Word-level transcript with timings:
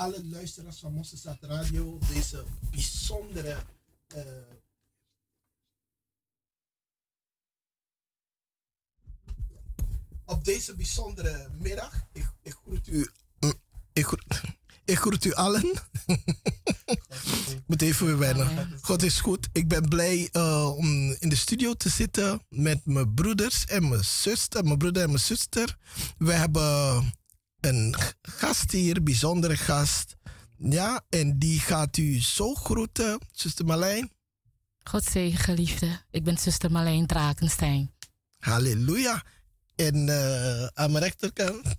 Alle 0.00 0.24
luisteraars 0.24 0.78
van 0.78 0.92
Mosselstad 0.92 1.36
Radio 1.40 1.92
op 1.92 2.08
deze 2.08 2.44
bijzondere 2.70 3.56
uh, 4.16 4.22
op 10.24 10.44
deze 10.44 10.74
bijzondere 10.74 11.48
middag. 11.58 12.06
Ik, 12.12 12.32
ik 12.42 12.52
groet 12.52 12.88
u. 12.88 13.10
Ik 13.92 14.06
groet, 14.06 14.40
ik 14.84 14.98
groet 14.98 15.24
u 15.24 15.32
allen. 15.32 15.72
Moet 17.66 17.82
even 17.82 18.06
weer 18.06 18.18
wennen. 18.18 18.78
God 18.82 19.02
is 19.02 19.20
goed. 19.20 19.48
Ik 19.52 19.68
ben 19.68 19.88
blij 19.88 20.28
uh, 20.32 20.76
om 20.76 21.16
in 21.18 21.28
de 21.28 21.36
studio 21.36 21.74
te 21.74 21.88
zitten 21.88 22.42
met 22.48 22.86
mijn 22.86 23.14
broeders 23.14 23.64
en 23.64 23.88
mijn 23.88 24.04
zuster. 24.04 24.64
Mijn 24.64 24.78
broeder 24.78 25.02
en 25.02 25.08
mijn 25.08 25.20
zuster. 25.20 25.76
We 26.18 26.32
hebben 26.32 27.12
een 27.60 27.94
gast 28.22 28.70
hier, 28.70 29.02
bijzondere 29.02 29.56
gast. 29.56 30.16
Ja, 30.56 31.04
en 31.08 31.38
die 31.38 31.60
gaat 31.60 31.96
u 31.96 32.20
zo 32.20 32.54
groeten, 32.54 33.18
zuster 33.32 33.64
Marlijn. 33.64 34.12
God 34.82 35.04
zegen, 35.04 35.38
geliefde. 35.38 36.00
Ik 36.10 36.24
ben 36.24 36.38
zuster 36.38 36.70
Marlijn 36.70 37.06
Drakenstein. 37.06 37.94
Halleluja. 38.38 39.22
En 39.76 40.06
uh, 40.08 40.66
aan 40.66 40.92
mijn 40.92 41.04
rechterkant? 41.04 41.76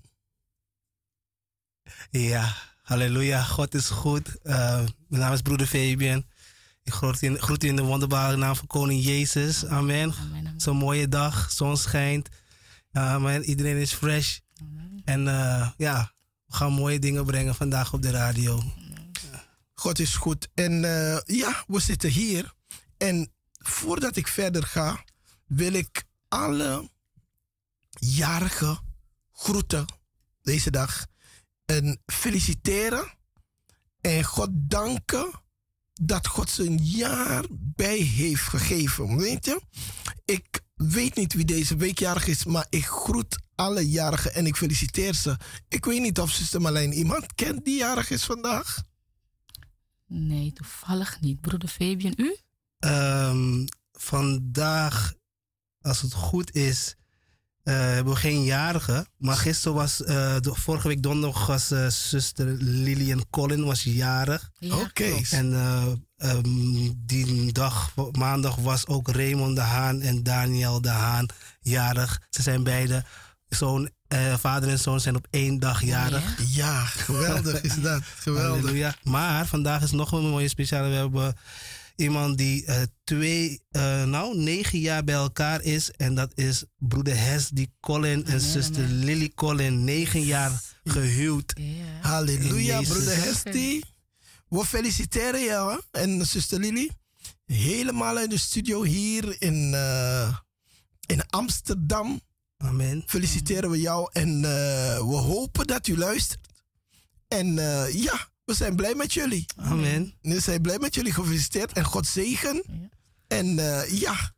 Ja, 2.09 2.55
halleluja. 2.81 3.43
God 3.43 3.73
is 3.73 3.89
goed. 3.89 4.27
Uh, 4.43 4.53
mijn 5.07 5.21
naam 5.21 5.33
is 5.33 5.41
broeder 5.41 5.67
Fabian. 5.67 6.25
Ik 6.83 6.93
groet 6.93 7.21
in, 7.21 7.39
groet 7.39 7.63
in 7.63 7.75
de 7.75 7.81
wonderbare 7.81 8.37
naam 8.37 8.55
van 8.55 8.67
koning 8.67 9.03
Jezus. 9.03 9.65
Amen. 9.65 10.13
Amen, 10.13 10.59
Zo'n 10.61 10.77
mooie 10.77 11.07
dag, 11.07 11.51
zon 11.51 11.77
schijnt. 11.77 12.29
Amen. 12.91 13.43
Iedereen 13.43 13.77
is 13.77 13.93
fresh. 13.93 14.39
En 15.05 15.25
uh, 15.25 15.69
ja, 15.77 16.13
we 16.45 16.55
gaan 16.55 16.71
mooie 16.73 16.99
dingen 16.99 17.25
brengen 17.25 17.55
vandaag 17.55 17.93
op 17.93 18.01
de 18.01 18.11
radio. 18.11 18.63
God 19.73 19.99
is 19.99 20.15
goed. 20.15 20.49
En 20.53 20.71
uh, 20.71 21.19
ja, 21.25 21.63
we 21.67 21.79
zitten 21.79 22.09
hier. 22.09 22.53
En 22.97 23.31
voordat 23.51 24.15
ik 24.15 24.27
verder 24.27 24.63
ga, 24.63 25.03
wil 25.45 25.73
ik 25.73 26.03
alle 26.27 26.89
jarigen 27.99 28.79
groeten 29.31 29.85
deze 30.41 30.71
dag. 30.71 31.07
En 31.65 32.01
feliciteren. 32.05 33.19
En 34.01 34.23
God 34.23 34.49
danken 34.51 35.31
dat 35.93 36.27
God 36.27 36.49
zijn 36.49 36.77
jaar 36.77 37.43
bij 37.51 37.97
heeft 37.97 38.43
gegeven. 38.43 39.17
Weet 39.17 39.45
je? 39.45 39.61
Ik 40.25 40.61
weet 40.75 41.15
niet 41.15 41.33
wie 41.33 41.45
deze 41.45 41.75
week 41.75 41.99
jarig 41.99 42.27
is, 42.27 42.45
maar 42.45 42.65
ik 42.69 42.85
groet 42.85 43.39
alle 43.61 43.89
jarigen 43.89 44.33
en 44.33 44.45
ik 44.45 44.55
feliciteer 44.55 45.13
ze. 45.13 45.37
Ik 45.67 45.85
weet 45.85 46.01
niet 46.01 46.19
of 46.19 46.31
zuster 46.31 46.61
Marlijn 46.61 46.93
iemand 46.93 47.33
kent 47.35 47.65
die 47.65 47.77
jarig 47.77 48.09
is 48.09 48.23
vandaag. 48.23 48.83
Nee, 50.07 50.53
toevallig 50.53 51.21
niet. 51.21 51.41
Broeder 51.41 51.69
Fabian, 51.69 52.13
u? 52.17 52.37
Um, 52.79 53.65
vandaag, 53.91 55.13
als 55.81 56.01
het 56.01 56.13
goed 56.13 56.55
is, 56.55 56.95
uh, 57.63 57.75
hebben 57.75 58.13
we 58.13 58.19
geen 58.19 58.43
jarige. 58.43 59.05
Maar 59.17 59.35
gisteren 59.35 59.77
was, 59.77 60.01
uh, 60.01 60.07
de, 60.39 60.55
vorige 60.55 60.87
week 60.87 61.03
donderdag 61.03 61.45
was 61.47 61.71
uh, 61.71 61.87
zuster 61.87 62.45
Lillian 62.59 63.25
Collin 63.29 63.65
was 63.65 63.83
jarig. 63.83 64.49
Ja. 64.57 64.75
Oké. 64.75 64.83
Okay. 64.83 65.25
En 65.29 65.53
um, 66.17 66.93
die 67.05 67.51
dag, 67.51 67.95
maandag, 68.11 68.55
was 68.55 68.87
ook 68.87 69.09
Raymond 69.09 69.55
de 69.55 69.61
Haan 69.61 70.01
en 70.01 70.23
Daniel 70.23 70.81
de 70.81 70.89
Haan 70.89 71.25
jarig. 71.59 72.21
Ze 72.29 72.41
zijn 72.41 72.63
beide 72.63 73.03
zoon, 73.55 73.89
vader 74.37 74.69
en 74.69 74.79
zoon 74.79 74.99
zijn 74.99 75.15
op 75.15 75.27
één 75.29 75.59
dag 75.59 75.83
jarig. 75.83 76.37
Ja, 76.53 76.85
geweldig 76.85 77.61
is 77.61 77.81
dat. 77.81 78.01
Geweldig. 78.03 78.61
Halleluja. 78.61 78.95
Maar 79.03 79.47
vandaag 79.47 79.83
is 79.83 79.91
nog 79.91 80.11
een 80.11 80.29
mooie 80.29 80.47
speciale. 80.47 80.89
We 80.89 80.95
hebben 80.95 81.35
iemand 81.95 82.37
die 82.37 82.65
uh, 82.65 82.75
twee, 83.03 83.61
uh, 83.71 84.03
nou, 84.03 84.37
negen 84.37 84.79
jaar 84.79 85.03
bij 85.03 85.15
elkaar 85.15 85.61
is. 85.61 85.91
En 85.91 86.15
dat 86.15 86.31
is 86.35 86.63
broeder 86.77 87.17
Hes, 87.17 87.49
die 87.49 87.73
Colin 87.79 88.25
en 88.25 88.41
zuster 88.41 88.83
Lily 88.83 89.31
Colin, 89.35 89.83
negen 89.83 90.21
jaar 90.21 90.61
gehuwd. 90.83 91.53
Halleluja, 92.01 92.81
broeder 92.81 93.23
Hesti. 93.23 93.81
We 94.47 94.65
feliciteren 94.65 95.43
jou 95.43 95.81
en 95.91 96.25
zuster 96.25 96.59
Lily. 96.59 96.89
Helemaal 97.45 98.19
in 98.19 98.29
de 98.29 98.39
studio 98.39 98.83
hier 98.83 99.41
in, 99.41 99.71
uh, 99.73 100.37
in 101.05 101.29
Amsterdam. 101.29 102.21
Amen. 102.61 103.03
Feliciteren 103.05 103.69
we 103.69 103.79
jou 103.79 104.09
en 104.11 104.41
we 104.41 105.15
hopen 105.15 105.67
dat 105.67 105.87
u 105.87 105.97
luistert. 105.97 106.39
En 107.27 107.53
ja, 107.91 108.27
we 108.45 108.53
zijn 108.53 108.75
blij 108.75 108.95
met 108.95 109.13
jullie. 109.13 109.45
Amen. 109.55 110.13
We 110.21 110.39
zijn 110.39 110.61
blij 110.61 110.79
met 110.79 110.95
jullie. 110.95 111.13
Gefeliciteerd 111.13 111.73
en 111.73 111.83
God 111.83 112.07
zegen. 112.07 112.63
Ja. 112.67 112.89
En 113.27 113.47
uh, 113.47 113.99
ja. 113.99 114.33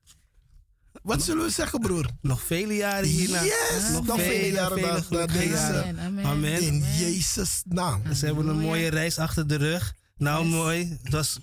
Wat 1.01 1.23
zullen 1.23 1.43
we 1.43 1.49
zeggen, 1.49 1.79
broer? 1.79 2.09
Nog 2.21 2.41
vele 2.41 2.75
jaren 2.75 3.07
hierna. 3.07 3.43
Yes, 3.43 3.89
nog, 3.91 4.05
nog 4.05 4.21
vele, 4.21 4.51
jaren 4.51 4.79
vele 4.79 5.03
na, 5.09 5.25
deze. 5.25 5.93
Amen. 5.99 6.25
Amen. 6.25 6.61
In 6.61 6.83
Jezus' 6.97 7.61
naam. 7.65 8.01
Amen. 8.01 8.15
Ze 8.15 8.25
hebben 8.25 8.47
een 8.47 8.59
mooie 8.59 8.89
reis 8.89 9.17
achter 9.17 9.47
de 9.47 9.55
rug. 9.55 9.95
Nou, 10.17 10.43
yes. 10.43 10.53
mooi. 10.53 10.97
Het 11.03 11.11
was, 11.11 11.39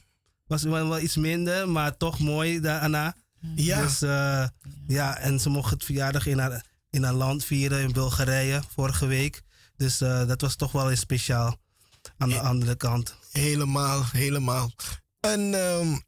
was 0.47 0.63
wel 0.63 1.01
iets 1.01 1.17
minder, 1.17 1.69
maar 1.69 1.97
toch 1.97 2.19
mooi 2.19 2.61
daarna. 2.61 3.17
Ja. 3.55 3.83
Dus 3.83 4.03
uh, 4.03 4.47
ja, 4.87 5.19
en 5.19 5.41
ze 5.41 5.49
mocht 5.49 5.71
het 5.71 5.85
verjaardag 5.85 6.27
in 6.27 6.39
haar, 6.39 6.65
in 6.91 7.03
haar 7.03 7.15
land 7.15 7.45
vieren 7.45 7.83
in 7.83 7.93
Bulgarije 7.93 8.63
vorige 8.75 9.07
week. 9.07 9.43
Dus 9.77 10.01
uh, 10.01 10.27
dat 10.27 10.41
was 10.41 10.57
toch 10.57 10.73
wel 10.73 10.91
eens 10.91 11.01
speciaal 11.01 11.57
aan 12.19 12.29
de 12.29 12.41
andere 12.41 12.77
kant. 12.77 13.15
Helemaal, 13.31 14.05
helemaal. 14.13 14.73
En 15.21 15.41
um, 15.41 16.03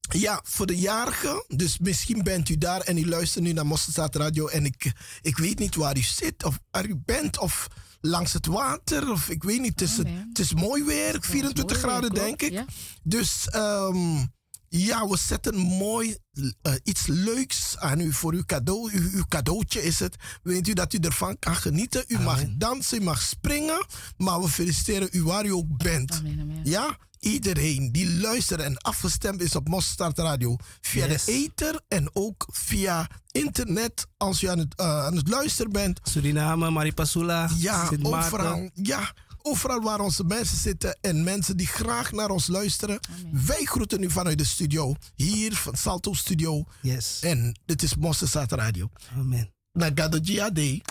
ja, 0.00 0.40
voor 0.44 0.66
de 0.66 0.76
jarigen, 0.78 1.44
dus 1.46 1.78
misschien 1.78 2.22
bent 2.22 2.48
u 2.48 2.58
daar 2.58 2.80
en 2.80 2.98
u 2.98 3.08
luistert 3.08 3.44
nu 3.44 3.52
naar 3.52 3.66
Mosselstaat 3.66 4.16
Radio 4.16 4.46
en 4.46 4.64
ik, 4.64 4.92
ik 5.20 5.36
weet 5.36 5.58
niet 5.58 5.74
waar 5.74 5.96
u 5.96 6.02
zit 6.02 6.44
of 6.44 6.58
waar 6.70 6.86
u 6.86 6.96
bent 7.04 7.38
of 7.38 7.66
langs 8.00 8.32
het 8.32 8.46
water 8.46 9.10
of 9.10 9.28
ik 9.28 9.42
weet 9.42 9.60
niet. 9.60 9.80
Het 9.80 9.88
is, 9.88 9.96
het 10.28 10.38
is 10.38 10.54
mooi 10.54 10.84
weer, 10.84 11.16
24 11.20 11.78
graden 11.78 12.12
weer, 12.12 12.22
denk 12.22 12.42
ik. 12.42 12.52
Ja. 12.52 12.64
Dus 13.02 13.48
um, 13.54 14.34
ja, 14.78 15.08
we 15.08 15.18
zetten 15.18 15.56
mooi 15.56 16.16
uh, 16.32 16.52
iets 16.82 17.06
leuks 17.06 17.78
aan 17.78 18.00
u 18.00 18.12
voor 18.12 18.32
uw 18.32 18.44
cadeau. 18.46 18.90
U, 18.92 19.10
uw 19.14 19.24
cadeautje 19.28 19.82
is 19.82 19.98
het. 19.98 20.16
Weet 20.42 20.68
u 20.68 20.72
dat 20.72 20.92
u 20.92 20.98
ervan 20.98 21.38
kan 21.38 21.56
genieten? 21.56 22.04
U 22.08 22.14
amen. 22.14 22.24
mag 22.24 22.44
dansen, 22.48 23.00
u 23.00 23.04
mag 23.04 23.22
springen. 23.22 23.86
Maar 24.16 24.40
we 24.40 24.48
feliciteren 24.48 25.08
u 25.12 25.22
waar 25.22 25.44
u 25.44 25.52
ook 25.52 25.76
bent. 25.76 26.12
Amen, 26.12 26.40
amen. 26.40 26.60
Ja, 26.64 26.98
iedereen 27.18 27.92
die 27.92 28.20
luistert 28.20 28.60
en 28.60 28.78
afgestemd 28.78 29.42
is 29.42 29.54
op 29.56 29.68
Mosstart 29.68 30.18
Radio. 30.18 30.56
Via 30.80 31.06
yes. 31.06 31.24
de 31.24 31.32
ether 31.32 31.80
en 31.88 32.10
ook 32.12 32.46
via 32.52 33.08
internet. 33.30 34.06
Als 34.16 34.42
u 34.42 34.48
aan 34.48 34.58
het, 34.58 34.80
uh, 34.80 35.04
aan 35.04 35.16
het 35.16 35.28
luisteren 35.28 35.72
bent. 35.72 36.00
Suriname, 36.02 36.70
Maripasula. 36.70 37.50
Ja, 37.58 37.90
overal. 38.02 38.70
Ja 38.74 39.12
overal 39.46 39.80
waar 39.80 40.00
onze 40.00 40.24
mensen 40.24 40.56
zitten 40.56 40.98
en 41.00 41.24
mensen 41.24 41.56
die 41.56 41.66
graag 41.66 42.12
naar 42.12 42.30
ons 42.30 42.46
luisteren. 42.46 42.98
Amen. 43.10 43.46
Wij 43.46 43.64
groeten 43.64 44.02
u 44.02 44.10
vanuit 44.10 44.38
de 44.38 44.44
studio, 44.44 44.94
hier 45.14 45.54
van 45.54 45.76
Salto 45.76 46.12
Studio. 46.12 46.64
Yes. 46.82 47.18
En 47.20 47.58
dit 47.64 47.82
is 47.82 47.96
Mosselstad 47.96 48.52
Radio. 48.52 48.90
Amen. 49.16 49.50
Nagado 49.72 50.18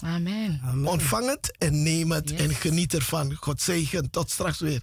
Amen. 0.03 0.61
Amen. 0.63 0.85
Ontvang 0.85 1.29
het 1.29 1.57
en 1.57 1.83
neem 1.83 2.11
het 2.11 2.29
yes. 2.29 2.39
en 2.39 2.55
geniet 2.55 2.93
ervan. 2.93 3.33
God 3.33 3.61
zegen. 3.61 4.09
Tot 4.09 4.31
straks 4.31 4.59
weer. 4.59 4.81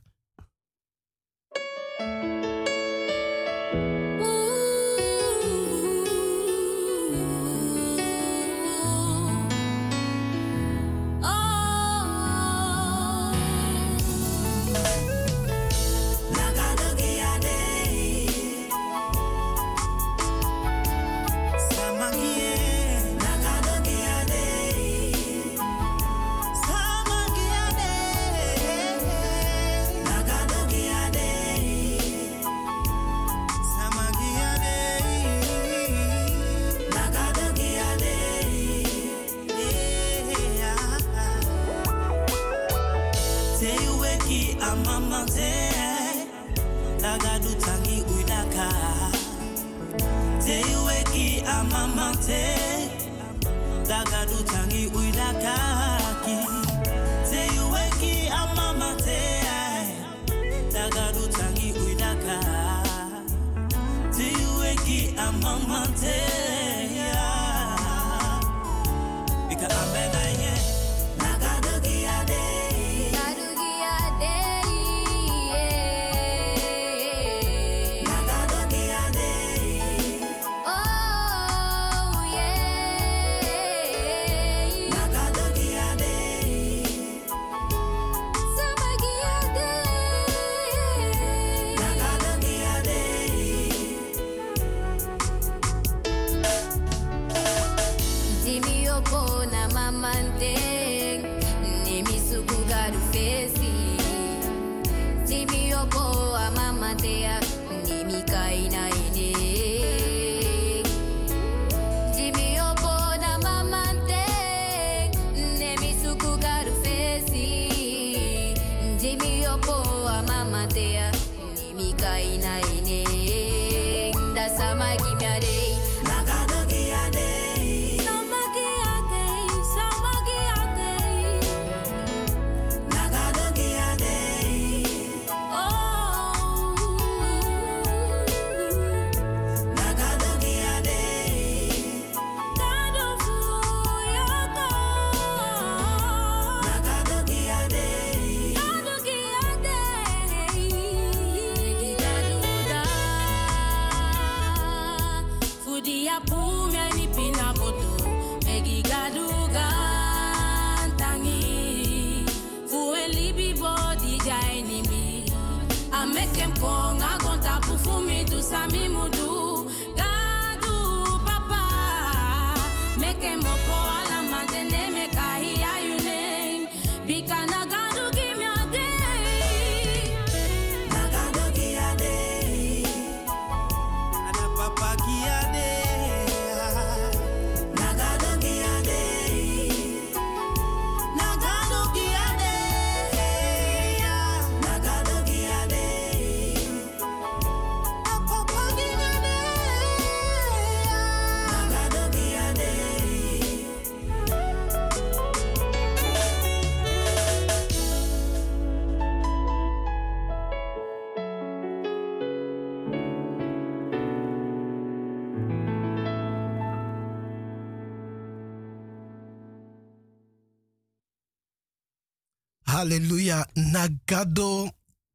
Nagado 223.73 224.71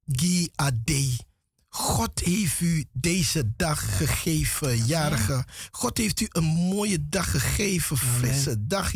gi 0.06 0.50
adei. 0.56 1.18
God 1.70 2.20
heeft 2.20 2.60
u 2.60 2.86
deze 2.92 3.54
dag 3.56 3.98
gegeven, 3.98 4.86
jarige. 4.86 5.46
God 5.72 5.98
heeft 5.98 6.20
u 6.20 6.28
een 6.32 6.44
mooie 6.44 7.10
dag 7.10 7.32
gegeven, 7.32 7.98
frisse 7.98 8.68
dag 8.68 8.94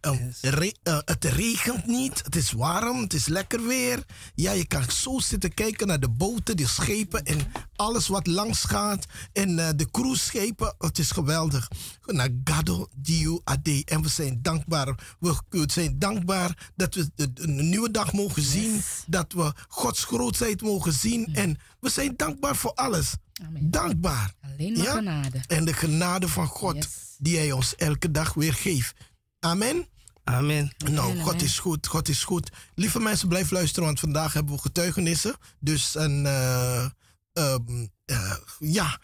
hier. 0.00 0.62
Um, 0.84 1.02
het 1.04 1.24
regent 1.24 1.86
niet, 1.86 2.22
het 2.24 2.36
is 2.36 2.52
warm, 2.52 3.02
het 3.02 3.14
is 3.14 3.26
lekker 3.26 3.66
weer. 3.66 4.04
Ja, 4.34 4.52
je 4.52 4.66
kan 4.66 4.90
zo 4.90 5.18
zitten 5.18 5.54
kijken 5.54 5.86
naar 5.86 6.00
de 6.00 6.08
boten, 6.08 6.56
de 6.56 6.66
schepen 6.66 7.24
en 7.24 7.38
alles 7.76 8.08
wat 8.08 8.26
langs 8.26 8.64
gaat. 8.64 9.06
En 9.32 9.50
uh, 9.50 9.68
de 9.76 9.90
cruiseschepen, 9.90 10.74
het 10.78 10.98
is 10.98 11.10
geweldig. 11.10 11.68
Nagado 12.06 12.88
Diu 12.94 13.40
Ade. 13.44 13.82
En 13.84 14.02
we 14.02 14.08
zijn 14.08 14.42
dankbaar. 14.42 15.16
We, 15.18 15.64
zijn 15.66 15.98
dankbaar 15.98 16.70
dat 16.76 16.94
we 16.94 17.10
een 17.34 17.68
nieuwe 17.68 17.90
dag 17.90 18.12
mogen 18.12 18.42
zien. 18.42 18.82
Dat 19.06 19.32
we 19.32 19.52
Gods 19.68 20.04
grootheid 20.04 20.62
mogen 20.62 20.92
zien. 20.92 21.34
En 21.34 21.58
we 21.80 21.90
zijn 21.90 22.14
dankbaar 22.16 22.56
voor 22.56 22.74
alles. 22.74 23.14
Amen. 23.44 23.70
Dankbaar. 23.70 24.34
Alleen 24.42 24.72
maar 24.72 24.82
ja? 24.82 24.94
genade. 24.94 25.40
En 25.46 25.64
de 25.64 25.72
genade 25.72 26.28
van 26.28 26.46
God 26.46 26.88
die 27.18 27.36
Hij 27.36 27.52
ons 27.52 27.76
elke 27.76 28.10
dag 28.10 28.34
weer 28.34 28.54
geeft. 28.54 28.94
Amen. 29.40 29.86
Amen. 30.24 30.72
Nou, 30.90 31.18
God 31.18 31.42
is 31.42 31.58
goed. 31.58 31.86
God 31.86 32.08
is 32.08 32.24
goed. 32.24 32.50
Lieve 32.74 33.00
mensen, 33.00 33.28
blijf 33.28 33.50
luisteren, 33.50 33.84
want 33.84 34.00
vandaag 34.00 34.32
hebben 34.32 34.54
we 34.54 34.60
getuigenissen. 34.60 35.36
Dus 35.58 35.94
een, 35.94 36.24
uh, 36.24 36.88
um, 37.32 37.90
uh, 38.06 38.36
ja, 38.58 38.98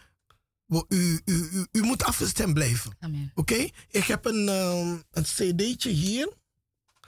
u, 0.69 0.79
u, 0.89 1.21
u, 1.25 1.67
u, 1.73 1.83
moet 1.83 2.05
afgestemd 2.05 2.55
blijven. 2.55 2.97
Oké? 3.01 3.21
Okay? 3.35 3.73
Ik 3.91 4.05
heb 4.05 4.25
een, 4.25 4.49
um, 4.49 5.03
een 5.11 5.23
cd'tje 5.23 5.91
hier. 5.91 6.33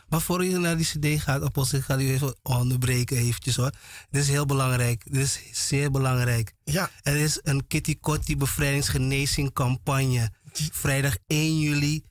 Maar 0.09 0.21
voor 0.21 0.45
je 0.45 0.59
naar 0.59 0.77
die 0.77 0.87
cd 0.87 1.23
gaat, 1.23 1.43
Apostel, 1.43 1.79
ik 1.79 1.85
ga 1.85 1.99
u 1.99 2.11
even 2.11 2.37
onderbreken 2.43 3.17
eventjes 3.17 3.57
hoor. 3.57 3.73
Dit 4.11 4.23
is 4.23 4.29
heel 4.29 4.47
belangrijk. 4.47 5.05
Dit 5.13 5.23
is 5.23 5.41
zeer 5.53 5.91
belangrijk. 5.91 6.55
Ja. 6.65 6.91
Er 7.03 7.17
is 7.17 7.41
een 7.43 7.67
Kitty 7.67 7.99
Kotti 8.01 8.37
bevrijdingsgenezing 8.37 9.53
campagne. 9.53 10.31
Vrijdag 10.53 11.17
1 11.27 11.59
juli, 11.59 12.03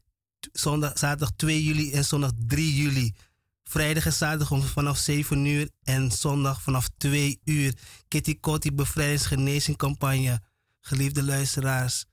zondag, 0.51 0.97
zaterdag 0.97 1.31
2 1.35 1.63
juli 1.63 1.91
en 1.91 2.05
zondag 2.05 2.31
3 2.47 2.75
juli. 2.75 3.15
Vrijdag 3.63 4.05
en 4.05 4.13
zaterdag 4.13 4.67
vanaf 4.67 4.97
7 4.97 5.45
uur 5.45 5.69
en 5.83 6.11
zondag 6.11 6.61
vanaf 6.61 6.89
2 6.97 7.41
uur. 7.43 7.73
Kitty 8.07 8.39
Kotti 8.39 8.71
bevrijdingsgenezing 8.71 9.77
campagne. 9.77 10.41
Geliefde 10.81 11.23
luisteraars, 11.23 12.05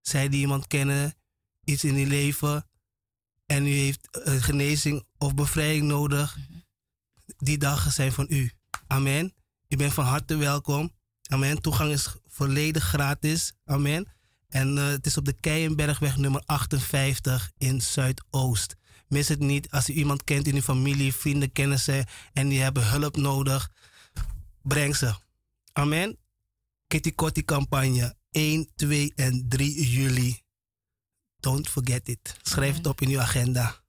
zij 0.00 0.28
die 0.28 0.40
iemand 0.40 0.66
kennen, 0.66 1.14
iets 1.64 1.84
in 1.84 1.94
uw 1.94 2.06
leven 2.06 2.70
en 3.46 3.66
u 3.66 3.70
heeft 3.70 4.08
uh, 4.24 4.42
genezing 4.42 5.06
of 5.18 5.34
bevrijding 5.34 5.86
nodig, 5.86 6.36
die 7.36 7.58
dagen 7.58 7.92
zijn 7.92 8.12
van 8.12 8.26
u. 8.28 8.50
Amen. 8.86 9.34
U 9.68 9.76
bent 9.76 9.92
van 9.92 10.04
harte 10.04 10.36
welkom. 10.36 10.92
Amen. 11.28 11.62
Toegang 11.62 11.92
is 11.92 12.14
volledig 12.26 12.84
gratis. 12.84 13.52
Amen. 13.64 14.06
En 14.50 14.76
uh, 14.76 14.86
het 14.86 15.06
is 15.06 15.16
op 15.16 15.24
de 15.24 15.32
Keienbergweg 15.32 16.16
nummer 16.16 16.42
58 16.46 17.50
in 17.58 17.82
Zuidoost. 17.82 18.76
Mis 19.08 19.28
het 19.28 19.40
niet. 19.40 19.70
Als 19.70 19.88
u 19.88 19.92
iemand 19.92 20.24
kent 20.24 20.46
in 20.46 20.54
uw 20.54 20.60
familie, 20.60 21.14
vrienden, 21.14 21.52
kennissen 21.52 22.06
en 22.32 22.48
die 22.48 22.60
hebben 22.60 22.88
hulp 22.88 23.16
nodig, 23.16 23.70
breng 24.62 24.96
ze. 24.96 25.14
Amen. 25.72 26.18
Kitty 26.86 27.12
Kotti 27.12 27.44
campagne 27.44 28.14
1, 28.30 28.68
2 28.74 29.12
en 29.14 29.44
3 29.48 29.90
juli. 29.90 30.40
Don't 31.40 31.68
forget 31.68 32.08
it. 32.08 32.36
Schrijf 32.42 32.76
het 32.76 32.86
op 32.86 33.00
in 33.00 33.08
uw 33.08 33.20
agenda. 33.20 33.82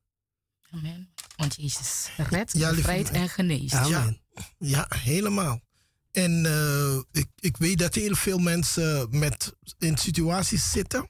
Amen. 0.72 1.14
Want 1.36 1.56
Jezus 1.56 2.10
redt, 2.18 2.58
ja, 2.58 2.74
bevrijdt 2.76 3.10
en 3.10 3.30
geneest. 3.30 3.88
Ja, 3.88 4.14
ja, 4.58 4.86
helemaal. 4.90 5.62
En 6.12 6.46
uh, 6.46 7.02
ik, 7.12 7.28
ik 7.40 7.58
weet 7.58 7.78
dat 7.78 7.96
heel 7.96 8.16
veel 8.16 8.38
mensen 8.38 9.08
met, 9.10 9.54
in 9.80 9.98
situaties 9.98 10.72
zitten 10.72 11.10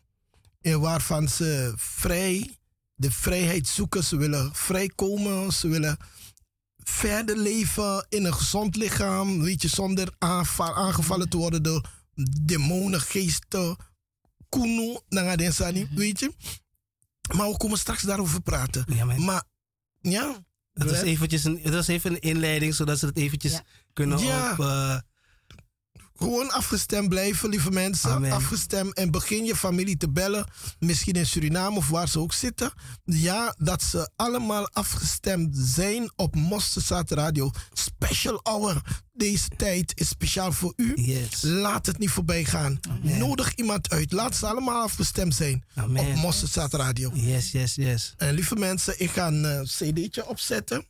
in 0.62 0.80
waarvan 0.80 1.30
ze 1.30 1.74
vrij, 1.76 2.58
de 2.96 3.12
vrijheid 3.12 3.68
zoeken. 3.68 4.04
Ze 4.04 4.18
willen 4.18 4.56
vrijkomen, 4.56 5.54
ze 5.54 5.68
willen 5.68 5.98
verder 6.78 7.38
leven 7.38 8.06
in 8.10 8.26
een 8.26 8.34
gezond 8.34 8.76
lichaam. 8.76 9.42
Weet 9.42 9.62
je, 9.62 9.68
zonder 9.68 10.16
aangevallen 10.18 11.30
te 11.30 11.38
worden 11.38 11.64
door 11.64 11.90
demonen, 12.42 13.02
geesten, 13.02 13.76
kunu, 14.50 15.00
nanga 15.10 15.36
den 15.36 15.54
sani, 15.54 15.84
mhm. 15.84 15.96
weet 15.96 16.20
je. 16.20 16.32
Maar 17.36 17.50
we 17.50 17.58
komen 17.58 17.78
straks 17.78 18.02
daarover 18.02 18.42
praten. 18.42 18.86
Ja, 18.88 19.06
maar 19.06 19.44
ja. 20.00 20.44
Het 20.74 20.90
was, 20.90 21.02
eventjes 21.02 21.44
een, 21.44 21.60
het 21.62 21.74
was 21.74 21.88
even 21.88 22.12
een 22.12 22.20
inleiding, 22.20 22.76
zodat 22.76 23.00
ze 23.00 23.06
het 23.06 23.18
eventjes 23.18 23.62
kunnen 23.94 24.20
ja. 24.20 24.52
op... 24.52 24.60
Uh, 24.60 24.98
gewoon 26.22 26.52
afgestemd 26.52 27.10
blijven, 27.10 27.50
lieve 27.50 27.72
mensen. 27.72 28.32
Afgestemd 28.32 28.94
en 28.94 29.12
begin 29.12 29.46
je 29.46 29.56
familie 29.56 29.98
te 29.98 30.10
bellen. 30.10 30.46
Misschien 30.80 31.14
in 31.14 31.26
Suriname 31.26 31.78
of 31.78 31.90
waar 31.90 32.08
ze 32.08 32.20
ook 32.20 32.34
zitten. 32.34 32.72
Ja, 33.04 33.56
dat 33.58 33.84
ze 33.84 34.10
allemaal 34.16 34.70
afgestemd 34.70 35.58
zijn 35.58 36.12
op 36.16 36.36
Mosterdzaad 36.36 37.12
Radio. 37.12 37.52
Special 37.74 38.40
hour. 38.44 38.82
Deze 39.14 39.48
tijd 39.48 40.00
is 40.00 40.08
speciaal 40.08 40.52
voor 40.52 40.74
u. 40.76 40.94
Yes. 40.96 41.42
Laat 41.42 41.86
het 41.86 41.98
niet 41.98 42.10
voorbij 42.10 42.46
gaan. 42.46 42.80
Nodig 43.02 43.56
iemand 43.56 43.90
uit. 43.90 44.12
Laat 44.12 44.36
ze 44.36 44.48
allemaal 44.48 44.82
afgestemd 44.82 45.36
zijn 45.36 45.64
Amen. 45.76 46.06
op 46.06 46.16
Mosterdzaad 46.16 46.74
Radio. 46.74 47.12
Yes, 47.14 47.52
yes, 47.52 47.76
yes. 47.76 48.14
En 48.18 48.34
lieve 48.34 48.56
mensen, 48.56 49.00
ik 49.00 49.10
ga 49.10 49.28
een 49.28 49.44
uh, 49.44 49.62
cd'tje 49.62 50.28
opzetten. 50.28 50.86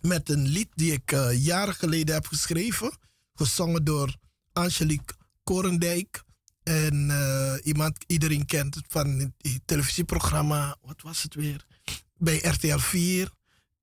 Met 0.00 0.28
een 0.28 0.46
lied 0.46 0.68
die 0.74 0.92
ik 0.92 1.12
uh, 1.12 1.44
jaren 1.44 1.74
geleden 1.74 2.14
heb 2.14 2.26
geschreven. 2.26 2.98
Gezongen 3.34 3.84
door 3.84 4.16
Angelique 4.52 5.16
Korendijk. 5.44 6.24
En 6.62 7.08
uh, 7.08 7.54
iemand, 7.62 8.04
iedereen 8.06 8.46
kent 8.46 8.74
het 8.74 8.84
van 8.88 9.18
het 9.18 9.60
televisieprogramma, 9.64 10.76
wat 10.82 11.02
was 11.02 11.22
het 11.22 11.34
weer? 11.34 11.64
Bij 12.16 12.38
RTL 12.38 12.78
4. 12.78 13.30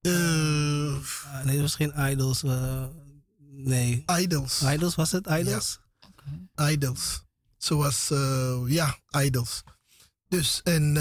Uh, 0.01 0.13
ah, 0.13 1.43
nee, 1.43 1.53
het 1.53 1.61
was 1.61 1.75
geen 1.75 1.93
Idols. 2.11 2.43
Nee. 3.49 4.03
Idols. 4.19 4.61
Idols 4.61 4.95
was 4.95 5.11
het? 5.11 5.27
Idols? 5.27 5.79
Ja. 6.55 6.69
Idols. 6.69 7.23
Zoals, 7.57 8.11
ja, 8.67 8.97
Idols. 9.09 9.63
Dus, 10.27 10.61
en 10.63 10.95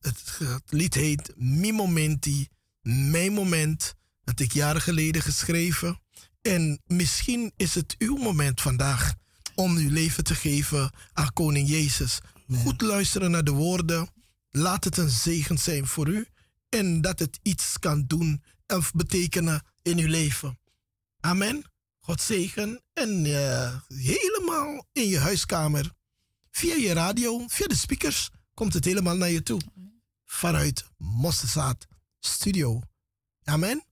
het, 0.00 0.38
het, 0.38 0.62
lied 0.66 0.94
heet 0.94 1.32
Mi 1.36 1.72
Momenti, 1.72 2.48
Mijn 2.82 3.32
Moment. 3.32 3.94
Dat 4.24 4.40
ik 4.40 4.52
jaren 4.52 4.80
geleden 4.80 5.22
geschreven. 5.22 6.00
En 6.42 6.80
misschien 6.86 7.52
is 7.56 7.74
het 7.74 7.94
uw 7.98 8.16
moment 8.16 8.60
vandaag 8.60 9.14
om 9.54 9.76
uw 9.76 9.90
leven 9.90 10.24
te 10.24 10.34
geven 10.34 10.92
aan 11.12 11.32
Koning 11.32 11.68
Jezus. 11.68 12.18
Goed 12.54 12.80
luisteren 12.80 13.30
naar 13.30 13.44
de 13.44 13.50
woorden. 13.50 14.08
Laat 14.50 14.84
het 14.84 14.96
een 14.96 15.10
zegen 15.10 15.58
zijn 15.58 15.86
voor 15.86 16.08
u. 16.08 16.26
En 16.68 17.00
dat 17.00 17.18
het 17.18 17.38
iets 17.42 17.78
kan 17.78 18.04
doen 18.06 18.42
of 18.66 18.92
betekenen 18.92 19.62
in 19.82 19.98
uw 19.98 20.08
leven. 20.08 20.58
Amen. 21.20 21.64
God 22.00 22.20
zegen. 22.20 22.82
En 22.92 23.24
uh, 23.24 23.74
helemaal 23.88 24.86
in 24.92 25.08
je 25.08 25.18
huiskamer. 25.18 25.92
Via 26.50 26.74
je 26.74 26.92
radio, 26.92 27.44
via 27.48 27.66
de 27.66 27.76
speakers, 27.76 28.30
komt 28.54 28.74
het 28.74 28.84
helemaal 28.84 29.16
naar 29.16 29.30
je 29.30 29.42
toe. 29.42 29.60
Vanuit 30.24 30.84
Mosterzaad 30.96 31.86
Studio. 32.18 32.80
Amen. 33.44 33.91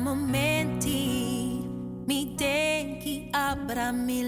momenti 0.00 1.64
mi 2.06 2.34
abra 3.32 3.92
me 3.92 4.22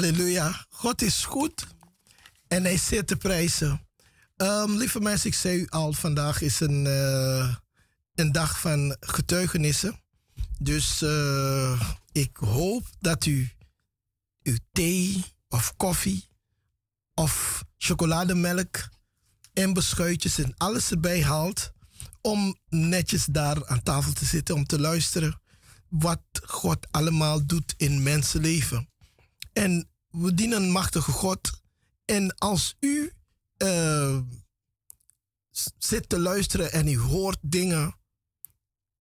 Halleluja. 0.00 0.66
God 0.68 1.02
is 1.02 1.24
goed 1.24 1.66
en 2.48 2.62
hij 2.62 2.76
zit 2.76 3.06
te 3.06 3.16
prijzen. 3.16 3.86
Um, 4.36 4.76
lieve 4.76 5.00
mensen, 5.00 5.28
ik 5.28 5.34
zei 5.34 5.58
u 5.58 5.66
al, 5.68 5.92
vandaag 5.92 6.40
is 6.40 6.60
een, 6.60 6.84
uh, 6.84 7.54
een 8.14 8.32
dag 8.32 8.60
van 8.60 8.96
getuigenissen. 9.00 10.00
Dus 10.58 11.02
uh, 11.02 11.80
ik 12.12 12.36
hoop 12.36 12.86
dat 13.00 13.26
u 13.26 13.50
uw 14.42 14.56
thee 14.72 15.24
of 15.48 15.76
koffie 15.76 16.28
of 17.14 17.64
chocolademelk 17.76 18.88
en 19.52 19.72
beschuitjes 19.72 20.38
en 20.38 20.54
alles 20.56 20.90
erbij 20.90 21.24
haalt 21.24 21.72
om 22.20 22.58
netjes 22.68 23.24
daar 23.24 23.66
aan 23.66 23.82
tafel 23.82 24.12
te 24.12 24.24
zitten 24.24 24.54
om 24.54 24.66
te 24.66 24.80
luisteren 24.80 25.40
wat 25.88 26.22
God 26.46 26.86
allemaal 26.90 27.46
doet 27.46 27.74
in 27.76 28.02
mensenleven. 28.02 28.88
En 29.52 29.89
we 30.10 30.34
dienen 30.34 30.62
een 30.62 30.70
machtige 30.70 31.12
God. 31.12 31.62
En 32.04 32.34
als 32.38 32.76
u 32.80 33.12
uh, 33.58 34.18
zit 35.78 36.08
te 36.08 36.18
luisteren 36.18 36.72
en 36.72 36.88
u 36.88 36.98
hoort 36.98 37.38
dingen, 37.40 37.96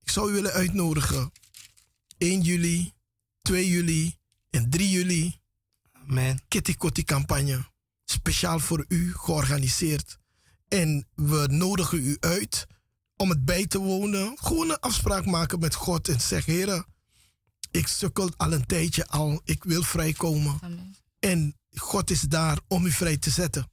ik 0.01 0.09
zou 0.09 0.29
u 0.29 0.33
willen 0.33 0.51
uitnodigen. 0.51 1.31
1 2.17 2.41
juli, 2.41 2.93
2 3.41 3.69
juli 3.69 4.15
en 4.49 4.69
3 4.69 4.89
juli. 4.89 5.39
Amen. 5.91 6.41
Kitty 6.47 6.75
Kotti 6.75 7.03
campagne. 7.03 7.67
Speciaal 8.05 8.59
voor 8.59 8.85
u 8.87 9.13
georganiseerd. 9.13 10.17
En 10.67 11.07
we 11.15 11.47
nodigen 11.51 11.97
u 11.97 12.17
uit 12.19 12.67
om 13.15 13.29
het 13.29 13.45
bij 13.45 13.67
te 13.67 13.77
wonen. 13.77 14.37
Gewoon 14.39 14.69
een 14.69 14.79
afspraak 14.79 15.25
maken 15.25 15.59
met 15.59 15.75
God 15.75 16.07
en 16.07 16.21
zeggen: 16.21 16.53
Heer, 16.53 16.85
ik 17.71 17.87
sukkel 17.87 18.29
al 18.37 18.53
een 18.53 18.65
tijdje 18.65 19.07
al. 19.07 19.41
Ik 19.43 19.63
wil 19.63 19.83
vrijkomen. 19.83 20.57
Amen. 20.61 20.95
En 21.19 21.55
God 21.73 22.09
is 22.09 22.21
daar 22.21 22.59
om 22.67 22.85
u 22.85 22.91
vrij 22.91 23.17
te 23.17 23.29
zetten. 23.29 23.71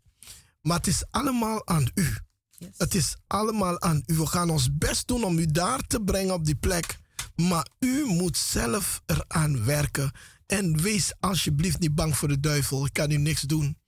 Maar 0.60 0.76
het 0.76 0.86
is 0.86 1.04
allemaal 1.10 1.66
aan 1.66 1.90
u. 1.94 2.16
Yes. 2.58 2.68
Het 2.76 2.94
is 2.94 3.16
allemaal 3.26 3.80
aan 3.80 4.02
u. 4.06 4.14
We 4.14 4.26
gaan 4.26 4.50
ons 4.50 4.68
best 4.78 5.06
doen 5.06 5.24
om 5.24 5.38
u 5.38 5.46
daar 5.46 5.80
te 5.80 6.00
brengen 6.00 6.34
op 6.34 6.44
die 6.44 6.56
plek. 6.56 6.98
Maar 7.36 7.68
u 7.78 8.04
moet 8.04 8.36
zelf 8.36 9.02
eraan 9.06 9.64
werken. 9.64 10.12
En 10.46 10.82
wees 10.82 11.12
alsjeblieft 11.20 11.78
niet 11.78 11.94
bang 11.94 12.16
voor 12.16 12.28
de 12.28 12.40
duivel. 12.40 12.86
Ik 12.86 12.92
kan 12.92 13.10
u 13.10 13.16
niks 13.16 13.40
doen. 13.40 13.78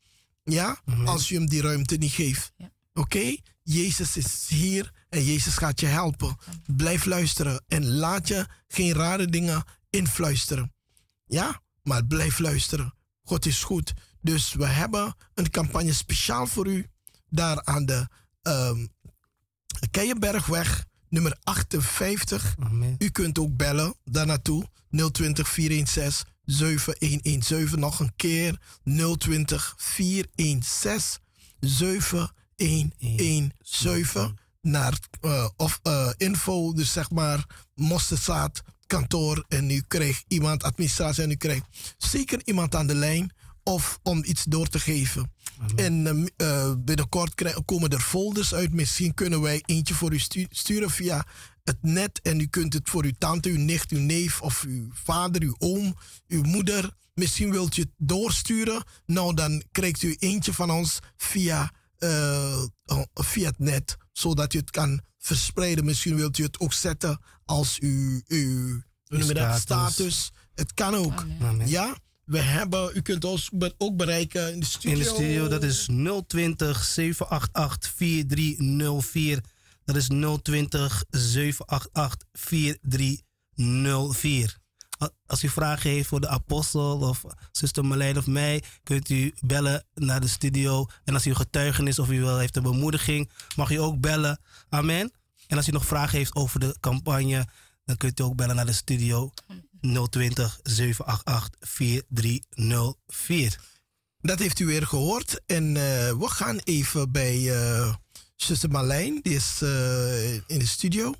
Ja? 0.44 0.80
Amen. 0.84 1.06
Als 1.06 1.30
u 1.30 1.34
hem 1.34 1.46
die 1.46 1.62
ruimte 1.62 1.96
niet 1.96 2.12
geeft. 2.12 2.52
Ja. 2.56 2.70
Oké? 2.94 3.36
Jezus 3.62 4.16
is 4.16 4.46
hier 4.48 4.92
en 5.08 5.24
Jezus 5.24 5.54
gaat 5.54 5.80
je 5.80 5.86
helpen. 5.86 6.36
Blijf 6.76 7.04
luisteren 7.04 7.64
en 7.68 7.88
laat 7.88 8.28
je 8.28 8.46
geen 8.68 8.92
rare 8.92 9.26
dingen 9.26 9.64
influisteren. 9.90 10.74
Ja? 11.26 11.62
Maar 11.82 12.06
blijf 12.06 12.38
luisteren. 12.38 12.94
God 13.22 13.46
is 13.46 13.62
goed. 13.62 13.92
Dus 14.20 14.52
we 14.52 14.66
hebben 14.66 15.14
een 15.34 15.50
campagne 15.50 15.92
speciaal 15.92 16.46
voor 16.46 16.66
u. 16.66 16.86
Daar 17.28 17.64
aan 17.64 17.86
de 17.86 18.08
um, 18.42 18.88
Keienbergweg, 19.90 20.84
nummer 21.08 21.38
58. 21.42 22.54
Amen. 22.58 22.94
U 22.98 23.10
kunt 23.10 23.38
ook 23.38 23.56
bellen 23.56 23.94
daar 24.04 24.26
naartoe. 24.26 24.68
020 25.12 25.48
416 25.48 26.26
7117. 26.44 27.80
Nog 27.80 28.00
een 28.00 28.12
keer 28.16 28.60
020 29.18 29.74
416 29.76 31.22
7117. 31.60 34.38
Naar 34.60 34.98
uh, 35.20 35.48
of, 35.56 35.80
uh, 35.82 36.10
info, 36.16 36.72
dus 36.72 36.92
zeg 36.92 37.10
maar 37.10 37.46
Mosterdzaad 37.74 38.62
kantoor. 38.88 39.44
En 39.48 39.70
u 39.70 39.82
krijgt 39.88 40.24
iemand, 40.28 40.62
administratie, 40.62 41.22
en 41.22 41.30
u 41.30 41.36
krijgt 41.36 41.64
zeker 41.98 42.40
iemand 42.44 42.74
aan 42.74 42.86
de 42.86 42.94
lijn. 42.94 43.32
Of 43.62 43.98
om 44.02 44.24
iets 44.24 44.44
door 44.44 44.68
te 44.68 44.80
geven. 44.80 45.32
En 45.76 46.28
uh, 46.36 46.72
binnenkort 46.78 47.34
krijgen, 47.34 47.64
komen 47.64 47.90
er 47.90 48.00
folders 48.00 48.54
uit. 48.54 48.72
Misschien 48.72 49.14
kunnen 49.14 49.40
wij 49.40 49.62
eentje 49.66 49.94
voor 49.94 50.12
u 50.12 50.18
stu 50.18 50.46
sturen 50.50 50.90
via 50.90 51.26
het 51.64 51.78
net. 51.80 52.20
En 52.22 52.40
u 52.40 52.46
kunt 52.46 52.72
het 52.72 52.90
voor 52.90 53.04
uw 53.04 53.12
tante, 53.18 53.48
uw 53.48 53.58
nicht, 53.58 53.90
uw 53.90 54.00
neef 54.00 54.42
of 54.42 54.64
uw 54.66 54.88
vader, 54.92 55.42
uw 55.42 55.54
oom, 55.58 55.96
uw 56.28 56.42
moeder. 56.42 56.90
Misschien 57.14 57.50
wilt 57.50 57.76
u 57.76 57.82
het 57.82 57.90
doorsturen. 57.96 58.84
Nou, 59.06 59.34
dan 59.34 59.62
krijgt 59.72 60.02
u 60.02 60.16
eentje 60.18 60.52
van 60.52 60.70
ons 60.70 60.98
via, 61.16 61.72
uh, 61.98 62.62
via 63.14 63.48
het 63.48 63.58
net. 63.58 63.96
Zodat 64.12 64.54
u 64.54 64.58
het 64.58 64.70
kan 64.70 65.00
verspreiden. 65.28 65.84
Misschien 65.84 66.16
wilt 66.16 66.38
u 66.38 66.42
het 66.42 66.60
ook 66.60 66.72
zetten 66.72 67.20
als 67.44 67.78
uw, 67.78 68.20
uw 68.26 68.82
hoe 69.08 69.18
noem 69.18 69.28
je 69.28 69.34
dat? 69.34 69.60
Status. 69.60 69.94
status. 69.94 70.30
Het 70.54 70.74
kan 70.74 70.94
ook. 70.94 71.20
Amen. 71.20 71.48
Amen. 71.48 71.68
Ja? 71.68 71.96
We 72.24 72.38
hebben, 72.38 72.90
u 72.94 73.00
kunt 73.00 73.24
ons 73.24 73.50
ook 73.78 73.96
bereiken 73.96 74.52
in 74.52 74.60
de 74.60 74.66
studio. 74.66 74.92
In 74.92 74.98
de 74.98 75.04
studio, 75.08 75.48
dat 75.48 75.62
is 75.62 75.88
020 76.26 76.84
788 76.84 77.92
4304. 77.96 79.40
Dat 79.84 79.96
is 79.96 80.06
020 80.42 81.04
788 81.10 82.28
4304. 82.32 84.58
Als 85.26 85.42
u 85.42 85.48
vragen 85.48 85.90
heeft 85.90 86.08
voor 86.08 86.20
de 86.20 86.28
apostel 86.28 86.98
of 86.98 87.24
zuster 87.52 87.84
Marlijn 87.84 88.18
of 88.18 88.26
mij, 88.26 88.62
kunt 88.82 89.08
u 89.08 89.34
bellen 89.40 89.84
naar 89.94 90.20
de 90.20 90.28
studio. 90.28 90.86
En 91.04 91.14
als 91.14 91.26
u 91.26 91.34
getuigenis 91.34 91.98
of 91.98 92.10
u 92.10 92.20
wel 92.20 92.38
heeft 92.38 92.56
een 92.56 92.62
bemoediging, 92.62 93.30
mag 93.56 93.70
u 93.70 93.76
ook 93.76 94.00
bellen. 94.00 94.40
Amen. 94.68 95.12
En 95.46 95.56
als 95.56 95.68
u 95.68 95.72
nog 95.72 95.86
vragen 95.86 96.18
heeft 96.18 96.34
over 96.34 96.60
de 96.60 96.76
campagne, 96.80 97.46
dan 97.84 97.96
kunt 97.96 98.20
u 98.20 98.22
ook 98.22 98.36
bellen 98.36 98.56
naar 98.56 98.66
de 98.66 98.72
studio 98.72 99.32
020 100.10 100.60
788 100.62 101.68
4304. 101.68 103.60
Dat 104.20 104.38
heeft 104.38 104.58
u 104.58 104.66
weer 104.66 104.86
gehoord. 104.86 105.40
En 105.46 105.64
uh, 105.64 105.74
we 106.10 106.28
gaan 106.28 106.58
even 106.58 107.12
bij 107.12 107.38
uh, 107.38 107.94
zuster 108.36 108.70
Marlijn, 108.70 109.20
die 109.22 109.34
is 109.34 109.60
uh, 109.62 110.34
in 110.34 110.58
de 110.58 110.66
studio. 110.66 111.14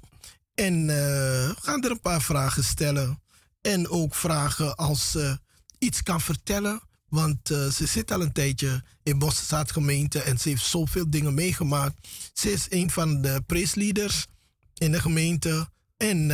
En 0.55 0.87
we 0.87 1.55
gaan 1.61 1.85
er 1.85 1.91
een 1.91 2.01
paar 2.01 2.23
vragen 2.23 2.65
stellen. 2.65 3.23
En 3.61 3.89
ook 3.89 4.15
vragen 4.15 4.77
als 4.77 5.11
ze 5.11 5.39
iets 5.79 6.03
kan 6.03 6.21
vertellen. 6.21 6.81
Want 7.09 7.39
ze 7.49 7.87
zit 7.87 8.11
al 8.11 8.23
een 8.23 8.33
tijdje 8.33 8.85
in 9.03 9.19
Bossenstaat 9.19 9.73
gemeente 9.73 10.21
en 10.21 10.39
ze 10.39 10.49
heeft 10.49 10.65
zoveel 10.65 11.11
dingen 11.11 11.35
meegemaakt. 11.35 12.09
Ze 12.33 12.53
is 12.53 12.67
een 12.69 12.91
van 12.91 13.23
de 13.23 13.43
preesleaders 13.47 14.27
in 14.75 14.93
de 14.93 15.01
gemeente. 15.01 15.71
En 15.97 16.29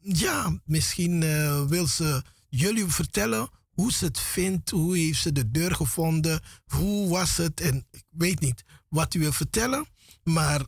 ja, 0.00 0.60
misschien 0.64 1.20
wil 1.68 1.86
ze 1.86 2.22
jullie 2.48 2.86
vertellen 2.86 3.48
hoe 3.70 3.92
ze 3.92 4.04
het 4.04 4.18
vindt, 4.18 4.70
hoe 4.70 4.98
heeft 4.98 5.20
ze 5.20 5.32
de 5.32 5.50
deur 5.50 5.74
gevonden, 5.74 6.42
hoe 6.66 7.08
was 7.08 7.36
het 7.36 7.60
en 7.60 7.86
ik 7.90 8.04
weet 8.08 8.40
niet 8.40 8.64
wat 8.88 9.14
u 9.14 9.18
wil 9.18 9.32
vertellen, 9.32 9.86
maar 10.22 10.66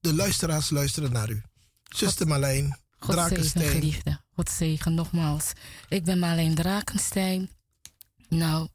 de 0.00 0.14
luisteraars 0.14 0.70
luisteren 0.70 1.12
naar 1.12 1.30
u. 1.30 1.42
Zuster 1.82 2.26
Marlijn, 2.26 2.78
God 3.00 3.28
zegen, 3.28 3.70
geliefde. 3.70 4.20
God 4.34 4.50
zegen, 4.50 4.94
nogmaals. 4.94 5.52
Ik 5.88 6.04
ben 6.04 6.18
Marlijn 6.18 6.54
Drakenstein. 6.54 7.50
Nou, 8.28 8.68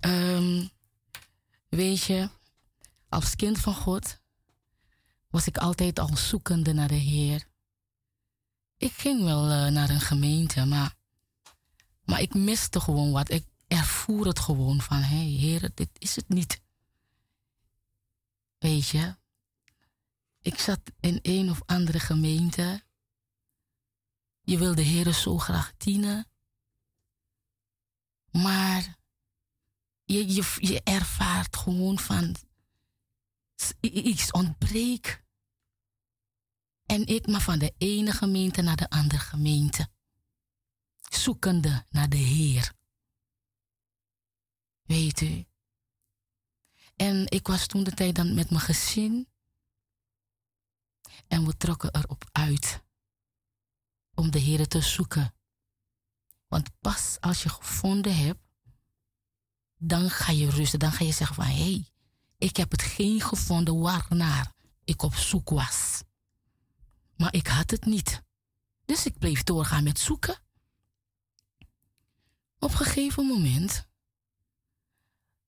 um, 0.00 0.70
weet 1.68 2.02
je, 2.02 2.28
als 3.08 3.36
kind 3.36 3.58
van 3.58 3.74
God 3.74 4.20
was 5.30 5.46
ik 5.46 5.58
altijd 5.58 5.98
al 5.98 6.16
zoekende 6.16 6.72
naar 6.72 6.88
de 6.88 6.94
Heer. 6.94 7.46
Ik 8.76 8.92
ging 8.92 9.22
wel 9.24 9.50
uh, 9.50 9.66
naar 9.66 9.90
een 9.90 10.00
gemeente, 10.00 10.64
maar 10.64 10.94
maar 12.04 12.20
ik 12.20 12.34
miste 12.34 12.80
gewoon 12.80 13.12
wat. 13.12 13.30
Ik 13.30 13.44
ervoer 13.66 14.26
het 14.26 14.38
gewoon 14.38 14.80
van, 14.80 14.96
hé 14.96 15.16
hey, 15.16 15.26
heren, 15.26 15.72
dit 15.74 15.88
is 15.98 16.16
het 16.16 16.28
niet. 16.28 16.60
Weet 18.58 18.88
je, 18.88 19.16
ik 20.40 20.58
zat 20.58 20.80
in 21.00 21.18
een 21.22 21.50
of 21.50 21.62
andere 21.66 22.00
gemeente. 22.00 22.82
Je 24.44 24.58
wil 24.58 24.74
de 24.74 24.82
heren 24.82 25.14
zo 25.14 25.38
graag 25.38 25.76
dienen. 25.76 26.28
Maar 28.30 28.98
je, 30.04 30.34
je, 30.34 30.56
je 30.58 30.82
ervaart 30.82 31.56
gewoon 31.56 31.98
van, 31.98 32.36
iets 33.80 34.30
ontbreekt. 34.30 35.22
En 36.86 37.06
ik 37.06 37.26
maar 37.26 37.40
van 37.40 37.58
de 37.58 37.74
ene 37.78 38.12
gemeente 38.12 38.62
naar 38.62 38.76
de 38.76 38.90
andere 38.90 39.18
gemeente 39.18 39.88
zoekende 41.16 41.86
naar 41.90 42.08
de 42.08 42.16
Heer. 42.16 42.72
Weet 44.82 45.20
u. 45.20 45.44
En 46.96 47.30
ik 47.30 47.46
was 47.46 47.66
toen 47.66 47.84
de 47.84 47.92
tijd 47.92 48.14
dan 48.14 48.34
met 48.34 48.50
mijn 48.50 48.62
gezin. 48.62 49.28
En 51.26 51.46
we 51.46 51.56
trokken 51.56 51.94
erop 51.94 52.24
uit 52.32 52.82
om 54.14 54.30
de 54.30 54.38
Heer 54.38 54.68
te 54.68 54.80
zoeken. 54.80 55.34
Want 56.48 56.70
pas 56.80 57.16
als 57.20 57.42
je 57.42 57.48
gevonden 57.48 58.16
hebt, 58.16 58.40
dan 59.76 60.10
ga 60.10 60.32
je 60.32 60.50
rusten. 60.50 60.78
Dan 60.78 60.92
ga 60.92 61.04
je 61.04 61.12
zeggen 61.12 61.36
van, 61.36 61.44
hé, 61.44 61.52
hey, 61.52 61.88
ik 62.38 62.56
heb 62.56 62.70
hetgeen 62.70 63.20
gevonden 63.20 63.80
waarnaar 63.80 64.52
ik 64.84 65.02
op 65.02 65.14
zoek 65.14 65.50
was. 65.50 66.02
Maar 67.16 67.34
ik 67.34 67.46
had 67.46 67.70
het 67.70 67.84
niet. 67.84 68.22
Dus 68.84 69.06
ik 69.06 69.18
bleef 69.18 69.42
doorgaan 69.42 69.84
met 69.84 69.98
zoeken. 69.98 70.38
Op 72.58 72.70
een 72.70 72.76
gegeven 72.76 73.26
moment 73.26 73.88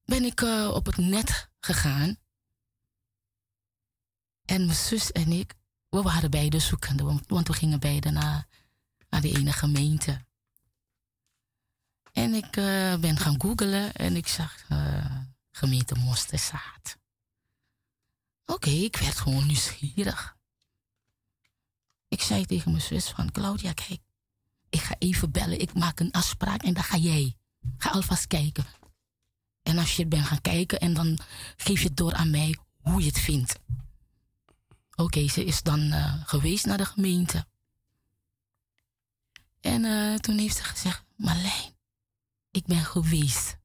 ben 0.05 0.25
ik 0.25 0.41
uh, 0.41 0.71
op 0.75 0.87
het 0.87 0.97
net 0.97 1.51
gegaan. 1.61 2.17
En 4.45 4.65
mijn 4.65 4.79
zus 4.79 5.13
en 5.13 5.33
ik, 5.33 5.55
we 5.89 6.03
waren 6.03 6.31
beide 6.31 6.59
zoekende, 6.59 7.23
want 7.27 7.49
we 7.49 7.55
gingen 7.55 7.81
beide 7.81 8.11
naar, 8.11 8.47
naar 9.09 9.21
die 9.21 9.37
ene 9.39 9.53
gemeente. 9.53 10.25
En 12.13 12.35
ik 12.35 12.57
uh, 12.57 12.97
ben 12.97 13.17
gaan 13.17 13.41
googlen 13.41 13.95
en 13.95 14.17
ik 14.17 14.27
zag 14.27 14.71
uh, 14.71 15.21
gemeente 15.51 15.95
Mosterzaad. 15.95 16.99
Oké, 18.47 18.71
ik 18.71 18.97
werd 18.97 19.19
gewoon 19.19 19.47
nieuwsgierig. 19.47 20.37
Ik 22.09 22.23
zei 22.23 22.47
tegen 22.47 22.71
mijn 22.71 22.83
zus 22.83 23.09
van, 23.09 23.31
Claudia, 23.33 23.73
kijk, 23.73 24.01
ik 24.69 24.81
ga 24.81 24.95
even 24.99 25.31
bellen, 25.31 25.61
ik 25.61 25.75
maak 25.75 26.01
een 26.01 26.13
afspraak 26.13 26.63
en 26.63 26.75
dan 26.75 26.83
ga 26.83 26.97
jij. 26.97 27.37
Ga 27.79 27.91
alvast 27.91 28.27
kijken. 28.27 28.67
En 29.63 29.79
als 29.79 29.97
je 29.97 30.07
bent 30.07 30.27
gaan 30.27 30.41
kijken 30.41 30.81
en 30.81 30.95
dan 30.95 31.19
geef 31.57 31.81
je 31.81 31.87
het 31.87 31.97
door 31.97 32.13
aan 32.13 32.31
mij 32.31 32.59
hoe 32.77 33.01
je 33.01 33.07
het 33.07 33.19
vindt. 33.19 33.59
Oké, 34.95 35.29
ze 35.29 35.45
is 35.45 35.63
dan 35.63 35.81
uh, 35.81 36.15
geweest 36.27 36.67
naar 36.67 36.79
de 36.79 36.85
gemeente. 36.85 37.47
En 39.67 39.85
uh, 39.85 40.15
toen 40.15 40.39
heeft 40.39 40.57
ze 40.57 40.65
gezegd, 40.65 41.05
Marlijn, 41.17 41.73
ik 42.51 42.67
ben 42.67 42.85
geweest. 42.85 43.59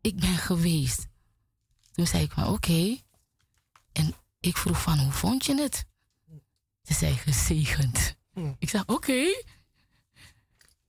Ik 0.00 0.20
ben 0.20 0.36
geweest. 0.36 1.06
Toen 1.92 2.06
zei 2.06 2.22
ik 2.22 2.32
van 2.32 2.42
oké. 2.42 2.52
Okay. 2.52 3.04
En 3.92 4.14
ik 4.40 4.56
vroeg 4.56 4.82
van 4.82 4.98
hoe 4.98 5.12
vond 5.12 5.44
je 5.44 5.60
het? 5.60 5.84
Ze 6.82 6.94
zei 6.94 7.14
gezegend. 7.14 8.16
Hm. 8.32 8.52
Ik 8.58 8.68
zei 8.68 8.82
oké. 8.82 8.92
Okay. 8.92 9.44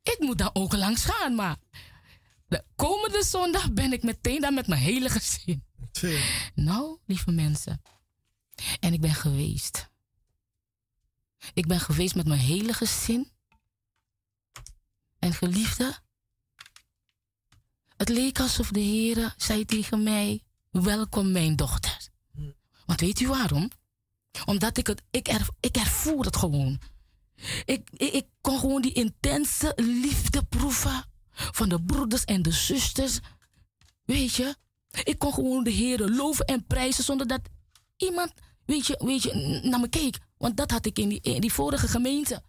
Ik 0.03 0.17
moet 0.19 0.37
dan 0.37 0.49
ook 0.53 0.73
langs 0.73 1.05
gaan, 1.05 1.35
maar 1.35 1.57
de 2.47 2.65
komende 2.75 3.23
zondag 3.23 3.71
ben 3.71 3.93
ik 3.93 4.03
meteen 4.03 4.41
daar 4.41 4.53
met 4.53 4.67
mijn 4.67 4.81
hele 4.81 5.09
gezin. 5.09 5.63
Nou, 6.55 6.99
lieve 7.05 7.31
mensen. 7.31 7.81
En 8.79 8.93
ik 8.93 9.01
ben 9.01 9.13
geweest. 9.13 9.91
Ik 11.53 11.67
ben 11.67 11.79
geweest 11.79 12.15
met 12.15 12.27
mijn 12.27 12.39
hele 12.39 12.73
gezin. 12.73 13.31
En 15.19 15.33
geliefde, 15.33 15.97
het 17.97 18.09
leek 18.09 18.39
alsof 18.39 18.71
de 18.71 18.79
Heer 18.79 19.33
zei 19.37 19.65
tegen 19.65 20.03
mij: 20.03 20.43
Welkom, 20.71 21.31
mijn 21.31 21.55
dochter. 21.55 22.07
Want 22.85 22.99
weet 22.99 23.19
u 23.19 23.27
waarom? 23.27 23.69
Omdat 24.45 24.77
ik 24.77 24.87
het, 24.87 25.01
ik, 25.11 25.27
er, 25.27 25.47
ik 25.59 25.75
ervoer 25.75 26.25
het 26.25 26.35
gewoon. 26.35 26.79
Ik, 27.65 27.89
ik, 27.91 28.13
ik 28.13 28.25
kon 28.41 28.59
gewoon 28.59 28.81
die 28.81 28.93
intense 28.93 29.73
liefde 29.75 30.43
proeven 30.43 31.05
van 31.31 31.69
de 31.69 31.81
broeders 31.81 32.25
en 32.25 32.41
de 32.41 32.51
zusters. 32.51 33.19
Weet 34.05 34.33
je, 34.33 34.55
ik 35.03 35.19
kon 35.19 35.33
gewoon 35.33 35.63
de 35.63 35.69
Heer 35.69 36.09
loven 36.09 36.45
en 36.45 36.65
prijzen 36.65 37.03
zonder 37.03 37.27
dat 37.27 37.41
iemand, 37.97 38.33
weet 38.65 38.87
je, 38.87 39.01
weet 39.03 39.23
je, 39.23 39.59
naar 39.63 39.79
me 39.79 39.89
keek. 39.89 40.17
Want 40.43 40.57
dat 40.57 40.71
had 40.71 40.85
ik 40.85 40.99
in 40.99 41.09
die, 41.09 41.21
in 41.21 41.41
die 41.41 41.53
vorige 41.53 41.87
gemeente. 41.87 42.43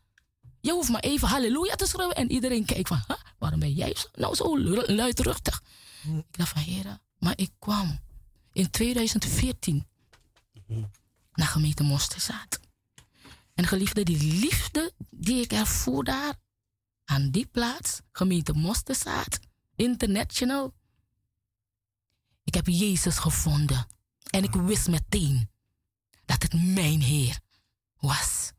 Je 0.61 0.73
hoeft 0.73 0.89
maar 0.89 1.01
even 1.01 1.29
halleluja 1.29 1.75
te 1.75 1.87
schreeuwen 1.87 2.17
en 2.17 2.31
iedereen 2.31 2.65
kijkt 2.65 2.89
van, 2.89 3.05
waarom 3.39 3.61
ben 3.61 3.73
jij 3.73 3.97
nou 4.13 4.35
zo 4.35 4.59
luidruchtig? 4.87 5.63
Hm. 6.03 6.19
Ik 6.19 6.37
dacht 6.37 6.49
van, 6.49 6.63
heren, 6.63 7.03
maar 7.19 7.33
ik 7.37 7.51
kwam 7.59 7.99
in 8.53 8.71
2014 8.71 9.87
hm. 10.67 10.83
naar 11.33 11.47
gemeente 11.47 11.83
Mosterzaad. 11.83 12.61
En 13.55 13.67
geliefde, 13.67 14.03
die 14.03 14.35
liefde 14.41 14.93
die 15.11 15.43
ik 15.43 15.53
ervoer 15.53 16.05
daar, 16.05 16.35
aan 17.05 17.31
die 17.31 17.47
plaats, 17.47 18.01
gemeente 18.13 18.53
Mosterzaad, 18.53 19.39
international. 19.77 20.75
Ik 22.45 22.55
heb 22.55 22.67
Jezus 22.67 23.19
gevonden. 23.19 23.87
En 24.31 24.43
ik 24.43 24.53
wist 24.53 24.89
meteen 24.89 25.51
dat 26.25 26.43
het 26.43 26.53
mijn 26.53 27.01
Heer 27.01 27.43
was. 28.05 28.53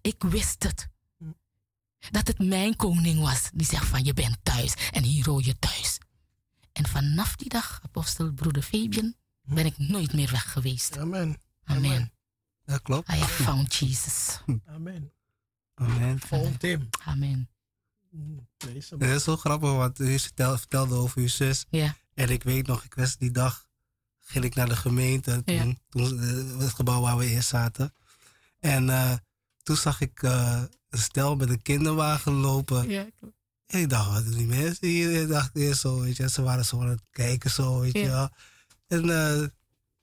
Ik 0.00 0.22
wist 0.22 0.62
het 0.62 0.88
dat 2.10 2.26
het 2.26 2.38
mijn 2.38 2.76
koning 2.76 3.20
was 3.20 3.50
die 3.54 3.66
zegt 3.66 3.86
van 3.86 4.04
je 4.04 4.12
bent 4.12 4.38
thuis 4.42 4.74
en 4.90 5.02
hier 5.02 5.28
hoor 5.28 5.44
je 5.44 5.58
thuis. 5.58 5.98
En 6.72 6.86
vanaf 6.86 7.36
die 7.36 7.48
dag, 7.48 7.80
apostel 7.82 8.32
broeder 8.32 8.62
Fabian, 8.62 9.14
ben 9.42 9.66
ik 9.66 9.78
nooit 9.78 10.12
meer 10.12 10.30
weg 10.30 10.52
geweest. 10.52 10.98
Amen. 10.98 11.36
Amen. 11.64 12.12
Dat 12.64 12.82
klopt. 12.82 13.08
I 13.08 13.16
have 13.16 13.42
found 13.42 13.74
Jesus. 13.74 14.40
Amen. 14.66 15.12
Amen. 15.74 16.20
Found 16.20 16.62
him. 16.62 16.88
Amen. 17.04 17.48
Het 18.58 19.02
is 19.02 19.24
zo 19.24 19.36
grappig, 19.36 19.70
want 19.70 19.98
u 19.98 20.18
vertelde, 20.18 20.94
over 20.94 21.20
uw 21.20 21.28
zus. 21.28 21.64
Ja. 21.70 21.96
En 22.14 22.28
ik 22.28 22.42
weet 22.42 22.66
nog, 22.66 22.84
ik 22.84 22.94
was 22.94 23.16
die 23.16 23.30
dag, 23.30 23.68
ging 24.20 24.44
ik 24.44 24.54
naar 24.54 24.68
de 24.68 24.76
gemeente, 24.76 25.42
toen, 25.44 25.54
ja. 25.54 25.74
toen 25.88 26.18
het 26.58 26.72
gebouw 26.72 27.00
waar 27.00 27.16
we 27.16 27.26
eerst 27.26 27.48
zaten. 27.48 27.94
En 28.64 28.88
uh, 28.88 29.12
toen 29.62 29.76
zag 29.76 30.00
ik 30.00 30.22
uh, 30.22 30.62
een 30.88 30.98
stel 30.98 31.36
met 31.36 31.48
een 31.48 31.62
kinderwagen 31.62 32.32
lopen. 32.32 32.88
Ja, 32.88 33.06
En 33.66 33.80
ik 33.80 33.88
dacht, 33.88 34.12
wat 34.12 34.32
die 34.32 34.46
mensen 34.46 34.88
hier? 34.88 35.22
Ik 35.22 35.28
dacht 35.28 35.56
eerst 35.56 35.80
zo, 35.80 36.00
weet 36.00 36.16
je, 36.16 36.28
ze 36.28 36.42
waren 36.42 36.64
zo 36.64 36.80
aan 36.80 36.88
het 36.88 37.02
kijken, 37.10 37.50
zo, 37.50 37.80
weet 37.80 37.92
je 37.92 38.06
wel. 38.06 38.28
En 38.86 39.08
uh, 39.08 39.42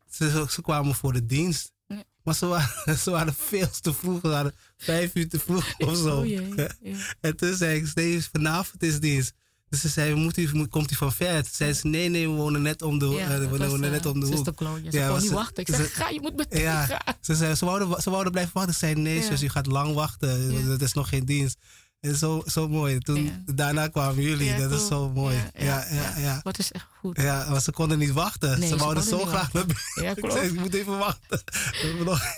ze, 0.10 0.46
ze 0.50 0.62
kwamen 0.62 0.96
voor 0.96 1.14
de 1.14 1.26
dienst. 1.26 1.72
Ja. 1.88 2.04
Maar 2.24 2.36
ze 2.36 2.46
waren, 2.46 2.98
ze 3.04 3.12
waren 3.12 3.34
veel 3.34 3.70
te 3.70 3.94
vroeg. 3.94 4.22
Ze 4.22 4.28
waren 4.28 4.54
vijf 4.78 5.16
uur 5.16 5.30
te 5.30 5.40
vroeg 5.40 5.78
of 5.78 5.98
zo. 5.98 6.20
Oh, 6.20 6.26
jee, 6.26 6.56
ja. 6.56 6.70
En 7.22 7.36
toen 7.36 7.56
zei 7.56 7.80
ik, 7.80 7.88
steeds 7.88 8.28
vanavond 8.28 8.84
is 8.84 9.00
dienst. 9.00 9.34
Dus 9.72 9.82
ze 9.82 9.88
zei, 9.88 10.14
moet 10.16 10.38
u, 10.38 10.66
komt 10.68 10.92
u 10.92 10.96
van 10.96 11.12
ver? 11.12 11.42
Toen 11.42 11.52
zei 11.54 11.74
ze, 11.74 11.88
nee, 11.88 12.10
nee, 12.10 12.30
we 12.30 12.36
wonen 12.36 12.62
net 12.62 12.82
om 12.82 13.00
de, 13.00 13.06
ja, 13.06 13.32
uh, 13.32 13.38
we 13.38 13.50
wonen 13.50 13.70
was, 13.70 13.80
net 13.80 14.06
om 14.06 14.20
de 14.20 14.26
hoek. 14.26 14.46
Ze 14.46 14.98
ja, 14.98 15.08
kon 15.08 15.22
niet 15.22 15.32
wachten. 15.32 15.64
Ik 15.66 15.76
zei, 15.76 15.88
ga, 15.88 16.10
je 16.10 16.22
moet 16.22 16.36
meteen 16.36 16.62
ja, 16.62 16.86
gaan. 16.86 17.16
Ze, 17.22 17.36
zei, 17.36 17.56
ze, 17.56 17.66
wouden, 17.66 18.02
ze 18.02 18.10
wouden 18.10 18.32
blijven 18.32 18.54
wachten. 18.54 18.74
Ze 18.74 18.80
zei, 18.80 18.94
nee, 18.94 19.16
Ja. 19.16 19.22
zus, 19.22 19.44
u 19.44 19.50
gaat 19.50 19.66
lang 19.66 19.94
wachten. 19.94 20.68
Dat 20.68 20.82
is 20.82 20.94
nog 20.94 21.10
geen 21.10 21.26
dienst. 21.26 21.58
En 22.02 22.16
zo, 22.16 22.44
zo 22.46 22.68
mooi. 22.70 23.00
Toen, 23.00 23.24
Ja. 23.24 23.32
Daarna 23.46 23.88
kwamen 23.88 24.24
jullie. 24.24 24.46
Ja, 24.46 24.58
dat 24.68 24.72
is 24.82 24.88
zo 24.88 25.10
mooi. 25.10 25.36
Ja, 25.58 25.86
Ja, 25.92 26.18
ja. 26.18 26.40
Wat 26.44 26.60
is 26.60 26.72
echt 26.72 26.88
goed. 27.00 27.22
Ja, 27.22 27.50
maar 27.50 27.62
ze 27.62 27.72
konden 27.72 27.98
niet 27.98 28.12
wachten. 28.12 28.50
Nee, 28.60 28.70
ze 28.70 28.78
ze 28.78 28.84
wouden 28.84 29.04
zo 29.04 29.26
graag 29.26 29.54
naar 29.54 29.66
binnen. 29.66 29.84
Ja, 29.96 30.16
Ik 30.16 30.32
zei, 30.32 30.48
ik 30.54 30.60
moet 30.60 30.74
even 30.74 30.98
wachten. 30.98 31.42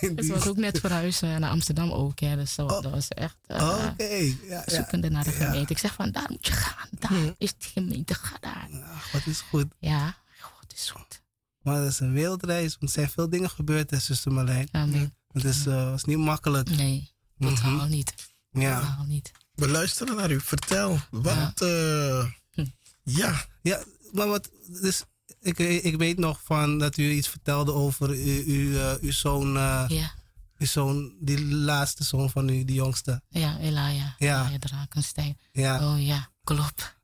Dienst. 0.00 0.30
was 0.30 0.46
ook 0.46 0.56
net 0.56 0.78
verhuizen 0.80 1.40
naar 1.40 1.50
Amsterdam 1.50 1.90
ook. 1.90 2.20
Hè. 2.20 2.36
Dus 2.36 2.54
zo, 2.54 2.62
Oh. 2.66 2.82
dat 2.82 2.92
was 2.92 3.08
echt 3.08 3.36
uh, 3.46 3.56
Oh, 3.62 4.62
zoekende 4.66 5.10
naar 5.10 5.24
de 5.24 5.30
gemeente. 5.30 5.72
Ik 5.72 5.78
zeg 5.78 5.94
van, 5.94 6.10
daar 6.10 6.26
moet 6.28 6.46
je 6.46 6.52
gaan. 6.52 6.88
Daar 6.98 7.34
is 7.38 7.54
die 7.58 7.68
gemeente, 7.72 8.14
ga 8.14 8.36
daar. 8.40 8.68
Ach, 8.94 9.12
wat 9.12 9.26
is 9.26 9.40
goed. 9.40 9.66
Ja, 9.78 10.16
God 10.40 10.72
is 10.74 10.90
goed. 10.90 11.22
Maar 11.62 11.76
het 11.76 11.92
is 11.92 12.00
een 12.00 12.12
wereldreis. 12.12 12.70
Want 12.70 12.82
er 12.82 12.88
zijn 12.88 13.10
veel 13.10 13.28
dingen 13.28 13.50
gebeurd, 13.50 13.90
hè, 13.90 13.98
zuster 13.98 14.32
Marlijn. 14.32 14.68
Amen. 14.72 15.14
Het 15.32 15.44
is, 15.44 15.66
eh, 15.66 15.92
is 15.94 16.04
niet 16.04 16.18
makkelijk. 16.18 16.70
Nee, 16.70 17.10
totaal 17.38 17.70
Mhm. 17.70 17.88
niet. 17.88 18.14
Ja. 18.50 18.80
Totaal 18.80 19.04
niet. 19.04 19.32
We 19.54 19.68
luisteren 19.68 20.16
naar 20.16 20.30
u. 20.30 20.40
Vertel. 20.40 20.98
Want 21.10 21.62
uh, 21.62 22.24
Hm. 22.52 22.64
ja, 23.02 23.46
Ja, 23.62 23.84
maar 24.12 24.26
wat, 24.26 24.50
dus 24.80 25.02
ik, 25.40 25.58
ik 25.58 25.96
weet 25.96 26.18
nog 26.18 26.40
van 26.44 26.78
dat 26.78 26.96
u 26.96 27.10
iets 27.10 27.28
vertelde 27.28 27.72
over 27.72 28.08
uw, 28.08 28.42
uw, 28.46 28.78
eh, 28.78 28.94
uw 29.00 29.12
zoon, 29.12 29.56
eh, 29.56 29.84
Ja, 29.88 30.12
uw 30.58 30.66
zoon, 30.66 31.14
die 31.20 31.44
laatste 31.44 32.04
zoon 32.04 32.30
van 32.30 32.48
u, 32.48 32.64
die 32.64 32.74
jongste. 32.74 33.22
ja, 33.28 33.58
Elia. 33.58 34.14
Ja. 34.18 34.46
Elia 34.46 34.58
Drakenstein. 34.58 35.38
Ja, 35.52 35.92
Oh 35.92 36.02
ja, 36.06 36.30
klopt. 36.44 36.94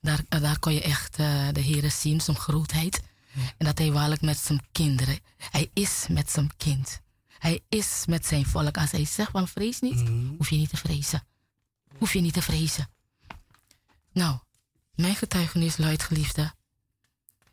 Daar, 0.00 0.20
eh, 0.28 0.40
daar 0.40 0.58
kon 0.58 0.72
je 0.74 0.82
echt 0.82 1.16
eh, 1.16 1.48
de 1.52 1.60
Heer 1.60 1.90
zien, 1.90 2.20
zijn 2.20 2.36
grootheid. 2.36 3.00
En 3.58 3.66
dat 3.66 3.78
hij 3.78 3.92
waarlijk 3.92 4.20
met 4.22 4.38
zijn 4.38 4.60
kinderen, 4.72 5.18
hij 5.36 5.70
is 5.72 6.06
met 6.08 6.30
zijn 6.30 6.50
kind. 6.56 7.00
Hij 7.38 7.60
is 7.68 8.02
met 8.06 8.26
zijn 8.26 8.46
volk. 8.46 8.76
Als 8.76 8.90
hij 8.90 9.04
zegt 9.04 9.30
van 9.30 9.48
vrees 9.48 9.80
niet, 9.80 9.94
Mhm. 10.08 10.26
hoef 10.38 10.50
je 10.50 10.56
niet 10.56 10.70
te 10.70 10.76
vrezen. 10.76 11.22
Hoef 12.00 12.12
je 12.12 12.20
niet 12.20 12.32
te 12.32 12.42
vrezen. 12.42 12.88
Nou, 14.12 14.38
mijn 14.94 15.14
getuigenis 15.14 15.76
luidt 15.76 16.02
geliefde. 16.02 16.54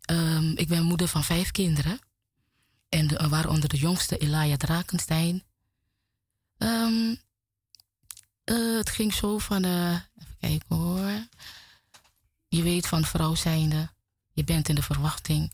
Ehm, 0.01 0.51
ik 0.51 0.67
ben 0.67 0.83
moeder 0.83 1.07
van 1.07 1.23
vijf 1.23 1.51
kinderen. 1.51 1.99
En 2.89 3.07
de, 3.07 3.27
waaronder 3.29 3.69
de 3.69 3.77
jongste 3.77 4.17
Elia 4.17 4.57
Drakenstein. 4.57 5.43
Ehm, 6.57 7.15
eh, 8.43 8.77
het 8.77 8.89
ging 8.89 9.13
zo 9.13 9.37
van, 9.37 9.63
eh, 9.63 9.91
even 9.91 10.37
kijken 10.39 10.75
hoor. 10.75 11.27
Je 12.47 12.63
weet 12.63 12.87
van 12.87 13.05
vrouw 13.05 13.35
zijnde, 13.35 13.89
je 14.33 14.43
bent 14.43 14.69
in 14.69 14.75
de 14.75 14.83
verwachting. 14.83 15.53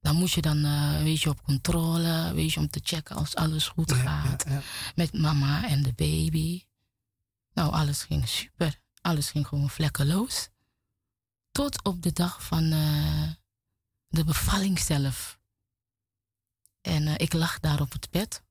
Dan 0.00 0.16
moet 0.16 0.32
je 0.32 0.40
dan, 0.40 0.64
eh, 0.64 1.02
weet 1.02 1.20
je, 1.22 1.28
op 1.28 1.42
controle, 1.42 2.32
weet 2.34 2.52
je, 2.52 2.60
om 2.60 2.70
te 2.70 2.80
checken 2.82 3.16
als 3.16 3.34
alles 3.34 3.68
goed 3.68 3.90
Ja, 3.90 3.96
gaat. 3.96 4.44
ja, 4.46 4.52
ja. 4.52 4.62
Met 4.94 5.12
mama 5.12 5.68
en 5.68 5.82
de 5.82 5.92
baby. 5.92 6.62
Nou, 7.52 7.72
alles 7.72 8.02
ging 8.02 8.28
super. 8.28 8.80
Alles 9.00 9.30
ging 9.30 9.46
gewoon 9.46 9.70
vlekkeloos. 9.70 10.48
Tot 11.50 11.84
op 11.84 12.02
de 12.02 12.12
dag 12.12 12.44
van 12.44 12.72
eh, 12.72 13.30
de 14.08 14.24
bevalling 14.24 14.78
zelf. 14.78 15.38
En 16.80 17.06
eh, 17.06 17.14
ik 17.16 17.32
lag 17.32 17.60
daar 17.60 17.80
op 17.80 17.92
het 17.92 18.10
bed. 18.10 18.42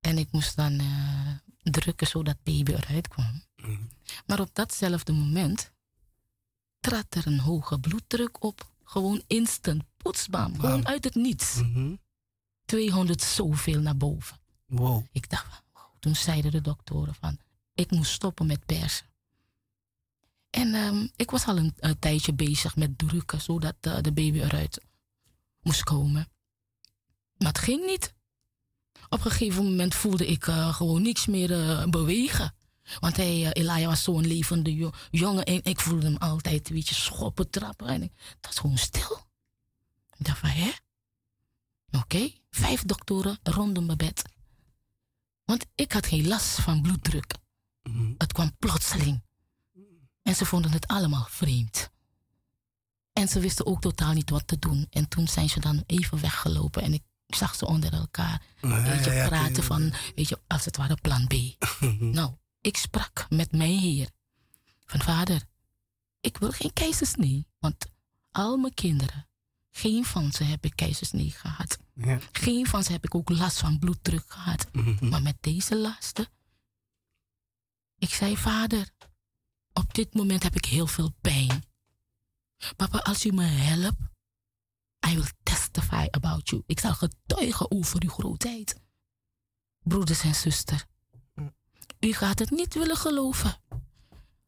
En 0.00 0.18
ik 0.18 0.32
moest 0.32 0.56
dan 0.56 0.80
uh, 0.80 1.34
drukken 1.62 2.06
zodat 2.06 2.42
baby 2.42 2.72
eruit 2.72 3.08
kwam. 3.08 3.42
Mhm. 3.56 3.82
Maar 4.26 4.40
op 4.40 4.54
datzelfde 4.54 5.12
moment 5.12 5.72
trad 6.80 7.14
er 7.14 7.26
een 7.26 7.40
hoge 7.40 7.80
bloeddruk 7.80 8.42
op. 8.44 8.70
Gewoon 8.84 9.22
instant, 9.26 9.82
poetsbam, 9.96 10.60
gewoon 10.60 10.86
uit 10.86 11.04
het 11.04 11.14
niets. 11.14 11.54
Mm 11.54 11.72
-hmm. 11.72 12.00
200 12.64 13.22
zoveel 13.22 13.80
naar 13.80 13.96
boven. 13.96 14.40
Wow. 14.66 15.04
Ik 15.12 15.30
dacht, 15.30 15.62
wow. 15.72 15.82
toen 15.98 16.16
zeiden 16.16 16.50
de 16.50 16.60
doktoren 16.60 17.14
van, 17.14 17.38
ik 17.76 17.90
moest 17.90 18.12
stoppen 18.12 18.46
met 18.46 18.66
persen. 18.66 19.06
En 20.50 20.74
um, 20.74 21.10
ik 21.16 21.30
was 21.30 21.46
al 21.46 21.56
een, 21.56 21.98
tijdje 21.98 22.34
bezig 22.34 22.76
met 22.76 22.98
drukken, 22.98 23.40
zodat 23.40 23.74
de 23.80 24.12
baby 24.12 24.40
eruit 24.40 24.80
moest 25.62 25.82
komen. 25.82 26.28
Maar 27.38 27.48
het 27.48 27.58
ging 27.58 27.86
niet. 27.86 28.14
Op 29.08 29.24
een 29.24 29.30
gegeven 29.30 29.64
moment 29.64 29.94
voelde 29.94 30.26
ik 30.26 30.46
uh, 30.46 30.74
gewoon 30.74 31.02
niks 31.02 31.26
meer 31.26 31.50
uh, 31.50 31.84
bewegen. 31.84 32.54
Want 33.00 33.16
hij, 33.16 33.40
uh, 33.40 33.50
Elijah 33.52 33.88
was 33.88 34.02
zo'n 34.02 34.26
levende 34.26 34.90
jongen. 35.10 35.44
En 35.44 35.60
ik 35.64 35.80
voelde 35.80 36.06
hem 36.06 36.16
altijd 36.16 36.68
een 36.68 36.74
beetje 36.74 36.94
schoppen, 36.94 37.50
trappen. 37.50 37.86
En 37.86 38.12
dat 38.40 38.52
is 38.52 38.58
gewoon 38.58 38.78
stil. 38.78 39.26
Ik 40.16 40.26
dacht 40.26 40.38
van, 40.38 40.48
hè? 40.48 40.70
Oké, 41.90 42.30
vijf 42.50 42.82
doktoren 42.82 43.38
rondom 43.42 43.86
mijn 43.86 43.98
bed. 43.98 44.22
Want 45.44 45.66
ik 45.74 45.92
had 45.92 46.06
geen 46.06 46.28
last 46.28 46.60
van 46.60 46.82
bloeddruk. 46.82 47.34
-hmm. 47.92 48.14
Het 48.18 48.32
kwam 48.32 48.56
plotseling. 48.58 49.22
En 50.22 50.34
ze 50.34 50.44
vonden 50.44 50.72
het 50.72 50.86
allemaal 50.86 51.26
vreemd. 51.30 51.90
En 53.12 53.28
ze 53.28 53.40
wisten 53.40 53.66
ook 53.66 53.80
totaal 53.80 54.12
niet 54.12 54.30
wat 54.30 54.46
te 54.46 54.58
doen. 54.58 54.86
En 54.90 55.08
toen 55.08 55.28
zijn 55.28 55.48
ze 55.48 55.60
dan 55.60 55.82
even 55.86 56.20
weggelopen. 56.20 56.82
En 56.82 56.92
ik 56.92 57.02
zag 57.26 57.54
ze 57.54 57.66
onder 57.66 57.92
elkaar. 57.92 58.42
Ja, 58.60 58.82
weet 58.82 59.04
je, 59.04 59.10
ja, 59.10 59.28
praten 59.28 59.56
ja, 59.56 59.62
van, 59.62 59.92
weet 60.14 60.28
je, 60.28 60.40
als 60.46 60.64
het 60.64 60.76
ware 60.76 60.96
plan 60.96 61.26
B. 61.26 61.34
nou, 62.00 62.32
ik 62.60 62.76
sprak 62.76 63.26
met 63.28 63.52
mijn 63.52 63.78
heer. 63.78 64.10
Van 64.84 65.00
vader, 65.00 65.42
ik 66.20 66.36
wil 66.38 66.50
geen 66.50 66.72
keizersnee. 66.72 67.46
Want 67.58 67.86
al 68.30 68.56
mijn 68.56 68.74
kinderen, 68.74 69.28
geen 69.70 70.04
van 70.04 70.32
ze 70.32 70.44
heb 70.44 70.64
ik 70.64 70.76
keizersnee 70.76 71.30
gehad. 71.30 71.78
Geen 72.32 72.66
van 72.66 72.82
ze 72.82 72.92
heb 72.92 73.04
ik 73.04 73.14
ook 73.14 73.30
last 73.30 73.58
van 73.58 73.78
bloeddruk 73.78 74.24
gehad. 74.28 74.66
Maar 75.00 75.22
met 75.22 75.36
deze 75.40 75.76
lasten. 75.76 76.28
Ik 77.98 78.14
zei, 78.14 78.36
vader, 78.36 78.90
op 79.72 79.94
dit 79.94 80.14
moment 80.14 80.42
heb 80.42 80.54
ik 80.54 80.64
heel 80.64 80.86
veel 80.86 81.12
pijn. 81.20 81.64
Papa, 82.76 82.98
als 82.98 83.24
u 83.24 83.32
me 83.32 83.44
helpt, 83.44 84.00
I 85.08 85.14
will 85.14 85.30
testify 85.42 86.06
about 86.10 86.48
you. 86.48 86.62
Ik 86.66 86.80
zal 86.80 86.94
getuigen 86.94 87.70
over 87.70 88.02
uw 88.02 88.08
grootheid. 88.08 88.80
Broeders 89.82 90.22
en 90.22 90.34
zusters, 90.34 90.84
u 92.00 92.12
gaat 92.12 92.38
het 92.38 92.50
niet 92.50 92.74
willen 92.74 92.96
geloven. 92.96 93.60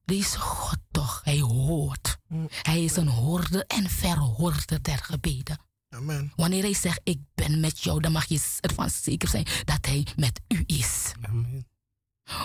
Deze 0.05 0.39
God 0.39 0.79
toch, 0.91 1.21
hij 1.25 1.41
hoort. 1.41 2.19
Hij 2.49 2.85
is 2.85 2.97
een 2.97 3.09
hoorder 3.09 3.67
en 3.67 3.91
verhoorder 3.91 4.83
der 4.83 4.99
gebeden. 4.99 5.61
Amen. 5.89 6.33
Wanneer 6.37 6.63
hij 6.63 6.75
zegt, 6.75 7.01
ik 7.05 7.21
ben 7.35 7.61
met 7.61 7.81
jou, 7.81 8.01
dan 8.01 8.13
mag 8.13 8.25
je 8.25 8.57
ervan 8.61 8.91
zeker 8.91 9.29
zijn 9.29 9.47
dat 9.65 9.87
hij 9.87 10.07
met 10.17 10.41
u 10.49 10.63
is. 10.67 11.13
Amen. 11.23 11.67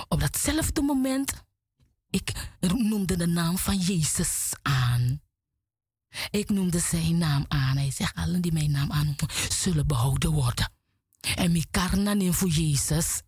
Op 0.07 0.19
datzelfde 0.19 0.81
moment, 0.81 1.33
ik 2.09 2.31
noemde 2.59 3.15
de 3.17 3.27
naam 3.27 3.57
van 3.57 3.77
Jezus 3.77 4.51
aan. 4.61 5.21
Ik 6.29 6.49
noemde 6.49 6.79
zijn 6.79 7.17
naam 7.17 7.45
aan. 7.47 7.77
Hij 7.77 7.91
zegt, 7.91 8.15
allen 8.15 8.41
die 8.41 8.53
mijn 8.53 8.71
naam 8.71 8.91
aannoemen, 8.91 9.29
zullen 9.49 9.87
behouden 9.87 10.31
worden. 10.31 10.71
En 11.35 11.51
mijn 11.51 11.65
karna 11.71 12.31
voor 12.31 12.49
Jezus. 12.49 13.21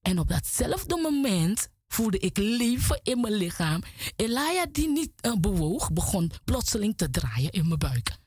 En 0.00 0.18
op 0.18 0.28
datzelfde 0.28 0.96
moment 0.96 1.68
voelde 1.88 2.18
ik 2.18 2.36
leven 2.36 3.00
in 3.02 3.20
mijn 3.20 3.34
lichaam. 3.34 3.82
Elia 4.16 4.66
die 4.72 4.88
niet 4.88 5.12
uh, 5.26 5.34
bewoog, 5.34 5.92
begon 5.92 6.30
plotseling 6.44 6.96
te 6.96 7.10
draaien 7.10 7.50
in 7.50 7.66
mijn 7.66 7.78
buik. 7.78 8.18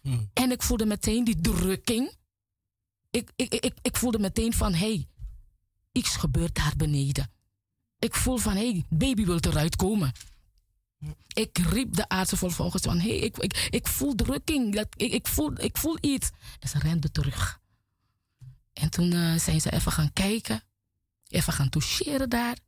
Hmm. 0.00 0.30
En 0.32 0.50
ik 0.50 0.62
voelde 0.62 0.86
meteen 0.86 1.24
die 1.24 1.40
drukking. 1.40 2.14
Ik, 3.10 3.30
ik, 3.36 3.54
ik, 3.54 3.74
ik 3.82 3.96
voelde 3.96 4.18
meteen 4.18 4.52
van, 4.52 4.72
hé, 4.72 4.78
hey, 4.78 5.08
iets 5.92 6.16
gebeurt 6.16 6.54
daar 6.54 6.72
beneden. 6.76 7.30
Ik 7.98 8.14
voel 8.14 8.36
van, 8.36 8.52
hé, 8.52 8.70
hey, 8.70 8.84
baby 8.88 9.24
wil 9.24 9.38
eruit 9.40 9.76
komen. 9.76 10.12
Ik 11.32 11.58
riep 11.58 11.94
de 11.94 12.08
aardse 12.08 12.36
vervolgens 12.36 12.82
van, 12.82 13.00
hé, 13.00 13.08
hey, 13.08 13.18
ik, 13.18 13.38
ik, 13.38 13.68
ik 13.70 13.86
voel 13.86 14.14
drukking, 14.14 14.74
dat, 14.74 14.86
ik, 14.96 15.12
ik, 15.12 15.26
voel, 15.26 15.60
ik 15.60 15.76
voel 15.76 15.98
iets. 16.00 16.30
En 16.60 16.68
ze 16.68 16.78
rende 16.78 17.10
terug. 17.10 17.60
En 18.72 18.90
toen 18.90 19.12
uh, 19.12 19.38
zijn 19.38 19.60
ze 19.60 19.72
even 19.72 19.92
gaan 19.92 20.12
kijken, 20.12 20.62
even 21.28 21.52
gaan 21.52 21.68
toucheren 21.68 22.30
daar. 22.30 22.58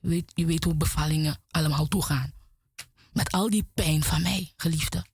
Je 0.00 0.08
weet, 0.08 0.32
je 0.34 0.46
weet 0.46 0.64
hoe 0.64 0.74
bevallingen 0.74 1.42
allemaal 1.50 1.88
toegaan. 1.88 2.32
Met 3.12 3.32
al 3.32 3.50
die 3.50 3.68
pijn 3.74 4.02
van 4.02 4.22
mij, 4.22 4.52
geliefde. 4.56 5.04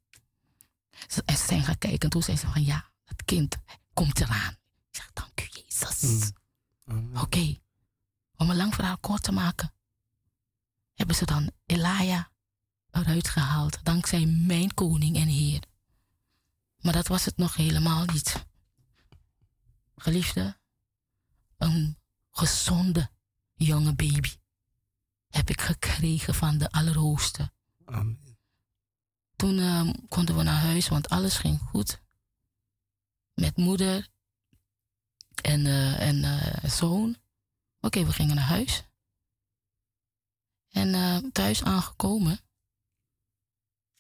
En 1.25 1.37
ze 1.37 1.47
zijn 1.47 1.65
gaan 1.65 1.79
kijken 1.79 2.01
en 2.01 2.11
toen 2.11 2.23
zei 2.23 2.37
ze 2.37 2.47
van, 2.47 2.65
ja, 2.65 2.91
het 3.05 3.25
kind 3.25 3.57
komt 3.93 4.21
eraan. 4.21 4.53
Ik 4.91 4.97
zeg, 4.97 5.11
dank 5.13 5.41
u 5.41 5.49
Jezus. 5.51 6.01
Mm. 6.01 6.42
Oké, 6.93 7.21
okay. 7.21 7.63
om 8.37 8.51
een 8.51 8.57
lang 8.57 8.75
verhaal 8.75 8.99
kort 8.99 9.23
te 9.23 9.33
maken 9.33 9.73
hebben 10.95 11.17
ze 11.17 11.25
dan 11.25 11.51
Elia 11.67 12.31
eruit 12.91 13.29
gehaald, 13.29 13.85
dankzij 13.85 14.27
mijn 14.27 14.75
koning 14.75 15.17
en 15.17 15.27
heer. 15.27 15.63
Maar 16.81 16.93
dat 16.93 17.07
was 17.07 17.25
het 17.25 17.37
nog 17.37 17.55
helemaal 17.55 18.05
niet. 18.05 18.47
Geliefde, 19.97 20.59
een 21.57 21.99
gezonde 22.31 23.11
jonge 23.55 23.95
baby 23.95 24.37
heb 25.29 25.51
ik 25.51 25.61
gekregen 25.61 26.35
van 26.35 26.59
de 26.59 26.71
Allerhoogste. 26.71 27.53
Amen. 27.85 28.39
Toen 29.37 29.59
uh, 29.59 29.91
konden 30.09 30.37
we 30.37 30.43
naar 30.43 30.61
huis, 30.61 30.89
want 30.89 31.09
alles 31.09 31.37
ging 31.37 31.61
goed. 31.61 32.01
Met 33.35 33.57
moeder 33.57 34.09
en, 35.41 35.65
uh, 35.67 36.01
en 36.01 36.17
uh, 36.17 36.71
zoon. 36.71 37.17
Oké, 37.81 38.05
we 38.05 38.13
gingen 38.13 38.35
naar 38.35 38.45
huis. 38.45 38.83
En 40.71 40.89
uh, 40.89 41.17
thuis 41.33 41.63
aangekomen 41.63 42.41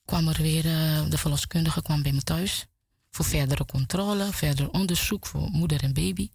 kwam 0.04 0.28
er 0.28 0.42
weer, 0.42 0.62
de 1.10 1.18
verloskundige 1.18 1.82
kwam 1.82 2.02
bij 2.02 2.12
me 2.12 2.22
thuis 2.22 2.66
voor 3.10 3.24
verdere 3.24 3.64
controle, 3.64 4.32
verder 4.32 4.70
onderzoek 4.70 5.26
voor 5.26 5.50
moeder 5.50 5.82
en 5.82 5.92
baby. 5.92 6.30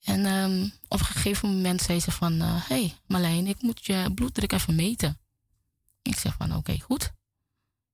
En 0.00 0.26
um, 0.26 0.72
op 0.88 0.98
een 0.98 1.04
gegeven 1.04 1.48
moment 1.48 1.80
zei 1.80 2.00
ze 2.00 2.10
van, 2.10 2.40
hé 2.40 2.58
hey 2.58 2.96
Marlijn, 3.06 3.46
ik 3.46 3.62
moet 3.62 3.84
je 3.86 4.12
bloeddruk 4.14 4.52
even 4.52 4.74
meten. 4.74 5.20
Ik 6.02 6.18
zeg 6.18 6.34
van, 6.34 6.56
oké, 6.56 6.80
goed. 6.80 7.12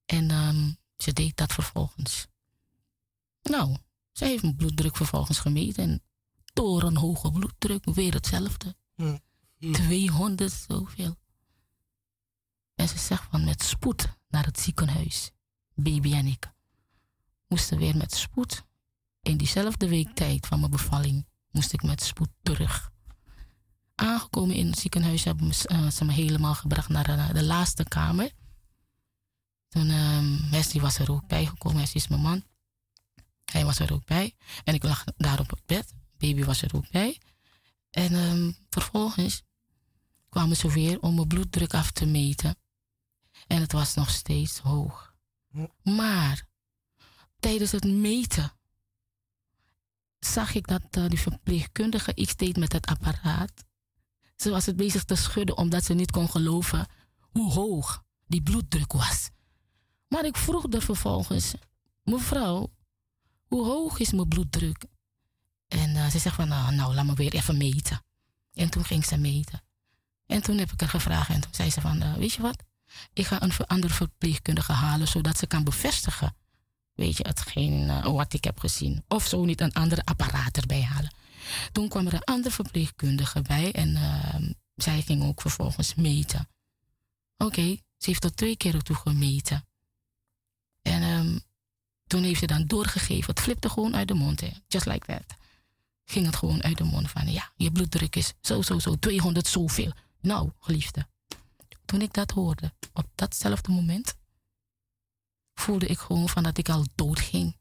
En 0.07 0.31
um, 0.31 0.77
ze 0.97 1.13
deed 1.13 1.37
dat 1.37 1.53
vervolgens. 1.53 2.27
Nou, 3.43 3.77
ze 4.17 4.25
heeft 4.25 4.43
mijn 4.43 4.57
bloeddruk 4.57 4.97
vervolgens 4.97 5.39
gemeten 5.39 5.83
en 5.83 6.03
torenhoge 6.53 7.31
bloeddruk, 7.31 7.85
weer 7.85 8.13
hetzelfde. 8.13 8.77
Hm. 8.95 9.17
200 9.73 10.53
zoveel. 10.53 11.17
En 12.75 12.89
ze 12.89 12.99
zegt 12.99 13.27
van 13.31 13.45
met 13.45 13.63
spoed 13.63 14.09
naar 14.29 14.45
het 14.45 14.61
ziekenhuis. 14.61 15.31
Baby 15.75 16.15
en 16.15 16.27
ik 16.27 16.51
moesten 17.49 17.79
weer 17.79 17.97
met 17.97 18.15
spoed. 18.15 18.63
In 19.23 19.37
diezelfde 19.37 19.89
week 19.89 20.15
tijd 20.15 20.47
van 20.47 20.59
mijn 20.59 20.71
bevalling 20.71 21.27
moest 21.51 21.73
ik 21.73 21.83
met 21.83 22.03
spoed 22.03 22.31
terug. 22.43 22.91
Aangekomen 23.95 24.57
in 24.57 24.67
het 24.67 24.79
ziekenhuis 24.79 25.25
hebben 25.25 25.47
uh, 25.47 25.91
ze 25.91 26.05
me 26.05 26.13
helemaal 26.13 26.55
gebracht 26.55 26.89
naar 26.89 27.05
de, 27.05 27.33
de 27.33 27.45
laatste 27.45 27.85
kamer. 27.85 28.31
Toen 29.69 29.91
um, 29.91 30.51
Wesley 30.51 30.83
was 30.83 30.99
er 30.99 31.13
ook 31.13 31.27
bij 31.27 31.47
gekomen. 31.47 31.79
Wesley 31.79 32.03
is 32.03 32.09
mijn 32.09 32.21
man. 32.21 32.45
Hij 33.53 33.65
was 33.65 33.79
er 33.79 33.93
ook 33.93 34.05
bij. 34.05 34.37
En 34.65 34.75
ik 34.75 34.83
lag 34.83 35.05
daar 35.17 35.41
op 35.41 35.51
het 35.51 35.67
bed. 35.67 35.95
Baby 36.19 36.45
was 36.45 36.63
er 36.63 36.75
ook 36.75 36.91
bij. 36.91 37.21
En 37.91 38.15
um, 38.15 38.57
vervolgens 38.69 39.43
kwamen 40.29 40.57
ze 40.57 40.73
weer 40.73 41.01
om 41.01 41.15
mijn 41.15 41.29
bloeddruk 41.29 41.75
af 41.75 41.91
te 41.91 42.07
meten. 42.07 42.57
En 43.47 43.61
het 43.61 43.73
was 43.73 43.95
nog 43.95 44.11
steeds 44.11 44.59
hoog. 44.59 45.15
Maar 45.83 46.49
tijdens 47.39 47.73
het 47.73 47.85
meten 47.85 48.53
zag 50.19 50.55
ik 50.55 50.67
dat 50.67 50.97
uh, 50.99 51.09
die 51.09 51.21
verpleegkundige 51.21 52.15
iets 52.15 52.37
deed 52.37 52.57
met 52.57 52.73
het 52.73 52.87
apparaat. 52.87 53.65
Ze 54.37 54.51
was 54.51 54.67
het 54.67 54.77
bezig 54.77 55.05
te 55.05 55.15
schudden 55.15 55.57
omdat 55.57 55.85
ze 55.85 55.95
niet 55.95 56.11
kon 56.11 56.31
geloven 56.31 56.87
hoe 57.19 57.53
hoog 57.53 58.05
die 58.27 58.43
bloeddruk 58.43 58.93
was. 58.93 59.31
Maar 60.09 60.25
ik 60.25 60.37
vroeg 60.37 60.73
er 60.73 60.83
vervolgens, 60.83 61.55
mevrouw, 62.03 62.73
hoe 63.47 63.65
hoog 63.65 63.99
is 63.99 64.13
mijn 64.13 64.29
bloeddruk? 64.29 64.85
En 65.69 65.91
uh, 65.91 66.07
ze 66.07 66.19
zegt 66.19 66.35
van, 66.37 66.49
nou, 66.49 66.75
nou, 66.75 66.95
laat 66.95 67.05
me 67.05 67.15
weer 67.15 67.35
even 67.35 67.57
meten. 67.57 68.05
En 68.55 68.71
toen 68.71 68.85
ging 68.85 69.05
ze 69.05 69.17
meten. 69.17 69.63
En 70.27 70.43
toen 70.43 70.59
heb 70.59 70.73
ik 70.73 70.81
haar 70.81 70.89
gevraagd 70.89 71.29
en 71.29 71.41
toen 71.41 71.55
zei 71.55 71.71
ze 71.71 71.81
van, 71.81 72.03
uh, 72.03 72.15
weet 72.15 72.33
je 72.33 72.43
wat? 72.43 72.63
Ik 73.13 73.27
ga 73.27 73.43
een 73.43 73.53
andere 73.67 73.93
verpleegkundige 73.93 74.73
halen, 74.73 75.09
zodat 75.09 75.39
ze 75.39 75.47
kan 75.47 75.65
bevestigen, 75.65 76.37
weet 76.95 77.17
je, 77.17 77.27
hetgeen 77.27 77.89
uh, 77.89 78.05
wat 78.05 78.33
ik 78.33 78.45
heb 78.45 78.59
gezien. 78.59 79.05
Of 79.09 79.27
zo 79.27 79.45
niet 79.45 79.61
een 79.61 79.73
andere 79.73 80.05
apparaat 80.05 80.57
erbij 80.57 80.83
halen. 80.83 81.15
Toen 81.73 81.89
kwam 81.89 82.07
er 82.07 82.15
een 82.15 82.25
andere 82.25 82.55
verpleegkundige 82.55 83.43
bij 83.43 83.73
en 83.73 83.97
ehm, 83.97 84.53
zij 84.75 85.03
ging 85.03 85.23
ook 85.23 85.41
vervolgens 85.41 85.95
meten. 85.95 86.49
Oké, 87.37 87.77
ze 87.97 88.11
heeft 88.11 88.21
tot 88.21 88.37
twee 88.37 88.57
keer 88.57 88.83
toe 88.83 88.97
gemeten. 88.97 89.67
En 92.07 92.13
toen 92.17 92.23
heeft 92.23 92.41
ze 92.41 92.47
dan 92.47 92.67
doorgegeven. 92.67 93.35
Het 93.35 93.41
flipte 93.41 93.69
gewoon 93.69 93.97
uit 93.97 94.09
de 94.09 94.15
mond, 94.15 94.41
hè. 94.41 94.51
just 94.69 94.87
like 94.87 95.07
that. 95.07 95.37
Ging 96.05 96.27
het 96.27 96.37
gewoon 96.37 96.63
uit 96.63 96.79
de 96.79 96.85
mond 96.85 97.11
van, 97.11 97.33
ja, 97.33 97.53
je 97.57 97.73
bloeddruk 97.73 98.17
is 98.17 98.33
zo, 98.41 98.63
zo, 98.63 98.79
zo, 98.79 98.95
200 98.95 99.47
zoveel. 99.47 99.93
Nou, 100.21 100.51
geliefde, 100.59 101.07
toen 101.85 102.01
ik 102.01 102.13
dat 102.13 102.31
hoorde, 102.31 102.73
op 102.93 103.07
datzelfde 103.15 103.73
moment, 103.73 104.15
voelde 105.55 105.87
ik 105.87 105.99
gewoon 105.99 106.29
van 106.29 106.43
dat 106.43 106.59
ik 106.59 106.69
al 106.69 106.87
dood 106.95 107.21
ging. 107.21 107.57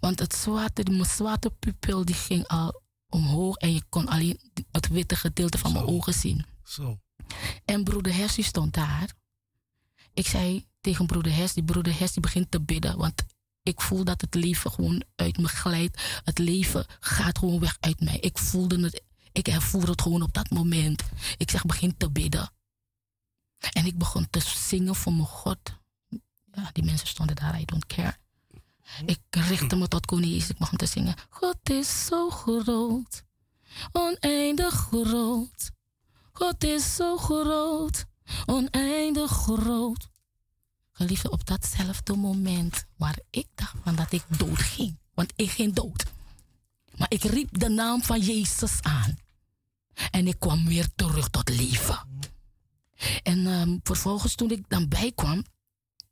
Want 0.00 0.18
het 0.18 0.34
zwarte, 0.34 0.90
mijn 0.90 1.04
zwarte 1.04 1.50
pupil 1.50 2.04
die 2.04 2.14
ging 2.14 2.46
al 2.46 2.82
omhoog 3.08 3.56
en 3.56 3.72
je 3.72 3.82
kon 3.88 4.08
alleen 4.08 4.40
het 4.70 4.88
witte 4.88 5.16
gedeelte 5.16 5.58
van 5.58 5.72
mijn 5.72 5.86
ogen 5.86 6.14
zien. 6.14 6.44
Zo. 6.64 7.00
En 7.64 7.84
broeder 7.84 8.14
Hersie 8.14 8.44
stond 8.44 8.74
daar. 8.74 9.12
Ik 10.14 10.26
zei 10.26 10.66
tegen 10.80 11.06
broeder 11.06 11.34
Hers, 11.34 11.52
die 11.52 11.64
broeder 11.64 11.98
Hers 11.98 12.12
die 12.12 12.22
begint 12.22 12.50
te 12.50 12.60
bidden, 12.60 12.96
want 12.96 13.24
ik 13.70 13.80
voel 13.80 14.04
dat 14.04 14.20
het 14.20 14.34
leven 14.34 14.70
gewoon 14.70 15.02
uit 15.16 15.38
me 15.38 15.48
glijdt. 15.48 16.20
Het 16.24 16.38
leven 16.38 16.86
gaat 17.00 17.38
gewoon 17.38 17.60
weg 17.60 17.76
uit 17.80 18.00
mij. 18.00 18.18
Ik 18.18 18.38
voelde 18.38 18.80
het, 18.80 19.02
ik 19.32 19.48
ervoer 19.48 19.88
het 19.88 20.02
gewoon 20.02 20.22
op 20.22 20.32
dat 20.34 20.50
moment. 20.50 21.02
Ik 21.36 21.50
zeg, 21.50 21.64
begin 21.64 21.96
te 21.96 22.10
bidden. 22.10 22.52
En 23.72 23.86
ik 23.86 23.98
begon 23.98 24.26
te 24.30 24.40
zingen 24.40 24.94
voor 24.94 25.12
mijn 25.12 25.26
God. 25.26 25.58
Ja, 26.52 26.70
die 26.72 26.84
mensen 26.84 27.08
stonden 27.08 27.36
daar, 27.36 27.60
I 27.60 27.64
don't 27.64 27.86
care. 27.86 28.16
Ik 29.06 29.20
richtte 29.30 29.76
me 29.76 29.88
tot 29.88 30.06
koning 30.06 30.32
Jezus. 30.32 30.48
Ik 30.48 30.58
begon 30.58 30.78
te 30.78 30.86
zingen. 30.86 31.14
God 31.28 31.70
is 31.70 32.06
zo 32.06 32.30
groot. 32.30 33.22
Oneindig 33.92 34.74
groot. 34.74 35.70
God 36.32 36.64
is 36.64 36.94
zo 36.94 37.16
groot. 37.16 38.04
Oneindig 38.46 39.30
groot. 39.30 40.09
Geliefde, 41.00 41.30
op 41.30 41.46
datzelfde 41.46 42.16
moment 42.16 42.84
waar 42.96 43.18
ik 43.30 43.46
dacht 43.54 43.76
van 43.84 43.94
dat 43.94 44.12
ik 44.12 44.24
dood 44.38 44.58
ging. 44.58 44.98
Want 45.14 45.32
ik 45.36 45.50
ging 45.50 45.74
dood. 45.74 46.04
Maar 46.96 47.10
ik 47.10 47.22
riep 47.22 47.58
de 47.58 47.68
naam 47.68 48.02
van 48.02 48.20
Jezus 48.20 48.82
aan. 48.82 49.18
En 50.10 50.26
ik 50.26 50.38
kwam 50.38 50.66
weer 50.66 50.88
terug 50.94 51.28
tot 51.28 51.48
leven. 51.48 51.98
En 53.22 53.46
ehm, 53.46 53.78
vervolgens 53.82 54.34
toen 54.34 54.50
ik 54.50 54.64
dan 54.68 54.88
bijkwam, 54.88 55.44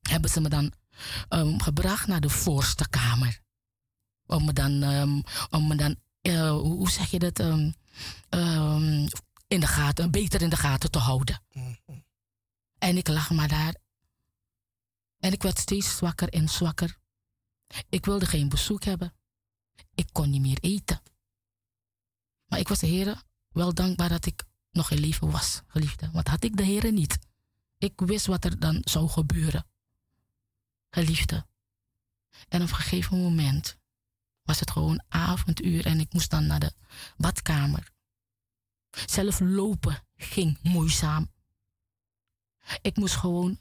hebben 0.01 0.31
ze 0.31 0.41
me 0.41 0.49
dan 0.49 0.73
um, 1.29 1.61
gebracht 1.61 2.07
naar 2.07 2.21
de 2.21 2.31
voorste 2.31 2.89
kamer. 2.89 3.41
Om 4.27 4.45
me 4.45 4.53
dan, 4.53 4.83
um, 4.83 5.23
om 5.51 5.67
me 5.67 5.75
dan 5.75 5.97
uh, 6.23 6.51
hoe 6.51 6.91
zeg 6.91 7.11
je 7.11 7.19
dat, 7.19 7.39
in 9.49 9.61
de 9.61 9.67
gaten, 9.67 10.11
beter 10.11 10.43
in 10.43 10.51
de 10.51 10.57
gaten 10.57 10.91
te 10.91 10.99
houden. 10.99 11.43
En 12.79 12.97
ik 12.97 13.09
lag 13.09 13.31
maar 13.31 13.49
daar. 13.49 13.75
En 15.19 15.33
ik 15.33 15.43
werd 15.43 15.59
steeds 15.59 15.97
zwakker 15.97 16.29
en 16.29 16.49
zwakker. 16.49 16.99
Ik 17.89 18.05
wilde 18.05 18.27
geen 18.27 18.49
bezoek 18.49 18.85
hebben. 18.85 19.15
Ik 19.95 20.09
kon 20.13 20.31
niet 20.31 20.41
meer 20.41 20.59
eten. 20.61 21.03
Maar 22.47 22.59
ik 22.59 22.69
was 22.69 22.79
de 22.79 22.87
Heer 22.87 23.23
wel 23.49 23.75
dankbaar 23.75 24.09
dat 24.09 24.27
ik 24.27 24.45
nog 24.71 24.91
in 24.91 24.99
leven 24.99 25.31
was, 25.31 25.63
geliefde. 25.67 26.11
Want 26.11 26.29
had 26.29 26.45
ik 26.45 26.57
de 26.57 26.63
Heer 26.63 26.93
niet. 26.93 27.19
Ik 27.79 28.01
wist 28.01 28.27
wat 28.27 28.45
er 28.45 28.59
dan 28.59 28.81
zou 28.85 29.09
gebeuren. 29.09 29.67
Geliefde. 30.91 31.47
En 32.49 32.63
op 32.63 32.69
een 32.69 32.75
gegeven 32.75 33.21
moment 33.21 33.79
was 34.43 34.61
het 34.61 34.71
gewoon 34.71 35.03
avonduur 35.09 35.87
en 35.87 36.01
ik 36.01 36.13
moest 36.13 36.31
dan 36.31 36.47
naar 36.47 36.61
de 36.61 36.73
badkamer. 37.17 37.91
Zelf 38.91 39.41
lopen 39.41 40.07
ging 40.17 40.59
moeizaam. 40.63 41.33
Ik 42.81 42.97
moest 42.97 43.17
gewoon, 43.17 43.61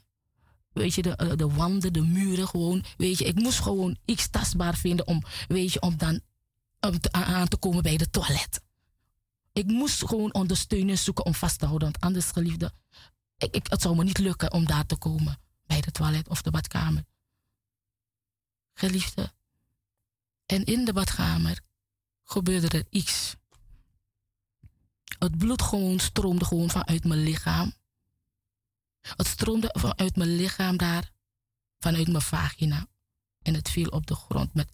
weet 0.78 0.94
je, 0.94 1.02
de, 1.02 1.16
eh, 1.16 1.36
de 1.36 1.48
wanden, 1.48 1.92
de 1.92 2.02
muren 2.02 2.48
gewoon, 2.48 2.84
weet 2.96 3.18
je, 3.18 3.24
ik 3.24 3.34
moest 3.34 3.60
gewoon 3.60 3.98
iets 4.04 4.30
tastbaar 4.30 4.76
vinden 4.76 5.06
om, 5.06 5.22
weet 5.48 5.72
je, 5.72 5.80
om 5.80 5.96
dan 5.96 6.20
aan 7.10 7.48
te 7.48 7.56
komen 7.56 7.82
bij 7.82 7.96
de 7.96 8.10
toilet. 8.10 8.60
Ik 9.52 9.66
moest 9.66 10.06
gewoon 10.06 10.34
ondersteuning 10.34 10.98
zoeken 10.98 11.24
om 11.24 11.34
vast 11.34 11.58
te 11.58 11.66
houden, 11.66 11.90
want 11.90 12.04
anders, 12.04 12.26
geliefde, 12.26 12.72
ik, 13.36 13.54
ik, 13.54 13.66
het 13.66 13.82
zou 13.82 13.96
me 13.96 14.04
niet 14.04 14.18
lukken 14.18 14.52
om 14.52 14.66
daar 14.66 14.86
te 14.86 14.96
komen 14.96 15.38
bij 15.66 15.80
de 15.80 15.90
toilet 15.90 16.28
of 16.28 16.42
de 16.42 16.50
badkamer. 16.50 17.04
Geliefde. 18.74 19.32
En 20.46 20.64
in 20.64 20.84
de 20.84 20.92
badkamer 20.92 21.60
gebeurde 22.24 22.68
er 22.78 22.86
iets. 22.90 23.36
Het 25.18 25.38
bloed 25.38 25.62
gewoon 25.62 25.98
stroomde 25.98 26.44
gewoon 26.44 26.70
vanuit 26.70 27.04
mijn 27.04 27.20
lichaam. 27.20 27.72
Het 29.16 29.26
stroomde 29.26 29.74
vanuit 29.78 30.16
mijn 30.16 30.36
lichaam 30.36 30.76
daar, 30.76 31.10
vanuit 31.78 32.08
mijn 32.08 32.22
vagina. 32.22 32.86
En 33.42 33.54
het 33.54 33.70
viel 33.70 33.88
op 33.88 34.06
de 34.06 34.14
grond 34.14 34.54
met 34.54 34.68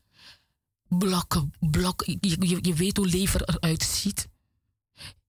blokken, 0.88 1.52
blokken. 1.60 2.18
Je, 2.20 2.74
weet 2.74 2.96
hoe 2.96 3.06
lever 3.06 3.48
eruit 3.48 3.82
ziet. 3.82 4.28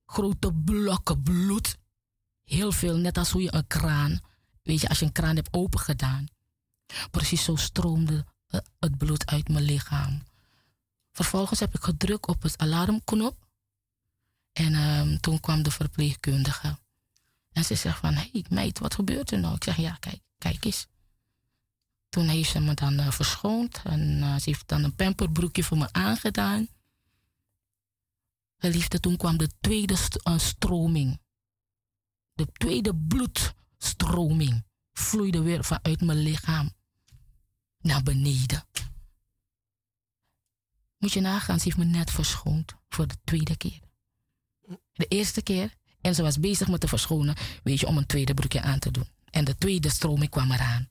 Grote 0.05 0.53
blokken 0.53 1.23
bloed. 1.23 1.77
Heel 2.43 2.71
veel, 2.71 2.97
net 2.97 3.17
als 3.17 3.31
hoe 3.31 3.41
je 3.41 3.53
een 3.53 3.67
kraan, 3.67 4.19
weet 4.61 4.81
je, 4.81 4.89
als 4.89 4.99
je 4.99 5.05
een 5.05 5.11
kraan 5.11 5.35
hebt 5.35 5.53
opengedaan. 5.53 6.27
Precies 7.11 7.43
zo 7.43 7.55
stroomde 7.55 8.25
het 8.79 8.97
bloed 8.97 9.25
uit 9.25 9.49
mijn 9.49 9.63
lichaam. 9.63 10.23
Vervolgens 11.11 11.59
heb 11.59 11.75
ik 11.75 11.83
gedrukt 11.83 12.27
op 12.27 12.41
het 12.41 12.57
alarmknop. 12.57 13.47
En 14.53 14.73
um, 14.73 15.19
toen 15.19 15.39
kwam 15.39 15.63
de 15.63 15.71
verpleegkundige. 15.71 16.77
En 17.55 17.65
ze 17.65 17.75
zegt 17.75 17.99
van, 17.99 18.13
hé 18.13 18.29
hey, 18.31 18.45
meid, 18.49 18.79
wat 18.79 18.93
gebeurt 18.93 19.31
er 19.31 19.39
nou? 19.39 19.55
Ik 19.55 19.63
zeg, 19.63 19.77
ja, 19.77 19.95
kijk, 19.95 20.21
kijk 20.37 20.65
eens. 20.65 20.87
Toen 22.09 22.27
heeft 22.27 22.49
ze 22.49 22.59
me 22.59 22.73
dan 22.73 22.93
uh, 22.93 23.11
verschoond. 23.11 23.81
En 23.83 24.01
uh, 24.01 24.35
ze 24.35 24.49
heeft 24.49 24.67
dan 24.67 24.83
een 24.83 24.95
pamperbroekje 24.95 25.63
voor 25.63 25.77
me 25.77 25.91
aangedaan. 25.91 26.67
Geliefde, 28.57 28.99
toen 28.99 29.17
kwam 29.17 29.37
de 29.37 29.49
tweede 29.59 29.95
st 29.95 30.27
uh, 30.27 30.37
stroming. 30.37 31.21
De 32.33 32.47
tweede 32.51 32.95
bloedstroming 32.95 34.65
vloeide 34.93 35.41
weer 35.41 35.63
vanuit 35.63 36.01
mijn 36.01 36.17
lichaam 36.17 36.73
naar 37.77 38.03
beneden. 38.03 38.67
Moet 40.97 41.13
je 41.13 41.21
nagaan, 41.21 41.57
ze 41.57 41.63
heeft 41.63 41.77
me 41.77 41.85
net 41.85 42.11
verschoond 42.11 42.73
voor 42.89 43.07
de 43.07 43.17
tweede 43.23 43.57
keer. 43.57 43.79
De 44.93 45.05
eerste 45.05 45.41
keer, 45.41 45.75
en 46.05 46.15
ze 46.15 46.21
was 46.21 46.39
bezig 46.39 46.67
met 46.67 46.79
te 46.79 46.87
verschonen, 46.87 47.35
weet 47.63 47.79
je, 47.79 47.87
om 47.87 47.97
een 47.97 48.05
tweede 48.05 48.33
broekje 48.33 48.61
aan 48.61 48.79
te 48.79 48.91
doen. 48.91 49.07
En 49.29 49.45
de 49.45 49.57
tweede 49.57 49.89
stroming 49.89 50.29
kwam 50.29 50.51
eraan. 50.51 50.89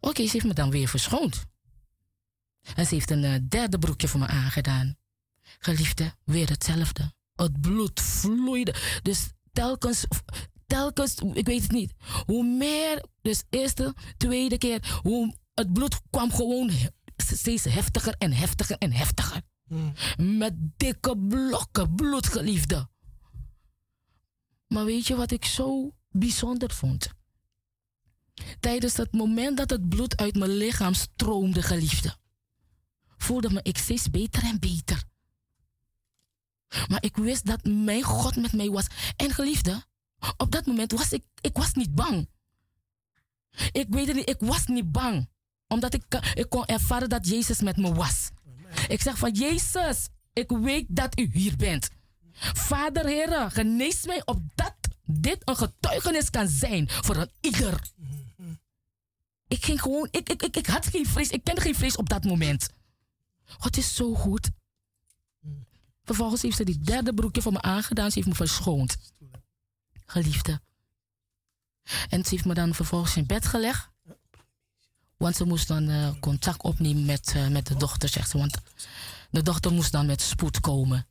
Oké, 0.00 0.24
ze 0.24 0.32
heeft 0.32 0.46
me 0.46 0.54
dan 0.54 0.70
weer 0.70 0.88
verschoond. 0.88 1.44
En 2.74 2.86
ze 2.86 2.94
heeft 2.94 3.10
een 3.10 3.22
uh, 3.22 3.34
derde 3.48 3.78
broekje 3.78 4.08
voor 4.08 4.20
me 4.20 4.26
aangedaan. 4.26 4.96
Geliefde, 5.58 6.12
weer 6.24 6.48
hetzelfde. 6.48 7.12
Het 7.34 7.60
bloed 7.60 8.00
vloeide. 8.00 8.74
Dus 9.02 9.28
telkens, 9.52 10.04
telkens, 10.66 11.14
ik 11.32 11.46
weet 11.46 11.62
het 11.62 11.72
niet. 11.72 11.94
Hoe 12.26 12.44
meer, 12.44 13.04
dus 13.22 13.42
eerste, 13.50 13.94
tweede 14.16 14.58
keer, 14.58 15.00
hoe 15.02 15.34
het 15.54 15.72
bloed 15.72 16.00
kwam 16.10 16.32
gewoon 16.32 16.70
steeds 17.16 17.64
heftiger 17.64 18.14
en 18.18 18.32
heftiger 18.32 18.76
en 18.78 18.92
heftiger. 18.92 19.42
Hmm. 19.66 19.92
Met 20.38 20.54
dikke 20.76 21.18
blokken 21.18 21.94
bloed, 21.94 22.26
geliefde. 22.26 22.88
Maar 24.68 24.84
weet 24.84 25.06
je 25.06 25.16
wat 25.16 25.30
ik 25.30 25.44
zo 25.44 25.94
bijzonder 26.10 26.70
vond? 26.70 27.08
Tijdens 28.60 28.96
het 28.96 29.12
moment 29.12 29.56
dat 29.56 29.70
het 29.70 29.88
bloed 29.88 30.16
uit 30.16 30.36
mijn 30.36 30.50
lichaam 30.50 30.94
stroomde, 30.94 31.62
geliefde, 31.62 32.16
voelde 33.16 33.50
me 33.50 33.60
ik 33.62 33.78
steeds 33.78 34.10
beter 34.10 34.42
en 34.42 34.60
beter. 34.60 35.02
Maar 36.88 37.02
ik 37.02 37.16
wist 37.16 37.46
dat 37.46 37.64
mijn 37.64 38.02
God 38.02 38.36
met 38.36 38.52
mij 38.52 38.70
was. 38.70 38.86
En 39.16 39.30
geliefde, 39.30 39.84
op 40.36 40.50
dat 40.50 40.66
moment 40.66 40.92
was 40.92 41.12
ik, 41.12 41.24
ik 41.40 41.56
was 41.56 41.72
niet 41.72 41.94
bang. 41.94 42.28
Ik 43.72 43.86
weet 43.88 44.14
niet, 44.14 44.28
ik 44.28 44.40
was 44.40 44.66
niet 44.66 44.92
bang 44.92 45.28
omdat 45.68 45.94
ik, 45.94 46.32
ik 46.34 46.48
kon 46.48 46.66
ervaren 46.66 47.08
dat 47.08 47.28
Jezus 47.28 47.60
met 47.60 47.76
me 47.76 47.94
was. 47.94 48.30
Ik 48.88 49.02
zeg 49.02 49.18
van 49.18 49.32
Jezus, 49.32 50.08
ik 50.32 50.50
weet 50.50 50.86
dat 50.88 51.18
u 51.18 51.30
hier 51.32 51.56
bent. 51.56 51.88
Vader 52.40 53.06
Heer, 53.06 53.50
genees 53.50 54.06
mij 54.06 54.22
op 54.24 54.40
dat 54.54 54.74
dit 55.04 55.38
een 55.44 55.56
getuigenis 55.56 56.30
kan 56.30 56.48
zijn 56.48 56.88
voor 56.88 57.16
een 57.16 57.30
ieder. 57.40 57.80
Ik 59.48 59.64
ging 59.64 59.82
gewoon, 59.82 60.08
ik, 60.10 60.28
ik, 60.28 60.42
ik, 60.42 60.56
ik 60.56 60.66
had 60.66 60.86
geen 60.86 61.06
vrees, 61.06 61.30
ik 61.30 61.44
kende 61.44 61.60
geen 61.60 61.74
vrees 61.74 61.96
op 61.96 62.08
dat 62.08 62.24
moment. 62.24 62.70
God 63.58 63.76
is 63.76 63.94
zo 63.94 64.14
goed. 64.14 64.50
Vervolgens 66.04 66.42
heeft 66.42 66.56
ze 66.56 66.64
die 66.64 66.78
derde 66.78 67.14
broekje 67.14 67.42
voor 67.42 67.52
me 67.52 67.62
aangedaan, 67.62 68.10
ze 68.10 68.14
heeft 68.14 68.28
me 68.28 68.34
verschoond. 68.34 68.96
Geliefde. 70.06 70.60
En 72.08 72.24
ze 72.24 72.30
heeft 72.30 72.44
me 72.44 72.54
dan 72.54 72.74
vervolgens 72.74 73.16
in 73.16 73.26
bed 73.26 73.46
gelegd. 73.46 73.88
Want 75.16 75.36
ze 75.36 75.44
moest 75.44 75.68
dan 75.68 75.88
uh, 75.88 76.10
contact 76.20 76.62
opnemen 76.62 77.04
met, 77.04 77.32
uh, 77.36 77.48
met 77.48 77.66
de 77.66 77.76
dochter, 77.76 78.08
zegt 78.08 78.30
ze. 78.30 78.38
Want 78.38 78.60
De 79.30 79.42
dochter 79.42 79.72
moest 79.72 79.92
dan 79.92 80.06
met 80.06 80.20
spoed 80.20 80.60
komen. 80.60 81.06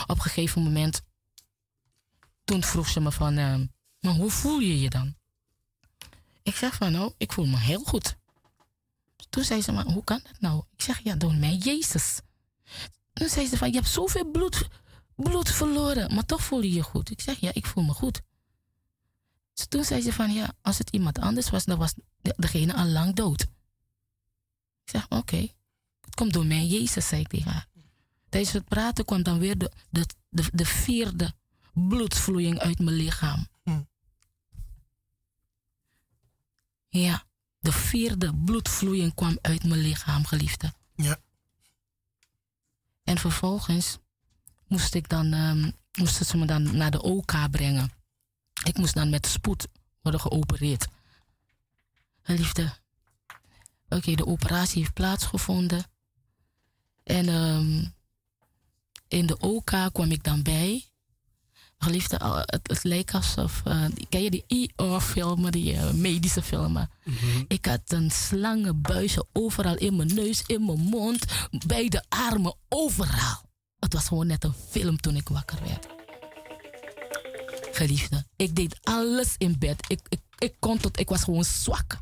Op 0.00 0.16
een 0.16 0.20
gegeven 0.20 0.62
moment, 0.62 1.02
toen 2.44 2.62
vroeg 2.62 2.88
ze 2.88 3.00
me 3.00 3.12
van, 3.12 3.38
uh, 3.38 3.60
maar 4.00 4.14
hoe 4.14 4.30
voel 4.30 4.58
je 4.58 4.80
je 4.80 4.90
dan? 4.90 5.14
Ik 6.42 6.56
zeg 6.56 6.74
van, 6.74 6.92
nou, 6.92 7.12
ik 7.16 7.32
voel 7.32 7.46
me 7.46 7.58
heel 7.58 7.82
goed. 7.82 8.16
Toen 9.30 9.44
zei 9.44 9.62
ze, 9.62 9.72
maar 9.72 9.84
hoe 9.84 10.04
kan 10.04 10.20
dat 10.22 10.40
nou? 10.40 10.64
Ik 10.72 10.82
zeg, 10.82 10.98
ja, 10.98 11.14
door 11.14 11.34
mij, 11.34 11.54
Jezus. 11.54 12.20
Toen 13.12 13.28
zei 13.28 13.46
ze 13.46 13.56
van, 13.56 13.68
je 13.68 13.74
hebt 13.74 13.88
zoveel 13.88 14.30
bloed, 14.30 14.68
bloed 15.14 15.50
verloren, 15.50 16.14
maar 16.14 16.26
toch 16.26 16.42
voel 16.42 16.62
je 16.62 16.72
je 16.72 16.82
goed. 16.82 17.10
Ik 17.10 17.20
zeg, 17.20 17.38
ja, 17.38 17.50
ik 17.52 17.66
voel 17.66 17.84
me 17.84 17.92
goed. 17.92 18.20
Dus 19.54 19.66
toen 19.66 19.84
zei 19.84 20.02
ze 20.02 20.12
van, 20.12 20.32
ja, 20.32 20.52
als 20.62 20.78
het 20.78 20.90
iemand 20.90 21.18
anders 21.18 21.50
was, 21.50 21.64
dan 21.64 21.78
was 21.78 21.94
degene 22.20 22.74
al 22.74 22.86
lang 22.86 23.14
dood. 23.14 23.40
Ik 24.84 24.90
zeg, 24.90 25.06
oké, 25.08 25.48
het 26.00 26.14
komt 26.14 26.32
door 26.32 26.46
mij, 26.46 26.66
Jezus, 26.66 27.08
zei 27.08 27.20
ik 27.20 27.28
tegen 27.28 27.50
haar. 27.50 27.68
Tijdens 28.32 28.52
het 28.52 28.64
praten 28.64 29.04
kwam 29.04 29.22
dan 29.22 29.38
weer 29.38 29.58
de, 29.58 29.70
de, 29.90 30.06
de, 30.28 30.44
de 30.52 30.64
vierde 30.64 31.34
bloedvloeiing 31.72 32.58
uit 32.58 32.78
mijn 32.78 32.96
lichaam. 32.96 33.48
Hm. 33.62 33.82
Ja, 36.88 37.24
de 37.58 37.72
vierde 37.72 38.34
bloedvloeiing 38.34 39.14
kwam 39.14 39.38
uit 39.40 39.64
mijn 39.64 39.80
lichaam, 39.80 40.24
geliefde. 40.24 40.72
Ja. 40.94 41.20
En 43.04 43.18
vervolgens 43.18 43.98
moest 44.66 44.94
ik 44.94 45.08
dan, 45.08 45.32
um, 45.32 45.72
moesten 45.98 46.26
ze 46.26 46.36
me 46.36 46.46
dan 46.46 46.76
naar 46.76 46.90
de 46.90 47.02
OK 47.02 47.50
brengen. 47.50 47.92
Ik 48.64 48.76
moest 48.76 48.94
dan 48.94 49.10
met 49.10 49.26
spoed 49.26 49.68
worden 50.02 50.20
geopereerd. 50.20 50.88
Geliefde, 52.22 52.72
oké, 53.88 54.14
de 54.14 54.26
operatie 54.26 54.80
heeft 54.80 54.94
plaatsgevonden. 54.94 55.84
En 57.02 57.28
um, 57.28 57.94
in 59.12 59.26
de 59.26 59.38
OK 59.38 59.72
kwam 59.92 60.10
ik 60.10 60.24
dan 60.24 60.42
bij. 60.42 60.84
Geliefde, 61.78 62.44
het, 62.46 62.60
het 62.62 62.84
leek 62.84 63.14
alsof. 63.14 63.62
Uh, 63.66 63.84
ken 64.08 64.22
je 64.22 64.30
die 64.30 64.72
ER-filmen, 64.76 65.52
die 65.52 65.72
uh, 65.72 65.90
medische 65.90 66.42
filmen? 66.42 66.90
Mm 67.04 67.14
-hmm. 67.14 67.44
Ik 67.48 67.66
had 67.66 67.80
een 67.84 68.10
slangenbuisje 68.10 69.26
overal 69.32 69.76
in 69.76 69.96
mijn 69.96 70.14
neus, 70.14 70.42
in 70.46 70.64
mijn 70.64 70.78
mond, 70.78 71.24
bij 71.66 71.88
de 71.88 72.04
armen, 72.08 72.54
overal. 72.68 73.42
Het 73.78 73.92
was 73.92 74.08
gewoon 74.08 74.26
net 74.26 74.44
een 74.44 74.54
film 74.70 75.00
toen 75.00 75.16
ik 75.16 75.28
wakker 75.28 75.58
werd. 75.64 75.86
Geliefde, 77.72 78.24
ik 78.36 78.54
deed 78.54 78.78
alles 78.82 79.34
in 79.38 79.58
bed. 79.58 79.84
Ik, 79.88 80.00
ik, 80.08 80.20
ik 80.38 80.54
kon 80.58 80.78
tot, 80.78 80.98
ik 80.98 81.08
was 81.08 81.22
gewoon 81.22 81.44
zwak. 81.44 81.98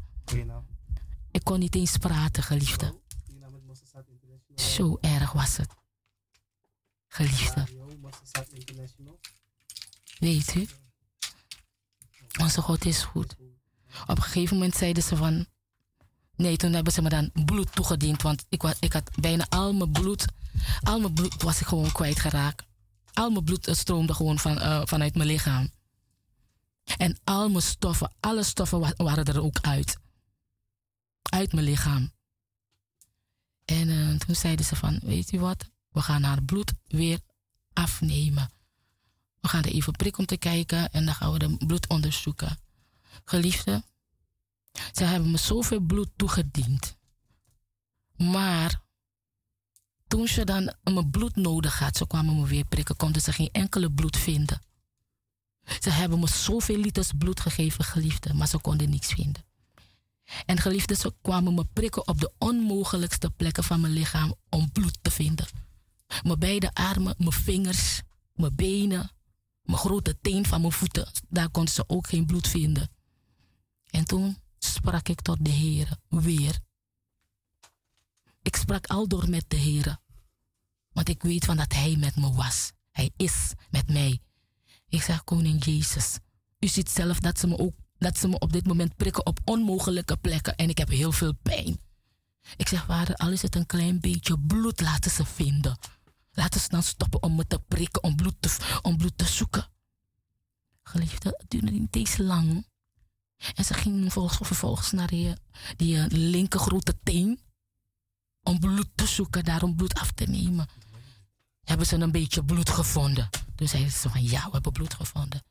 Ik 1.31 1.45
kon 1.45 1.59
niet 1.59 1.75
eens 1.75 1.97
praten, 1.97 2.43
geliefde. 2.43 2.95
Zo 4.55 4.99
erg 5.01 5.33
was 5.33 5.57
het. 5.57 5.80
Geliefde. 7.11 7.67
Weet 10.19 10.55
u? 10.55 10.69
Onze 12.41 12.61
God 12.61 12.85
is 12.85 13.03
goed. 13.03 13.37
Op 14.07 14.17
een 14.17 14.23
gegeven 14.23 14.57
moment 14.57 14.75
zeiden 14.75 15.03
ze 15.03 15.17
van. 15.17 15.47
Nee, 16.37 16.57
toen 16.57 16.73
hebben 16.73 16.93
ze 16.93 17.03
me 17.03 17.09
dan 17.09 17.31
bloed 17.45 17.75
toegediend. 17.75 18.23
Want 18.23 18.47
ik, 18.49 18.63
was, 18.63 18.75
ik 18.81 18.93
had 18.93 19.11
bijna 19.21 19.47
al 19.49 19.73
mijn 19.73 19.93
bloed. 19.93 20.25
Al 20.83 21.01
mijn 21.01 21.15
bloed 21.15 21.43
was 21.43 21.61
ik 21.61 21.67
gewoon 21.67 21.93
kwijtgeraakt. 21.93 22.65
Al 23.13 23.31
mijn 23.31 23.45
bloed 23.45 23.69
stroomde 23.71 24.15
gewoon 24.15 24.39
van, 24.39 24.59
uh, 24.59 24.83
vanuit 24.85 25.15
mijn 25.15 25.29
lichaam. 25.29 25.71
En 26.97 27.19
al 27.25 27.49
mijn 27.49 27.63
stoffen, 27.63 28.13
alle 28.21 28.43
stoffen 28.43 28.95
waren 28.97 29.25
er 29.25 29.43
ook 29.43 29.59
uit. 29.61 29.99
Uit 31.23 31.53
mijn 31.53 31.67
lichaam. 31.67 32.13
En 33.65 33.89
uh, 33.89 34.17
toen 34.17 34.35
zeiden 34.35 34.65
ze 34.65 34.77
van, 34.77 35.01
weet 35.03 35.33
u 35.33 35.41
wat? 35.41 35.71
We 35.91 36.01
gaan 36.01 36.23
haar 36.23 36.43
bloed 36.43 36.73
weer 36.87 37.21
afnemen. 37.73 38.51
We 39.41 39.49
gaan 39.49 39.63
er 39.63 39.73
even 39.73 39.93
prikken 39.93 40.21
om 40.21 40.27
te 40.27 40.37
kijken 40.37 40.93
en 40.93 41.05
dan 41.05 41.15
gaan 41.15 41.33
we 41.33 41.39
de 41.39 41.57
bloed 41.67 41.89
onderzoeken. 41.89 42.59
Geliefde, 43.25 43.83
ze 44.93 45.05
hebben 45.05 45.31
me 45.31 45.37
zoveel 45.37 45.81
bloed 45.81 46.11
toegediend. 46.17 46.97
Maar 48.17 48.83
toen 50.07 50.29
ze 50.29 50.45
dan 50.45 50.75
mijn 50.83 51.11
bloed 51.11 51.37
nodig 51.37 51.79
had, 51.79 51.97
ze 51.97 52.07
kwamen 52.07 52.41
me 52.41 52.47
weer 52.47 52.65
prikken, 52.65 52.97
konden 52.97 53.23
ze 53.23 53.33
geen 53.33 53.49
enkele 53.53 53.91
bloed 53.91 54.17
vinden. 54.17 54.63
Ze 55.81 55.91
hebben 55.91 56.19
me 56.19 56.29
zoveel 56.29 56.77
liters 56.77 57.11
bloed 57.19 57.41
gegeven, 57.41 57.85
geliefde, 57.85 58.35
maar 58.35 58.49
ze 58.49 58.59
konden 58.59 58.91
niets 58.91 59.13
vinden. 59.13 59.45
En 60.47 60.59
geliefde, 60.59 60.95
ze 60.95 61.15
kwamen 61.23 61.55
me 61.55 61.65
prikken 61.65 62.09
op 62.09 62.21
de 62.21 62.33
onmogelijkste 62.39 63.31
plekken 63.31 63.65
van 63.65 63.81
mijn 63.81 63.93
lichaam 63.93 64.35
om 64.49 64.73
bloed 64.73 64.99
te 65.03 65.11
vinden. 65.11 65.47
Mijn 66.23 66.39
beide 66.39 66.75
armen, 66.75 67.15
mijn 67.19 67.33
vingers, 67.33 68.03
mijn 68.35 68.55
benen, 68.55 69.11
mijn 69.63 69.79
grote 69.79 70.19
teen 70.21 70.47
van 70.47 70.61
mijn 70.61 70.73
voeten. 70.73 71.11
Daar 71.29 71.51
konden 71.51 71.75
ze 71.75 71.85
ook 71.87 72.09
geen 72.09 72.27
bloed 72.27 72.49
vinden. 72.49 72.91
En 73.91 74.05
toen 74.05 74.37
sprak 74.59 75.09
ik 75.09 75.21
tot 75.21 75.45
de 75.45 75.51
Heer 75.51 75.97
weer. 76.09 76.59
Ik 78.43 78.57
sprak 78.57 78.87
al 78.87 79.09
door 79.09 79.29
met 79.29 79.45
de 79.49 79.57
Heer. 79.57 79.99
Want 80.93 81.09
ik 81.09 81.23
weet 81.23 81.45
van 81.45 81.57
dat 81.57 81.73
Hij 81.73 81.97
met 81.97 82.17
me 82.17 82.33
was. 82.33 82.73
Hij 82.91 83.11
is 83.17 83.53
met 83.71 83.89
mij. 83.89 84.21
Ik 84.89 85.03
zeg, 85.03 85.25
Koning 85.25 85.65
Jezus, 85.65 86.19
u 86.59 86.69
ziet 86.69 86.91
zelf 86.91 87.21
dat 87.21 87.39
ze 87.39 87.47
me 87.47 87.59
ook 87.59 87.75
dat 88.01 88.19
ze 88.19 88.29
me 88.29 88.39
op 88.39 88.53
dit 88.53 88.67
moment 88.67 88.97
prikken 88.97 89.27
op 89.27 89.41
onmogelijke 89.45 90.17
plekken 90.17 90.57
en 90.57 90.69
ik 90.69 90.79
heb 90.79 90.89
heel 90.89 91.13
veel 91.13 91.35
pijn. 91.43 91.81
Ik 92.57 92.69
zeg, 92.69 92.85
vader, 92.85 93.15
al 93.15 93.33
is 93.33 93.43
het 93.43 93.55
een 93.55 93.67
klein 93.67 94.01
beetje 94.01 94.39
bloed, 94.39 94.81
laten 94.81 95.11
ze 95.11 95.25
vinden. 95.25 95.79
Laten 96.33 96.61
ze 96.61 96.69
dan 96.69 96.83
stoppen 96.83 97.23
om 97.23 97.35
me 97.35 97.47
te 97.47 97.59
prikken, 97.59 98.03
om 98.03 98.17
bloed 98.17 98.37
te, 98.41 98.79
om 98.83 98.97
bloed 98.97 99.19
te 99.19 99.27
zoeken. 99.27 99.69
Geliefde, 100.83 101.35
het 101.39 101.51
duurde 101.51 101.71
niet 101.71 101.97
eens 101.97 102.17
lang. 102.17 102.67
En 103.55 103.65
ze 103.65 103.75
ging 103.75 104.13
vervolgens 104.13 104.91
naar 104.91 105.07
die, 105.07 105.35
die 105.77 105.99
eh, 105.99 106.05
linker 106.09 106.61
grote 106.61 106.99
teen. 107.03 107.41
Om 108.43 108.59
bloed 108.59 108.91
te 108.95 109.07
zoeken, 109.07 109.45
daarom 109.45 109.77
bloed 109.77 109.95
af 109.95 110.11
te 110.13 110.25
nemen. 110.25 110.69
Hebben 111.65 111.87
ze 111.87 111.97
een 111.97 112.13
beetje 112.13 112.45
bloed 112.45 112.71
gevonden. 112.71 113.29
Toen 113.55 113.69
zeiden 113.69 113.93
ze 113.93 114.11
van 114.11 114.25
ja, 114.25 114.45
we 114.45 114.51
hebben 114.53 114.73
bloed 114.73 114.95
gevonden. 114.95 115.43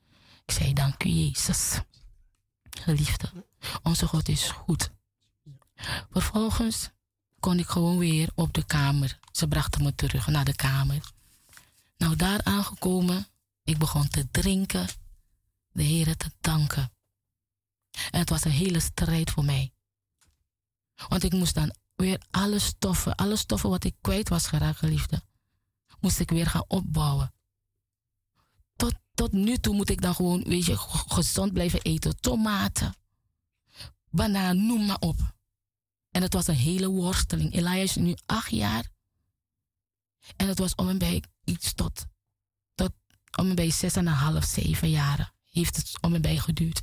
Ik 0.46 0.52
zei 0.52 0.74
dank 0.74 1.04
u 1.04 1.10
Jezus. 1.10 1.80
Geliefde, 2.70 3.30
onze 3.84 4.08
God 4.08 4.30
is 4.30 4.50
goed. 4.50 4.92
Vervolgens 6.12 6.90
kon 7.40 7.60
ik 7.60 7.68
gewoon 7.68 7.98
weer 7.98 8.30
op 8.36 8.54
de 8.54 8.66
kamer. 8.66 9.19
Ze 9.32 9.48
brachten 9.48 9.84
me 9.84 9.96
terug 9.96 10.28
naar 10.28 10.46
de 10.46 10.56
kamer. 10.56 11.12
Nou, 11.98 12.16
daar 12.16 12.44
aangekomen, 12.44 13.28
ik 13.64 13.78
begon 13.78 14.08
te 14.08 14.28
drinken, 14.32 14.88
de 15.72 15.84
Heer 15.84 16.18
te 16.18 16.32
danken. 16.42 16.92
En 18.12 18.20
het 18.20 18.30
was 18.30 18.44
een 18.44 18.52
hele 18.52 18.80
strijd 18.80 19.32
voor 19.32 19.46
mij. 19.46 19.74
Want 21.08 21.24
ik 21.24 21.34
moest 21.34 21.54
dan 21.54 21.76
weer 21.96 22.22
alle 22.32 22.60
stoffen, 22.60 23.16
alle 23.16 23.36
stoffen 23.36 23.70
wat 23.70 23.84
ik 23.84 23.96
kwijt 24.02 24.30
was 24.30 24.48
geraakt, 24.48 24.78
geliefde, 24.78 25.22
moest 26.00 26.20
ik 26.20 26.30
weer 26.30 26.46
gaan 26.46 26.66
opbouwen. 26.68 27.34
Tot, 28.76 28.94
tot 29.14 29.32
nu 29.32 29.58
toe 29.58 29.76
moet 29.76 29.90
ik 29.90 30.02
dan 30.02 30.16
gewoon, 30.16 30.44
weet 30.44 30.66
je, 30.66 30.78
gezond 31.08 31.54
blijven 31.54 31.82
eten. 31.82 32.20
Tomaten, 32.20 32.96
banaan, 34.10 34.66
noem 34.66 34.86
maar 34.86 35.00
op. 35.00 35.38
En 36.12 36.22
het 36.22 36.34
was 36.34 36.48
een 36.48 36.56
hele 36.56 36.88
worsteling. 36.88 37.54
Elijah 37.54 37.84
is 37.84 37.96
nu 37.96 38.16
acht 38.26 38.52
jaar. 38.52 38.90
En 40.36 40.48
het 40.48 40.60
was 40.60 40.76
om 40.76 40.90
en 40.90 40.98
bij 40.98 41.24
iets 41.44 41.74
tot, 41.74 42.06
tot 42.76 42.92
om 43.38 43.50
en 43.50 43.56
bij 43.56 43.72
zes 43.72 43.96
en 43.96 44.08
een 44.08 44.14
half, 44.14 44.46
zeven 44.46 44.90
jaren. 44.90 45.34
Heeft 45.50 45.76
het 45.76 46.02
om 46.02 46.16
en 46.16 46.22
bij 46.22 46.38
geduurd. 46.38 46.82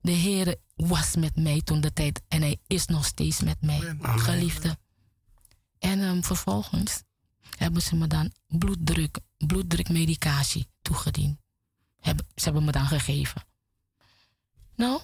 De 0.00 0.10
Heer 0.10 0.56
was 0.74 1.16
met 1.16 1.36
mij 1.36 1.60
toen 1.60 1.80
de 1.80 1.92
tijd 1.92 2.22
en 2.28 2.40
hij 2.40 2.60
is 2.66 2.86
nog 2.86 3.04
steeds 3.04 3.40
met 3.40 3.60
mij, 3.60 3.96
geliefde. 4.00 4.78
En 5.78 6.00
um, 6.00 6.24
vervolgens 6.24 7.02
hebben 7.56 7.82
ze 7.82 7.96
me 7.96 8.06
dan 8.06 8.32
bloeddruk, 8.46 9.18
bloeddrukmedicatie 9.36 10.68
toegediend. 10.82 11.38
Heb, 12.00 12.22
ze 12.34 12.44
hebben 12.44 12.64
me 12.64 12.72
dan 12.72 12.86
gegeven. 12.86 13.44
Nou, 14.74 15.00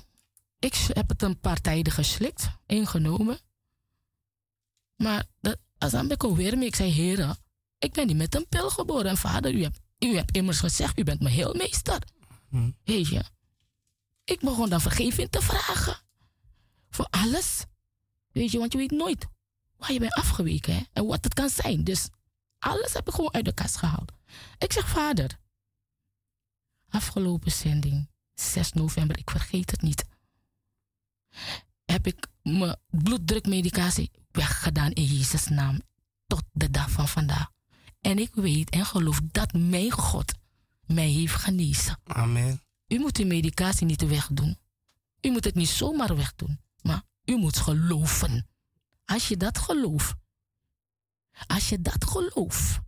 ik 0.58 0.74
heb 0.74 1.08
het 1.08 1.22
een 1.22 1.40
paar 1.40 1.60
tijden 1.60 1.92
geslikt, 1.92 2.48
ingenomen. 2.66 3.38
Maar 4.96 5.26
dat, 5.40 5.58
als 5.78 5.92
dan 5.92 6.08
ben 6.08 6.16
ik 6.16 6.36
weer 6.36 6.58
mee. 6.58 6.66
Ik 6.66 6.76
zei, 6.76 6.90
heren, 6.90 7.36
ik 7.78 7.92
ben 7.92 8.06
niet 8.06 8.16
met 8.16 8.34
een 8.34 8.48
pil 8.48 8.70
geboren. 8.70 9.10
En 9.10 9.16
vader, 9.16 9.54
u 9.54 9.62
hebt, 9.62 9.80
u 9.98 10.16
hebt 10.16 10.36
immers 10.36 10.58
gezegd, 10.58 10.98
u 10.98 11.04
bent 11.04 11.20
mijn 11.20 11.34
heelmeester. 11.34 12.02
Hm. 12.48 12.70
Weet 12.84 13.08
je. 13.08 13.22
Ik 14.24 14.40
begon 14.40 14.68
dan 14.68 14.80
vergeving 14.80 15.30
te 15.30 15.40
vragen. 15.40 15.96
Voor 16.90 17.06
alles. 17.10 17.64
Weet 18.32 18.50
je, 18.50 18.58
want 18.58 18.72
je 18.72 18.78
weet 18.78 18.90
nooit 18.90 19.26
waar 19.76 19.92
je 19.92 19.98
bent 19.98 20.12
afgeweken 20.12 20.74
hè? 20.74 20.82
en 20.92 21.06
wat 21.06 21.24
het 21.24 21.34
kan 21.34 21.48
zijn. 21.48 21.84
Dus 21.84 22.08
alles 22.58 22.92
heb 22.92 23.08
ik 23.08 23.14
gewoon 23.14 23.34
uit 23.34 23.44
de 23.44 23.54
kast 23.54 23.76
gehaald. 23.76 24.12
Ik 24.58 24.72
zeg, 24.72 24.88
vader, 24.88 25.38
afgelopen 26.88 27.52
zending, 27.52 28.10
6 28.34 28.72
november, 28.72 29.18
ik 29.18 29.30
vergeet 29.30 29.70
het 29.70 29.82
niet. 29.82 30.04
Heb 31.84 32.06
ik 32.06 32.26
mijn 32.42 32.76
bloeddrukmedicatie 32.86 34.10
weggedaan 34.38 34.92
in 34.92 35.04
Jezus' 35.04 35.48
naam 35.48 35.80
tot 36.26 36.42
de 36.52 36.70
dag 36.70 36.90
van 36.90 37.08
vandaag. 37.08 37.50
En 38.00 38.18
ik 38.18 38.34
weet 38.34 38.70
en 38.70 38.86
geloof 38.86 39.20
dat 39.24 39.52
mijn 39.52 39.90
God 39.90 40.32
mij 40.86 41.08
heeft 41.08 41.34
genezen. 41.34 42.00
Amen. 42.04 42.62
U 42.86 42.98
moet 42.98 43.16
uw 43.16 43.26
medicatie 43.26 43.86
niet 43.86 44.06
wegdoen. 44.06 44.58
U 45.20 45.30
moet 45.30 45.44
het 45.44 45.54
niet 45.54 45.68
zomaar 45.68 46.16
wegdoen, 46.16 46.60
maar 46.82 47.02
u 47.24 47.36
moet 47.36 47.56
geloven. 47.56 48.48
Als 49.04 49.28
je 49.28 49.36
dat 49.36 49.58
gelooft, 49.58 50.14
als 51.46 51.68
je 51.68 51.80
dat 51.80 52.04
gelooft, 52.04 52.78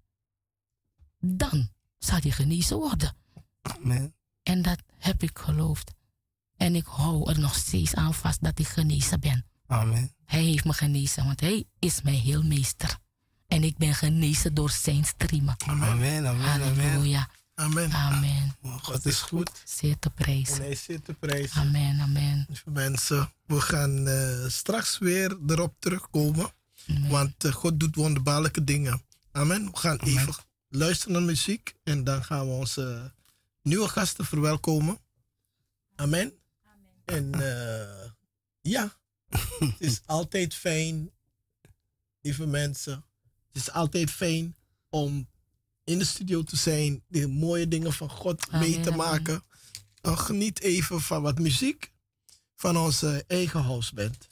dan 1.18 1.70
zal 1.98 2.18
je 2.22 2.32
genezen 2.32 2.76
worden. 2.76 3.16
Amen. 3.62 4.14
En 4.42 4.62
dat 4.62 4.82
heb 4.98 5.22
ik 5.22 5.38
geloofd. 5.38 5.92
En 6.56 6.74
ik 6.74 6.86
hou 6.86 7.30
er 7.30 7.38
nog 7.38 7.54
steeds 7.54 7.94
aan 7.94 8.14
vast 8.14 8.42
dat 8.42 8.58
ik 8.58 8.66
genezen 8.66 9.20
ben. 9.20 9.49
Amen. 9.70 10.14
Hij 10.24 10.42
heeft 10.42 10.64
me 10.64 10.72
genezen, 10.72 11.24
want 11.24 11.40
hij 11.40 11.64
is 11.78 12.02
mijn 12.02 12.20
heelmeester. 12.20 12.98
En 13.48 13.64
ik 13.64 13.76
ben 13.76 13.94
genezen 13.94 14.54
door 14.54 14.70
zijn 14.70 15.04
streamen. 15.04 15.54
Amen. 15.66 15.88
Amen. 15.88 16.26
Amen. 16.26 16.44
Halleluja. 16.44 17.28
Amen. 17.54 17.92
Amen. 17.92 18.56
God 18.82 19.06
is 19.06 19.20
goed. 19.20 19.50
Zeer 19.64 19.98
te 19.98 20.08
En 20.08 20.14
prijzen. 20.24 20.56
hij 20.62 20.74
zit 20.74 21.04
te 21.04 21.12
prijzen. 21.14 21.60
Amen, 21.60 22.00
amen. 22.00 22.44
Lieve 22.48 22.70
mensen, 22.70 23.32
we 23.46 23.60
gaan 23.60 24.06
eh, 24.08 24.48
straks 24.48 24.98
weer 24.98 25.36
erop 25.46 25.74
terugkomen. 25.78 26.52
amen. 26.88 27.10
Want 27.10 27.44
eh, 27.44 27.52
God 27.52 27.80
doet 27.80 27.94
wonderbaarlijke 27.96 28.64
dingen. 28.64 29.02
Amen. 29.32 29.64
We 29.70 29.76
gaan 29.76 29.98
even 29.98 30.34
luisteren 30.68 31.12
naar 31.12 31.22
muziek. 31.22 31.74
En 31.82 32.04
dan 32.04 32.24
gaan 32.24 32.46
we 32.46 32.52
onze 32.52 33.12
nieuwe 33.62 33.88
gasten 33.88 34.24
verwelkomen. 34.24 34.98
Amen. 35.96 36.32
En 37.04 37.34
eh, 37.34 38.10
ja, 38.60 38.92
het 39.58 39.74
is 39.78 40.00
altijd 40.06 40.54
fijn, 40.54 41.10
lieve 42.20 42.46
mensen. 42.46 43.04
Het 43.52 43.62
is 43.62 43.70
altijd 43.70 44.10
fijn 44.10 44.56
om 44.88 45.28
in 45.84 45.98
de 45.98 46.04
studio 46.04 46.42
te 46.42 46.56
zijn. 46.56 47.02
De 47.08 47.28
mooie 47.28 47.68
dingen 47.68 47.92
van 47.92 48.10
God 48.10 48.52
mee 48.52 48.80
te 48.80 48.90
maken. 48.90 49.42
Dan 50.00 50.18
geniet 50.18 50.60
even 50.60 51.00
van 51.00 51.22
wat 51.22 51.38
muziek 51.38 51.92
van 52.56 52.76
onze 52.76 53.24
eigen 53.26 53.60
houseband. 53.60 54.28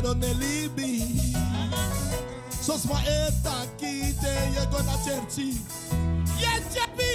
so 0.00 0.14
Nelibi. 0.14 1.02
Sos 2.62 2.84
ma 2.86 2.98
eta 3.02 3.66
ki 3.76 4.14
te 4.20 4.32
yego 4.54 4.78
na 4.86 4.96
cherchi. 5.04 5.58
Ye 6.40 6.52
chepi 6.72 7.12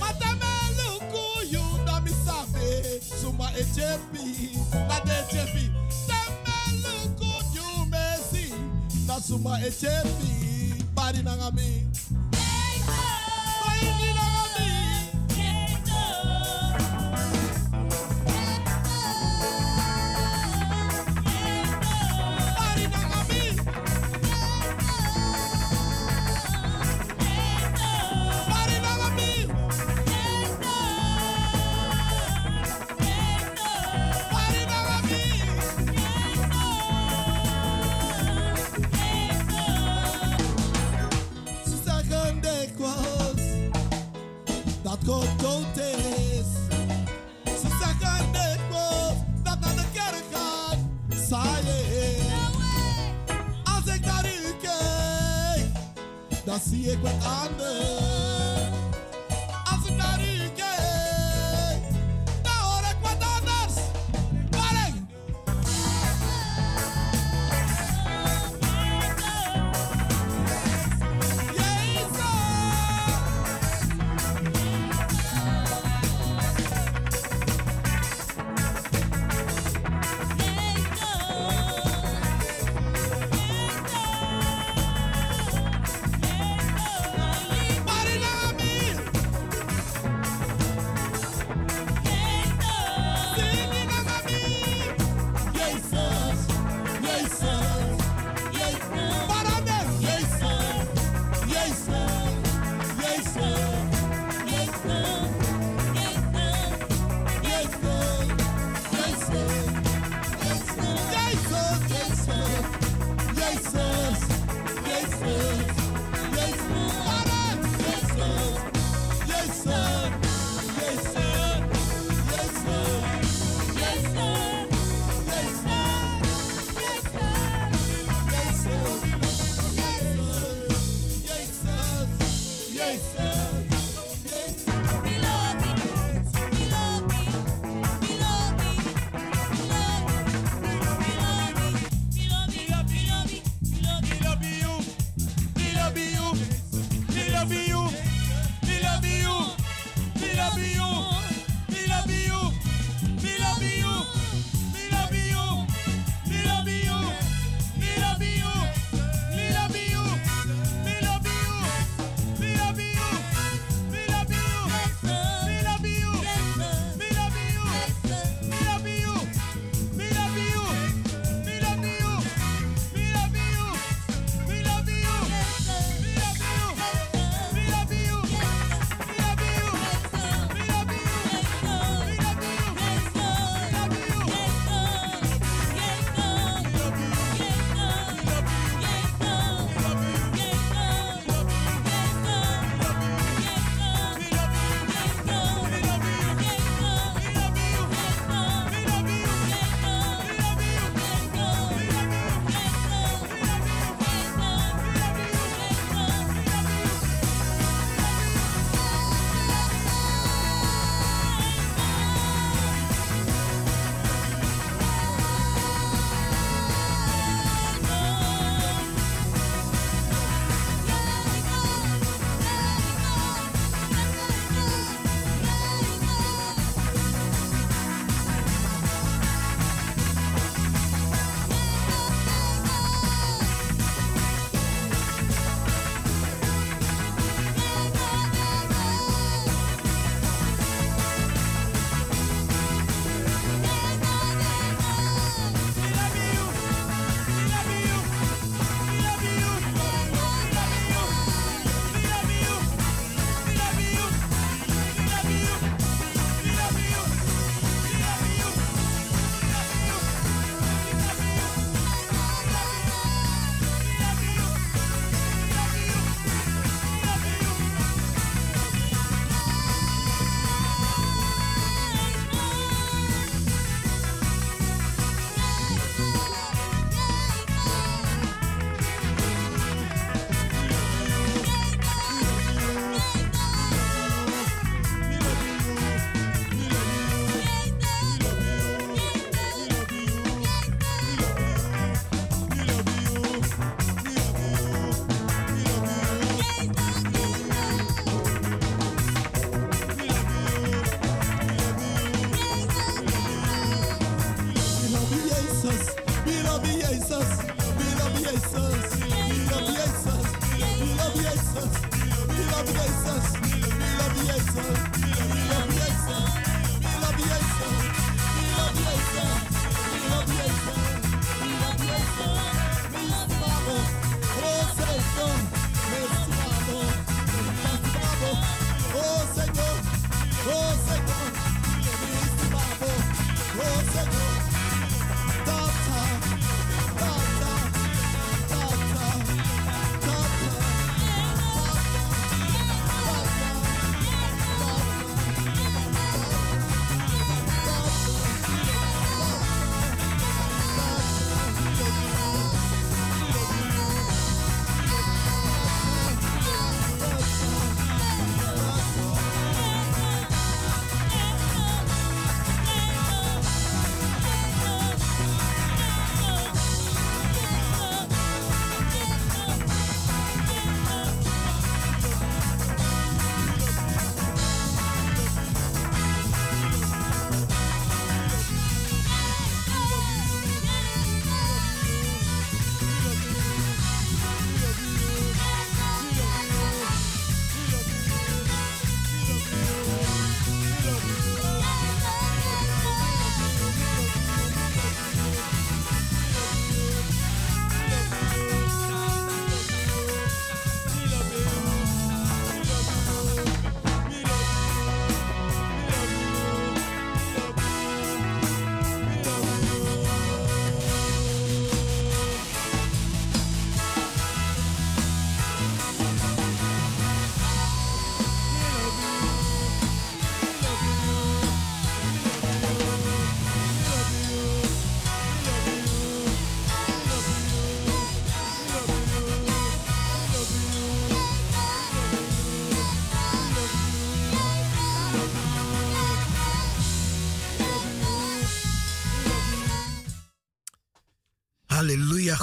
Matame 0.00 0.52
luku 0.78 1.24
yu 1.50 1.64
na 1.84 2.00
mi 2.00 2.10
sabe 2.24 3.00
Suma 3.20 3.50
e 3.56 3.64
chepi 3.74 4.24
Na 4.72 5.00
de 5.00 5.16
chepi 5.30 5.64
Teme 6.06 6.58
luku 6.84 7.30
yu 7.54 7.86
me 7.90 8.04
si 8.30 8.44
Na 9.06 9.16
e 9.58 9.70
chepi 9.70 10.03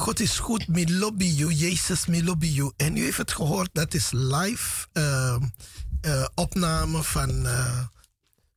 God 0.01 0.19
is 0.19 0.39
goed. 0.39 0.67
Me 0.67 0.85
lobby 0.97 1.25
you. 1.25 1.53
Jezus, 1.53 2.05
me 2.05 2.23
lobby 2.23 2.47
you. 2.47 2.71
En 2.77 2.97
u 2.97 3.03
heeft 3.03 3.17
het 3.17 3.31
gehoord. 3.31 3.69
Dat 3.73 3.93
is 3.93 4.11
live 4.11 4.87
uh, 4.93 5.37
uh, 6.05 6.25
opname 6.35 7.03
van 7.03 7.45
uh, 7.45 7.79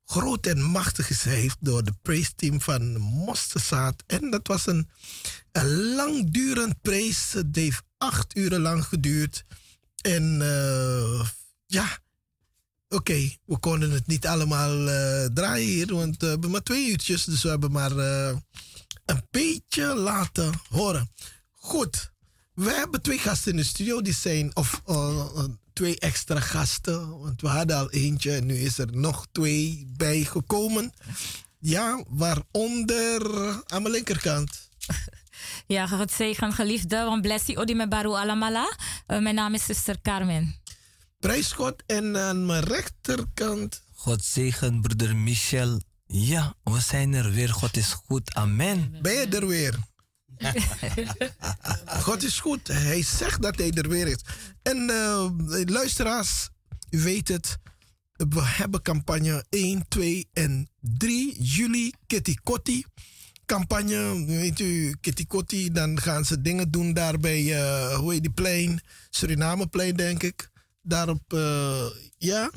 Groot 0.05 0.47
en 0.47 0.63
Machtig 0.63 1.11
is 1.11 1.55
door 1.61 1.85
de 1.85 1.93
praise 2.03 2.35
team 2.35 2.61
van 2.61 2.99
Mosterzaad. 2.99 4.03
En 4.07 4.31
dat 4.31 4.47
was 4.47 4.67
een, 4.67 4.89
langdurend 5.97 6.83
praise. 6.83 7.39
Het 7.39 7.57
heeft 7.57 7.83
acht 7.99 8.37
uren 8.37 8.61
lang 8.61 8.85
geduurd. 8.85 9.45
En 10.03 10.39
ja, 11.67 11.99
oké, 12.89 13.31
we 13.45 13.59
konden 13.59 13.91
het 13.91 14.07
niet 14.07 14.27
allemaal 14.27 14.85
draaien 15.35 15.69
hier. 15.69 15.95
Want 15.95 16.21
we 16.21 16.27
hebben 16.27 16.51
maar 16.51 16.63
twee 16.63 16.91
uurtjes. 16.91 17.25
Dus 17.25 17.43
we 17.43 17.49
hebben 17.49 17.73
maar 17.73 17.93
een 19.05 19.27
beetje 19.31 19.95
laten 19.95 20.53
horen. 20.69 21.11
Goed, 21.65 22.13
we 22.55 22.71
hebben 22.71 23.03
twee 23.03 23.19
gasten 23.19 23.51
in 23.51 23.57
de 23.57 23.65
studio. 23.65 24.03
Die 24.03 24.15
zijn, 24.15 24.57
of 24.57 24.83
uh, 24.87 25.45
twee 25.73 25.99
extra 25.99 26.41
gasten. 26.41 27.19
Want 27.19 27.41
we 27.41 27.49
hadden 27.49 27.77
al 27.77 27.91
eentje 27.91 28.33
en 28.33 28.47
nu 28.47 28.57
is 28.57 28.79
er 28.79 28.97
nog 28.97 29.27
twee 29.33 29.87
bijgekomen. 29.97 30.93
Ja, 31.59 32.05
waaronder 32.09 33.23
aan 33.67 33.83
mijn 33.83 33.95
linkerkant. 33.95 34.51
Ja, 35.67 35.87
God 35.87 36.13
zegen 36.13 36.53
geliefde, 36.53 36.97
want 36.97 37.23
blessie 37.23 37.57
odi 37.57 37.75
me 37.75 37.89
baru 37.89 38.09
alamala. 38.09 38.77
Uh, 39.07 39.19
mijn 39.19 39.35
naam 39.35 39.55
is 39.55 39.65
zuster 39.65 40.01
Carmen. 40.01 40.61
Prijs 41.19 41.53
God 41.53 41.83
en 41.87 42.17
aan 42.17 42.47
mijn 42.47 42.65
rechterkant. 42.65 43.83
God 43.95 44.25
zegen 44.25 44.81
broeder 44.81 45.17
Michel 45.17 45.81
ja, 46.07 46.55
we 46.63 46.81
zijn 46.81 47.15
er 47.15 47.31
weer. 47.31 47.49
God 47.49 47.77
is 47.77 47.93
goed. 47.93 48.35
Amen. 48.35 48.99
Ben 49.03 49.13
je 49.13 49.27
er 49.27 49.47
weer? 49.47 49.79
God 52.07 52.23
is 52.23 52.41
goed. 52.41 52.69
Hij 52.69 53.03
zegt 53.03 53.43
dat 53.43 53.57
hij 53.57 53.71
er 53.71 53.89
weer 53.89 54.07
is. 54.07 54.21
En 54.63 54.91
uh, 54.91 55.31
luisteraars, 55.65 56.49
u 56.91 56.99
weet 56.99 57.29
het. 57.29 57.59
We 58.17 58.43
hebben 58.43 58.83
campagne 58.83 59.45
1, 59.49 59.89
2 59.89 60.29
en 60.33 60.69
3 60.81 61.43
juli. 61.43 61.93
Kitty 62.07 62.35
Kotti. 62.43 62.85
Campagne, 63.47 64.25
weet 64.27 64.61
u, 64.61 64.97
Kitty 65.01 65.27
Kotti. 65.27 65.73
Dan 65.73 66.01
gaan 66.01 66.25
ze 66.25 66.41
dingen 66.41 66.71
doen 66.71 66.93
daar 66.93 67.19
bij, 67.19 67.43
uh, 67.43 67.95
hoe 67.95 68.13
heet 68.13 68.23
die 68.23 68.33
plein? 68.33 68.81
Surinameplein, 69.11 69.97
denk 69.97 70.23
ik. 70.23 70.51
Daarop, 70.83 71.33
uh, 71.33 71.87
ja. 72.19 72.51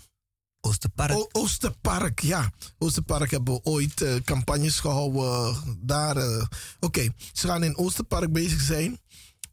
Oosterpark. 0.62 1.28
Oosterpark, 1.32 2.20
ja. 2.20 2.52
Oosterpark 2.78 3.32
hebben 3.32 3.54
we 3.54 3.64
ooit 3.64 4.02
uh, 4.02 4.16
campagnes 4.16 4.80
gehouden. 4.80 5.78
Daar. 5.80 6.18
Uh, 6.18 6.44
Oké, 6.80 7.08
ze 7.34 7.48
gaan 7.48 7.64
in 7.64 7.78
Oosterpark 7.78 8.32
bezig 8.32 8.62
zijn. 8.62 9.00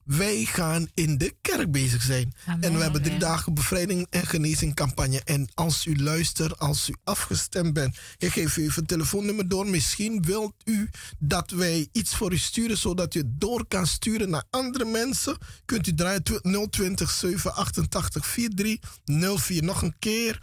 Wij 0.05 0.45
gaan 0.45 0.89
in 0.95 1.19
de 1.19 1.35
kerk 1.41 1.71
bezig 1.71 2.03
zijn. 2.03 2.35
en 2.61 2.77
we 2.77 2.83
hebben 2.83 3.03
drie 3.03 3.19
dagen 3.19 3.55
bevrijding 3.55 4.07
en 4.11 4.27
genezing 4.27 4.75
campagne. 4.75 5.21
En 5.25 5.49
als 5.55 5.87
u 5.87 6.03
luistert, 6.03 6.59
als 6.59 6.89
u 6.89 6.95
afgestemd 7.05 7.73
bent, 7.73 7.99
ik 8.19 8.33
geef 8.33 8.57
u 8.57 8.63
even 8.63 8.81
een 8.81 8.87
telefoonnummer 8.87 9.49
door. 9.49 9.67
Misschien 9.67 10.23
wilt 10.23 10.55
u 10.65 10.91
dat 11.19 11.51
wij 11.51 11.89
iets 11.93 12.17
voor 12.17 12.33
u 12.33 12.39
sturen, 12.39 12.79
zodat 12.79 13.15
u 13.15 13.19
het 13.19 13.41
door 13.41 13.67
kan 13.69 13.87
sturen 13.87 14.31
naar 14.31 14.45
andere 14.51 14.85
mensen. 14.85 15.39
Kunt 15.65 15.87
u 15.87 15.95
draaien 15.95 16.23
020 16.71 17.11
788 17.11 18.27
4304. 18.27 19.63
Nog 19.63 19.83
een 19.83 19.95
keer 19.99 20.41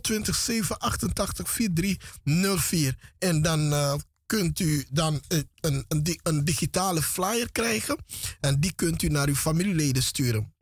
020 0.00 0.34
788 0.36 1.50
4304. 1.50 3.12
En 3.18 3.42
dan 3.42 3.72
uh, 3.72 3.94
kunt 4.34 4.60
u 4.60 4.84
dan 4.90 5.20
een, 5.28 5.48
een, 5.60 5.84
een, 5.88 6.20
een 6.22 6.44
digitale 6.44 7.02
flyer 7.02 7.52
krijgen. 7.52 7.96
En 8.40 8.60
die 8.60 8.72
kunt 8.72 9.02
u 9.02 9.08
naar 9.08 9.28
uw 9.28 9.34
familieleden 9.34 10.02
sturen. 10.02 10.54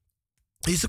Deze 0.59 0.89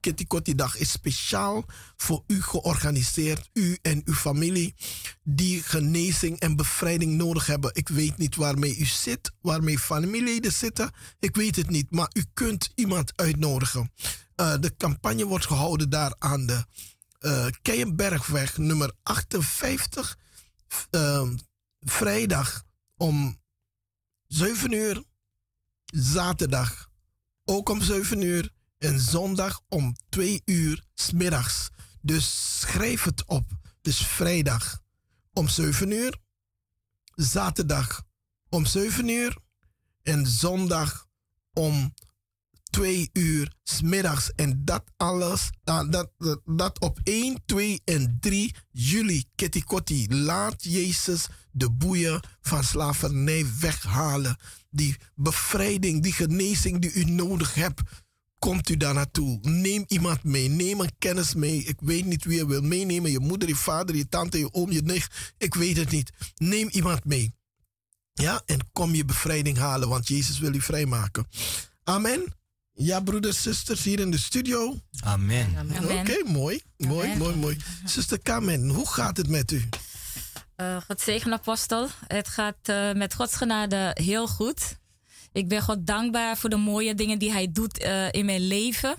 Kitty 0.00 0.24
Kotti 0.26 0.54
dag 0.54 0.76
is 0.76 0.90
speciaal 0.90 1.64
voor 1.96 2.22
u 2.26 2.42
georganiseerd. 2.42 3.50
U 3.52 3.78
en 3.82 4.02
uw 4.04 4.14
familie 4.14 4.74
die 5.22 5.62
genezing 5.62 6.38
en 6.40 6.56
bevrijding 6.56 7.12
nodig 7.12 7.46
hebben. 7.46 7.70
Ik 7.74 7.88
weet 7.88 8.18
niet 8.18 8.36
waarmee 8.36 8.76
u 8.76 8.84
zit, 8.84 9.32
waarmee 9.40 9.78
familieleden 9.78 10.52
zitten. 10.52 10.90
Ik 11.18 11.36
weet 11.36 11.56
het 11.56 11.70
niet, 11.70 11.90
maar 11.90 12.10
u 12.12 12.24
kunt 12.34 12.70
iemand 12.74 13.12
uitnodigen. 13.16 13.92
Uh, 14.36 14.54
de 14.60 14.76
campagne 14.76 15.26
wordt 15.26 15.46
gehouden 15.46 15.90
daar 15.90 16.14
aan 16.18 16.46
de 16.46 16.64
uh, 17.20 17.46
Keienbergweg 17.62 18.58
nummer 18.58 18.92
58. 19.02 20.18
Uh, 20.90 21.28
vrijdag 21.84 22.64
om 22.96 23.40
7 24.26 24.72
uur, 24.72 25.04
zaterdag 25.84 26.90
ook 27.44 27.68
om 27.68 27.82
7 27.82 28.22
uur 28.22 28.52
en 28.78 29.00
zondag 29.00 29.60
om 29.68 29.96
2 30.08 30.42
uur 30.44 30.84
smiddags. 30.94 31.70
Dus 32.00 32.58
schrijf 32.60 33.02
het 33.02 33.24
op. 33.24 33.50
Dus 33.80 34.06
vrijdag 34.06 34.80
om 35.32 35.48
7 35.48 35.90
uur, 35.90 36.18
zaterdag 37.14 38.02
om 38.48 38.66
7 38.66 39.08
uur 39.08 39.38
en 40.02 40.26
zondag 40.26 41.06
om 41.52 41.94
twee 42.72 43.10
uur 43.12 43.52
smiddags. 43.62 44.32
En 44.34 44.64
dat 44.64 44.82
alles, 44.96 45.50
dat, 45.64 45.92
dat, 45.92 46.10
dat 46.44 46.78
op 46.80 47.00
1, 47.02 47.42
2 47.46 47.80
en 47.84 48.16
3 48.20 48.54
juli, 48.70 49.24
Ketikotti, 49.34 50.14
laat 50.14 50.62
Jezus 50.64 51.26
de 51.50 51.70
boeien 51.70 52.20
van 52.40 52.64
slavernij 52.64 53.46
weghalen. 53.60 54.36
Die 54.70 54.96
bevrijding, 55.14 56.02
die 56.02 56.12
genezing 56.12 56.80
die 56.80 56.92
u 56.92 57.04
nodig 57.04 57.54
hebt, 57.54 57.80
komt 58.38 58.68
u 58.68 58.76
daar 58.76 58.94
naartoe. 58.94 59.38
Neem 59.42 59.84
iemand 59.86 60.24
mee, 60.24 60.48
neem 60.48 60.80
een 60.80 60.98
kennis 60.98 61.34
mee. 61.34 61.64
Ik 61.64 61.80
weet 61.80 62.04
niet 62.04 62.24
wie 62.24 62.36
je 62.36 62.46
wil 62.46 62.62
meenemen, 62.62 63.10
je 63.10 63.20
moeder, 63.20 63.48
je 63.48 63.56
vader, 63.56 63.96
je 63.96 64.08
tante, 64.08 64.38
je 64.38 64.52
oom, 64.52 64.70
je 64.70 64.82
nicht. 64.82 65.34
Ik 65.38 65.54
weet 65.54 65.76
het 65.76 65.90
niet. 65.90 66.12
Neem 66.36 66.68
iemand 66.68 67.04
mee. 67.04 67.34
Ja, 68.12 68.42
en 68.46 68.58
kom 68.72 68.94
je 68.94 69.04
bevrijding 69.04 69.58
halen, 69.58 69.88
want 69.88 70.08
Jezus 70.08 70.38
wil 70.38 70.54
u 70.54 70.60
vrijmaken. 70.60 71.26
Amen. 71.84 72.40
Ja, 72.74 73.00
broeders, 73.00 73.42
zusters, 73.42 73.84
hier 73.84 74.00
in 74.00 74.10
de 74.10 74.18
studio. 74.18 74.78
Amen. 75.00 75.56
Oké, 75.82 76.22
mooi. 76.24 76.62
Mooi, 76.76 77.16
mooi, 77.16 77.36
mooi. 77.36 77.56
Zuster 77.84 78.20
Kamen, 78.20 78.68
hoe 78.68 78.88
gaat 78.88 79.16
het 79.16 79.28
met 79.28 79.50
u? 79.50 79.68
Uh, 80.56 80.76
God 80.86 81.00
zegen, 81.00 81.32
apostel. 81.32 81.88
Het 82.06 82.28
gaat 82.28 82.68
uh, 82.70 82.92
met 82.92 83.14
Gods 83.14 83.36
genade 83.36 83.90
heel 84.00 84.28
goed. 84.28 84.78
Ik 85.32 85.48
ben 85.48 85.62
God 85.62 85.86
dankbaar 85.86 86.36
voor 86.36 86.50
de 86.50 86.56
mooie 86.56 86.94
dingen 86.94 87.18
die 87.18 87.32
Hij 87.32 87.52
doet 87.52 87.82
uh, 87.82 88.12
in 88.12 88.24
mijn 88.24 88.46
leven. 88.46 88.94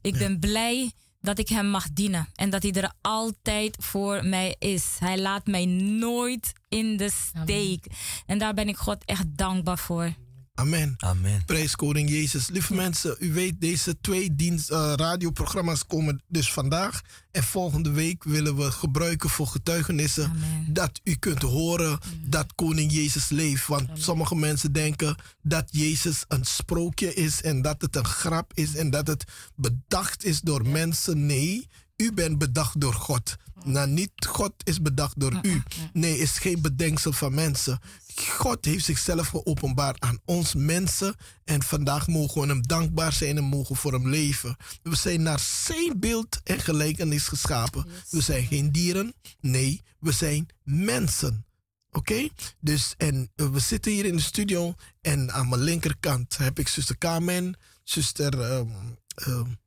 Ik 0.00 0.12
ja. 0.12 0.18
ben 0.18 0.38
blij 0.38 0.92
dat 1.20 1.38
ik 1.38 1.48
Hem 1.48 1.66
mag 1.66 1.92
dienen 1.92 2.28
en 2.34 2.50
dat 2.50 2.62
Hij 2.62 2.72
er 2.72 2.92
altijd 3.00 3.76
voor 3.80 4.24
mij 4.24 4.56
is. 4.58 4.84
Hij 4.98 5.18
laat 5.18 5.46
mij 5.46 5.64
nooit 5.66 6.52
in 6.68 6.96
de 6.96 7.10
steek. 7.10 7.86
Amen. 7.86 7.98
En 8.26 8.38
daar 8.38 8.54
ben 8.54 8.68
ik 8.68 8.76
God 8.76 9.04
echt 9.04 9.36
dankbaar 9.36 9.78
voor. 9.78 10.14
Amen. 10.58 10.94
Amen. 10.98 11.44
Prijs 11.44 11.76
koning 11.76 12.10
Jezus. 12.10 12.48
Lieve 12.48 12.74
mensen, 12.74 13.16
u 13.18 13.32
weet, 13.32 13.60
deze 13.60 14.00
twee 14.00 14.34
dienst, 14.34 14.70
uh, 14.70 14.92
radioprogramma's 14.96 15.86
komen 15.86 16.22
dus 16.28 16.52
vandaag. 16.52 17.00
En 17.30 17.42
volgende 17.42 17.90
week 17.90 18.24
willen 18.24 18.56
we 18.56 18.70
gebruiken 18.70 19.30
voor 19.30 19.46
getuigenissen. 19.46 20.24
Amen. 20.24 20.72
Dat 20.72 21.00
u 21.04 21.14
kunt 21.14 21.42
horen 21.42 21.98
Amen. 22.02 22.30
dat 22.30 22.54
koning 22.54 22.92
Jezus 22.92 23.28
leeft. 23.28 23.66
Want 23.66 23.88
sommige 23.94 24.34
mensen 24.34 24.72
denken 24.72 25.16
dat 25.42 25.68
Jezus 25.70 26.24
een 26.28 26.44
sprookje 26.44 27.14
is. 27.14 27.42
En 27.42 27.62
dat 27.62 27.82
het 27.82 27.96
een 27.96 28.04
grap 28.04 28.52
is. 28.54 28.74
En 28.74 28.90
dat 28.90 29.06
het 29.06 29.24
bedacht 29.56 30.24
is 30.24 30.40
door 30.40 30.68
mensen. 30.68 31.26
Nee, 31.26 31.68
u 31.96 32.12
bent 32.12 32.38
bedacht 32.38 32.80
door 32.80 32.94
God. 32.94 33.36
Nou, 33.64 33.88
niet 33.88 34.10
God 34.28 34.52
is 34.64 34.82
bedacht 34.82 35.20
door 35.20 35.38
u. 35.42 35.62
Nee, 35.92 36.18
is 36.18 36.38
geen 36.38 36.60
bedenksel 36.60 37.12
van 37.12 37.34
mensen. 37.34 37.80
God 38.20 38.64
heeft 38.64 38.84
zichzelf 38.84 39.28
geopenbaard 39.28 40.00
aan 40.00 40.18
ons 40.24 40.54
mensen. 40.54 41.14
En 41.44 41.62
vandaag 41.62 42.06
mogen 42.06 42.40
we 42.40 42.46
hem 42.46 42.66
dankbaar 42.66 43.12
zijn 43.12 43.36
en 43.36 43.44
mogen 43.44 43.76
voor 43.76 43.92
hem 43.92 44.08
leven. 44.08 44.56
We 44.82 44.96
zijn 44.96 45.22
naar 45.22 45.40
zijn 45.40 46.00
beeld 46.00 46.40
en 46.44 46.60
gelijkenis 46.60 47.28
geschapen. 47.28 47.86
We 48.10 48.20
zijn 48.20 48.46
geen 48.46 48.72
dieren. 48.72 49.14
Nee, 49.40 49.82
we 50.00 50.12
zijn 50.12 50.48
mensen. 50.62 51.46
Oké? 51.90 52.12
Okay? 52.12 52.30
Dus, 52.60 52.94
en 52.96 53.30
we 53.34 53.58
zitten 53.58 53.92
hier 53.92 54.04
in 54.04 54.16
de 54.16 54.22
studio. 54.22 54.74
En 55.00 55.32
aan 55.32 55.48
mijn 55.48 55.62
linkerkant 55.62 56.36
heb 56.36 56.58
ik 56.58 56.68
zuster 56.68 56.98
Carmen, 56.98 57.58
zuster. 57.84 58.52
Um, 58.52 58.98
um, 59.26 59.58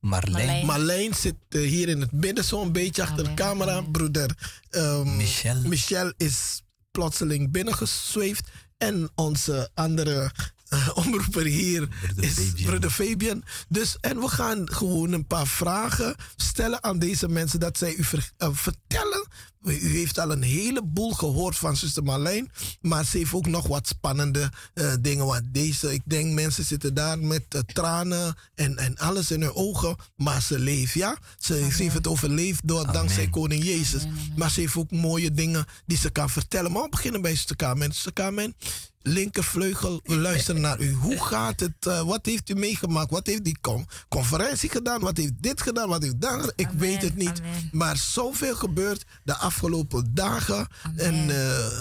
Marleen. 0.00 0.66
Marleen 0.66 1.14
zit 1.14 1.34
uh, 1.48 1.68
hier 1.68 1.88
in 1.88 2.00
het 2.00 2.12
midden, 2.12 2.44
zo'n 2.44 2.72
beetje 2.72 3.02
achter 3.02 3.24
de 3.24 3.34
camera. 3.34 3.80
Broeder 3.80 4.58
um, 4.70 5.16
Michel. 5.16 5.60
Michel 5.62 6.12
is 6.16 6.62
plotseling 6.90 7.50
binnengezweefd. 7.50 8.48
En 8.76 9.10
onze 9.14 9.70
andere 9.74 10.30
uh, 10.72 10.88
omroeper 10.94 11.44
hier 11.44 11.88
Brother 11.88 12.24
is 12.24 12.34
Fabian. 12.34 12.66
broeder 12.66 12.90
Fabian. 12.90 13.44
Dus, 13.68 13.96
en 14.00 14.20
we 14.20 14.28
gaan 14.28 14.72
gewoon 14.72 15.12
een 15.12 15.26
paar 15.26 15.46
vragen 15.46 16.14
stellen 16.36 16.82
aan 16.82 16.98
deze 16.98 17.28
mensen. 17.28 17.60
Dat 17.60 17.78
zij 17.78 17.94
u 17.94 18.04
ver, 18.04 18.30
uh, 18.38 18.48
vertellen. 18.52 19.28
U 19.74 19.96
heeft 19.96 20.18
al 20.18 20.30
een 20.30 20.42
heleboel 20.42 21.12
gehoord 21.12 21.56
van 21.56 21.76
zuster 21.76 22.02
Marlijn. 22.02 22.50
Maar 22.80 23.04
ze 23.04 23.18
heeft 23.18 23.32
ook 23.32 23.46
nog 23.46 23.66
wat 23.66 23.88
spannende 23.88 24.50
uh, 24.74 24.92
dingen. 25.00 25.26
Want 25.26 25.42
deze, 25.52 25.92
ik 25.92 26.02
denk 26.04 26.32
mensen 26.32 26.64
zitten 26.64 26.94
daar 26.94 27.18
met 27.18 27.44
uh, 27.54 27.60
tranen 27.60 28.36
en, 28.54 28.76
en 28.76 28.96
alles 28.98 29.30
in 29.30 29.40
hun 29.40 29.54
ogen. 29.54 29.96
Maar 30.16 30.42
ze 30.42 30.58
leeft, 30.58 30.92
ja. 30.92 31.18
Ze, 31.38 31.54
heeft 31.54 31.94
het 31.94 32.06
overleefd 32.06 32.68
door, 32.68 32.80
Amen. 32.80 32.92
dankzij 32.92 33.28
koning 33.28 33.64
Jezus. 33.64 34.02
Amen. 34.02 34.32
Maar 34.36 34.50
ze 34.50 34.60
heeft 34.60 34.76
ook 34.76 34.90
mooie 34.90 35.32
dingen 35.32 35.64
die 35.86 35.98
ze 35.98 36.10
kan 36.10 36.30
vertellen. 36.30 36.72
Maar 36.72 36.82
we 36.82 36.88
beginnen 36.88 37.22
bij 37.22 37.34
zuster 37.34 37.56
Carmen. 37.56 37.92
Zuster 37.92 38.12
Carmen, 38.12 38.54
linkervleugel, 39.02 40.00
we 40.04 40.16
luisteren 40.16 40.60
naar 40.60 40.80
u. 40.80 40.92
Hoe 40.92 41.24
gaat 41.24 41.60
het? 41.60 41.86
Uh, 41.86 42.02
wat 42.02 42.26
heeft 42.26 42.48
u 42.48 42.54
meegemaakt? 42.54 43.10
Wat 43.10 43.26
heeft 43.26 43.44
die 43.44 43.58
con 43.60 43.86
conferentie 44.08 44.70
gedaan? 44.70 45.00
Wat 45.00 45.16
heeft 45.16 45.32
dit 45.40 45.62
gedaan? 45.62 45.88
Wat 45.88 46.02
heeft 46.02 46.20
dat 46.20 46.30
gedaan? 46.30 46.52
Ik 46.56 46.66
Amen, 46.66 46.78
weet 46.78 47.02
het 47.02 47.16
niet. 47.16 47.40
amen. 47.40 47.68
Maar 47.72 47.96
zoveel 47.96 48.54
gebeurt 48.56 49.04
de 49.22 49.34
afgelopen 49.34 50.14
dagen. 50.14 50.66
Amen. 50.82 51.04
En 51.04 51.14
uh, 51.14 51.28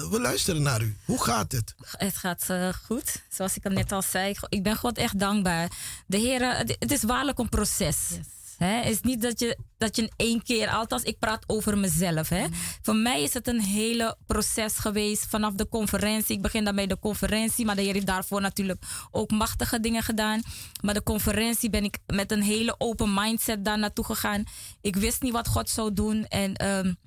we 0.10 0.18
luisteren 0.22 0.61
naar 0.61 0.81
u. 0.81 0.95
Hoe 1.06 1.23
gaat 1.23 1.52
het? 1.52 1.76
Het 1.91 2.15
gaat 2.15 2.45
uh, 2.52 2.69
goed. 2.85 3.23
Zoals 3.30 3.56
ik 3.56 3.65
al 3.65 3.72
net 3.72 3.91
al 3.91 4.02
zei, 4.02 4.35
ik 4.49 4.64
ben 4.64 4.76
God 4.77 4.98
echt 4.98 5.19
dankbaar. 5.19 5.72
De 6.06 6.18
Heer, 6.18 6.57
het 6.57 6.91
is 6.91 7.03
waarlijk 7.03 7.39
een 7.39 7.49
proces. 7.49 7.98
Yes. 8.10 8.37
Het 8.58 8.90
is 8.90 9.02
niet 9.02 9.22
dat 9.22 9.40
je, 9.40 9.58
dat 9.78 9.96
je 9.96 10.02
in 10.02 10.12
één 10.16 10.44
keer, 10.44 10.70
althans 10.70 11.04
ik 11.04 11.20
praat 11.20 11.44
over 11.48 11.78
mezelf. 11.78 12.30
Hè. 12.30 12.46
Voor 12.82 12.96
mij 12.96 13.22
is 13.22 13.34
het 13.34 13.48
een 13.48 13.62
hele 13.62 14.18
proces 14.26 14.78
geweest 14.78 15.26
vanaf 15.26 15.54
de 15.54 15.68
conferentie. 15.68 16.36
Ik 16.36 16.42
begin 16.42 16.64
dan 16.64 16.76
bij 16.76 16.88
de 16.88 17.00
conferentie, 17.00 17.66
maar 17.66 17.76
de 17.76 17.82
Heer 17.82 17.94
heeft 17.94 18.06
daarvoor 18.06 18.42
natuurlijk 18.42 18.84
ook 19.12 19.32
machtige 19.32 19.80
dingen 19.80 20.04
gedaan. 20.04 20.42
Maar 20.82 20.94
de 20.94 21.04
conferentie 21.04 21.70
ben 21.70 21.84
ik 21.84 21.98
met 22.06 22.32
een 22.32 22.42
hele 22.42 22.76
open 22.78 23.14
mindset 23.14 23.66
daar 23.66 23.80
naartoe 23.80 24.06
gegaan. 24.06 24.44
Ik 24.82 24.96
wist 24.96 25.22
niet 25.22 25.34
wat 25.34 25.48
God 25.48 25.70
zou 25.70 25.94
doen 25.94 26.26
en... 26.26 26.66
Um, 26.66 26.98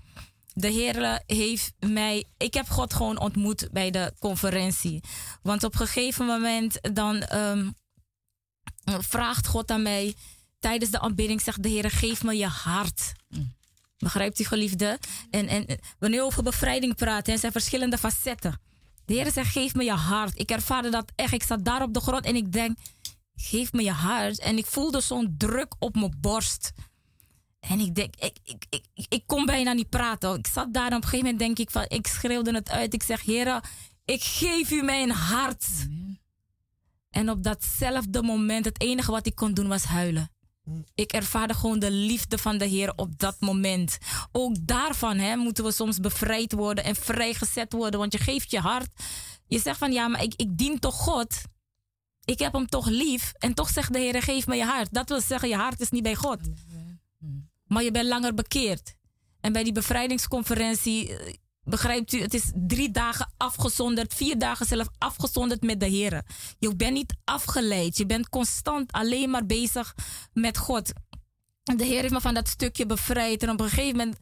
de 0.54 0.68
Heer 0.68 1.22
heeft 1.26 1.72
mij. 1.78 2.24
Ik 2.36 2.54
heb 2.54 2.68
God 2.68 2.94
gewoon 2.94 3.18
ontmoet 3.18 3.68
bij 3.72 3.90
de 3.90 4.12
conferentie. 4.18 5.00
Want 5.42 5.64
op 5.64 5.72
een 5.72 5.86
gegeven 5.86 6.26
moment 6.26 6.94
dan 6.94 7.24
um, 7.34 7.74
vraagt 8.84 9.46
God 9.46 9.70
aan 9.70 9.82
mij 9.82 10.14
tijdens 10.60 10.90
de 10.90 11.00
aanbidding 11.00 11.40
zegt 11.40 11.62
de 11.62 11.68
Heer: 11.68 11.90
geef 11.90 12.22
me 12.22 12.36
je 12.36 12.46
hart. 12.46 13.12
Mm. 13.28 13.54
Begrijpt 13.98 14.40
u, 14.40 14.44
geliefde? 14.44 14.98
En, 15.30 15.48
en 15.48 15.66
wanneer 15.98 16.20
we 16.20 16.26
over 16.26 16.42
bevrijding 16.42 16.94
praten, 16.94 17.32
er 17.32 17.38
zijn 17.38 17.52
verschillende 17.52 17.98
facetten. 17.98 18.60
De 19.04 19.14
Heer 19.14 19.32
zegt: 19.32 19.52
geef 19.52 19.74
me 19.74 19.84
je 19.84 19.92
hart. 19.92 20.38
Ik 20.38 20.50
ervaarde 20.50 20.90
dat 20.90 21.12
echt. 21.14 21.32
Ik 21.32 21.42
zat 21.42 21.64
daar 21.64 21.82
op 21.82 21.94
de 21.94 22.00
grond 22.00 22.24
en 22.24 22.36
ik 22.36 22.52
denk: 22.52 22.78
geef 23.34 23.72
me 23.72 23.82
je 23.82 23.92
hart. 23.92 24.38
En 24.38 24.58
ik 24.58 24.66
voelde 24.66 25.00
zo'n 25.00 25.34
druk 25.38 25.74
op 25.78 25.94
mijn 25.94 26.16
borst. 26.20 26.72
En 27.60 27.80
ik 27.80 27.94
denk, 27.94 28.14
ik, 28.16 28.36
ik, 28.44 28.66
ik, 28.70 29.06
ik 29.08 29.22
kon 29.26 29.44
bijna 29.44 29.72
niet 29.72 29.88
praten. 29.88 30.38
Ik 30.38 30.46
zat 30.46 30.74
daar 30.74 30.90
en 30.90 30.96
op 30.96 31.02
een 31.02 31.08
gegeven 31.08 31.24
moment 31.24 31.38
denk 31.38 31.58
ik 31.58 31.70
van, 31.70 31.84
ik 31.88 32.06
schreeuwde 32.06 32.54
het 32.54 32.70
uit. 32.70 32.94
Ik 32.94 33.02
zeg, 33.02 33.22
Heer, 33.22 33.64
ik 34.04 34.22
geef 34.22 34.70
u 34.70 34.82
mijn 34.82 35.10
hart. 35.10 35.66
Amen. 35.84 36.20
En 37.10 37.30
op 37.30 37.42
datzelfde 37.42 38.22
moment, 38.22 38.64
het 38.64 38.80
enige 38.80 39.10
wat 39.10 39.26
ik 39.26 39.34
kon 39.34 39.54
doen 39.54 39.68
was 39.68 39.84
huilen. 39.84 40.30
Ik 40.94 41.12
ervaarde 41.12 41.54
gewoon 41.54 41.78
de 41.78 41.90
liefde 41.90 42.38
van 42.38 42.58
de 42.58 42.64
Heer 42.64 42.92
op 42.96 43.18
dat 43.18 43.36
moment. 43.40 43.98
Ook 44.32 44.66
daarvan 44.66 45.18
hè, 45.18 45.36
moeten 45.36 45.64
we 45.64 45.72
soms 45.72 45.98
bevrijd 45.98 46.52
worden 46.52 46.84
en 46.84 46.96
vrijgezet 46.96 47.72
worden. 47.72 48.00
Want 48.00 48.12
je 48.12 48.18
geeft 48.18 48.50
je 48.50 48.60
hart. 48.60 48.88
Je 49.46 49.58
zegt 49.58 49.78
van 49.78 49.92
ja, 49.92 50.08
maar 50.08 50.22
ik, 50.22 50.34
ik 50.36 50.58
dien 50.58 50.78
toch 50.78 50.94
God. 50.94 51.40
Ik 52.24 52.38
heb 52.38 52.52
hem 52.52 52.66
toch 52.66 52.86
lief. 52.86 53.32
En 53.38 53.54
toch 53.54 53.68
zegt 53.68 53.92
de 53.92 53.98
Heer, 53.98 54.22
geef 54.22 54.46
me 54.46 54.56
je 54.56 54.64
hart. 54.64 54.92
Dat 54.92 55.08
wil 55.08 55.20
zeggen, 55.20 55.48
je 55.48 55.56
hart 55.56 55.80
is 55.80 55.90
niet 55.90 56.02
bij 56.02 56.14
God. 56.14 56.38
Maar 57.66 57.82
je 57.82 57.90
bent 57.90 58.08
langer 58.08 58.34
bekeerd. 58.34 58.94
En 59.40 59.52
bij 59.52 59.64
die 59.64 59.72
bevrijdingsconferentie, 59.72 61.16
begrijpt 61.64 62.12
u, 62.12 62.20
het 62.20 62.34
is 62.34 62.50
drie 62.54 62.90
dagen 62.90 63.32
afgezonderd, 63.36 64.14
vier 64.14 64.38
dagen 64.38 64.66
zelf 64.66 64.88
afgezonderd 64.98 65.62
met 65.62 65.80
de 65.80 65.86
Heer. 65.86 66.22
Je 66.58 66.76
bent 66.76 66.92
niet 66.92 67.14
afgeleid, 67.24 67.96
je 67.96 68.06
bent 68.06 68.28
constant 68.28 68.92
alleen 68.92 69.30
maar 69.30 69.46
bezig 69.46 69.94
met 70.32 70.58
God. 70.58 70.92
De 71.62 71.84
Heer 71.84 72.00
heeft 72.00 72.12
me 72.12 72.20
van 72.20 72.34
dat 72.34 72.48
stukje 72.48 72.86
bevrijd 72.86 73.42
en 73.42 73.50
op 73.50 73.60
een 73.60 73.68
gegeven 73.68 73.96
moment 73.96 74.16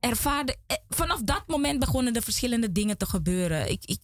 ervaarde, 0.00 0.56
vanaf 0.88 1.20
dat 1.20 1.42
moment 1.46 1.78
begonnen 1.78 2.14
er 2.14 2.22
verschillende 2.22 2.72
dingen 2.72 2.98
te 2.98 3.06
gebeuren. 3.06 3.70
Ik, 3.70 3.84
ik, 3.84 4.00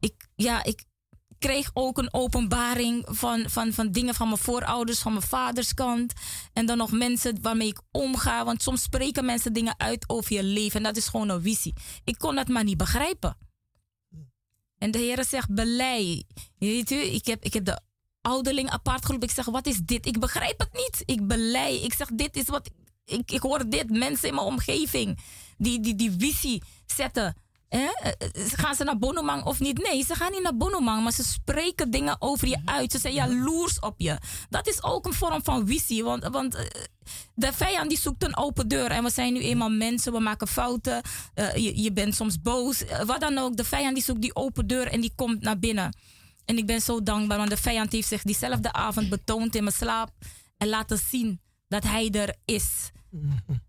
ik, 0.00 0.28
ja, 0.34 0.64
ik 0.64 0.84
kreeg 1.44 1.70
ook 1.72 1.98
een 1.98 2.14
openbaring 2.14 3.06
van, 3.10 3.50
van, 3.50 3.72
van 3.72 3.90
dingen 3.90 4.14
van 4.14 4.28
mijn 4.28 4.40
voorouders, 4.40 4.98
van 4.98 5.12
mijn 5.12 5.24
vaderskant. 5.24 6.12
En 6.52 6.66
dan 6.66 6.76
nog 6.76 6.92
mensen 6.92 7.38
waarmee 7.42 7.68
ik 7.68 7.80
omga. 7.90 8.44
Want 8.44 8.62
soms 8.62 8.82
spreken 8.82 9.24
mensen 9.24 9.52
dingen 9.52 9.74
uit 9.76 10.08
over 10.08 10.32
je 10.32 10.42
leven. 10.42 10.76
En 10.76 10.82
dat 10.82 10.96
is 10.96 11.08
gewoon 11.08 11.28
een 11.28 11.42
visie. 11.42 11.74
Ik 12.04 12.18
kon 12.18 12.34
dat 12.34 12.48
maar 12.48 12.64
niet 12.64 12.76
begrijpen. 12.76 13.36
En 14.78 14.90
de 14.90 14.98
Heer 14.98 15.24
zegt, 15.24 15.54
belei. 15.54 16.24
Weet 16.58 16.90
u, 16.90 16.96
ik 16.96 17.26
heb, 17.26 17.44
ik 17.44 17.52
heb 17.52 17.64
de 17.64 17.80
ouderling 18.20 18.70
apart 18.70 19.04
geroepen. 19.04 19.28
Ik 19.28 19.34
zeg, 19.34 19.44
wat 19.44 19.66
is 19.66 19.78
dit? 19.78 20.06
Ik 20.06 20.18
begrijp 20.20 20.58
het 20.58 20.72
niet. 20.72 21.02
Ik 21.04 21.26
belei. 21.26 21.84
Ik 21.84 21.94
zeg, 21.94 22.08
dit 22.08 22.36
is 22.36 22.46
wat... 22.46 22.70
Ik, 23.04 23.30
ik 23.30 23.40
hoor 23.40 23.68
dit. 23.68 23.90
Mensen 23.90 24.28
in 24.28 24.34
mijn 24.34 24.46
omgeving 24.46 25.18
die 25.58 25.80
die, 25.80 25.94
die 25.94 26.14
visie 26.18 26.62
zetten 26.86 27.36
Eh, 27.68 27.88
gaan 28.34 28.74
ze 28.74 28.84
naar 28.84 28.98
Bonomang 28.98 29.44
of 29.44 29.60
niet? 29.60 29.78
Nee, 29.78 30.04
ze 30.04 30.14
gaan 30.14 30.32
niet 30.32 30.42
naar 30.42 30.56
Bonomang, 30.56 31.02
maar 31.02 31.12
ze 31.12 31.24
spreken 31.24 31.90
dingen 31.90 32.16
over 32.18 32.48
je 32.48 32.58
uit. 32.64 32.92
Ze 32.92 32.98
zijn 32.98 33.14
jaloers 33.14 33.80
op 33.80 33.94
je. 33.96 34.18
Dat 34.48 34.66
is 34.68 34.82
ook 34.82 35.06
een 35.06 35.12
vorm 35.12 35.44
van 35.44 35.66
visie, 35.66 36.04
want, 36.04 36.28
want 36.28 36.54
eh, 36.54 36.64
de 37.34 37.52
vijand 37.52 37.88
die 37.88 37.98
zoekt 37.98 38.24
een 38.24 38.36
open 38.36 38.68
deur. 38.68 38.90
En 38.90 39.04
we 39.04 39.10
zijn 39.10 39.32
nu 39.32 39.40
eenmaal 39.40 39.70
mensen, 39.70 40.12
we 40.12 40.20
maken 40.20 40.48
fouten. 40.48 41.02
Uh, 41.34 41.56
je, 41.56 41.82
je 41.82 41.92
bent 41.92 42.14
soms 42.14 42.40
boos, 42.40 42.84
wat 43.06 43.20
dan 43.20 43.38
ook. 43.38 43.56
De 43.56 43.64
vijand 43.64 43.94
die 43.94 44.04
zoekt 44.04 44.22
die 44.22 44.36
open 44.36 44.66
deur 44.66 44.86
en 44.86 45.00
die 45.00 45.12
komt 45.16 45.40
naar 45.40 45.58
binnen. 45.58 45.96
En 46.44 46.58
ik 46.58 46.66
ben 46.66 46.80
zo 46.80 47.02
dankbaar, 47.02 47.38
want 47.38 47.50
de 47.50 47.56
vijand 47.56 47.92
heeft 47.92 48.08
zich 48.08 48.22
diezelfde 48.22 48.72
avond 48.72 49.08
betoond 49.08 49.54
in 49.54 49.62
mijn 49.64 49.76
slaap 49.76 50.10
en 50.56 50.68
laten 50.68 50.98
zien 51.10 51.40
dat 51.68 51.84
hij 51.84 52.10
er 52.10 52.34
is. 52.44 52.90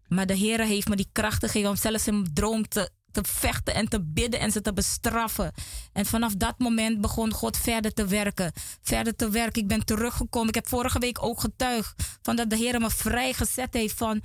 Maar 0.07 0.25
de 0.25 0.33
Heer 0.33 0.59
heeft 0.59 0.87
me 0.87 0.95
die 0.95 1.09
kracht 1.11 1.43
gegeven 1.43 1.69
om 1.69 1.75
zelfs 1.75 2.07
in 2.07 2.21
mijn 2.21 2.33
droom 2.33 2.67
te, 2.67 2.89
te 3.15 3.23
vechten 3.23 3.73
en 3.73 3.89
te 3.89 4.03
bidden 4.03 4.39
en 4.39 4.51
ze 4.51 4.61
te 4.61 4.73
bestraffen. 4.73 5.51
En 5.93 6.05
vanaf 6.05 6.33
dat 6.35 6.59
moment 6.59 7.01
begon 7.01 7.31
God 7.31 7.57
verder 7.57 7.93
te 7.93 8.05
werken. 8.05 8.51
Verder 8.81 9.15
te 9.15 9.29
werken. 9.29 9.61
Ik 9.61 9.67
ben 9.67 9.85
teruggekomen. 9.85 10.47
Ik 10.47 10.55
heb 10.55 10.67
vorige 10.67 10.99
week 10.99 11.23
ook 11.23 11.39
getuigd 11.39 12.17
van 12.21 12.35
dat 12.35 12.49
de 12.49 12.55
Heer 12.55 12.79
me 12.79 12.89
vrijgezet 12.89 13.73
heeft 13.73 13.97
van, 13.97 14.21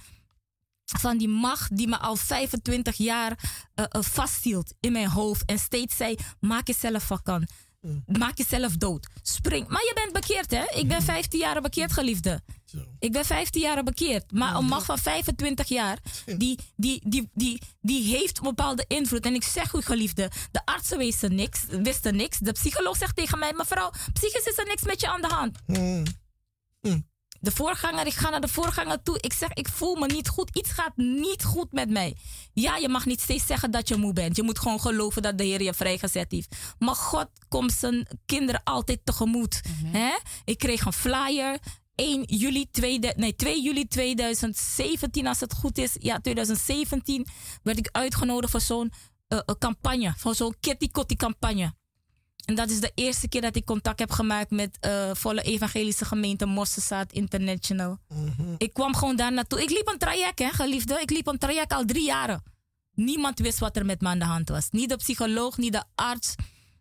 van 0.85 1.19
die 1.19 1.29
macht 1.29 1.77
die 1.77 1.89
me 1.89 1.99
al 1.99 2.17
25 2.17 2.97
jaar 2.97 3.31
uh, 3.31 3.85
uh, 3.97 4.03
vasthield 4.03 4.75
in 4.81 4.93
mijn 4.93 5.09
hoofd. 5.09 5.45
En 5.45 5.59
steeds 5.59 5.97
zei: 5.97 6.17
maak 6.41 6.67
jezelf 6.67 7.03
vakant. 7.03 7.51
Maak 8.07 8.39
jezelf 8.39 8.77
dood. 8.77 9.09
Spring. 9.23 9.69
Maar 9.69 9.83
je 9.83 9.93
bent 9.95 10.13
bekeerd, 10.13 10.51
hè? 10.51 10.65
Ik 10.79 10.89
ben 10.89 11.03
15 11.03 11.39
jaar 11.39 11.61
bekeerd, 11.61 11.93
geliefde. 11.93 12.41
Ik 12.99 13.13
ben 13.13 13.25
15 13.25 13.61
jaar 13.61 13.83
bekeerd. 13.83 14.33
Maar 14.33 14.55
een 14.55 14.65
macht 14.65 14.85
van 14.87 14.99
25 14.99 15.69
jaar, 15.69 15.99
die, 16.37 16.59
die, 16.77 17.01
die, 17.05 17.31
die, 17.35 17.63
die 17.81 18.17
heeft 18.17 18.39
een 18.39 18.45
bepaalde 18.45 18.85
invloed. 18.89 19.25
En 19.25 19.35
ik 19.35 19.45
zeg 19.45 19.73
u, 19.73 19.81
geliefde, 19.81 20.31
de 20.51 20.61
artsen 20.65 20.99
wisten 20.99 21.35
niks, 21.35 21.65
wisten 21.69 22.17
niks. 22.17 22.39
De 22.39 22.53
psycholoog 22.53 22.97
zegt 22.97 23.17
tegen 23.17 23.39
mij, 23.39 23.53
mevrouw, 23.53 23.91
psychisch 24.13 24.45
is 24.45 24.59
er 24.59 24.67
niks 24.67 24.83
met 24.83 25.01
je 25.01 25.09
aan 25.09 25.21
de 25.21 25.29
hand. 25.29 25.59
Mm. 25.67 26.05
Mm. 26.81 27.09
De 27.41 27.51
voorganger, 27.51 28.07
ik 28.07 28.13
ga 28.13 28.31
naar 28.31 28.41
de 28.41 28.49
voorganger 28.49 29.03
toe. 29.03 29.19
Ik 29.21 29.33
zeg, 29.33 29.53
ik 29.53 29.69
voel 29.69 29.97
me 29.97 30.07
niet 30.07 30.29
goed. 30.29 30.57
Iets 30.57 30.71
gaat 30.71 30.97
niet 30.97 31.45
goed 31.45 31.73
met 31.73 31.91
mij. 31.91 32.17
Ja, 32.53 32.77
je 32.77 32.89
mag 32.89 33.07
niet 33.07 33.21
steeds 33.21 33.47
zeggen 33.47 33.71
dat 33.71 33.89
je 33.89 33.97
moe 33.97 34.13
bent. 34.13 34.37
Je 34.37 34.43
moet 34.43 34.59
gewoon 34.59 34.81
geloven 34.81 35.23
dat 35.23 35.39
de 35.39 35.45
Heer 35.45 35.63
je 35.63 35.75
vrijgezet 35.75 36.31
heeft. 36.31 36.57
Maar 36.79 36.95
God 36.95 37.29
komt 37.49 37.73
zijn 37.73 38.07
kinderen 38.27 38.61
altijd 38.65 39.01
tegemoet. 39.05 39.61
Hè? 39.85 40.11
Ik 40.45 40.59
kreeg 40.59 40.85
een 40.85 40.93
flyer. 40.93 41.59
1 41.95 42.23
juli, 42.23 42.67
2, 42.71 42.99
nee, 42.99 43.37
2 43.37 43.63
juli 43.63 43.87
2017, 43.87 45.27
als 45.27 45.41
het 45.41 45.55
goed 45.55 45.79
is. 45.79 45.97
Ja, 45.99 46.21
2017 46.21 47.27
werd 47.63 47.79
ik 47.79 47.89
uitgenodigd 47.93 48.51
voor 48.51 48.61
zo'n 48.61 48.93
uh, 49.29 49.39
campagne. 49.59 50.15
Voor 50.17 50.35
zo'n 50.35 50.55
Kitty 50.61 50.91
Kotti 50.91 51.17
campagne. 51.17 51.75
En 52.45 52.55
dat 52.55 52.71
is 52.71 52.81
de 52.81 52.93
eerste 52.95 53.29
keer 53.29 53.41
dat 53.41 53.57
ik 53.57 53.65
contact 53.65 53.99
heb 53.99 54.11
gemaakt 54.11 54.51
met 54.51 54.79
uh, 54.81 55.11
volle 55.13 55.43
evangelische 55.43 56.05
gemeente 56.05 56.47
Mossesaat 56.47 57.13
International. 57.13 57.99
Mm 58.09 58.33
-hmm. 58.37 58.55
Ik 58.59 58.73
kwam 58.73 58.95
gewoon 58.95 59.17
daar 59.17 59.33
naartoe. 59.33 59.63
Ik 59.63 59.71
liep 59.71 59.89
een 59.89 59.99
traject, 59.99 60.39
hè, 60.39 60.49
geliefde. 60.49 61.01
Ik 61.01 61.11
liep 61.11 61.27
een 61.27 61.39
traject 61.39 61.73
al 61.73 61.85
drie 61.85 62.05
jaren. 62.05 62.43
Niemand 62.95 63.39
wist 63.39 63.59
wat 63.59 63.77
er 63.77 63.87
met 63.87 64.01
me 64.01 64.09
aan 64.09 64.19
de 64.19 64.25
hand 64.25 64.49
was. 64.49 64.71
Niet 64.71 64.89
de 64.89 64.97
psycholoog, 64.97 65.57
niet 65.57 65.73
de 65.73 65.85
arts, 65.95 66.35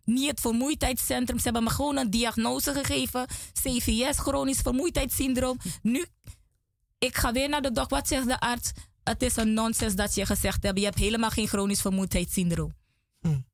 niet 0.04 0.30
het 0.30 0.40
vermoeidheidscentrum. 0.40 1.38
Ze 1.38 1.44
hebben 1.44 1.62
me 1.62 1.70
gewoon 1.70 1.96
een 1.96 2.10
diagnose 2.10 2.74
gegeven. 2.74 3.26
CVS, 3.62 4.18
chronisch 4.18 4.60
vermoeidheidssyndroom. 4.60 5.58
Nu, 5.82 6.06
ik 6.98 7.16
ga 7.16 7.32
weer 7.32 7.48
naar 7.48 7.62
de 7.62 7.72
dokter. 7.72 7.96
Wat 7.96 8.08
zegt 8.08 8.26
de 8.26 8.40
arts? 8.40 8.72
Het 9.04 9.22
is 9.22 9.36
een 9.36 9.54
nonsens 9.54 9.94
dat 9.94 10.14
je 10.14 10.26
gezegd 10.26 10.62
hebt. 10.62 10.78
Je 10.78 10.84
hebt 10.84 10.98
helemaal 10.98 11.30
geen 11.30 11.48
chronisch 11.48 11.80
vermoeidheidssyndroom. 11.80 12.74
Mm. 13.20 13.44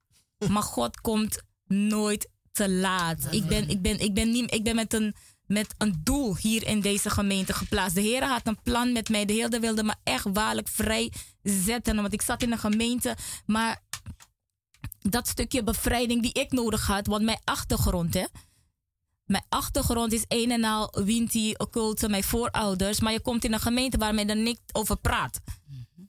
Maar 0.49 0.63
God 0.63 1.01
komt 1.01 1.43
nooit 1.67 2.29
te 2.53 2.71
laat. 2.71 3.29
Ik 3.31 3.47
ben, 3.47 3.69
ik 3.69 3.83
ben, 3.83 4.01
ik 4.01 4.15
ben, 4.15 4.31
niet, 4.31 4.55
ik 4.55 4.65
ben 4.65 4.75
met, 4.75 4.93
een, 4.93 5.15
met 5.47 5.75
een 5.79 6.01
doel 6.03 6.37
hier 6.37 6.67
in 6.67 6.81
deze 6.81 7.11
gemeente 7.11 7.53
geplaatst. 7.53 7.95
De 7.95 8.01
Heer 8.01 8.25
had 8.25 8.47
een 8.47 8.63
plan 8.63 8.93
met 8.93 9.09
mij. 9.09 9.25
De 9.25 9.33
Heer 9.33 9.61
wilde 9.61 9.83
me 9.83 9.95
echt 10.05 10.27
waarlijk 10.33 10.69
vrij 10.69 11.13
zetten. 11.43 11.97
Want 11.97 12.13
ik 12.13 12.23
zat 12.23 12.43
in 12.43 12.53
een 12.53 12.59
gemeente, 12.59 13.17
maar 13.47 13.83
dat 15.11 15.29
stukje 15.29 15.63
bevrijding 15.63 16.23
die 16.23 16.33
ik 16.33 16.53
nodig 16.53 16.87
had, 16.87 17.07
want 17.07 17.25
mijn 17.25 17.41
achtergrond, 17.45 18.15
hè. 18.15 18.25
Mijn 19.25 19.45
achtergrond 19.49 20.13
is 20.13 20.25
een 20.29 20.51
en 20.51 20.65
al 20.65 20.95
Winti, 21.05 21.55
occulte, 21.57 22.09
mijn 22.09 22.25
voorouders. 22.25 23.01
Maar 23.01 23.13
je 23.13 23.21
komt 23.21 23.45
in 23.45 23.53
een 23.53 23.61
gemeente 23.61 23.99
waar 23.99 24.15
men 24.15 24.31
er 24.31 24.37
niet 24.37 24.61
over 24.73 24.97
praat. 24.97 25.41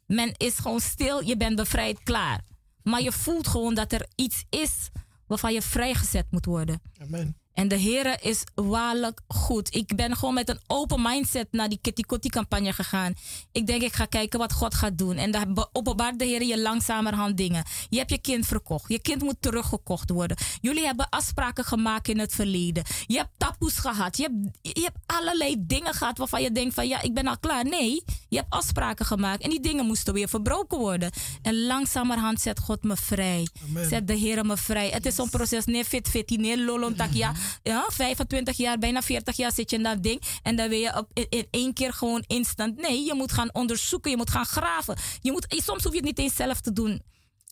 Men 0.06 0.34
is 0.38 0.58
gewoon 0.58 0.80
stil, 0.80 1.24
je 1.24 1.38
bent 1.38 1.56
bevrijd, 1.56 2.04
klaar. 2.04 2.42
Maar 2.84 3.02
je 3.02 3.12
voelt 3.12 3.48
gewoon 3.48 3.74
dat 3.74 3.92
er 3.92 4.08
iets 4.16 4.44
is 4.50 4.90
waarvan 5.28 5.54
je 5.54 5.62
vrijgezet 5.62 6.26
moet 6.30 6.45
worden. 6.45 6.82
Amen. 7.02 7.38
En 7.58 7.68
de 7.68 7.76
Heer 7.76 8.18
is 8.22 8.44
waarlijk 8.56 9.22
goed. 9.28 9.76
Ik 9.76 9.96
ben 9.96 10.16
gewoon 10.16 10.34
met 10.34 10.50
een 10.50 10.60
open 10.68 11.02
mindset 11.02 11.48
naar 11.52 11.70
die 11.70 11.80
Kitty 11.82 12.02
Kotti 12.02 12.30
campagne 12.30 12.74
gegaan. 12.74 13.14
Ik 13.52 13.68
denk, 13.68 13.82
ik 13.82 13.94
ga 13.94 14.06
kijken 14.06 14.40
wat 14.40 14.54
God 14.54 14.76
gaat 14.76 14.98
doen. 14.98 15.16
En 15.16 15.32
daar 15.32 15.46
openbaart 15.72 16.20
de 16.20 16.26
Heer 16.26 16.44
je 16.44 16.62
langzamerhand 16.62 17.38
dingen. 17.38 17.64
Je 17.90 17.98
hebt 17.98 18.10
je 18.10 18.18
kind 18.18 18.46
verkocht. 18.46 18.90
Je 18.90 19.00
kind 19.00 19.22
moet 19.22 19.36
teruggekocht 19.40 20.10
worden. 20.10 20.38
Jullie 20.62 20.86
hebben 20.86 21.10
afspraken 21.10 21.64
gemaakt 21.64 22.08
in 22.08 22.20
het 22.20 22.34
verleden. 22.34 22.84
Je 23.08 23.18
hebt 23.18 23.30
taboes 23.38 23.78
gehad. 23.78 24.18
Je 24.18 24.24
hebt, 24.24 24.58
je 24.62 24.82
hebt 24.82 24.98
allerlei 25.06 25.56
dingen 25.60 25.94
gehad 25.94 26.18
waarvan 26.18 26.42
je 26.42 26.52
denkt 26.52 26.74
van 26.74 26.88
ja, 26.88 27.02
ik 27.02 27.14
ben 27.14 27.28
al 27.28 27.40
klaar. 27.40 27.66
Nee, 27.66 28.04
je 28.30 28.38
hebt 28.38 28.54
afspraken 28.54 29.06
gemaakt. 29.06 29.44
En 29.44 29.50
die 29.50 29.62
dingen 29.62 29.86
moesten 29.86 30.14
weer 30.14 30.30
verbroken 30.30 30.78
worden. 30.78 31.12
En 31.42 31.66
langzamerhand 31.66 32.42
zet 32.42 32.60
God 32.60 32.84
me 32.84 32.96
vrij. 32.96 33.48
Amen. 33.70 33.90
Zet 33.90 34.08
de 34.08 34.14
Heer 34.14 34.46
me 34.46 34.58
vrij. 34.58 34.90
Het 34.90 35.06
is 35.06 35.18
een 35.18 35.30
proces. 35.30 35.66
Nee, 35.66 35.86
fit, 35.86 36.10
fit, 36.10 36.30
nee, 36.30 36.64
lolontak, 36.64 37.14
ja 37.14 37.34
ja, 37.64 37.86
25 37.88 38.57
jaar, 38.57 38.78
bijna 38.78 39.02
40 39.02 39.36
jaar 39.36 39.52
zit 39.52 39.69
je 39.69 39.76
in 39.76 39.84
dat 39.84 40.03
ding. 40.03 40.22
En 40.44 40.56
dan 40.56 40.69
wil 40.69 40.80
je 40.80 40.98
op, 40.98 41.11
in, 41.30 41.48
één 41.52 41.74
keer 41.74 41.94
gewoon 41.94 42.24
instant. 42.28 42.82
Nee, 42.82 43.06
je 43.06 43.14
moet 43.14 43.32
gaan 43.32 43.53
onderzoeken, 43.53 44.11
je 44.11 44.18
moet 44.18 44.30
gaan 44.30 44.45
graven. 44.45 44.98
Je 45.22 45.32
moet, 45.32 45.45
soms 45.49 45.84
hoef 45.84 45.91
je 45.91 45.98
het 45.98 46.07
niet 46.07 46.19
eens 46.19 46.36
zelf 46.36 46.61
te 46.61 46.74
doen. 46.74 47.02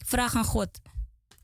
Vraag 0.05 0.35
aan 0.35 0.45
God. 0.45 0.69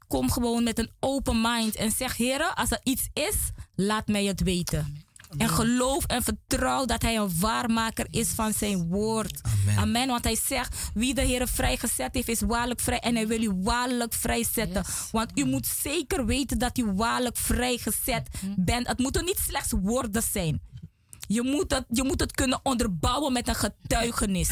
Kom 0.07 0.31
gewoon 0.31 0.63
met 0.63 0.79
een 0.79 0.91
open 0.99 1.41
mind 1.41 1.75
en 1.75 1.91
zeg: 1.91 2.17
Heer, 2.17 2.53
als 2.53 2.71
er 2.71 2.79
iets 2.83 3.07
is, 3.13 3.35
laat 3.75 4.07
mij 4.07 4.25
het 4.25 4.41
weten. 4.41 5.05
En 5.37 5.49
geloof 5.49 6.05
en 6.05 6.23
vertrouw 6.23 6.85
dat 6.85 7.01
hij 7.01 7.17
een 7.17 7.39
waarmaker 7.39 8.07
is 8.09 8.27
van 8.27 8.53
zijn 8.53 8.87
woord. 8.87 9.41
Amen. 9.41 9.77
Amen. 9.77 10.07
Want 10.07 10.23
hij 10.23 10.37
zegt, 10.45 10.91
wie 10.93 11.13
de 11.13 11.21
Heer 11.21 11.47
vrijgezet 11.47 12.13
heeft, 12.13 12.27
is 12.27 12.41
waarlijk 12.41 12.79
vrij. 12.79 12.99
En 12.99 13.15
hij 13.15 13.27
wil 13.27 13.41
u 13.41 13.51
waarlijk 13.55 14.13
vrijzetten. 14.13 14.83
Yes. 14.87 15.07
Want 15.11 15.37
u 15.37 15.45
moet 15.45 15.67
zeker 15.81 16.25
weten 16.25 16.59
dat 16.59 16.77
u 16.77 16.85
waarlijk 16.85 17.37
vrijgezet 17.37 18.29
bent. 18.55 18.87
Het 18.87 18.99
moeten 18.99 19.25
niet 19.25 19.39
slechts 19.47 19.73
woorden 19.81 20.23
zijn. 20.31 20.61
Je 21.33 21.41
moet, 21.43 21.71
het, 21.71 21.85
je 21.89 22.03
moet 22.03 22.19
het 22.19 22.31
kunnen 22.31 22.59
onderbouwen 22.63 23.33
met 23.33 23.47
een 23.47 23.55
getuigenis. 23.55 24.49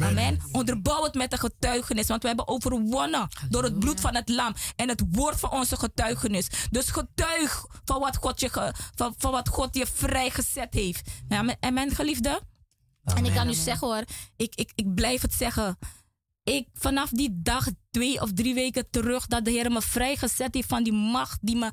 Amen. 0.00 0.40
Onderbouw 0.52 1.02
het 1.04 1.14
met 1.14 1.32
een 1.32 1.38
getuigenis. 1.38 2.06
Want 2.06 2.22
we 2.22 2.28
hebben 2.28 2.48
overwonnen 2.48 3.28
door 3.48 3.62
het 3.62 3.78
bloed 3.78 4.00
van 4.00 4.14
het 4.14 4.28
lam. 4.28 4.54
En 4.76 4.88
het 4.88 5.02
woord 5.10 5.40
van 5.40 5.50
onze 5.50 5.76
getuigenis. 5.76 6.46
Dus 6.70 6.90
getuig 6.90 7.66
van 7.84 8.00
wat 8.00 8.16
God 8.16 8.40
je, 8.40 8.48
ge- 8.48 8.74
van, 8.94 9.14
van 9.18 9.30
wat 9.30 9.48
God 9.48 9.74
je 9.76 9.86
vrijgezet 9.86 10.74
heeft. 10.74 11.10
Amen, 11.28 11.56
Amen 11.60 11.90
geliefde. 11.90 12.40
En 13.04 13.24
ik 13.24 13.34
kan 13.34 13.48
u 13.48 13.54
zeggen 13.54 13.86
hoor, 13.88 14.04
ik, 14.36 14.54
ik, 14.54 14.72
ik 14.74 14.94
blijf 14.94 15.22
het 15.22 15.34
zeggen. 15.34 15.78
Ik, 16.42 16.68
vanaf 16.72 17.08
die 17.10 17.30
dag, 17.42 17.66
twee 17.90 18.20
of 18.20 18.32
drie 18.32 18.54
weken 18.54 18.90
terug, 18.90 19.26
dat 19.26 19.44
de 19.44 19.50
Heer 19.50 19.70
me 19.72 19.82
vrijgezet 19.82 20.54
heeft 20.54 20.68
van 20.68 20.82
die 20.82 20.92
macht 20.92 21.38
die 21.42 21.56
me 21.56 21.70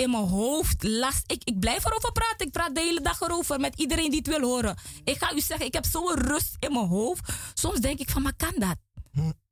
in 0.00 0.10
mijn 0.10 0.28
hoofd 0.28 0.82
last. 0.82 1.32
Ik, 1.32 1.44
ik 1.44 1.58
blijf 1.58 1.84
erover 1.84 2.12
praten. 2.12 2.46
Ik 2.46 2.52
praat 2.52 2.74
de 2.74 2.80
hele 2.80 3.00
dag 3.00 3.20
erover 3.20 3.60
met 3.60 3.78
iedereen 3.78 4.10
die 4.10 4.18
het 4.18 4.28
wil 4.28 4.40
horen. 4.40 4.76
Ik 5.04 5.18
ga 5.18 5.34
u 5.34 5.40
zeggen, 5.40 5.66
ik 5.66 5.74
heb 5.74 5.84
zo'n 5.84 6.14
rust 6.14 6.56
in 6.58 6.72
mijn 6.72 6.86
hoofd. 6.86 7.32
Soms 7.54 7.80
denk 7.80 7.98
ik 7.98 8.10
van, 8.10 8.22
maar 8.22 8.36
kan 8.36 8.54
dat? 8.56 8.76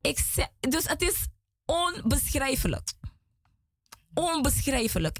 Ik 0.01 0.19
zeg, 0.33 0.47
dus 0.59 0.87
het 0.87 1.01
is 1.01 1.27
onbeschrijfelijk. 1.65 2.93
Onbeschrijfelijk. 4.13 5.19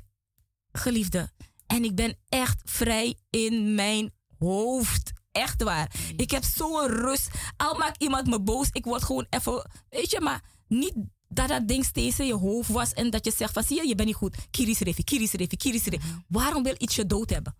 Geliefde. 0.72 1.32
En 1.68 1.84
ik 1.84 1.96
ben 1.96 2.18
echt 2.30 2.62
vrij 2.64 3.16
in 3.30 3.76
mijn 3.76 4.14
hoofd. 4.40 5.12
Echt 5.32 5.64
waar. 5.64 5.92
Ik 6.18 6.32
heb 6.32 6.44
zo'n 6.44 6.88
rust. 6.88 7.30
Al 7.58 7.78
maakt 7.78 8.02
iemand 8.02 8.28
me 8.28 8.42
boos, 8.42 8.70
ik 8.72 8.86
word 8.86 9.04
gewoon 9.04 9.26
even. 9.30 9.70
Weet 9.90 10.12
je, 10.12 10.22
maar 10.22 10.44
niet 10.68 10.94
dat 11.30 11.48
dat 11.48 11.68
ding 11.68 11.86
steeds 11.86 12.20
in 12.20 12.26
je 12.26 12.34
hoofd 12.34 12.70
was 12.70 12.94
en 12.94 13.10
dat 13.10 13.26
je 13.26 13.32
zegt 13.36 13.54
van 13.54 13.64
zie 13.64 13.76
je, 13.82 13.88
je 13.88 13.96
bent 13.96 14.08
niet 14.08 14.18
goed. 14.18 14.36
Kiris 14.52 14.80
refi, 14.80 15.04
kiris 15.04 15.32
refi, 15.32 15.58
kiris 15.58 15.84
refi. 15.86 16.06
Waarom 16.28 16.64
wil 16.64 16.76
iets 16.78 16.96
je 16.96 17.06
dood 17.06 17.30
hebben? 17.30 17.56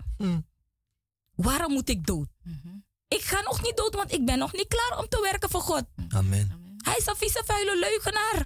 Waarom 1.36 1.74
moet 1.74 1.90
ik 1.90 2.06
dood? 2.06 2.28
Ik 3.08 3.22
ga 3.22 3.42
nog 3.42 3.64
niet 3.64 3.78
dood, 3.78 3.96
want 3.96 4.12
ik 4.14 4.26
ben 4.26 4.38
nog 4.38 4.54
niet 4.54 4.68
klaar 4.68 5.00
om 5.00 5.08
te 5.10 5.20
werken 5.22 5.50
voor 5.50 5.62
God. 5.62 5.84
Amen. 6.10 6.67
Hij 6.88 6.98
is 6.98 7.06
een 7.06 7.16
vieze 7.16 7.44
vuile 7.46 7.78
leugenaar. 7.80 8.46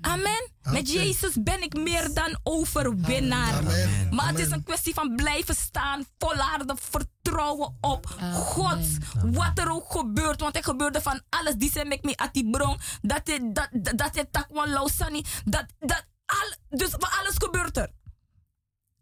Amen. 0.00 0.50
Met. 0.62 0.92
Jezus 0.92 1.32
ben 1.40 1.62
ik 1.62 1.74
meer 1.74 2.14
dan 2.14 2.38
overwinnaar. 2.42 3.54
Amen. 3.54 4.08
Maar 4.14 4.28
het 4.28 4.38
is 4.38 4.50
een 4.50 4.64
kwestie 4.64 4.94
van 4.94 5.14
blijven 5.14 5.54
staan, 5.54 6.04
volharden, 6.18 6.78
vertrouwen 6.78 7.12
vertrouwen 7.22 7.76
op 7.80 8.06
God. 8.34 8.98
Wat 9.22 9.58
er 9.58 9.70
ook 9.70 9.90
gebeurt. 9.90 10.40
Want 10.40 10.56
er 10.56 10.64
gebeurde 10.64 11.00
van 11.00 11.22
alles. 11.28 11.54
Die 11.54 11.70
zijn 11.70 11.88
met 11.88 12.02
me 12.02 12.16
at 12.16 12.34
die 12.34 12.50
bron. 12.50 12.78
Dat 13.00 13.28
is 13.28 13.38
dat, 13.52 13.68
dat, 13.72 14.26
takwan 14.30 14.68
lausani. 14.68 15.24
Dat, 15.44 15.64
dat, 15.78 16.06
al, 16.26 16.78
dus 16.78 16.90
van 16.90 17.10
alles 17.20 17.34
gebeurt 17.34 17.76
er. 17.76 17.90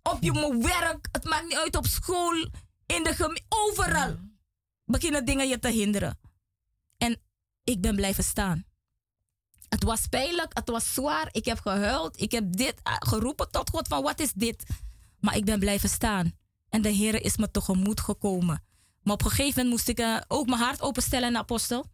Op 0.03 0.19
je 0.21 0.59
werk. 0.59 1.09
Het 1.13 1.25
maakt 1.25 1.45
niet 1.45 1.59
uit 1.59 1.77
op 1.77 1.87
school. 1.87 2.49
In 2.87 3.03
de 3.03 3.15
gemeente. 3.15 3.45
Overal. 3.49 4.17
Beginnen 4.85 5.25
dingen 5.25 5.49
je 5.49 5.59
te 5.59 5.69
hinderen. 5.69 6.19
En 6.99 7.21
ik 7.65 7.81
ben 7.81 7.97
blijven 7.97 8.25
staan. 8.25 8.65
Het 9.71 9.85
was 9.85 10.07
pijnlijk, 10.07 10.51
het 10.59 10.69
was 10.69 10.95
zwaar. 10.95 11.29
Ik 11.33 11.45
heb 11.45 11.61
gehuild. 11.61 12.21
Ik 12.21 12.31
heb 12.33 12.45
dit 12.57 12.75
ah, 12.83 12.97
geroepen 12.99 13.51
tot 13.51 13.71
God 13.71 13.89
van 13.89 14.03
wat 14.03 14.21
is 14.21 14.33
dit? 14.33 14.65
Maar 15.21 15.37
ik 15.37 15.45
ben 15.45 15.59
blijven 15.59 15.89
staan. 15.89 16.33
En 16.69 16.83
de 16.83 16.89
Heer 16.89 17.23
is 17.25 17.37
me 17.37 17.51
tegemoet 17.51 18.01
gekomen. 18.01 18.63
Maar 19.03 19.15
op 19.15 19.25
een 19.25 19.31
gegeven 19.31 19.53
moment 19.63 19.71
moest 19.71 19.89
ik 19.89 19.99
eh, 19.99 20.17
ook 20.29 20.47
mijn 20.47 20.61
hart 20.61 20.81
openstellen 20.83 21.27
aan 21.27 21.33
de 21.33 21.39
apostel. 21.39 21.85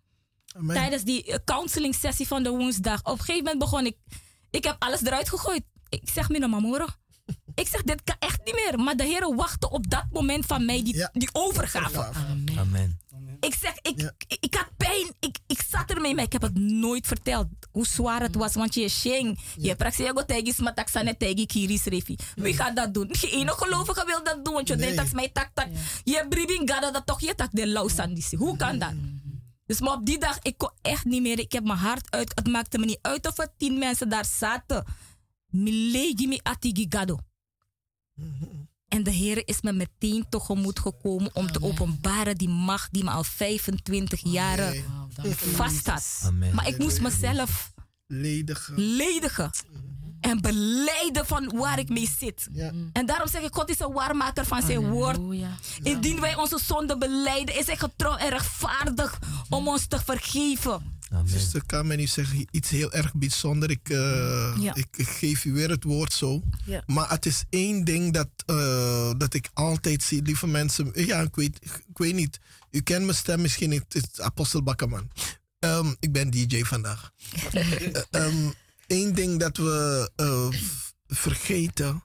Amen. 0.57 0.75
Tijdens 0.75 1.03
die 1.03 1.25
eh, 1.25 1.39
counseling 1.45 1.95
sessie 1.95 2.27
van 2.27 2.43
de 2.43 2.51
woensdag. 2.51 3.01
Op 3.01 3.13
een 3.13 3.19
gegeven 3.19 3.43
moment 3.45 3.59
begon 3.59 3.87
ik. 3.87 3.97
Ik 4.51 4.65
heb 4.65 4.77
alles 4.79 5.03
eruit 5.03 5.29
gegooid. 5.29 5.63
Ik 5.89 6.09
zeg 6.09 6.29
me 6.29 6.49
mamoro. 6.49 6.87
Ik 7.55 7.69
zeg, 7.69 7.83
dit 7.83 8.03
kan 8.05 8.17
echt 8.19 8.41
niet 8.45 8.55
meer. 8.55 8.79
Maar 8.79 8.97
de 8.97 9.05
Heer 9.05 9.35
wachtte 9.35 9.71
op 9.71 9.91
dat 9.91 10.05
moment 10.11 10.47
van 10.47 10.65
mij, 10.65 10.85
die, 10.85 10.97
Ja. 10.97 11.11
die 11.13 11.29
overgave. 11.33 12.09
Amen. 12.59 13.01
Ik 13.47 13.55
zeg, 13.61 13.75
ik, 13.83 14.01
Ja. 14.01 14.13
ik, 14.27 14.37
ik 14.41 14.55
had 14.55 14.69
pijn. 14.77 15.15
Ik, 15.21 15.39
ik 15.47 15.63
zat 15.69 15.91
ermee, 15.91 16.15
maar 16.15 16.25
ik 16.25 16.33
heb 16.33 16.43
het 16.43 16.55
nooit 16.59 17.07
verteld. 17.07 17.47
Hoe 17.71 17.87
zwaar 17.87 18.21
het 18.23 18.35
was, 18.35 18.55
want 18.55 18.75
je 18.75 18.81
is 18.81 19.01
sheng. 19.01 19.39
Je 19.57 19.77
praxia 19.77 20.11
go 20.15 20.25
tegi 20.25 20.53
smataksa 20.53 21.03
net 21.03 21.19
tegi 21.19 21.47
kiris 21.47 21.85
refi. 21.85 22.17
Wie 22.35 22.55
gaat 22.55 22.77
dat 22.77 22.95
doen? 22.95 23.09
Geen 23.11 23.31
ene 23.31 23.53
gelovige 23.53 24.05
wil 24.07 24.25
dat 24.25 24.45
doen, 24.45 24.55
want 24.55 24.69
je 24.69 24.75
Nee. 24.75 24.83
denkt 24.83 24.97
dat 24.97 25.07
is 25.07 25.13
mijn 25.13 25.33
tak 25.33 25.51
tak. 25.55 25.69
Je 26.05 26.27
bribing 26.29 26.71
gada 26.71 26.91
dat 26.91 27.07
toch 27.07 27.21
je 27.21 27.35
tak 27.35 27.49
de 27.53 27.67
lausandisi. 27.67 28.37
Hoe 28.37 28.57
kan 28.57 28.79
dat? 28.79 28.93
Dus 29.67 29.81
maar 29.81 29.93
op 29.93 30.07
die 30.07 30.19
dag, 30.19 30.39
ik 30.43 30.59
kon 30.59 30.71
echt 30.83 31.05
niet 31.05 31.23
meer. 31.23 31.39
Ik 31.39 31.53
heb 31.53 31.65
mijn 31.65 31.79
hart 31.79 32.11
uit. 32.11 32.33
Het 32.35 32.47
maakte 32.49 32.79
me 32.79 32.85
niet 32.85 32.99
uit 33.03 33.27
of 33.27 33.39
er 33.39 33.49
tien 33.57 33.79
mensen 33.79 34.09
daar 34.09 34.25
zaten. 34.39 34.85
Milegi 35.47 36.27
mi 36.29 36.41
atigi 36.43 36.87
gado. 36.89 37.19
En 38.89 39.03
de 39.03 39.11
Heer 39.11 39.49
is 39.49 39.61
me 39.61 39.73
meteen 39.73 40.27
tegemoet 40.29 40.79
gekomen 40.79 41.35
om 41.35 41.53
te 41.53 41.63
openbaren 41.63 42.37
die 42.37 42.49
macht 42.49 42.93
die 42.93 43.05
me 43.05 43.11
al 43.11 43.25
25 43.25 44.21
jaren 44.25 44.85
vast 45.33 45.87
had. 45.87 46.33
Maar 46.53 46.69
ik 46.69 46.79
moest 46.79 47.01
mezelf 47.01 47.75
Ledige. 48.07 48.73
ledigen 48.77 49.51
en 50.31 50.41
beleiden 50.41 51.27
van 51.27 51.53
waar 51.57 51.79
ik 51.79 51.89
mee 51.89 52.11
zit. 52.19 52.49
Ja. 52.53 52.73
En 52.93 53.07
daarom 53.07 53.29
zeg 53.29 53.43
ik, 53.43 53.55
God 53.55 53.71
is 53.71 53.81
een 53.81 53.93
waarmaker 53.93 54.47
van 54.47 54.63
zijn 54.63 54.89
woord. 54.91 55.19
Indien 55.83 56.21
wij 56.21 56.35
onze 56.37 56.59
zonde 56.65 56.99
beleiden, 56.99 57.59
is 57.59 57.67
hij 57.67 57.77
getrouw 57.77 58.17
en 58.17 58.29
rechtvaardig 58.29 59.19
om 59.49 59.69
ons 59.69 59.87
te 59.87 59.99
vergeven. 60.05 60.95
Amen. 61.11 61.29
Zuster 61.29 61.67
Carmen, 61.67 62.01
u 62.01 62.07
zegt 62.07 62.33
iets 62.51 62.71
heel 62.71 62.93
erg 62.93 63.15
bijzonder. 63.15 63.71
Ik, 63.71 63.89
eh, 63.89 64.57
Ja. 64.61 64.75
ik, 64.75 64.87
ik 64.97 65.09
geef 65.09 65.45
u 65.45 65.53
weer 65.53 65.71
het 65.71 65.85
woord 65.85 66.13
zo. 66.13 66.43
Ja. 66.65 66.83
Maar 66.87 67.11
het 67.11 67.27
is 67.27 67.45
één 67.51 67.85
ding 67.85 68.13
dat, 68.13 68.29
eh, 68.47 69.11
dat 69.17 69.35
ik 69.35 69.51
altijd 69.55 70.03
zie, 70.03 70.23
lieve 70.23 70.47
mensen. 70.47 70.91
Ja, 70.95 71.21
ik 71.21 71.35
weet, 71.37 71.59
ik 71.89 71.99
weet 71.99 72.15
niet. 72.15 72.39
U 72.71 72.81
kent 72.81 73.05
mijn 73.05 73.17
stem 73.17 73.41
misschien 73.41 73.71
niet. 73.71 73.85
Het 73.89 73.95
is 74.13 74.21
Apostel 74.21 74.63
Bakkerman. 74.63 75.11
Ehm, 75.59 75.95
ik 76.01 76.13
ben 76.13 76.31
DJ 76.31 76.63
vandaag. 76.63 77.11
Eén 78.11 78.55
Eén 78.87 79.15
ding 79.15 79.39
dat 79.39 79.57
we 79.57 80.11
eh, 80.17 80.49
vergeten. 81.07 82.05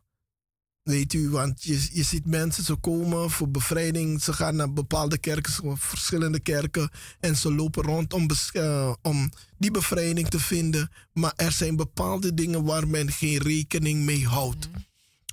Weet 0.83 1.13
u, 1.13 1.29
want 1.29 1.63
je, 1.63 1.89
je 1.91 2.03
ziet 2.03 2.25
mensen, 2.25 2.63
ze 2.63 2.75
komen 2.75 3.29
voor 3.29 3.49
bevrijding. 3.49 4.21
Ze 4.21 4.33
gaan 4.33 4.55
naar 4.55 4.73
bepaalde 4.73 5.17
kerken, 5.17 5.77
verschillende 5.77 6.39
kerken. 6.39 6.89
En 7.19 7.35
ze 7.35 7.53
lopen 7.53 7.83
rond 7.83 8.13
om, 8.13 8.27
eh, 8.51 8.93
om 9.01 9.29
die 9.57 9.71
bevrijding 9.71 10.27
te 10.27 10.39
vinden. 10.39 10.91
Maar 11.13 11.33
er 11.35 11.51
zijn 11.51 11.75
bepaalde 11.75 12.33
dingen 12.33 12.63
waar 12.63 12.87
men 12.87 13.11
geen 13.11 13.37
rekening 13.37 14.03
mee 14.03 14.27
houdt. 14.27 14.69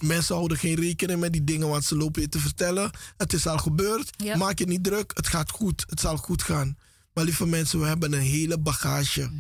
Mensen 0.05 0.35
houden 0.35 0.59
geen 0.59 0.75
rekening 0.75 1.21
met 1.21 1.33
die 1.33 1.45
dingen, 1.45 1.69
want 1.69 1.85
ze 1.85 1.97
lopen 1.97 2.23
je 2.23 2.29
te 2.29 2.39
vertellen. 2.39 2.91
Het 3.17 3.33
is 3.33 3.47
al 3.47 3.59
gebeurd. 3.59 4.37
Maak 4.37 4.59
je 4.59 4.67
niet 4.67 4.85
druk. 4.85 5.11
Het 5.15 5.27
gaat 5.27 5.51
goed. 5.51 5.85
Het 5.89 6.01
zal 6.01 6.17
goed 6.17 6.43
gaan. 6.43 6.77
Maar 7.15 7.25
lieve 7.25 7.47
mensen, 7.47 7.81
we 7.81 7.87
hebben 7.87 8.13
een 8.13 8.21
hele 8.21 8.59
bagage 8.59 9.31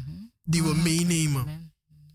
die 0.44 0.62
we 0.62 0.74
meenemen. 0.74 1.67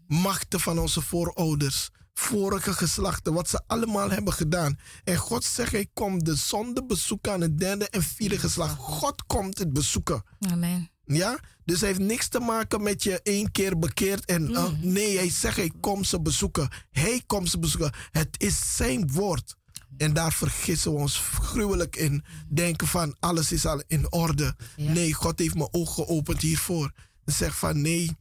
Machten 0.07 0.59
van 0.59 0.80
onze 0.80 1.01
voorouders, 1.01 1.89
vorige 2.13 2.73
geslachten, 2.73 3.34
wat 3.34 3.49
ze 3.49 3.61
allemaal 3.67 4.09
hebben 4.09 4.34
gedaan. 4.34 4.80
En 5.03 5.17
God 5.17 5.43
zegt, 5.43 5.71
hij 5.71 5.88
komt 5.93 6.25
de 6.25 6.35
zonde 6.35 6.85
bezoeken 6.85 7.31
aan 7.31 7.41
het 7.41 7.59
derde 7.59 7.89
en 7.89 8.03
vierde 8.03 8.39
geslacht. 8.39 8.77
God 8.77 9.25
komt 9.25 9.57
het 9.57 9.73
bezoeken. 9.73 10.23
Amen. 10.39 10.89
Ja? 11.05 11.39
Dus 11.65 11.80
hij 11.80 11.89
heeft 11.89 12.01
niks 12.01 12.27
te 12.27 12.39
maken 12.39 12.84
met 12.84 13.03
je 13.03 13.21
één 13.21 13.51
keer 13.51 13.80
bekeerd. 13.80 14.25
En, 14.25 14.55
eh, 14.55 14.71
nee, 14.81 15.17
hij 15.17 15.30
zegt, 15.30 15.57
hij 15.57 15.71
komt 15.80 16.07
ze 16.07 16.21
bezoeken. 16.21 16.69
Hij 16.91 17.23
komt 17.25 17.49
ze 17.49 17.59
bezoeken. 17.59 17.93
Het 18.11 18.35
is 18.38 18.75
zijn 18.75 19.11
woord. 19.11 19.55
En 19.97 20.13
daar 20.13 20.34
vergissen 20.34 20.91
we 20.91 20.97
ons 20.97 21.17
gruwelijk 21.17 21.95
in. 21.95 22.23
Denken 22.49 22.88
van, 22.88 23.15
alles 23.19 23.51
is 23.51 23.65
al 23.65 23.84
in 23.88 24.11
orde. 24.11 24.55
Nee, 24.75 25.13
God 25.13 25.39
heeft 25.39 25.55
mijn 25.55 25.73
ogen 25.73 25.93
geopend 25.93 26.41
hiervoor. 26.41 26.91
En 27.25 27.34
zegt 27.34 27.57
van, 27.57 27.81
nee, 27.81 28.17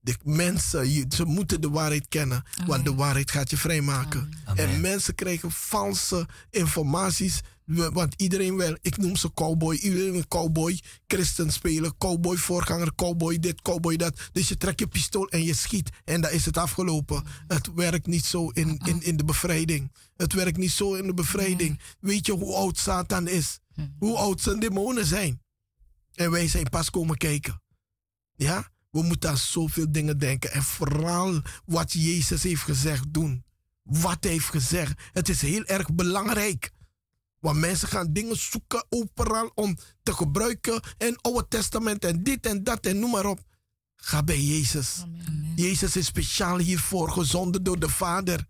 de 0.00 0.16
mensen, 0.24 0.90
je- 0.90 1.06
ze 1.08 1.24
moeten 1.24 1.60
de 1.60 1.70
waarheid 1.70 2.08
kennen. 2.08 2.42
Want 2.66 2.84
de 2.84 2.94
waarheid 2.94 3.30
gaat 3.30 3.50
je 3.50 3.56
vrijmaken. 3.56 4.30
En 4.56 4.80
mensen 4.80 5.14
krijgen 5.14 5.50
valse 5.50 6.28
informaties. 6.50 7.40
Want 7.92 8.14
iedereen 8.16 8.56
wil, 8.56 8.76
ik 8.80 8.96
noem 8.96 9.16
ze 9.16 9.32
cowboy, 9.34 9.76
iedereen 9.76 10.12
wil 10.12 10.26
cowboy, 10.28 10.80
christen 11.06 11.52
spelen, 11.52 11.96
cowboy 11.98 12.36
voorganger, 12.36 12.94
cowboy 12.94 13.38
dit, 13.38 13.62
cowboy 13.62 13.96
dat. 13.96 14.20
Dus 14.32 14.48
je 14.48 14.56
trekt 14.56 14.80
je 14.80 14.86
pistool 14.86 15.28
en 15.28 15.44
je 15.44 15.54
schiet 15.54 15.90
en 16.04 16.20
dan 16.20 16.30
is 16.30 16.44
het 16.44 16.56
afgelopen. 16.56 17.24
Het 17.48 17.74
werkt 17.74 18.06
niet 18.06 18.24
zo 18.24 18.48
in, 18.48 18.80
in, 18.84 19.02
in 19.02 19.16
de 19.16 19.24
bevrijding. 19.24 19.92
Het 20.16 20.32
werkt 20.32 20.56
niet 20.56 20.70
zo 20.70 20.94
in 20.94 21.06
de 21.06 21.14
bevrijding. 21.14 21.80
Weet 22.00 22.26
je 22.26 22.32
hoe 22.32 22.54
oud 22.54 22.78
Satan 22.78 23.28
is? 23.28 23.58
Hoe 23.98 24.16
oud 24.16 24.40
zijn 24.40 24.60
demonen 24.60 25.06
zijn? 25.06 25.42
En 26.14 26.30
wij 26.30 26.48
zijn 26.48 26.68
pas 26.68 26.90
komen 26.90 27.16
kijken. 27.16 27.62
Ja? 28.36 28.70
We 28.90 29.02
moeten 29.02 29.30
aan 29.30 29.36
zoveel 29.36 29.92
dingen 29.92 30.18
denken. 30.18 30.52
En 30.52 30.62
vooral 30.62 31.42
wat 31.64 31.92
Jezus 31.92 32.42
heeft 32.42 32.62
gezegd 32.62 33.04
doen. 33.08 33.44
Wat 33.82 34.16
hij 34.20 34.32
heeft 34.32 34.48
gezegd. 34.48 35.00
Het 35.12 35.28
is 35.28 35.42
heel 35.42 35.64
erg 35.64 35.94
belangrijk. 35.94 36.70
Want 37.38 37.58
mensen 37.58 37.88
gaan 37.88 38.12
dingen 38.12 38.36
zoeken 38.36 38.86
overal 38.88 39.50
om 39.54 39.76
te 40.02 40.12
gebruiken. 40.12 40.82
En 40.98 41.20
Oude 41.20 41.48
Testament 41.48 42.04
en 42.04 42.22
dit 42.22 42.46
en 42.46 42.64
dat 42.64 42.86
en 42.86 42.98
noem 42.98 43.10
maar 43.10 43.26
op. 43.26 43.40
Ga 43.96 44.22
bij 44.22 44.40
Jezus. 44.40 45.04
Jezus 45.56 45.96
is 45.96 46.06
speciaal 46.06 46.58
hiervoor 46.58 47.10
gezonden 47.10 47.62
door 47.62 47.78
de 47.78 47.88
Vader. 47.88 48.46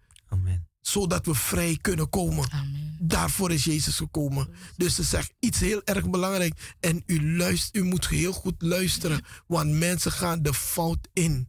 Zodat 0.90 1.26
we 1.26 1.34
vrij 1.34 1.78
kunnen 1.80 2.08
komen. 2.08 2.50
Amen. 2.50 2.96
Daarvoor 2.98 3.52
is 3.52 3.64
Jezus 3.64 3.96
gekomen. 3.96 4.48
Dus 4.76 4.94
ze 4.94 5.02
zegt 5.02 5.32
iets 5.38 5.58
heel 5.60 5.80
erg 5.84 6.10
belangrijk. 6.10 6.76
En 6.80 7.02
u, 7.06 7.36
luistert, 7.36 7.76
u 7.76 7.84
moet 7.84 8.08
heel 8.08 8.32
goed 8.32 8.62
luisteren. 8.62 9.24
Want 9.46 9.70
mensen 9.70 10.12
gaan 10.12 10.42
de 10.42 10.54
fout 10.54 11.08
in. 11.12 11.48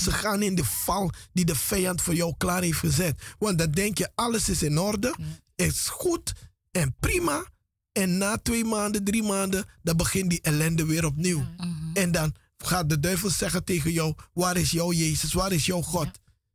Ze 0.00 0.10
gaan 0.12 0.42
in 0.42 0.54
de 0.54 0.64
val 0.64 1.10
die 1.32 1.44
de 1.44 1.54
vijand 1.54 2.02
voor 2.02 2.14
jou 2.14 2.34
klaar 2.38 2.62
heeft 2.62 2.78
gezet. 2.78 3.22
Want 3.38 3.58
dan 3.58 3.70
denk 3.70 3.98
je, 3.98 4.10
alles 4.14 4.48
is 4.48 4.62
in 4.62 4.78
orde. 4.78 5.14
is 5.54 5.88
goed 5.88 6.32
en 6.70 6.94
prima. 7.00 7.44
En 7.92 8.18
na 8.18 8.36
twee 8.36 8.64
maanden, 8.64 9.04
drie 9.04 9.22
maanden, 9.22 9.64
dan 9.82 9.96
begint 9.96 10.30
die 10.30 10.40
ellende 10.40 10.86
weer 10.86 11.04
opnieuw. 11.04 11.46
En 11.94 12.12
dan 12.12 12.34
gaat 12.56 12.88
de 12.88 13.00
duivel 13.00 13.30
zeggen 13.30 13.64
tegen 13.64 13.92
jou, 13.92 14.14
waar 14.32 14.56
is 14.56 14.70
jouw 14.70 14.92
Jezus? 14.92 15.32
Waar 15.32 15.52
is 15.52 15.66
jouw 15.66 15.82
God? 15.82 16.08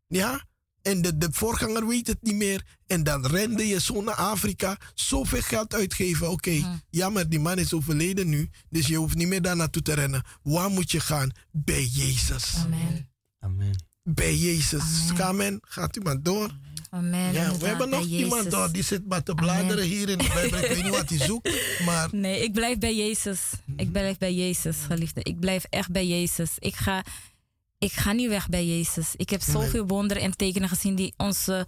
Ja? 0.08 0.46
En 0.88 1.02
de, 1.02 1.18
de 1.18 1.28
voorganger 1.32 1.88
weet 1.88 2.08
het 2.08 2.18
niet 2.22 2.36
meer. 2.36 2.66
En 2.88 3.04
dan 3.04 3.26
rende 3.26 3.68
je 3.68 3.80
zo 3.82 4.02
naar 4.02 4.16
Afrika. 4.16 4.78
Zoveel 4.94 5.42
geld 5.42 5.74
uitgeven. 5.74 6.30
Oké, 6.32 6.82
jammer, 6.90 7.30
die 7.30 7.40
man 7.40 7.58
is 7.58 7.74
overleden 7.74 8.30
nu. 8.30 8.50
Dus 8.70 8.88
je 8.88 8.96
hoeft 8.96 9.16
niet 9.16 9.28
meer 9.28 9.42
daar 9.42 9.56
naartoe 9.56 9.82
te 9.82 9.94
rennen. 9.94 10.24
Waar 10.44 10.70
moet 10.70 10.92
je 10.92 11.00
gaan? 11.00 11.32
Bij 11.52 11.86
Jezus. 11.86 12.54
Amen. 12.56 13.10
Amen. 13.40 13.86
Bij 14.04 14.36
Jezus. 14.36 14.84
Amen. 15.20 15.60
Gaat 15.62 15.96
u 15.96 16.02
maar 16.02 16.22
door. 16.22 16.52
Amen. 16.90 17.34
Ja, 17.34 17.58
we 17.58 17.66
hebben 17.66 17.90
nog 17.90 18.06
iemand 18.06 18.44
Jezus. 18.44 18.60
door. 18.60 18.72
Die 18.72 18.84
zit 18.84 19.08
maar 19.08 19.24
te 19.24 19.34
bladeren 19.34 19.84
hier 19.86 20.10
in 20.10 20.18
de 20.18 20.30
Bijbel. 20.34 20.60
Ik 20.60 20.68
weet 20.68 20.84
niet 20.84 20.96
wat 20.96 21.10
hij 21.10 21.20
zoekt. 21.20 21.50
Maar 21.86 22.08
Nee, 22.12 22.44
ik 22.44 22.54
blijf 22.54 22.78
bij 22.78 22.96
Jezus. 22.96 23.40
Ik 23.76 23.92
blijf 23.92 24.18
bij 24.18 24.34
Jezus, 24.34 24.78
geliefde. 24.88 25.24
Ik 25.24 25.40
blijf 25.40 25.64
echt 25.70 25.92
bij 25.92 26.08
Jezus. 26.08 26.52
Ik 26.60 26.76
ga, 26.76 27.04
ik 27.78 27.92
ga 27.92 28.12
niet 28.12 28.30
weg 28.30 28.50
bij 28.50 28.68
Jezus. 28.68 29.14
Ik 29.16 29.30
heb 29.30 29.42
zoveel 29.42 29.86
wonderen 29.88 30.24
en 30.24 30.36
tekenen 30.38 30.70
gezien 30.70 30.96
die, 30.96 31.14
onze, 31.18 31.68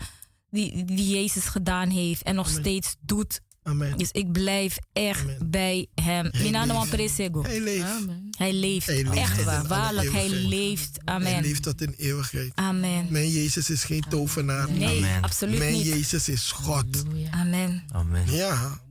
die, 0.50 0.86
die 0.86 1.10
Jezus 1.10 1.46
gedaan 1.46 1.90
heeft 1.90 2.24
en 2.24 2.36
nog 2.36 2.50
steeds 2.50 2.96
doet. 3.00 3.42
amen. 3.64 3.98
Dus 3.98 4.12
ik 4.12 4.32
blijf 4.32 4.78
echt 4.94 5.22
Amen. 5.22 5.50
bij 5.50 5.88
hem. 5.96 6.32
Man 6.68 6.90
presego. 6.90 7.44
Hij 7.44 7.60
leeft. 7.60 7.84
Amen. 7.84 8.28
Hij 8.38 8.54
leeft. 8.54 8.88
Hij 8.88 9.04
leeft 9.04 9.18
Echt 9.18 9.44
waar. 9.44 9.68
Waarlijk, 9.68 10.12
hij 10.12 10.30
leeft. 10.30 11.00
Hij 11.06 11.16
Amen. 11.16 11.42
leeft 11.42 11.64
tot 11.64 11.82
in 11.82 11.94
eeuwigheid. 11.98 12.52
Amen. 12.56 13.08
Mijn 13.10 13.30
Jezus 13.30 13.70
is 13.70 13.84
geen 13.84 14.04
tovenaar. 14.10 14.72
Nee, 14.72 14.98
Amen. 14.98 15.22
absoluut 15.22 15.58
Mijn 15.58 15.74
niet. 15.74 15.86
Jezus 15.86 16.30
is 16.30 16.52
God. 16.52 17.04
Amen. 17.32 17.84
Amen. 17.92 18.32
Ja. 18.32 18.82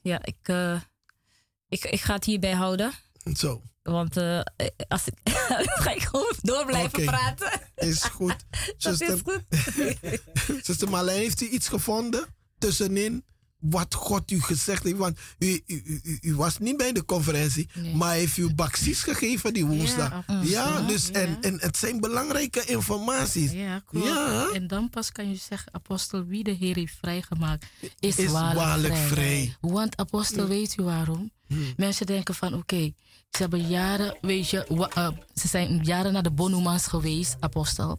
Ja, 0.00 0.24
ik, 0.24 0.36
eh, 0.42 0.80
ik, 1.68 1.84
ik 1.84 2.00
ga 2.00 2.14
het 2.14 2.24
hierbij 2.24 2.52
houden. 2.52 2.92
Zo. 3.34 3.62
Want 3.92 4.16
eh, 4.16 4.40
als 4.88 5.06
ik, 5.06 5.14
ga 5.82 5.90
ik 5.94 6.02
gewoon 6.02 6.34
door 6.42 6.66
blijven 6.66 7.04
praten. 7.04 7.60
Is 7.76 8.02
goed. 8.02 8.36
Dat 8.78 9.00
is 9.00 9.20
goed. 9.24 9.42
Zuster 10.66 10.88
Marlijn, 10.88 11.18
heeft 11.18 11.40
u 11.40 11.48
iets 11.48 11.68
gevonden 11.68 12.26
tussenin 12.58 13.24
wat 13.58 13.94
God 13.94 14.30
u 14.30 14.40
gezegd 14.40 14.82
heeft? 14.82 14.96
Want 14.96 15.18
u, 15.38 15.62
u, 15.66 16.00
u, 16.02 16.18
u 16.20 16.34
was 16.34 16.58
niet 16.58 16.76
bij 16.76 16.92
de 16.92 17.04
conferentie, 17.04 17.68
maar 17.94 18.14
heeft 18.14 18.36
u 18.36 18.54
baksies 18.54 19.02
gegeven 19.02 19.52
die 19.52 19.66
woensdag. 19.66 20.24
Ja, 20.42 20.80
dus 20.80 21.06
ja. 21.06 21.12
En, 21.12 21.38
en 21.40 21.60
het 21.60 21.76
zijn 21.76 22.00
belangrijke 22.00 22.64
informaties. 22.64 23.50
Ja, 23.50 23.82
klopt. 23.86 24.06
Ja. 24.06 24.50
En 24.52 24.66
dan 24.66 24.90
pas 24.90 25.12
kan 25.12 25.28
je 25.28 25.36
zeggen, 25.36 25.74
apostel, 25.74 26.24
wie 26.24 26.44
de 26.44 26.50
Heer 26.50 26.74
heeft 26.74 26.96
vrijgemaakt, 27.00 27.66
is, 27.98 28.16
Is 28.16 28.30
waarlijk, 28.30 28.58
waarlijk 28.58 28.94
vrij. 28.94 29.08
vrij. 29.08 29.56
Want 29.60 29.96
apostel, 29.96 30.46
weet 30.46 30.76
u 30.80 30.82
waarom? 30.82 31.30
Mensen 31.76 32.06
denken 32.06 32.34
van, 32.34 32.54
oké, 32.54 32.92
ze 33.30 33.42
hebben 33.42 33.68
jaren, 33.68 34.16
weet 34.20 34.50
je, 34.50 34.88
eh, 34.94 35.08
ze 35.34 35.48
zijn 35.48 35.80
jaren 35.82 36.12
naar 36.12 36.22
de 36.22 36.30
Bonumans 36.30 36.86
geweest, 36.86 37.36
apostel. 37.40 37.98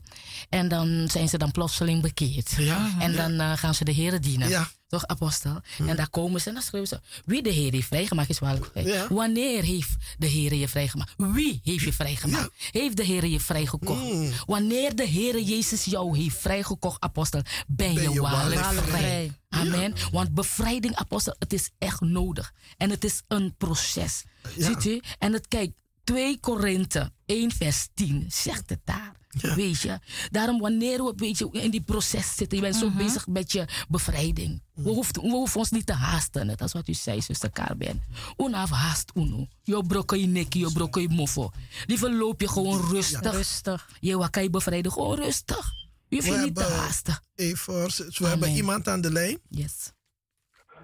En 0.50 0.68
dan 0.68 1.08
zijn 1.12 1.30
ze 1.30 1.38
dan 1.38 1.52
plotseling 1.52 2.02
bekeerd. 2.02 2.52
Ja, 2.58 2.90
En 3.00 3.12
ja. 3.12 3.18
dan 3.28 3.40
eh, 3.40 3.58
gaan 3.58 3.74
ze 3.74 3.84
de 3.84 3.92
Heer 3.92 4.22
dienen. 4.22 4.50
Ja. 4.50 4.68
Toch, 4.90 5.07
apostel? 5.07 5.61
En 5.88 5.95
daar 5.95 6.10
komen 6.10 6.41
ze 6.41 6.48
en 6.48 6.53
dan 6.53 6.64
schrijven 6.64 6.88
ze, 6.90 7.22
wie 7.26 7.44
de 7.44 7.49
Heer 7.49 7.72
heeft 7.72 7.88
vrijgemaakt, 7.88 8.30
is 8.30 8.40
waarlijk 8.40 8.66
vrij. 8.66 8.84
Ja. 8.84 9.07
Wanneer 9.10 9.64
heeft 9.64 9.95
de 10.18 10.28
Heer 10.28 10.53
je 10.53 10.68
vrijgemaakt? 10.68 11.14
Wie 11.18 11.60
heeft 11.64 11.84
je 11.84 11.94
vrijgemaakt? 11.94 12.52
Heeft 12.72 12.98
de 12.98 13.03
Heer 13.03 13.26
je 13.26 13.40
vrijgekocht? 13.40 14.03
Mm. 14.03 14.32
Wanneer 14.45 14.95
de 14.95 15.06
Heer 15.06 15.40
Jezus 15.41 15.86
jou 15.86 16.18
heeft 16.18 16.38
vrijgekocht, 16.38 17.02
apostel, 17.02 17.41
ben, 17.68 17.94
Ben 17.95 18.11
je, 18.11 18.22
waarlijk 18.22 18.61
waarlijk 18.61 18.88
vrij. 18.88 18.99
vrij. 18.99 19.32
Amen. 19.49 19.94
Want 20.11 20.34
bevrijding, 20.34 20.95
apostel, 20.95 21.36
het 21.40 21.53
is 21.53 21.70
echt 21.78 22.02
nodig. 22.02 22.53
En 22.78 22.90
het 22.90 23.03
is 23.03 23.22
een 23.28 23.56
proces. 23.57 24.24
Ziet 24.57 24.86
u? 24.86 25.02
En 25.20 25.34
het 25.34 25.48
kijkt, 25.48 25.74
2 26.03 26.40
Korinthe 26.40 27.11
1 27.26 27.52
vers 27.52 27.88
10 27.94 28.26
zegt 28.30 28.70
het 28.70 28.80
daar. 28.84 29.19
Weet 29.30 29.82
je? 29.82 30.00
Daarom 30.32 30.60
wanneer 30.60 31.04
we 31.04 31.14
weet 31.16 31.38
je, 31.38 31.50
in 31.52 31.72
die 31.72 31.82
proces 31.82 32.36
zitten, 32.36 32.58
je 32.58 32.64
bent 32.64 32.76
zo 32.76 32.90
bezig 32.90 33.28
met 33.28 33.52
je 33.52 33.68
bevrijding. 33.90 34.62
We, 34.74 34.90
hoeven, 34.90 35.22
we 35.22 35.30
hoeven 35.30 35.60
ons 35.60 35.70
niet 35.72 35.86
te 35.86 35.94
haasten, 35.94 36.46
net 36.46 36.62
als 36.62 36.74
wat 36.74 36.88
u 36.88 36.94
zei, 36.94 37.22
zuster 37.22 37.52
Carben. 37.52 38.04
Unaaf 38.38 38.70
haast 38.70 39.12
uno. 39.16 39.48
Je 39.64 39.84
brokken 39.84 40.20
je 40.20 40.28
nekkie, 40.28 40.66
je 40.66 40.72
brokken 40.72 41.02
je 41.02 41.10
moffo. 41.10 41.52
Liever 41.86 42.14
loop 42.14 42.42
je 42.42 42.50
gewoon 42.50 42.90
rustig. 42.90 43.32
Rustig. 43.32 43.90
Je 44.00 44.30
je 44.32 44.50
bevrijden, 44.50 44.92
gewoon 44.92 45.16
rustig. 45.16 45.72
Je 46.08 46.16
hoeft 46.16 46.28
je 46.28 46.38
niet 46.38 46.56
te 46.56 46.64
haasten. 46.64 47.20
Even, 47.36 47.74
we 48.18 48.28
hebben 48.28 48.50
iemand 48.50 48.88
aan 48.88 49.02
de 49.02 49.12
lijn. 49.12 49.40
Yes. 49.50 49.92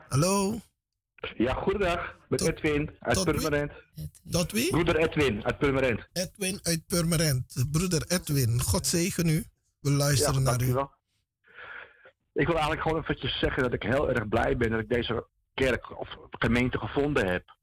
Hallo, 0.10 0.62
Ja, 1.38 1.54
goedendag. 1.54 2.18
Met 2.30 2.40
Tot- 2.40 2.48
Edwin 2.48 2.96
uit? 3.00 3.24
Purmerend. 3.24 3.72
dat 4.24 4.52
wie? 4.52 4.70
Broeder 4.70 4.96
Edwin 4.96 5.44
uit 5.46 5.58
Purmerend. 5.58 6.08
Edwin 6.14 6.60
uit 6.64 6.86
Purmerend. 6.88 7.66
Broeder 7.72 8.04
Edwin, 8.08 8.62
God 8.62 8.88
zegen 8.88 9.28
u. 9.28 9.46
We 9.80 9.92
luisteren 9.92 10.44
naar 10.44 10.62
u. 10.62 10.68
Ik 12.34 12.46
wil 12.46 12.56
eigenlijk 12.56 12.82
gewoon 12.82 13.02
eventjes 13.02 13.40
zeggen 13.40 13.64
dat 13.64 13.74
ik 13.74 13.84
heel 13.84 14.10
erg 14.10 14.28
blij 14.28 14.58
ben 14.58 14.70
dat 14.70 14.80
ik 14.80 14.90
deze 14.90 15.28
kerk 15.54 16.00
of 16.00 16.10
gemeente 16.30 16.78
gevonden 16.78 17.28
heb. 17.28 17.56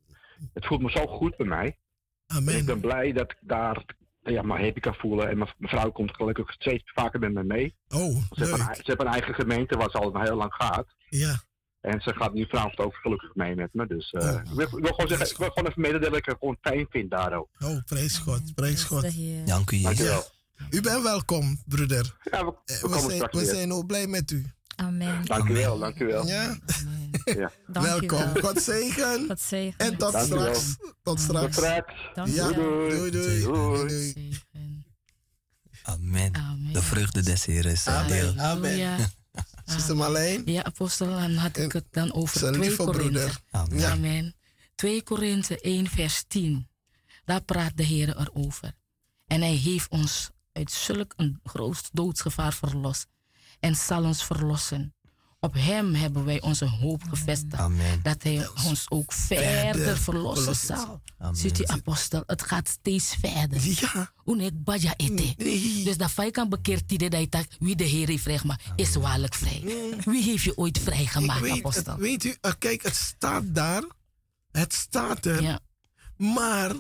Het 0.55 0.67
voelt 0.67 0.83
me 0.83 0.91
zo 0.91 1.07
goed 1.07 1.37
bij 1.37 1.47
mij. 1.47 1.79
Amen. 2.27 2.57
Ik 2.57 2.67
ben 2.67 2.81
blij 2.81 3.13
dat 3.13 3.31
ik 3.31 3.39
daar 3.41 3.85
ja, 4.23 4.43
me 4.43 4.59
happy 4.63 4.81
kan 4.81 4.95
voelen. 4.95 5.29
En 5.29 5.39
mijn 5.39 5.51
vrouw 5.59 5.91
komt 5.91 6.15
gelukkig 6.15 6.53
steeds 6.53 6.93
vaker 6.95 7.21
met 7.21 7.33
me 7.33 7.45
mee. 7.45 7.77
Oh, 7.89 8.17
Ze 8.17 8.23
hebben, 8.35 8.61
een, 8.61 8.67
leuk. 8.67 8.75
ze 8.75 8.83
hebben 8.85 9.07
een 9.07 9.13
eigen 9.13 9.35
gemeente 9.35 9.77
waar 9.77 9.91
ze 9.91 9.99
al 9.99 10.21
heel 10.21 10.37
lang 10.37 10.53
gaat. 10.55 10.87
Ja, 11.09 11.43
En 11.83 12.01
ze 12.01 12.15
gaat 12.15 12.33
nu 12.35 12.47
vanavond 12.49 12.79
ook 12.79 12.95
gelukkig 12.95 13.35
mee 13.35 13.55
met 13.55 13.69
me. 13.73 13.87
Dus 13.87 14.11
eh, 14.11 14.23
Oh. 14.29 14.41
ik, 14.45 14.51
wil, 14.55 14.65
ik 14.67 14.71
wil 14.85 14.93
gewoon 14.93 15.09
zeggen, 15.09 15.31
ik 15.31 15.37
wil 15.37 15.49
gewoon 15.49 15.69
even 15.71 15.81
mededelen 15.83 16.11
dat 16.11 16.19
ik 16.19 16.25
het 16.27 16.37
gewoon 16.39 16.57
fijn 16.61 16.87
vind 16.91 17.11
daar 17.11 17.33
ook. 17.33 17.49
oh, 17.59 17.79
prijs 17.85 18.19
God, 18.19 18.55
prijs 18.55 18.85
God. 18.85 19.07
Dank 19.47 19.71
u, 19.71 19.77
Jezus. 19.77 20.31
U 20.71 20.81
bent 20.81 21.03
welkom, 21.03 21.63
broeder. 21.67 22.17
Ja, 22.31 22.45
we, 22.45 22.55
Eh, 22.65 22.81
we 22.81 22.89
We 22.89 22.99
zijn, 22.99 23.11
straks 23.11 23.39
we 23.39 23.45
zijn 23.45 23.73
ook 23.73 23.87
blij 23.87 24.07
met 24.07 24.31
u. 24.31 24.47
Amen. 24.77 25.25
Dankjewel, 25.25 25.79
dankjewel. 25.79 26.27
Ja, 26.27 26.57
Ja. 27.25 27.51
welkom. 27.67 28.39
God 28.41 28.63
zegen. 28.63 29.27
God 29.27 29.41
zegen. 29.41 29.79
En 29.79 29.97
tot 29.97 30.15
straks. 30.19 30.77
Tot 30.77 30.95
Tot 31.03 31.21
straks. 31.21 31.57
straks. 31.57 31.93
Ja, 32.03 32.13
Dankjewel. 32.15 32.53
doei, 32.89 33.11
doei. 33.11 33.41
Doei. 33.43 33.89
doei. 33.89 34.41
Amen. 35.83 36.35
Amen. 36.37 36.73
De 36.73 36.83
vreugde 36.83 37.23
des 37.23 37.45
Heeren 37.45 37.73
is. 37.73 37.87
Amen. 37.87 38.41
Amen. 38.41 39.11
Zuster 39.65 39.97
Marlijn, 39.97 40.43
Ja, 40.45 40.65
apostel, 40.65 41.07
dan 41.07 41.35
had 41.35 41.57
ik 41.57 41.73
het 41.73 41.85
dan 41.91 42.13
over 42.13 42.39
zijn 42.39 42.53
2 42.53 42.69
lieve 42.69 42.85
Korinthe. 42.85 43.03
broeder. 43.11 43.41
Amen. 43.51 43.79
Ja. 43.79 43.91
Amen. 43.91 44.35
2 44.75 45.03
Korinthe 45.03 45.61
1 45.61 45.87
vers 45.89 46.25
10. 46.29 46.69
Daar 47.25 47.43
praat 47.43 47.77
de 47.77 47.83
Heer 47.83 48.19
erover. 48.19 48.73
En 49.27 49.41
hij 49.41 49.55
heeft 49.55 49.91
ons 49.91 50.31
uit 50.53 50.71
zulk 50.73 51.13
een 51.17 51.41
groot 51.45 51.89
doodsgevaar 51.93 52.53
verlost. 52.53 53.07
En 53.61 53.75
zal 53.77 54.05
ons 54.05 54.25
verlossen. 54.25 54.95
Op 55.45 55.55
hem 55.55 55.95
hebben 55.95 56.25
wij 56.25 56.41
onze 56.41 56.65
hoop 56.67 57.03
gevestigd. 57.09 57.63
Amen. 57.63 58.01
Dat 58.03 58.23
hij 58.23 58.49
ons 58.67 58.87
ook 58.89 59.13
verder, 59.13 59.47
verder 59.75 59.99
verlossen 59.99 60.43
verlossen 60.45 60.77
zal. 60.77 61.03
Amen. 61.19 61.37
Ziet 61.37 61.61
u, 61.61 61.65
apostel, 61.67 62.23
het 62.27 62.43
gaat 62.43 62.69
steeds 62.69 63.17
verder. 63.21 63.61
Ja, 63.63 64.13
Unek 64.27 64.65
baja 64.65 64.95
ete. 64.97 65.35
nee. 65.37 65.85
Dus 65.85 65.97
dat 65.97 66.11
fijn 66.11 66.31
kan 66.31 66.49
bekeerd 66.49 66.89
die 66.89 67.29
dat 67.29 67.47
wie 67.59 67.77
de 67.77 67.85
Heer 67.85 68.09
heeft 68.09 68.23
vrijgemaakt, 68.23 68.63
is 68.77 68.95
waarlijk 68.95 69.35
vrij. 69.35 69.63
Wie 70.05 70.23
heeft 70.23 70.43
je 70.43 70.57
ooit 70.57 70.79
vrijgemaakt, 70.79 71.41
weet, 71.41 71.53
apostel? 71.53 71.93
het, 71.93 72.03
weet 72.03 72.25
u, 72.25 72.37
kijk, 72.59 72.83
het 72.83 72.97
staat 72.97 73.55
daar. 73.55 73.83
Het 74.51 74.73
staat 74.75 75.25
er. 75.25 75.43
Ja, 75.43 75.61
Maar 76.17 76.75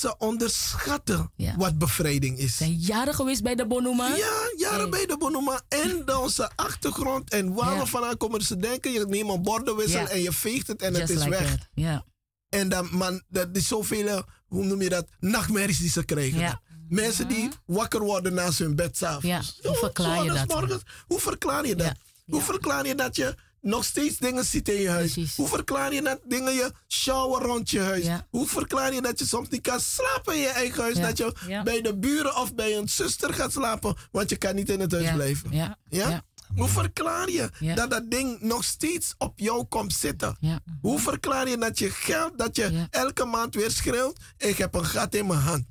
ze 0.00 0.14
onderschatten 0.18 1.30
Ja. 1.36 1.56
wat 1.56 1.78
bevrijding 1.78 2.38
is. 2.38 2.56
zijn 2.56 2.72
jaren 2.74 3.14
geweest 3.14 3.42
bij 3.42 3.54
de 3.54 3.66
Bonuma. 3.66 4.08
Ja, 4.16 4.32
jaren 4.56 4.90
bij 4.90 5.06
de 5.06 5.16
Bonoma 5.18 5.60
en 5.68 6.02
dan 6.04 6.22
onze 6.22 6.50
achtergrond 6.56 7.30
en 7.30 7.52
waar 7.54 7.78
we 7.78 7.86
vandaan 7.86 8.16
komen. 8.16 8.40
Ze 8.40 8.56
denken, 8.56 8.92
je 8.92 9.06
neemt 9.08 9.30
een 9.30 9.42
bordenwissel 9.42 10.06
en 10.08 10.20
je 10.22 10.32
veegt 10.32 10.66
het 10.66 10.82
en 10.82 10.94
het 10.94 11.10
is 11.10 11.16
like 11.18 11.30
weg. 11.30 11.56
Ja, 11.74 12.04
En 12.48 12.68
dan, 12.68 12.88
man, 12.92 13.22
dat 13.28 13.48
is 13.52 13.68
zoveel, 13.68 14.06
eh, 14.06 14.22
hoe 14.46 14.64
noem 14.64 14.82
je 14.82 14.88
dat, 14.88 15.06
nachtmerries 15.20 15.78
die 15.78 15.90
ze 15.90 16.04
krijgen. 16.04 16.38
Ja. 16.38 16.60
Mensen 16.88 17.28
die 17.28 17.48
wakker 17.66 18.00
worden 18.00 18.34
naast 18.34 18.58
hun 18.58 18.76
bed 18.76 18.96
s'avonds. 18.96 19.26
Ja, 19.62 19.68
hoe 19.68 19.76
verklaar 19.78 20.24
je 20.24 20.32
dat? 20.32 20.48
Morgens, 20.48 20.82
hoe 21.06 21.20
verklaar 21.20 21.66
je 21.66 21.76
dat? 21.76 21.92
Hoe 22.26 22.42
verklaar 22.42 22.86
je 22.86 22.94
dat 22.94 23.16
je 23.16 23.34
nog 23.64 23.84
steeds 23.84 24.16
dingen 24.18 24.44
ziet 24.44 24.68
in 24.68 24.80
je 24.80 24.88
huis? 24.88 25.12
Precies. 25.12 25.36
Hoe 25.36 25.48
verklaar 25.48 25.94
je 25.94 26.02
dat 26.02 26.20
dingen 26.24 26.54
je 26.54 26.72
shower 26.88 27.42
rond 27.42 27.70
je 27.70 27.80
huis? 27.80 28.04
Ja. 28.04 28.26
Hoe 28.30 28.46
verklaar 28.46 28.94
je 28.94 29.02
dat 29.02 29.18
je 29.18 29.26
soms 29.26 29.48
niet 29.48 29.60
kan 29.62 29.80
slapen 29.80 30.34
in 30.34 30.40
je 30.40 30.48
eigen 30.48 30.82
huis? 30.82 30.96
Ja. 30.96 31.06
Dat 31.06 31.16
je 31.18 31.32
Ja. 31.48 31.62
bij 31.62 31.80
de 31.80 31.96
buren 31.98 32.36
of 32.36 32.54
bij 32.54 32.76
een 32.76 32.88
zuster 32.88 33.34
gaat 33.34 33.52
slapen, 33.52 33.96
want 34.12 34.30
je 34.30 34.36
kan 34.36 34.54
niet 34.54 34.70
in 34.70 34.80
het 34.80 34.92
huis 34.92 35.12
blijven. 35.14 35.50
ja, 35.52 36.24
Hoe 36.56 36.68
verklaar 36.68 37.30
je 37.30 37.50
dat 37.74 37.90
dat 37.90 38.10
ding 38.10 38.40
nog 38.40 38.64
steeds 38.64 39.14
op 39.18 39.38
jou 39.38 39.64
komt 39.64 39.92
zitten? 39.92 40.36
Hoe 40.80 40.98
verklaar 41.00 41.48
je 41.48 41.58
dat 41.58 41.78
je 41.78 41.90
geld, 41.90 42.38
dat 42.38 42.56
je 42.56 42.86
elke 42.90 43.24
maand 43.24 43.54
weer 43.54 43.70
schreeuwt, 43.70 44.18
ik 44.38 44.58
heb 44.58 44.74
een 44.74 44.84
gat 44.84 45.14
in 45.14 45.26
mijn 45.26 45.40
hand. 45.40 45.64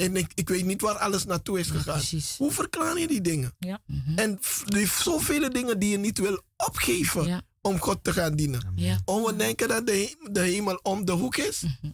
En 0.00 0.16
ik, 0.16 0.32
ik 0.34 0.48
weet 0.48 0.64
niet 0.64 0.80
waar 0.80 0.98
alles 0.98 1.24
naartoe 1.24 1.58
is 1.58 1.70
gegaan. 1.70 2.00
Hoe 2.36 2.52
verklaar 2.52 2.98
je 2.98 3.06
die 3.06 3.20
dingen? 3.20 3.54
Ja. 3.58 3.80
Mhm. 3.86 4.18
En 4.18 4.30
er 4.30 4.64
zijn 4.68 4.86
zoveel 4.88 5.50
dingen 5.52 5.78
die 5.78 5.90
je 5.90 5.98
niet 5.98 6.18
wil 6.18 6.42
opgeven 6.56 7.26
Ja, 7.26 7.42
om 7.60 7.78
God 7.80 8.04
te 8.04 8.12
gaan 8.12 8.36
dienen. 8.36 8.72
ja. 8.76 9.00
Om 9.04 9.22
we 9.22 9.36
denken 9.36 9.68
dat 9.68 9.86
de, 9.86 10.16
de 10.32 10.40
hemel 10.40 10.74
om 10.82 11.04
de 11.04 11.12
hoek 11.12 11.36
is. 11.36 11.60
Mhm. 11.62 11.92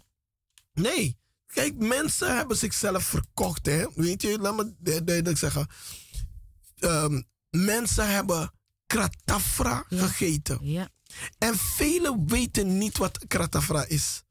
Nee. 0.73 1.19
Kijk, 1.47 1.75
mensen 1.79 2.37
hebben 2.37 2.57
zichzelf 2.57 3.05
verkocht. 3.05 3.67
Hè? 3.67 3.85
Weet 3.95 4.23
je, 4.23 4.39
laat 4.39 4.57
me 4.57 4.75
du- 4.79 5.05
duidelijk 5.05 5.39
zeggen. 5.39 5.67
Ehm, 6.79 7.23
mensen 7.51 8.09
hebben 8.11 8.53
kratafra 8.87 9.85
Ja. 9.89 10.07
gegeten. 10.07 10.59
ja. 10.63 10.89
En 11.39 11.57
velen 11.57 12.29
weten 12.29 12.79
niet 12.79 12.99
wat 12.99 13.27
kratafra 13.27 13.85
is. 13.87 14.23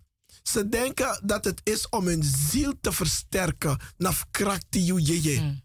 Ze 0.47 0.69
denken 0.69 1.21
dat 1.23 1.45
het 1.45 1.61
is 1.63 1.89
om 1.89 2.05
hun 2.07 2.23
ziel 2.23 2.73
te 2.81 2.91
versterken. 2.91 3.79
Naf 3.97 4.25
kraktiujeje. 4.31 5.41
Mm. 5.41 5.63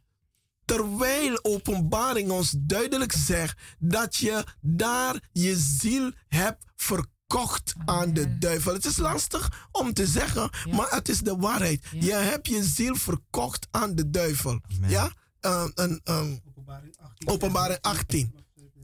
Terwijl 0.64 1.38
openbaring 1.44 2.30
ons 2.30 2.54
duidelijk 2.58 3.12
zegt 3.12 3.60
dat 3.78 4.16
je 4.16 4.44
daar 4.60 5.28
je 5.32 5.56
ziel 5.56 6.12
hebt 6.28 6.64
verkocht 6.76 7.74
aan 7.84 8.12
de 8.12 8.38
duivel. 8.38 8.72
Het 8.72 8.84
is 8.84 8.96
lastig 8.96 9.68
om 9.72 9.92
te 9.92 10.06
zeggen, 10.06 10.50
Ja. 10.64 10.74
maar 10.74 10.90
het 10.90 11.08
is 11.08 11.20
de 11.20 11.36
waarheid. 11.36 11.86
Ja. 11.92 12.00
Je 12.00 12.12
hebt 12.12 12.46
je 12.48 12.64
ziel 12.64 12.96
verkocht 12.96 13.66
aan 13.70 13.94
de 13.94 14.10
duivel. 14.10 14.60
Amen. 14.76 14.90
Ja? 14.90 15.12
Uh, 15.40 15.64
een, 15.74 16.00
een, 16.04 16.42
Openbaring 16.46 16.96
18. 16.98 17.28
Openbaring 17.28 17.78
18. 17.80 18.34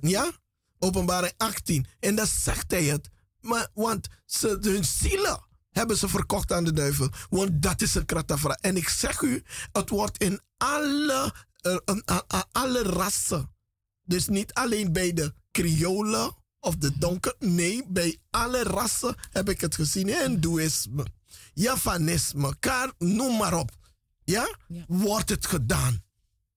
Ja? 0.01 0.31
Openbaring 0.79 1.33
18. 1.37 1.87
En 2.01 2.15
dan 2.15 2.27
zegt 2.27 2.71
hij 2.71 2.85
het. 2.85 3.09
Maar, 3.41 3.69
want 3.75 4.09
ze, 4.25 4.59
hun 4.61 4.85
zielen 4.85 5.46
hebben 5.77 5.97
ze 5.97 6.09
verkocht 6.09 6.53
aan 6.53 6.65
de 6.65 6.73
duivel. 6.73 7.11
Want 7.29 7.63
dat 7.63 7.83
is 7.83 7.95
een 7.95 8.07
kratafra. 8.07 8.59
En 8.61 8.77
ik 8.77 8.89
zeg 8.89 9.21
u, 9.21 9.43
het 9.73 9.89
wordt 9.89 10.19
in 10.19 10.41
alle, 10.57 11.35
eh, 11.61 12.41
alle 12.53 12.83
rassen. 12.83 13.51
Dus 14.03 14.29
niet 14.29 14.53
alleen 14.53 14.93
bij 14.93 15.13
de 15.13 15.35
Kriolen 15.51 16.37
of 16.61 16.77
de 16.77 16.99
donker. 16.99 17.35
Nee, 17.39 17.85
bij 17.89 18.19
alle 18.31 18.63
rassen 18.63 19.15
heb 19.31 19.49
ik 19.49 19.61
het 19.61 19.75
gezien. 19.75 20.09
Hindoeïsme, 20.09 21.07
Javanisme, 21.55 22.57
kar, 22.59 22.93
noem 22.99 23.37
maar 23.37 23.55
op. 23.55 23.71
Ja? 24.25 24.57
Ja. 24.69 24.85
Wordt 24.89 25.29
het 25.29 25.47
gedaan. 25.47 26.05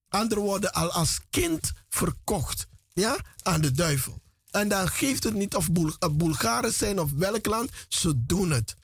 Andere 0.07 0.41
woorden, 0.41 0.73
al 0.73 0.91
als 0.91 1.19
kind 1.29 1.71
verkocht. 1.89 2.67
Ja? 2.93 3.17
Aan 3.41 3.61
de 3.61 3.71
duivel. 3.71 4.21
En 4.51 4.67
dan 4.67 4.87
geeft 4.87 5.23
het 5.23 5.33
niet 5.33 5.55
of 5.55 5.69
eh, 5.69 6.09
Bulgaren 6.11 6.73
zijn 6.73 6.99
of 6.99 7.11
welk 7.11 7.45
land, 7.45 7.71
ze 7.87 8.25
doen 8.25 8.51
het. 8.51 8.75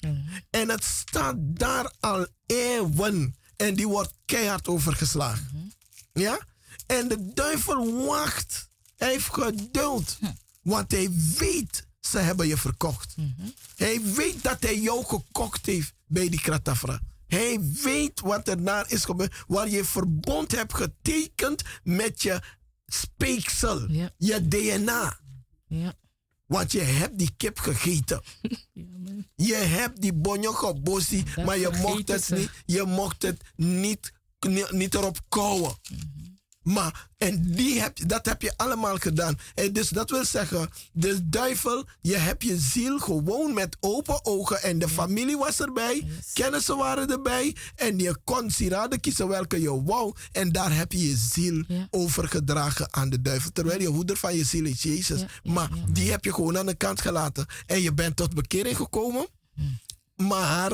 En 0.49 0.69
het 0.69 0.83
staat 0.83 1.35
daar 1.37 1.93
al 1.99 2.27
eeuwen. 2.45 3.35
En 3.55 3.75
die 3.75 3.87
wordt 3.87 4.13
keihard 4.25 4.67
overgeslagen. 4.67 5.73
Ja? 6.13 6.39
En 6.85 7.07
de 7.07 7.31
duivel 7.33 8.05
wacht. 8.05 8.67
Hij 8.95 9.09
heeft 9.09 9.33
geduld. 9.33 10.17
Want 10.61 10.91
hij 10.91 11.09
weet, 11.37 11.87
ze 11.99 12.17
hebben 12.17 12.47
je 12.47 12.57
verkocht. 12.57 13.15
Hij 13.75 14.01
weet 14.01 14.43
dat 14.43 14.57
hij 14.59 14.79
jou 14.79 15.05
gekocht 15.05 15.65
heeft 15.65 15.93
bij 16.05 16.29
die 16.29 16.41
kratafra. 16.41 16.99
Hij 17.27 17.59
weet 17.83 18.19
wat 18.19 18.47
er 18.47 18.63
daar 18.63 18.91
is 18.91 19.05
gebeurd. 19.05 19.43
Waar 19.47 19.69
je 19.69 19.85
verbond 19.85 20.51
hebt 20.51 20.73
getekend 20.73 21.61
met 21.83 22.21
je 22.21 22.41
speeksel. 22.85 23.87
Je 24.17 24.47
DNA. 24.47 25.23
Ja. 25.67 25.93
Want 26.45 26.71
je 26.71 26.81
hebt 26.81 27.17
die 27.17 27.31
kip 27.37 27.59
gegeten. 27.59 28.21
Je 29.35 29.55
hebt 29.55 30.01
die 30.01 30.13
bonjo 30.13 30.51
gebossie, 30.51 31.23
Dat 31.35 31.45
maar 31.45 31.57
je 31.57 31.69
mocht, 31.81 32.07
het 32.07 32.23
ze. 32.23 32.35
niet, 32.35 32.51
je 32.65 32.83
mocht 32.83 33.21
het 33.21 33.41
niet, 33.55 34.13
niet, 34.71 34.95
erop 34.95 35.17
kouwen. 35.29 35.75
Maar, 36.65 37.07
en 37.17 37.51
die 37.51 37.81
heb, 37.81 37.97
dat 38.09 38.25
heb 38.25 38.41
je 38.41 38.53
allemaal 38.57 38.97
gedaan. 38.97 39.37
En 39.55 39.73
dus 39.73 39.89
dat 39.89 40.09
wil 40.09 40.25
zeggen, 40.25 40.69
de 40.93 41.29
duivel, 41.29 41.85
je 42.01 42.15
hebt 42.15 42.43
je 42.43 42.57
ziel 42.57 42.99
gewoon 42.99 43.53
met 43.53 43.77
open 43.79 44.25
ogen. 44.25 44.61
En 44.63 44.79
de 44.79 44.89
familie 44.89 45.37
was 45.37 45.59
erbij, 45.59 46.07
kennissen 46.33 46.77
waren 46.77 47.11
erbij. 47.11 47.55
En 47.75 47.97
je 47.99 48.17
kon 48.23 48.49
sieraden 48.51 48.99
kiezen 48.99 49.27
welke 49.27 49.61
je 49.61 49.83
wou. 49.83 50.13
En 50.31 50.51
daar 50.51 50.75
heb 50.75 50.91
je 50.91 51.07
je 51.09 51.15
ziel 51.15 51.63
Ja. 51.67 51.87
overgedragen 51.91 52.93
aan 52.93 53.09
de 53.09 53.21
duivel. 53.21 53.51
Terwijl 53.51 53.81
je 53.81 53.87
hoeder 53.87 54.17
van 54.17 54.35
je 54.35 54.43
ziel 54.43 54.65
is 54.65 54.83
Jezus. 54.83 55.19
Ja, 55.19 55.27
maar 55.53 55.69
die 55.89 56.11
heb 56.11 56.23
je 56.25 56.33
gewoon 56.33 56.57
aan 56.57 56.65
de 56.65 56.75
kant 56.75 57.01
gelaten. 57.01 57.45
En 57.65 57.81
je 57.81 57.93
bent 57.93 58.15
tot 58.15 58.33
bekering 58.33 58.75
gekomen. 58.75 59.27
Maar 60.15 60.71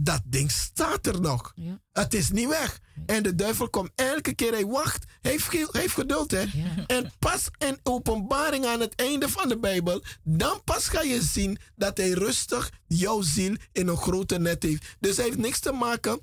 dat 0.00 0.20
ding 0.24 0.50
staat 0.50 1.06
er 1.06 1.20
nog. 1.20 1.52
Ja. 1.54 1.80
Het 1.92 2.14
is 2.14 2.30
niet 2.30 2.48
weg. 2.48 2.80
En 3.06 3.22
de 3.22 3.34
duivel 3.34 3.70
komt 3.70 3.90
elke 3.94 4.34
keer, 4.34 4.52
hij 4.52 4.66
wacht. 4.66 5.04
Hij 5.20 5.30
heeft, 5.30 5.52
hij 5.52 5.66
heeft 5.80 5.94
geduld, 5.94 6.30
hè. 6.30 6.40
Ja. 6.40 6.86
En 6.86 7.12
pas 7.18 7.48
in 7.58 7.78
openbaring 7.82 8.66
aan 8.66 8.80
het 8.80 8.94
einde 8.94 9.28
van 9.28 9.48
de 9.48 9.58
Bijbel, 9.58 10.02
dan 10.22 10.60
pas 10.64 10.88
ga 10.88 11.02
je 11.02 11.22
zien 11.22 11.58
dat 11.76 11.96
hij 11.96 12.10
rustig 12.10 12.72
jouw 12.86 13.22
ziel 13.22 13.56
in 13.72 13.88
een 13.88 13.96
grote 13.96 14.38
net 14.38 14.62
heeft. 14.62 14.96
Dus 15.00 15.16
hij 15.16 15.24
heeft 15.24 15.38
niks 15.38 15.58
te 15.58 15.72
maken 15.72 16.20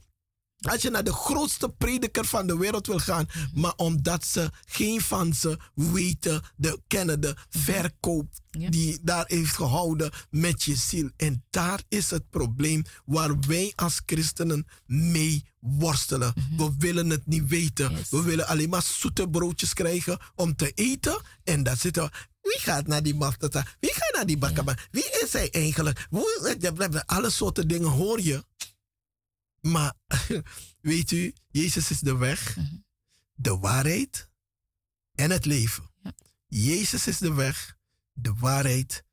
als 0.60 0.82
je 0.82 0.90
naar 0.90 1.04
de 1.04 1.14
grootste 1.14 1.70
prediker 1.70 2.26
van 2.26 2.48
de 2.48 2.58
wereld 2.58 2.88
wil 2.88 3.00
gaan, 3.00 3.28
maar 3.54 3.74
omdat 3.76 4.26
ze 4.26 4.52
geen 4.66 5.02
van 5.02 5.34
ze 5.34 5.58
weten, 5.74 6.42
de, 6.56 6.80
kennen 6.88 7.22
de 7.22 7.36
verkoop 7.50 8.28
die 8.70 9.00
daar 9.02 9.26
heeft 9.28 9.56
gehouden 9.56 10.12
met 10.30 10.64
je 10.64 10.76
ziel. 10.76 11.10
En 11.18 11.44
daar 11.50 11.82
is 11.88 12.10
het 12.10 12.30
probleem 12.30 12.84
waar 13.06 13.40
wij 13.40 13.74
als 13.76 14.02
christenen 14.06 14.68
mee 14.86 15.44
worstelen. 15.60 16.34
We 16.58 16.72
willen 16.78 17.10
het 17.10 17.26
niet 17.26 17.48
weten. 17.48 17.92
Yes. 17.92 18.10
We 18.10 18.22
willen 18.22 18.48
alleen 18.48 18.70
maar 18.70 18.84
zoete 18.84 19.30
broodjes 19.30 19.74
krijgen 19.74 20.20
om 20.36 20.56
te 20.56 20.72
eten. 20.72 21.22
En 21.44 21.64
dan 21.64 21.78
zitten 21.78 22.04
we. 22.04 22.10
Wie 22.42 22.60
gaat 22.60 22.88
naar 22.88 23.04
die 23.04 23.16
maftata? 23.16 23.66
Wie 23.80 23.94
gaat 23.94 24.14
naar 24.16 24.26
die 24.26 24.38
bakkaba? 24.38 24.78
Wie 24.92 25.10
is 25.24 25.34
hij 25.34 25.50
eigenlijk? 25.52 26.08
Alle 27.06 27.30
soorten 27.30 27.68
dingen 27.68 27.90
hoor 27.90 28.22
je. 28.22 28.44
Maar 29.66 29.94
weet 30.82 31.12
u, 31.12 31.34
Jezus 31.48 31.92
is 31.92 32.00
de 32.00 32.16
weg, 32.18 32.58
de 33.34 33.58
waarheid 33.58 34.30
en 35.16 35.32
het 35.32 35.46
leven. 35.46 35.92
Ja. 36.04 36.14
Jezus 36.48 37.08
is 37.08 37.18
de 37.18 37.34
weg, 37.34 37.78
de 38.14 38.34
waarheid 38.34 39.04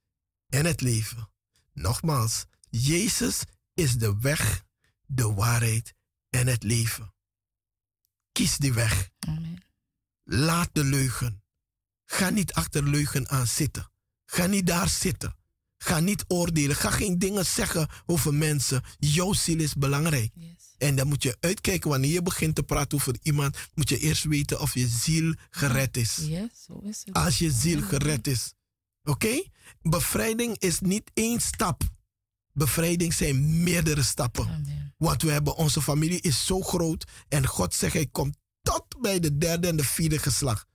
en 0.49 0.65
het 0.65 0.81
leven. 0.81 1.31
Nogmaals, 1.73 2.45
Jezus 2.70 3.43
is 3.74 3.95
de 3.95 4.19
weg, 4.19 4.65
de 5.07 5.33
waarheid 5.33 5.95
en 6.31 6.47
het 6.47 6.62
leven. 6.62 7.15
Kies 8.33 8.57
die 8.57 8.73
weg. 8.73 9.11
Amen. 9.19 9.65
Laat 10.23 10.69
de 10.73 10.85
leugen. 10.85 11.45
Ga 12.05 12.31
niet 12.31 12.53
achter 12.53 12.89
leugen 12.89 13.29
aan 13.29 13.47
zitten. 13.47 13.93
Ga 14.24 14.47
niet 14.47 14.66
daar 14.66 14.89
zitten. 14.89 15.37
Ga 15.82 16.00
niet 16.00 16.24
oordelen. 16.28 16.76
Ga 16.76 16.90
geen 16.90 17.18
dingen 17.18 17.46
zeggen 17.46 17.88
over 18.06 18.34
mensen. 18.34 18.82
Jouw 18.98 19.32
ziel 19.32 19.59
is 19.59 19.74
belangrijk. 19.74 20.30
Yes. 20.34 20.74
En 20.78 20.96
dan 20.96 21.06
moet 21.06 21.22
je 21.22 21.36
uitkijken 21.40 21.90
wanneer 21.90 22.12
je 22.12 22.22
begint 22.22 22.54
te 22.54 22.62
praten 22.62 22.98
over 22.98 23.16
iemand. 23.22 23.56
Moet 23.74 23.88
je 23.88 23.98
eerst 23.98 24.24
weten 24.24 24.60
of 24.60 24.74
je 24.74 24.86
ziel 24.88 25.34
gered 25.50 25.96
is. 25.96 26.16
Yes, 26.16 26.68
is 26.82 27.02
het. 27.04 27.14
Als 27.14 27.38
je 27.38 27.50
ziel 27.50 27.82
gered 27.82 28.26
is. 28.26 28.52
Oké? 29.04 29.42
Bevrijding 29.82 30.59
is 30.59 30.80
niet 30.80 31.10
één 31.14 31.40
stap. 31.40 31.82
Bevrijding 32.52 33.12
zijn 33.12 33.62
meerdere 33.62 34.02
stappen. 34.02 34.44
Amen. 34.44 34.94
Want 34.98 35.22
we 35.22 35.30
hebben, 35.30 35.56
onze 35.56 35.82
familie 35.82 36.20
is 36.20 36.46
zo 36.46 36.60
groot. 36.60 37.04
En 37.28 37.46
God 37.46 37.74
zegt, 37.74 37.92
hij 37.92 38.06
komt 38.06 38.36
tot 38.62 38.84
bij 39.00 39.20
de 39.20 39.38
derde 39.38 39.68
en 39.68 39.76
de 39.76 39.84
vierde 39.84 40.18
geslacht. 40.18 40.66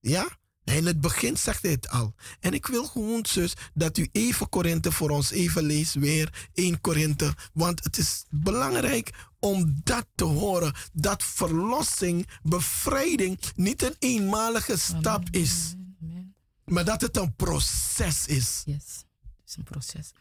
Ja? 0.00 0.38
In 0.74 0.86
het 0.86 1.00
begin 1.00 1.36
zegt 1.36 1.62
hij 1.62 1.70
het 1.70 1.88
al. 1.88 2.14
En 2.40 2.52
ik 2.54 2.66
wil 2.66 2.84
gewoon, 2.86 3.26
zus, 3.26 3.52
dat 3.74 3.96
u 3.98 4.08
even 4.12 4.48
Korinthe 4.48 4.92
voor 4.92 5.10
ons 5.10 5.30
even 5.30 5.62
leest. 5.62 5.94
Weer 5.94 6.48
1 6.54 6.80
Korinthe. 6.80 7.34
Want 7.52 7.84
het 7.84 7.98
is 7.98 8.24
belangrijk 8.30 9.12
om 9.38 9.80
dat 9.84 10.06
te 10.14 10.24
horen. 10.24 10.74
Dat 10.92 11.22
verlossing, 11.22 12.28
bevrijding 12.42 13.40
niet 13.54 13.82
een 13.82 13.94
eenmalige 13.98 14.78
stap 14.78 15.26
Amen, 15.26 15.32
is. 15.32 15.74
amen. 16.02 16.34
Maar 16.64 16.84
dat 16.84 17.00
het 17.00 17.16
een 17.16 17.34
proces 17.34 18.26
is. 18.26 18.62
Yes, 18.64 19.04
het 19.20 19.48
is 19.48 19.56
een 19.56 19.64
proces. 19.64 20.12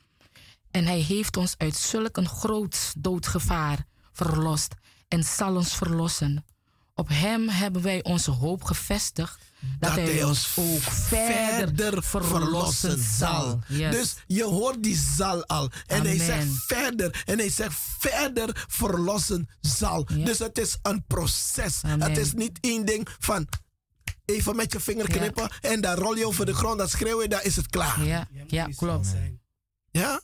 En 0.72 0.86
hij 0.86 1.00
heeft 1.00 1.38
ons 1.38 1.56
uit 1.58 1.76
zulk 1.76 2.18
een 2.18 2.30
groot 2.30 2.94
doodgevaar 2.98 3.86
verlost 4.12 4.74
en 5.08 5.24
zal 5.24 5.56
ons 5.56 5.76
verlossen. 5.76 6.46
Op 6.98 7.08
hem 7.10 7.50
hebben 7.50 7.82
wij 7.82 8.04
onze 8.04 8.32
hoop 8.32 8.64
gevestigd 8.64 9.40
dat, 9.80 9.92
hij 9.92 10.24
ons 10.24 10.54
ook 10.58 10.82
verder 10.82 12.04
verlossen 12.04 13.00
zal. 13.18 13.60
Yes. 13.68 13.92
Dus 13.96 14.16
je 14.28 14.44
hoort 14.44 14.84
die 14.84 14.96
zal 14.96 15.46
al. 15.46 15.70
En 15.86 16.02
hij 16.02 16.18
zegt 16.18 16.48
verder. 16.68 17.24
En 17.26 17.38
hij 17.38 17.50
zegt 17.50 17.78
verder 18.00 18.66
verlossen 18.70 19.50
zal. 19.62 20.08
Ja. 20.14 20.26
Dus 20.26 20.40
het 20.40 20.58
is 20.58 20.78
een 20.82 21.04
proces. 21.08 21.82
Amen. 21.84 22.02
Het 22.08 22.18
is 22.18 22.34
niet 22.34 22.58
één 22.62 22.86
ding 22.86 23.08
van 23.20 23.48
even 24.26 24.56
met 24.56 24.72
je 24.72 24.80
vinger 24.80 25.10
Ja. 25.12 25.18
knippen. 25.18 25.50
En 25.62 25.82
dan 25.82 25.96
rol 25.96 26.16
je 26.16 26.28
over 26.28 26.46
de 26.46 26.54
grond. 26.54 26.78
Dan 26.78 26.90
schreeuw 26.90 27.22
je, 27.22 27.28
dan 27.28 27.42
is 27.44 27.56
het 27.56 27.68
klaar. 27.70 28.04
ja, 28.04 28.28
Je 28.32 28.40
moet 28.40 28.52
ja, 28.52 28.66
klopt. 28.76 29.08
zijn. 29.08 29.42
Ja? 29.92 30.22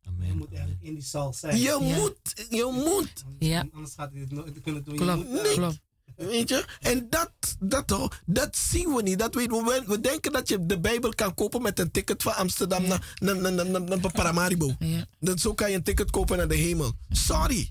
Je 0.00 0.08
Amen. 0.08 0.36
moet 0.36 0.50
eigenlijk 0.52 0.82
in 0.82 0.94
die 0.94 1.02
zal 1.04 1.32
zijn. 1.32 1.56
Je 1.56 1.62
Ja. 1.62 1.78
moet. 1.78 2.46
Je 2.50 2.70
moet. 2.84 3.24
Ja. 3.38 3.64
Anders 3.72 3.94
gaat 3.94 4.10
hij 4.12 4.20
het 4.20 4.30
nooit 4.32 4.60
kunnen 4.60 4.84
doen. 4.84 4.94
Je 4.94 5.00
Klopt, 5.00 5.28
moet, 5.28 5.46
eh, 5.46 5.52
klopt. 5.52 5.80
Weet 6.28 6.48
je? 6.48 6.64
En 6.80 7.06
dat, 7.10 7.30
dat, 7.58 8.18
dat 8.26 8.56
zien 8.56 8.94
we 8.94 9.02
niet. 9.02 9.18
Dat 9.18 9.34
weten 9.34 9.64
we. 9.64 9.82
we 9.86 10.00
denken 10.00 10.32
dat 10.32 10.48
je 10.48 10.66
de 10.66 10.80
Bijbel 10.80 11.14
kan 11.14 11.34
kopen 11.34 11.62
met 11.62 11.78
een 11.78 11.90
ticket 11.90 12.22
van 12.22 12.34
Amsterdam 12.34 12.86
naar, 12.86 13.14
naar, 13.18 13.36
naar, 13.36 13.52
naar, 13.52 13.70
naar, 13.70 13.80
naar 13.80 14.12
Paramaribo. 14.12 14.74
Ja. 14.78 15.04
Dan 15.20 15.38
zo 15.38 15.54
kan 15.54 15.70
je 15.70 15.76
een 15.76 15.82
ticket 15.82 16.10
kopen 16.10 16.36
naar 16.36 16.48
de 16.48 16.54
hemel. 16.56 16.92
Sorry. 17.08 17.70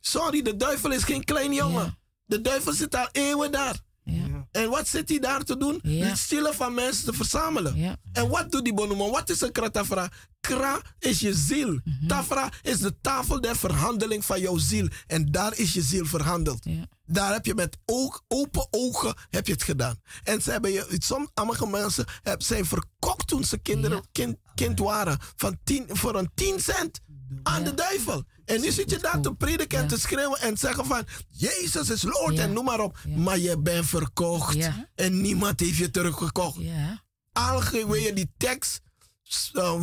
Sorry, 0.00 0.42
de 0.42 0.56
duivel 0.56 0.90
is 0.92 1.02
geen 1.02 1.24
klein 1.24 1.52
jongen. 1.52 1.84
Ja. 1.84 1.98
De 2.26 2.40
duivel 2.40 2.72
zit 2.72 2.94
al 2.94 3.08
eeuwen 3.12 3.52
daar. 3.52 3.80
Ja. 4.04 4.46
En 4.50 4.70
wat 4.70 4.88
zit 4.88 5.08
hij 5.08 5.18
daar 5.18 5.42
te 5.42 5.56
doen? 5.56 5.78
Ja. 5.82 6.06
Het 6.06 6.18
stelen 6.18 6.54
van 6.54 6.74
mensen 6.74 7.04
te 7.04 7.12
verzamelen. 7.12 7.76
Ja. 7.76 7.96
En 8.12 8.28
wat 8.28 8.52
doet 8.52 8.64
die 8.64 8.74
bonoman? 8.74 9.10
Wat 9.10 9.30
is 9.30 9.40
een 9.40 9.52
kratafra? 9.52 10.10
Kra 10.40 10.82
is 10.98 11.20
je 11.20 11.34
ziel. 11.34 11.80
Mhm. 11.84 12.06
Tafra 12.06 12.50
is 12.62 12.78
de 12.78 13.00
tafel 13.00 13.40
der 13.40 13.56
verhandeling 13.56 14.24
van 14.24 14.40
jouw 14.40 14.58
ziel. 14.58 14.88
En 15.06 15.30
daar 15.30 15.58
is 15.58 15.72
je 15.72 15.82
ziel 15.82 16.06
verhandeld. 16.06 16.64
Ja. 16.64 16.88
Daar 17.06 17.32
heb 17.32 17.46
je 17.46 17.54
met 17.54 17.76
oog, 17.84 18.22
open 18.28 18.66
ogen 18.70 19.14
heb 19.30 19.46
je 19.46 19.52
het 19.52 19.62
gedaan. 19.62 20.00
En 20.22 20.42
ze 20.42 20.50
hebben 20.50 20.72
je, 20.72 20.86
sommige 21.34 21.66
mensen 21.66 22.04
heb, 22.22 22.42
zijn 22.42 22.64
verkocht 22.64 23.26
toen 23.28 23.44
ze 23.44 23.58
kinderen, 23.58 23.96
Ja. 23.96 24.02
kind, 24.12 24.36
kind 24.54 24.78
waren. 24.78 25.18
Van 25.36 25.58
tien, 25.64 25.86
voor 25.88 26.14
een 26.14 26.30
10 26.34 26.60
cent 26.60 27.00
aan 27.42 27.62
Ja. 27.64 27.70
de 27.70 27.74
duivel. 27.74 28.24
En 28.44 28.60
nu 28.60 28.70
zit 28.70 28.90
je 28.90 28.98
daar 28.98 29.20
te 29.20 29.32
prediken 29.34 29.78
en 29.78 29.84
Ja. 29.84 29.90
te 29.90 30.00
schreeuwen 30.00 30.40
en 30.40 30.56
zeggen 30.58 30.84
van... 30.86 31.06
Jezus 31.28 31.90
is 31.90 32.02
Lord 32.02 32.38
en 32.38 32.52
noem 32.52 32.64
maar 32.64 32.80
op. 32.80 32.98
Maar 33.16 33.38
je 33.38 33.58
bent 33.58 33.86
verkocht. 33.86 34.56
En 34.94 35.20
niemand 35.20 35.60
heeft 35.60 35.76
je 35.76 35.90
teruggekocht. 35.90 36.56
Ja. 36.60 37.02
Al 37.32 37.62
wil 37.70 37.94
je 37.94 38.12
die 38.12 38.32
tekst 38.36 38.80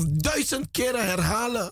duizend 0.09 0.67
keren 0.71 1.05
herhalen. 1.05 1.71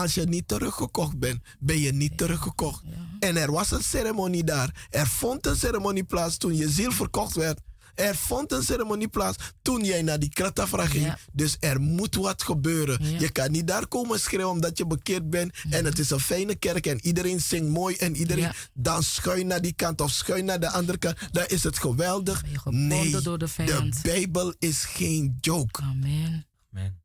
Als 0.00 0.14
je 0.14 0.24
niet 0.24 0.48
teruggekocht 0.48 1.18
bent, 1.18 1.40
ben 1.58 1.78
je 1.80 1.92
niet 1.92 2.16
teruggekocht. 2.18 2.82
En 3.18 3.36
er 3.36 3.52
was 3.52 3.70
een 3.70 3.82
ceremonie 3.82 4.44
daar. 4.44 4.86
Er 4.90 5.06
vond 5.06 5.46
een 5.46 5.56
ceremonie 5.56 6.04
plaats 6.04 6.36
toen 6.36 6.56
je 6.56 6.70
ziel 6.70 6.92
verkocht 6.92 7.34
werd. 7.34 7.60
Er 7.94 8.16
vond 8.16 8.52
een 8.52 8.62
ceremonie 8.62 9.08
plaats 9.08 9.52
toen 9.62 9.84
jij 9.84 10.02
naar 10.02 10.18
die 10.18 10.28
Kratafra 10.28 10.86
ging. 10.86 11.04
Ja. 11.04 11.18
Dus 11.32 11.56
er 11.60 11.80
moet 11.80 12.14
wat 12.14 12.42
gebeuren. 12.42 12.98
Ja. 13.10 13.18
Je 13.18 13.30
kan 13.32 13.50
niet 13.50 13.66
daar 13.66 13.86
komen 13.86 14.20
schreeuwen 14.20 14.50
omdat 14.50 14.78
je 14.78 14.86
bekeerd 14.86 15.30
bent. 15.30 15.54
En 15.70 15.84
het 15.84 15.98
is 15.98 16.10
een 16.10 16.20
fijne 16.20 16.54
kerk 16.54 16.86
en 16.86 17.06
iedereen 17.06 17.40
zingt 17.40 17.68
mooi. 17.68 17.96
En 17.96 18.16
iedereen 18.16 18.42
Ja. 18.42 18.52
dan 18.74 19.02
schuin 19.02 19.46
naar 19.46 19.60
die 19.62 19.72
kant 19.72 20.00
of 20.00 20.10
schuin 20.10 20.44
naar 20.44 20.60
de 20.60 20.70
andere 20.70 20.98
kant. 20.98 21.16
Dan 21.30 21.44
is 21.46 21.62
het 21.62 21.78
geweldig. 21.78 22.42
Ben 22.42 22.50
je 22.50 22.58
gebonden 22.58 22.88
Nee, 22.88 23.20
door 23.20 23.38
de 23.38 23.48
vijand. 23.48 24.02
Bijbel 24.02 24.54
is 24.58 24.84
geen 24.84 25.36
joke. 25.40 25.80
Amen. 25.82 26.46
Amen. 26.72 27.01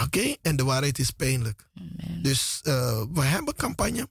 Oké? 0.00 0.36
En 0.42 0.56
de 0.56 0.64
waarheid 0.64 0.98
is 0.98 1.10
pijnlijk. 1.10 1.68
Amen. 1.74 2.22
Dus 2.22 2.60
eh, 2.62 3.02
we 3.12 3.22
hebben 3.22 3.54
campagne. 3.54 4.08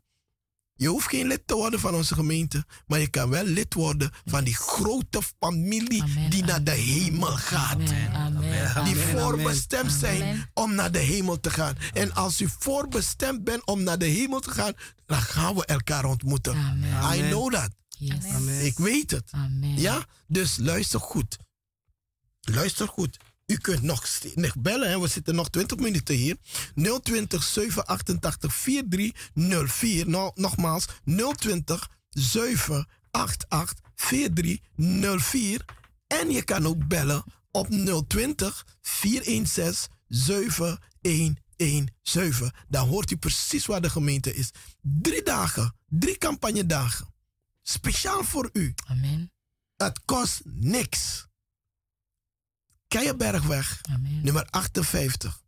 Je 0.81 0.87
hoeft 0.87 1.07
geen 1.07 1.27
lid 1.27 1.47
te 1.47 1.55
worden 1.55 1.79
van 1.79 1.95
onze 1.95 2.13
gemeente, 2.13 2.65
maar 2.87 2.99
je 2.99 3.07
kan 3.07 3.29
wel 3.29 3.43
lid 3.43 3.73
worden 3.73 4.11
van 4.25 4.43
die 4.43 4.55
grote 4.55 5.21
familie 5.39 6.01
Amen, 6.01 6.29
die 6.29 6.43
naar 6.43 6.63
de 6.63 6.71
hemel 6.71 7.35
gaat. 7.37 7.73
Amen. 7.73 8.13
Amen. 8.13 8.83
Die 8.85 8.95
voorbestemd 8.95 9.91
zijn 9.91 10.49
om 10.53 10.75
naar 10.75 10.91
de 10.91 10.99
hemel 10.99 11.39
te 11.39 11.49
gaan. 11.49 11.75
En 11.93 12.13
als 12.13 12.41
u 12.41 12.49
voorbestemd 12.59 13.43
bent 13.43 13.65
om 13.65 13.83
naar 13.83 13.97
de 13.97 14.05
hemel 14.05 14.39
te 14.39 14.51
gaan, 14.51 14.73
dan 15.05 15.21
gaan 15.21 15.55
we 15.55 15.65
elkaar 15.65 16.05
ontmoeten. 16.05 16.55
Amen. 16.55 17.17
I 17.17 17.29
know 17.29 17.53
that. 17.53 17.69
Yes. 17.87 18.25
Amen. 18.25 18.65
Ik 18.65 18.77
weet 18.77 19.11
het. 19.11 19.29
Amen. 19.31 19.79
Ja? 19.79 20.05
Dus 20.27 20.57
luister 20.57 20.99
goed. 20.99 21.37
Luister 22.41 22.87
goed. 22.87 23.17
U 23.51 23.57
kunt 23.57 23.81
nog, 23.81 24.07
nog 24.35 24.55
bellen, 24.59 24.89
hè. 24.89 24.99
we 24.99 25.07
zitten 25.07 25.35
nog 25.35 25.49
20 25.49 25.77
minuten 25.77 26.15
hier. 26.15 26.37
020 27.01 27.43
788 27.43 28.53
4304. 28.53 30.09
Nou, 30.09 30.31
nogmaals, 30.35 30.85
020 31.35 31.89
788 32.09 33.79
4304. 33.95 35.65
En 36.07 36.31
je 36.31 36.43
kan 36.43 36.67
ook 36.67 36.87
bellen 36.87 37.23
op 37.51 37.67
020 38.07 38.65
416 38.81 39.91
7117. 40.07 42.51
Dan 42.67 42.87
hoort 42.87 43.11
u 43.11 43.17
precies 43.17 43.65
waar 43.65 43.81
de 43.81 43.89
gemeente 43.89 44.33
is. 44.33 44.51
Drie 44.81 45.23
dagen, 45.23 45.75
drie 45.87 46.17
campagnedagen. 46.17 47.13
Speciaal 47.61 48.23
voor 48.23 48.49
u. 48.53 48.73
Amen. 48.87 49.31
Het 49.75 49.99
kost 50.05 50.41
niks. 50.45 51.29
Keienbergweg, 52.91 53.81
Amen. 53.89 54.19
nummer 54.23 54.45
58. 54.49 55.41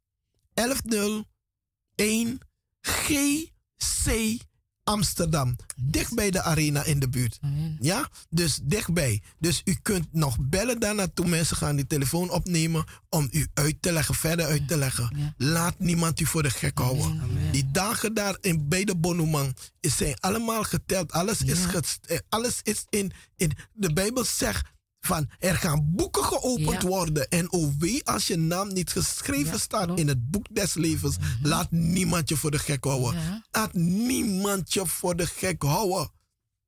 1101 0.54 2.40
GC 2.82 4.38
Amsterdam. 4.84 5.56
Dicht 5.76 6.14
bij 6.16 6.32
de 6.32 6.42
arena 6.42 6.84
in 6.84 7.00
de 7.00 7.10
buurt. 7.10 7.38
Amen. 7.42 7.78
Ja, 7.80 8.10
dus 8.30 8.60
dichtbij. 8.64 9.22
Dus 9.40 9.62
u 9.66 9.74
kunt 9.82 10.08
nog 10.14 10.36
bellen 10.40 10.80
daar 10.80 10.96
naartoe. 10.96 11.28
Mensen 11.28 11.58
gaan 11.58 11.76
die 11.76 11.88
telefoon 11.88 12.30
opnemen 12.30 12.84
om 13.10 13.28
u 13.32 13.48
uit 13.54 13.82
te 13.82 13.92
leggen, 13.92 14.16
verder 14.16 14.46
uit 14.46 14.68
te 14.68 14.78
leggen. 14.78 15.14
Ja. 15.18 15.34
Laat 15.38 15.80
niemand 15.80 16.20
u 16.20 16.26
voor 16.26 16.44
de 16.44 16.50
gek 16.50 16.78
houden. 16.78 17.06
Amen. 17.22 17.52
Die 17.52 17.72
dagen 17.72 18.14
daar 18.14 18.38
in, 18.42 18.68
bij 18.68 18.84
de 18.84 18.96
Bonumang 18.96 19.56
is- 19.80 19.98
zijn 19.98 20.20
allemaal 20.20 20.64
geteld. 20.64 21.12
Alles 21.12 21.42
is, 21.42 21.60
Ja. 21.60 21.68
ges- 21.68 22.00
eh, 22.08 22.18
alles 22.30 22.60
is 22.64 22.86
in, 22.90 23.12
in. 23.36 23.52
De 23.74 23.94
Bijbel 23.94 24.24
zegt 24.24 24.68
van 25.06 25.30
er 25.40 25.56
gaan 25.56 25.92
boeken 25.96 26.24
geopend 26.24 26.82
Ja. 26.82 26.88
worden. 26.88 27.28
En 27.30 27.52
oh 27.52 27.74
wee 27.80 28.06
als 28.06 28.28
je 28.28 28.36
naam 28.38 28.74
niet 28.74 28.92
geschreven 28.92 29.52
Ja, 29.52 29.58
staat 29.58 29.86
klopt. 29.86 30.00
in 30.00 30.08
het 30.08 30.32
boek 30.32 30.46
des 30.56 30.74
levens. 30.74 31.16
Laat 31.42 31.72
niemand 31.72 32.30
je 32.30 32.36
voor 32.36 32.52
de 32.52 32.60
gek 32.60 32.84
houden. 32.84 33.22
Ja. 33.22 33.44
Laat 33.52 33.74
niemand 33.74 34.74
je 34.74 34.86
voor 34.86 35.16
de 35.16 35.26
gek 35.28 35.62
houden. 35.64 36.12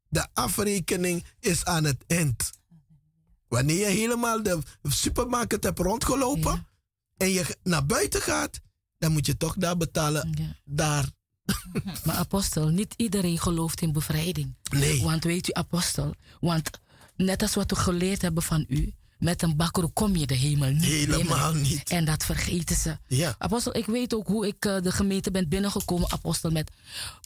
De 0.10 0.28
afrekening 0.34 1.26
is 1.40 1.66
aan 1.66 1.84
het 1.84 2.04
eind. 2.08 2.52
Wanneer 3.48 3.78
je 3.80 3.86
helemaal 3.96 4.44
de 4.44 4.60
supermarkt 4.84 5.64
hebt 5.64 5.80
rondgelopen 5.80 6.68
en 7.18 7.30
je 7.30 7.58
naar 7.64 7.86
buiten 7.86 8.22
gaat, 8.22 8.60
dan 8.98 9.12
moet 9.12 9.26
je 9.26 9.38
toch 9.38 9.56
daar 9.58 9.78
betalen. 9.78 10.34
Daar. 10.64 11.10
Maar 12.06 12.16
apostel, 12.16 12.68
niet 12.68 12.94
iedereen 12.98 13.38
gelooft 13.40 13.82
in 13.82 13.92
bevrijding. 13.92 14.56
Nee. 14.70 15.02
Want 15.04 15.24
weet 15.24 15.50
u, 15.50 15.52
apostel, 15.54 16.14
want 16.40 16.70
net 17.16 17.42
als 17.42 17.56
wat 17.56 17.70
we 17.70 17.76
geleerd 17.76 18.22
hebben 18.22 18.44
van 18.44 18.66
u, 18.68 18.94
met 19.20 19.42
een 19.42 19.56
bakker 19.56 19.90
kom 19.94 20.16
je 20.16 20.26
de 20.28 20.36
hemel 20.36 20.70
niet 20.72 20.84
Helemaal 20.84 21.52
binnen. 21.54 21.70
niet. 21.72 21.90
En 21.90 22.06
dat 22.06 22.26
vergeten 22.26 22.76
ze. 22.76 22.98
Ja. 23.08 23.36
Apostel, 23.38 23.76
ik 23.78 23.86
weet 23.86 24.14
ook 24.14 24.28
hoe 24.28 24.48
ik 24.48 24.66
eh, 24.66 24.82
de 24.82 24.92
gemeente 24.92 25.32
ben 25.32 25.50
binnengekomen, 25.50 26.12
apostel, 26.12 26.52
met 26.52 26.72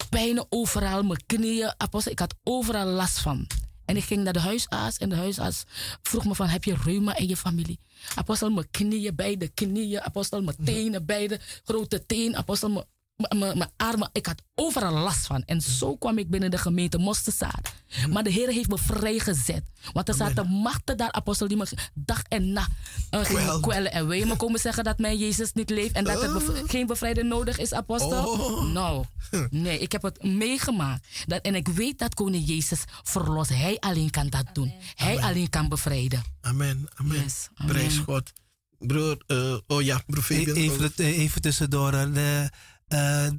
pijnen 0.09 0.45
overal, 0.49 1.03
mijn 1.03 1.25
knieën. 1.25 1.73
Apostel, 1.77 2.11
ik 2.11 2.19
had 2.19 2.35
overal 2.43 2.85
last 2.85 3.19
van. 3.19 3.47
En 3.85 3.97
ik 3.97 4.03
ging 4.03 4.23
naar 4.23 4.33
de 4.33 4.39
huisarts 4.39 4.97
en 4.97 5.09
de 5.09 5.15
huisarts 5.15 5.63
vroeg 6.01 6.25
me 6.25 6.35
van, 6.35 6.47
heb 6.47 6.63
je 6.63 6.75
reuma 6.83 7.17
in 7.17 7.27
je 7.27 7.37
familie? 7.37 7.79
Apostel, 8.15 8.49
mijn 8.49 8.69
knieën, 8.71 9.15
beide 9.15 9.47
knieën. 9.47 10.01
Apostel, 10.01 10.41
mijn 10.41 10.57
tenen, 10.63 11.05
beide 11.05 11.39
grote 11.63 12.05
teen. 12.05 12.35
Apostel, 12.35 12.69
mijn- 12.69 12.85
mijn 13.27 13.69
armen. 13.77 14.09
Ik 14.11 14.25
had 14.25 14.41
overal 14.55 14.93
last 14.93 15.25
van. 15.25 15.43
En 15.45 15.61
zo 15.61 15.95
kwam 15.95 16.17
ik 16.17 16.29
binnen 16.29 16.51
de 16.51 16.57
gemeente 16.57 16.97
Mosterzaad. 16.97 17.73
Maar 18.09 18.23
de 18.23 18.29
Heer 18.29 18.47
heeft 18.49 18.69
me 18.69 18.77
vrijgezet. 18.77 19.63
Want 19.93 20.07
er 20.09 20.15
zaten 20.15 20.47
machten 20.51 20.97
daar, 20.97 21.11
apostel, 21.11 21.47
die 21.47 21.57
me 21.57 21.67
dag 21.93 22.21
en 22.23 22.53
nacht 22.53 22.71
uh, 23.11 23.61
kwellen. 23.61 23.91
En 23.91 24.07
wil 24.07 24.17
je 24.17 24.25
me 24.25 24.35
komen 24.35 24.59
zeggen 24.59 24.83
dat 24.83 24.97
mijn 24.99 25.17
Jezus 25.17 25.53
niet 25.53 25.69
leeft 25.69 25.95
en 25.95 26.03
dat 26.03 26.23
er 26.23 26.33
bev- 26.33 26.61
geen 26.69 26.87
bevrijding 26.87 27.27
nodig 27.29 27.57
is, 27.57 27.73
apostel? 27.73 28.27
Oh. 28.31 28.73
Nou, 28.73 29.05
nee, 29.49 29.79
ik 29.79 29.91
heb 29.91 30.01
het 30.01 30.23
meegemaakt. 30.23 31.07
Dat, 31.25 31.41
en 31.41 31.55
ik 31.55 31.67
weet 31.67 31.99
dat 31.99 32.13
koning 32.13 32.47
Jezus 32.47 32.83
verlost. 33.03 33.49
Hij 33.49 33.77
alleen 33.79 34.09
kan 34.09 34.27
dat 34.29 34.45
doen. 34.53 34.73
Hij 34.95 35.19
alleen 35.21 35.49
kan 35.49 35.69
bevrijden. 35.69 36.23
Amen. 36.41 36.87
Amen. 36.95 37.21
Yes, 37.21 37.47
amen. 37.55 37.73
Prijs 37.73 37.97
God. 37.97 38.31
Broer, 38.79 39.17
eh, 39.27 39.55
oh 39.67 39.81
ja, 39.81 40.01
broer 40.05 40.23
Fabian. 40.23 40.57
E- 40.57 40.59
Even, 40.59 40.91
even 40.97 41.41
tussendoor. 41.41 41.91
De, 41.91 42.49
eh, 42.89 43.29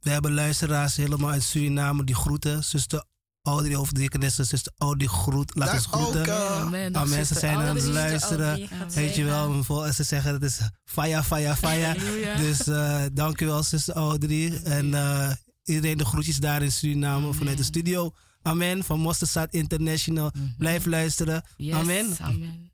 we 0.00 0.10
hebben 0.10 0.34
luisteraars 0.34 0.96
helemaal 0.96 1.30
uit 1.30 1.42
Suriname 1.42 2.04
die 2.04 2.14
groeten. 2.14 2.64
Zuster 2.64 3.04
Audrey 3.42 3.74
of 3.74 3.92
Dikkenessen, 3.92 4.46
zuster 4.46 4.72
Audrey 4.78 5.08
groet. 5.08 5.54
Laat 5.54 5.66
Dag, 5.66 5.76
ons 5.76 5.86
groeten. 5.86 6.30
Auke. 6.30 6.96
Amen. 6.98 7.08
Ze 7.08 7.14
zuster 7.14 7.36
zijn 7.36 7.56
aan 7.56 7.76
het 7.76 7.84
luisteren. 7.84 8.68
Weet 8.94 9.14
je 9.14 9.24
wel, 9.24 9.64
ze 9.92 10.02
zeggen 10.02 10.32
dat 10.32 10.42
is 10.42 10.58
fire, 10.84 11.22
fire, 11.22 11.56
fire. 11.56 11.86
Halleluja. 11.86 12.36
Dus 12.36 12.66
eh 12.66 13.02
dank 13.12 13.40
u 13.40 13.46
wel, 13.46 13.62
zuster 13.62 13.94
Audrey. 13.94 14.62
En 14.62 14.94
eh, 14.94 15.30
iedereen 15.64 15.98
de 15.98 16.04
groetjes 16.04 16.36
daar 16.36 16.62
in 16.62 16.72
Suriname 16.72 17.32
vanuit 17.32 17.56
de 17.56 17.64
studio. 17.64 18.12
Amen. 18.42 18.84
Van 18.84 19.00
Mosterdstad 19.00 19.52
International. 19.52 20.30
Blijf 20.58 20.86
luisteren. 20.86 21.44
Yes, 21.56 21.74
Amen. 21.74 22.16
Amen. 22.20 22.72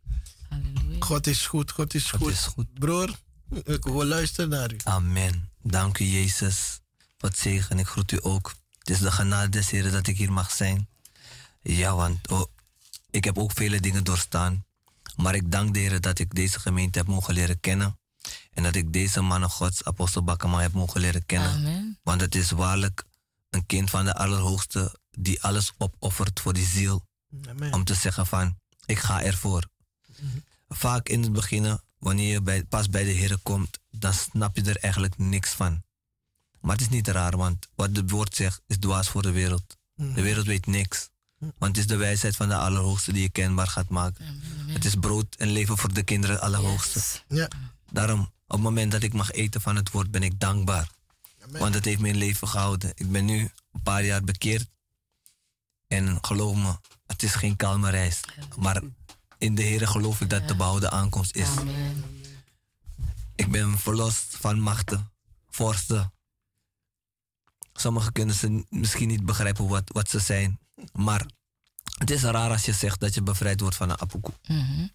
Halleluja. 0.48 0.96
God 0.98 1.26
is 1.26 1.46
goed, 1.46 1.70
God 1.70 1.94
is 1.94 2.10
God 2.10 2.20
goed. 2.20 2.30
is 2.32 2.40
goed. 2.44 2.74
Broer, 2.74 3.10
ik 3.64 3.84
wil 3.84 4.04
luisteren 4.04 4.50
naar 4.50 4.72
u. 4.72 4.76
Amen. 4.84 5.49
Dank 5.62 5.98
u, 5.98 6.04
Jezus. 6.04 6.80
Wat 7.18 7.36
zegen. 7.36 7.78
Ik 7.78 7.86
groet 7.86 8.12
u 8.12 8.18
ook. 8.22 8.54
Het 8.78 8.90
is 8.90 8.98
de 8.98 9.12
genade 9.12 9.48
des 9.48 9.70
Heren 9.70 9.92
dat 9.92 10.06
ik 10.06 10.16
hier 10.16 10.32
mag 10.32 10.50
zijn. 10.50 10.88
Ja, 11.62 11.94
want 11.94 12.28
oh, 12.28 12.44
ik 13.10 13.24
heb 13.24 13.38
ook 13.38 13.52
vele 13.52 13.80
dingen 13.80 14.04
doorstaan. 14.04 14.64
Maar 15.16 15.34
ik 15.34 15.50
dank 15.50 15.74
de 15.74 15.80
Heer 15.80 16.00
dat 16.00 16.18
ik 16.18 16.34
deze 16.34 16.60
gemeente 16.60 16.98
heb 16.98 17.06
mogen 17.06 17.34
leren 17.34 17.60
kennen. 17.60 17.98
En 18.52 18.62
dat 18.62 18.74
ik 18.74 18.92
deze 18.92 19.20
mannen 19.20 19.50
Gods, 19.50 19.84
apostel 19.84 20.24
Bakkema, 20.24 20.60
heb 20.60 20.72
mogen 20.72 21.00
leren 21.00 21.26
kennen. 21.26 21.50
Amen. 21.50 21.98
Want 22.02 22.20
het 22.20 22.34
is 22.34 22.50
waarlijk 22.50 23.04
een 23.50 23.66
kind 23.66 23.90
van 23.90 24.04
de 24.04 24.14
Allerhoogste 24.14 24.98
die 25.10 25.42
alles 25.42 25.72
opoffert 25.78 26.40
voor 26.40 26.52
die 26.52 26.66
ziel. 26.66 27.06
Amen. 27.48 27.72
Om 27.72 27.84
te 27.84 27.94
zeggen 27.94 28.26
van, 28.26 28.58
ik 28.86 28.98
ga 28.98 29.22
ervoor. 29.22 29.68
Vaak 30.68 31.08
in 31.08 31.22
het 31.22 31.32
begin, 31.32 31.80
wanneer 32.00 32.32
je 32.32 32.40
bij, 32.40 32.64
pas 32.64 32.88
bij 32.88 33.04
de 33.04 33.10
Heer 33.10 33.38
komt, 33.42 33.78
dan 33.90 34.12
snap 34.12 34.56
je 34.56 34.62
er 34.62 34.76
eigenlijk 34.76 35.18
niks 35.18 35.50
van. 35.50 35.82
Maar 36.60 36.72
het 36.72 36.80
is 36.80 36.88
niet 36.88 37.08
raar, 37.08 37.36
want 37.36 37.68
wat 37.74 37.96
het 37.96 38.10
woord 38.10 38.34
zegt 38.34 38.62
is 38.66 38.78
dwaas 38.78 39.08
voor 39.08 39.22
de 39.22 39.30
wereld. 39.30 39.78
De 39.94 40.22
wereld 40.22 40.46
weet 40.46 40.66
niks. 40.66 41.10
Want 41.38 41.54
het 41.58 41.76
is 41.76 41.86
de 41.86 41.96
wijsheid 41.96 42.36
van 42.36 42.48
de 42.48 42.56
Allerhoogste 42.56 43.12
die 43.12 43.22
je 43.22 43.28
kenbaar 43.28 43.66
gaat 43.66 43.88
maken. 43.88 44.40
Het 44.66 44.84
is 44.84 44.94
brood 44.94 45.34
en 45.34 45.48
leven 45.48 45.78
voor 45.78 45.92
de 45.92 46.02
kinderen 46.02 46.40
Allerhoogste. 46.40 46.98
Yes. 46.98 47.22
Ja. 47.28 47.48
Daarom, 47.90 48.20
op 48.20 48.30
het 48.46 48.60
moment 48.60 48.92
dat 48.92 49.02
ik 49.02 49.12
mag 49.12 49.30
eten 49.30 49.60
van 49.60 49.76
het 49.76 49.90
woord, 49.90 50.10
ben 50.10 50.22
ik 50.22 50.40
dankbaar. 50.40 50.90
Want 51.50 51.74
het 51.74 51.84
heeft 51.84 52.00
mijn 52.00 52.16
leven 52.16 52.48
gehouden. 52.48 52.92
Ik 52.94 53.10
ben 53.10 53.24
nu 53.24 53.50
een 53.72 53.82
paar 53.82 54.04
jaar 54.04 54.24
bekeerd. 54.24 54.68
En 55.88 56.18
geloof 56.20 56.56
me, 56.56 56.76
het 57.06 57.22
is 57.22 57.34
geen 57.34 57.56
kalme 57.56 57.90
reis. 57.90 58.20
Maar 58.56 58.82
in 59.40 59.54
de 59.54 59.62
Heer 59.62 59.88
geloof 59.88 60.20
ik 60.20 60.30
dat 60.30 60.48
de 60.48 60.56
behouden 60.56 60.90
aankomst 60.90 61.36
is. 61.36 61.48
Amen. 61.56 62.04
Ik 63.36 63.50
ben 63.50 63.78
verlost 63.78 64.36
van 64.36 64.60
machten, 64.60 65.10
vorsten. 65.48 66.12
Sommigen 67.72 68.12
kunnen 68.12 68.34
ze 68.34 68.64
misschien 68.68 69.08
niet 69.08 69.24
begrijpen 69.24 69.68
wat, 69.68 69.82
wat 69.86 70.08
ze 70.08 70.18
zijn. 70.18 70.58
Maar 70.92 71.26
het 71.98 72.10
is 72.10 72.22
raar 72.22 72.50
als 72.50 72.64
je 72.64 72.72
zegt 72.72 73.00
dat 73.00 73.14
je 73.14 73.22
bevrijd 73.22 73.60
wordt 73.60 73.76
van 73.76 73.90
een 73.90 74.00
apokoe. 74.00 74.34
Mhm. 74.46 74.86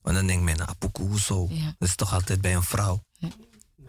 Want 0.00 0.16
dan 0.16 0.26
denkt 0.26 0.42
men, 0.42 0.60
een 0.60 0.68
apokoe, 0.68 1.08
hoezo? 1.08 1.46
Ja. 1.50 1.74
Dat 1.78 1.88
is 1.88 1.94
toch 1.94 2.12
altijd 2.12 2.40
bij 2.40 2.54
een 2.54 2.62
vrouw? 2.62 3.04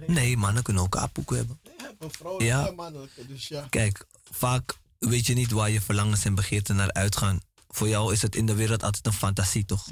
Nee, 0.08 0.38
mannen 0.38 0.64
kunnen 0.64 0.84
ook 0.84 0.96
een 0.96 1.02
apokoe 1.02 1.38
hebben. 1.38 1.60
Een 2.00 2.12
vrouwelijke 2.12 2.56
Ja. 2.58 2.68
en 2.68 2.76
mannelijke, 2.76 3.26
dus 3.28 3.48
ja. 3.48 3.68
Kijk, 3.70 4.06
vaak 4.32 4.78
weet 5.00 5.26
je 5.26 5.34
niet 5.34 5.52
waar 5.52 5.70
je 5.70 5.82
verlangens 5.82 6.26
en 6.26 6.36
begeerten 6.36 6.76
naar 6.76 6.92
uitgaan. 6.94 7.40
Voor 7.76 7.88
jou 7.88 8.14
is 8.14 8.22
het 8.22 8.36
in 8.36 8.46
de 8.46 8.56
wereld 8.56 8.84
altijd 8.84 9.06
een 9.06 9.14
fantasie, 9.14 9.66
toch? 9.66 9.90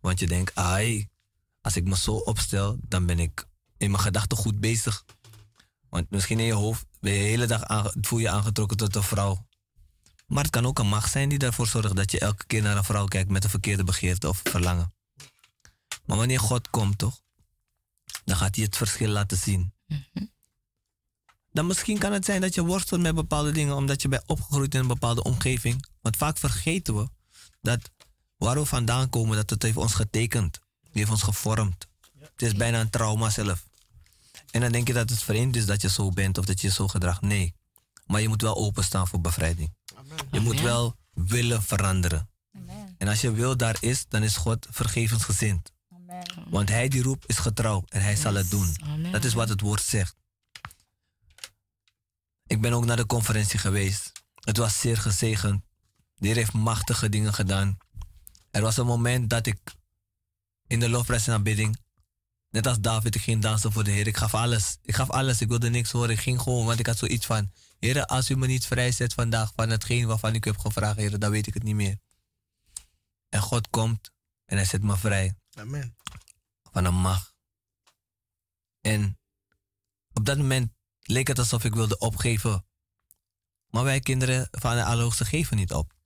Want 0.00 0.18
je 0.18 0.26
denkt, 0.26 0.54
ai, 0.54 1.08
als 1.60 1.76
ik 1.76 1.84
me 1.84 1.96
zo 1.96 2.12
opstel, 2.12 2.76
dan 2.80 3.06
ben 3.06 3.18
ik 3.18 3.46
in 3.76 3.90
mijn 3.90 4.02
gedachten 4.02 4.38
goed 4.38 4.60
bezig. 4.60 5.04
Want 5.88 6.10
misschien 6.10 6.38
in 6.38 6.46
je 6.46 6.52
hoofd 6.52 6.86
ben 7.00 7.12
je 7.12 7.18
de 7.18 7.24
hele 7.24 7.46
dag 7.46 7.92
voel 8.00 8.18
je 8.18 8.28
aangetrokken 8.28 8.76
tot 8.76 8.96
een 8.96 9.02
vrouw. 9.02 9.46
Maar 10.26 10.42
het 10.42 10.52
kan 10.52 10.66
ook 10.66 10.78
een 10.78 10.88
macht 10.88 11.12
zijn 11.12 11.28
die 11.28 11.38
ervoor 11.38 11.66
zorgt 11.66 11.96
dat 11.96 12.10
je 12.10 12.18
elke 12.18 12.46
keer 12.46 12.62
naar 12.62 12.76
een 12.76 12.84
vrouw 12.84 13.06
kijkt 13.06 13.30
met 13.30 13.44
een 13.44 13.50
verkeerde 13.50 13.84
begeerte 13.84 14.28
of 14.28 14.40
verlangen. 14.44 14.94
Maar 16.04 16.16
wanneer 16.16 16.40
God 16.40 16.70
komt, 16.70 16.98
toch? 16.98 17.20
Dan 18.24 18.36
gaat 18.36 18.54
hij 18.54 18.64
het 18.64 18.76
verschil 18.76 19.08
laten 19.08 19.36
zien. 19.36 19.72
Dan 21.52 21.66
misschien 21.66 21.98
kan 21.98 22.12
het 22.12 22.24
zijn 22.24 22.40
dat 22.40 22.54
je 22.54 22.64
worstelt 22.64 23.00
met 23.00 23.14
bepaalde 23.14 23.52
dingen 23.52 23.76
omdat 23.76 24.02
je 24.02 24.08
bent 24.08 24.26
opgegroeid 24.26 24.74
in 24.74 24.80
een 24.80 24.86
bepaalde 24.86 25.22
omgeving. 25.22 25.86
Want 26.00 26.16
vaak 26.16 26.38
vergeten 26.38 26.96
we 26.96 27.08
dat 27.62 27.90
waar 28.36 28.56
we 28.56 28.64
vandaan 28.64 29.08
komen, 29.08 29.36
dat 29.36 29.50
het 29.50 29.62
heeft 29.62 29.76
ons 29.76 29.94
getekend. 29.94 30.60
Die 30.82 30.90
heeft 30.92 31.10
ons 31.10 31.22
gevormd. 31.22 31.86
Het 32.18 32.42
is 32.42 32.54
bijna 32.54 32.80
een 32.80 32.90
trauma 32.90 33.30
zelf. 33.30 33.66
En 34.50 34.60
dan 34.60 34.72
denk 34.72 34.86
je 34.86 34.92
dat 34.92 35.10
het 35.10 35.22
vreemd 35.22 35.56
is 35.56 35.66
dat 35.66 35.82
je 35.82 35.88
zo 35.88 36.10
bent 36.10 36.38
of 36.38 36.44
dat 36.44 36.60
je 36.60 36.70
zo 36.70 36.88
gedraagt. 36.88 37.20
Nee. 37.20 37.54
Maar 38.06 38.20
je 38.20 38.28
moet 38.28 38.42
wel 38.42 38.56
openstaan 38.56 39.08
voor 39.08 39.20
bevrijding. 39.20 39.74
Je 40.30 40.40
moet 40.40 40.52
Amen. 40.58 40.64
wel 40.64 40.96
willen 41.12 41.62
veranderen. 41.62 42.30
En 42.98 43.08
als 43.08 43.20
je 43.20 43.32
wil 43.32 43.56
daar 43.56 43.76
is, 43.80 44.04
dan 44.08 44.22
is 44.22 44.36
God 44.36 44.66
vergevensgezind. 44.70 45.72
Want 46.48 46.68
hij 46.68 46.88
die 46.88 47.02
roept 47.02 47.28
is 47.28 47.38
getrouw 47.38 47.84
en 47.88 48.02
hij 48.02 48.16
zal 48.16 48.34
het 48.34 48.50
doen. 48.50 48.76
Amen. 48.84 49.12
Dat 49.12 49.24
is 49.24 49.32
wat 49.32 49.48
het 49.48 49.60
woord 49.60 49.82
zegt. 49.82 50.16
Ik 52.46 52.60
ben 52.60 52.72
ook 52.72 52.84
naar 52.84 52.96
de 52.96 53.06
conferentie 53.06 53.58
geweest. 53.58 54.12
Het 54.34 54.56
was 54.56 54.80
zeer 54.80 54.96
gezegend. 54.96 55.62
De 56.22 56.28
Heer 56.28 56.36
heeft 56.36 56.52
machtige 56.52 57.08
dingen 57.08 57.34
gedaan. 57.34 57.78
Er 58.50 58.62
was 58.62 58.76
een 58.76 58.86
moment 58.86 59.30
dat 59.30 59.46
ik 59.46 59.58
in 60.66 60.80
de 60.80 60.88
lofprijs 60.88 61.26
en 61.26 61.32
aanbidding, 61.32 61.78
net 62.50 62.66
als 62.66 62.80
David, 62.80 63.14
ik 63.14 63.20
ging 63.20 63.42
dansen 63.42 63.72
voor 63.72 63.84
de 63.84 63.90
Heer. 63.90 64.06
Ik 64.06 64.16
gaf 64.16 64.34
alles. 64.34 64.78
Ik 64.82 64.94
gaf 64.94 65.10
alles. 65.10 65.40
Ik 65.40 65.48
wilde 65.48 65.70
niks 65.70 65.90
horen. 65.90 66.10
Ik 66.10 66.18
ging 66.18 66.40
gewoon, 66.40 66.66
want 66.66 66.78
ik 66.78 66.86
had 66.86 66.98
zoiets 66.98 67.26
van, 67.26 67.52
Heer, 67.78 68.06
als 68.06 68.30
u 68.30 68.36
me 68.36 68.46
niet 68.46 68.66
vrijzet 68.66 69.14
vandaag 69.14 69.52
van 69.56 69.70
hetgeen 69.70 70.06
waarvan 70.06 70.34
ik 70.34 70.46
u 70.46 70.50
heb 70.50 70.58
gevraagd, 70.58 70.96
Heer, 70.96 71.18
dan 71.18 71.30
weet 71.30 71.46
ik 71.46 71.54
het 71.54 71.62
niet 71.62 71.74
meer. 71.74 71.98
En 73.28 73.40
God 73.40 73.68
komt 73.70 74.10
en 74.44 74.56
hij 74.56 74.66
zet 74.66 74.82
me 74.82 74.96
vrij 74.96 75.34
Amen. 75.54 75.96
van 76.72 76.84
een 76.84 76.94
macht. 76.94 77.34
En 78.80 79.18
op 80.12 80.24
dat 80.24 80.36
moment 80.36 80.72
leek 81.00 81.28
het 81.28 81.38
alsof 81.38 81.64
ik 81.64 81.74
wilde 81.74 81.98
opgeven. 81.98 82.66
Maar 83.68 83.84
wij 83.84 84.00
kinderen 84.00 84.48
van 84.50 84.76
de 84.76 84.84
Allerhoogste 84.84 85.24
geven 85.24 85.56
niet 85.56 85.72
op. 85.72 86.00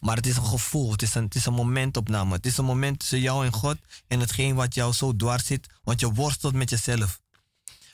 Maar 0.00 0.16
het 0.16 0.26
is 0.26 0.36
een 0.36 0.46
gevoel, 0.46 0.90
het 0.90 1.02
is 1.02 1.14
een, 1.14 1.24
het 1.24 1.34
is 1.34 1.46
een 1.46 1.52
momentopname. 1.52 2.34
Het 2.34 2.46
is 2.46 2.56
een 2.56 2.64
moment 2.64 2.98
tussen 2.98 3.20
jou 3.20 3.44
en 3.46 3.52
God 3.52 3.78
en 4.06 4.20
hetgeen 4.20 4.54
wat 4.54 4.74
jou 4.74 4.92
zo 4.92 5.16
dwars 5.16 5.46
zit, 5.46 5.66
want 5.82 6.00
je 6.00 6.12
worstelt 6.12 6.54
met 6.54 6.70
jezelf. 6.70 7.20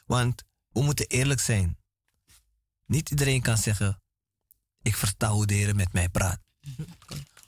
Want 0.06 0.42
we 0.68 0.82
moeten 0.82 1.06
eerlijk 1.06 1.40
zijn. 1.40 1.78
Niet 2.86 3.10
iedereen 3.10 3.42
kan 3.42 3.58
zeggen, 3.58 4.02
ik 4.82 4.96
versta 4.96 5.30
hoe 5.30 5.46
de 5.46 5.54
Heer 5.54 5.74
met 5.74 5.92
mij 5.92 6.08
praat. 6.08 6.40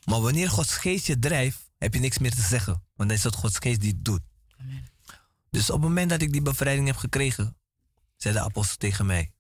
Maar 0.05 0.21
wanneer 0.21 0.51
Gods 0.51 0.77
geest 0.77 1.07
je 1.07 1.19
drijft, 1.19 1.71
heb 1.79 1.95
je 1.95 2.01
niks 2.01 2.19
meer 2.19 2.35
te 2.35 2.41
zeggen. 2.41 2.73
Want 2.73 3.09
dan 3.09 3.19
is 3.19 3.25
het 3.25 3.35
Gods 3.35 3.59
geest 3.59 3.81
die 3.81 3.93
het 3.93 4.05
doet. 4.05 4.21
Dus 5.51 5.71
op 5.71 5.77
het 5.77 5.89
moment 5.89 6.11
dat 6.11 6.23
ik 6.23 6.33
die 6.33 6.43
bevrijding 6.43 6.87
heb 6.87 6.97
gekregen, 6.97 7.57
zei 8.17 8.35
de 8.35 8.41
apostel 8.41 8.77
tegen 8.77 9.07
mij: 9.07 9.33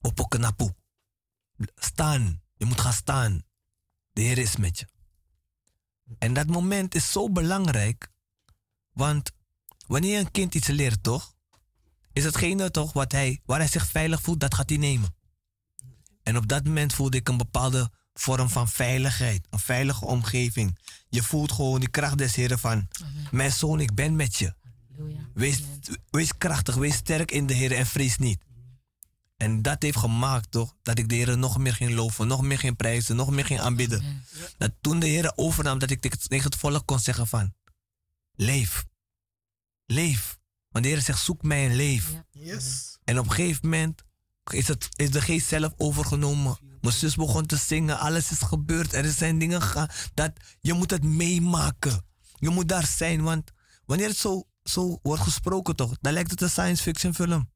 Opokenapu, 0.00 0.70
staan. 1.74 2.42
Je 2.56 2.64
moet 2.64 2.80
gaan 2.80 2.92
staan. 2.92 3.42
De 4.12 4.20
Heer 4.20 4.38
is 4.38 4.56
met 4.56 4.78
je. 4.78 4.86
En 6.18 6.34
dat 6.34 6.46
moment 6.46 6.94
is 6.94 7.12
zo 7.12 7.30
belangrijk, 7.30 8.08
want 8.92 9.30
wanneer 9.86 10.18
een 10.18 10.30
kind 10.30 10.54
iets 10.54 10.66
leert, 10.66 11.02
toch? 11.02 11.34
Is 12.12 12.24
hetgene 12.24 12.70
toch 12.70 12.92
wat 12.92 13.12
hij, 13.12 13.40
waar 13.44 13.58
hij 13.58 13.68
zich 13.68 13.86
veilig 13.86 14.22
voelt, 14.22 14.40
dat 14.40 14.54
gaat 14.54 14.68
hij 14.68 14.78
nemen. 14.78 15.14
En 16.22 16.36
op 16.36 16.48
dat 16.48 16.64
moment 16.64 16.94
voelde 16.94 17.16
ik 17.16 17.28
een 17.28 17.36
bepaalde 17.36 17.90
vorm 18.14 18.48
van 18.48 18.68
veiligheid, 18.68 19.46
een 19.50 19.58
veilige 19.58 20.04
omgeving. 20.04 20.78
Je 21.08 21.22
voelt 21.22 21.52
gewoon 21.52 21.80
die 21.80 21.88
kracht 21.88 22.18
des 22.18 22.34
Heren 22.34 22.58
van, 22.58 22.88
mijn 23.30 23.52
zoon, 23.52 23.80
ik 23.80 23.94
ben 23.94 24.16
met 24.16 24.36
je. 24.36 24.54
Wees, 25.34 25.62
wees 26.10 26.36
krachtig, 26.38 26.74
wees 26.74 26.94
sterk 26.94 27.30
in 27.30 27.46
de 27.46 27.54
Heer 27.54 27.72
en 27.72 27.86
vrees 27.86 28.18
niet. 28.18 28.44
En 29.42 29.62
dat 29.62 29.82
heeft 29.82 29.98
gemaakt 29.98 30.50
toch, 30.50 30.74
dat 30.82 30.98
ik 30.98 31.08
de 31.08 31.14
Heer 31.14 31.38
nog 31.38 31.58
meer 31.58 31.74
ging 31.74 31.90
loven, 31.94 32.26
nog 32.26 32.42
meer 32.42 32.58
ging 32.58 32.76
prijzen, 32.76 33.16
nog 33.16 33.30
meer 33.30 33.44
ging 33.44 33.60
aanbidden. 33.60 34.24
Dat 34.58 34.72
toen 34.80 34.98
de 34.98 35.06
Heer 35.06 35.32
overnam, 35.36 35.78
dat 35.78 35.90
ik 35.90 36.00
tegen 36.00 36.28
het 36.28 36.56
volk 36.56 36.86
kon 36.86 36.98
zeggen 36.98 37.26
van, 37.26 37.54
leef, 38.34 38.84
leef. 39.86 40.38
Want 40.68 40.84
de 40.84 40.90
Heer 40.90 41.00
zegt, 41.00 41.22
zoek 41.22 41.42
mij 41.42 41.66
en 41.66 41.74
leef. 41.74 42.12
Yes. 42.30 42.98
En 43.04 43.18
op 43.18 43.24
een 43.24 43.32
gegeven 43.32 43.68
moment 43.68 44.02
is, 44.52 44.68
het, 44.68 44.88
is 44.96 45.10
de 45.10 45.20
geest 45.20 45.46
zelf 45.46 45.72
overgenomen. 45.76 46.58
Mijn 46.80 46.94
zus 46.94 47.14
begon 47.14 47.46
te 47.46 47.56
zingen, 47.56 47.98
alles 47.98 48.30
is 48.30 48.38
gebeurd. 48.38 48.92
Er 48.92 49.12
zijn 49.12 49.38
dingen 49.38 49.62
gegaan. 49.62 49.88
Dat, 50.14 50.32
je 50.60 50.72
moet 50.72 50.90
het 50.90 51.04
meemaken. 51.04 52.04
Je 52.34 52.50
moet 52.50 52.68
daar 52.68 52.86
zijn, 52.86 53.22
want 53.22 53.50
wanneer 53.84 54.08
het 54.08 54.16
zo, 54.16 54.48
zo 54.62 54.98
wordt 55.02 55.22
gesproken 55.22 55.76
toch, 55.76 55.96
dan 56.00 56.12
lijkt 56.12 56.30
het 56.30 56.40
een 56.40 56.50
science 56.50 56.82
fiction 56.82 57.14
film. 57.14 57.50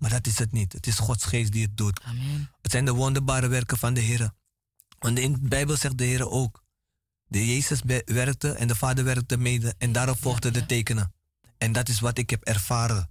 Maar 0.00 0.10
dat 0.10 0.26
is 0.26 0.38
het 0.38 0.52
niet. 0.52 0.72
Het 0.72 0.86
is 0.86 0.98
Gods 0.98 1.24
geest 1.24 1.52
die 1.52 1.62
het 1.62 1.76
doet. 1.76 2.00
Amen. 2.02 2.50
Het 2.62 2.70
zijn 2.70 2.84
de 2.84 2.92
wonderbare 2.92 3.48
werken 3.48 3.78
van 3.78 3.94
de 3.94 4.00
Heer. 4.00 4.30
Want 4.98 5.18
in 5.18 5.32
de 5.32 5.48
Bijbel 5.48 5.76
zegt 5.76 5.98
de 5.98 6.04
Heer 6.04 6.28
ook. 6.28 6.64
De 7.26 7.46
Jezus 7.46 7.80
werkte 8.04 8.52
en 8.52 8.68
de 8.68 8.74
Vader 8.74 9.04
werkte 9.04 9.36
mede. 9.36 9.74
En 9.78 9.92
daarop 9.92 10.20
volgden 10.20 10.52
de 10.52 10.66
tekenen. 10.66 11.14
En 11.58 11.72
dat 11.72 11.88
is 11.88 12.00
wat 12.00 12.18
ik 12.18 12.30
heb 12.30 12.42
ervaren. 12.42 13.02
Op 13.02 13.08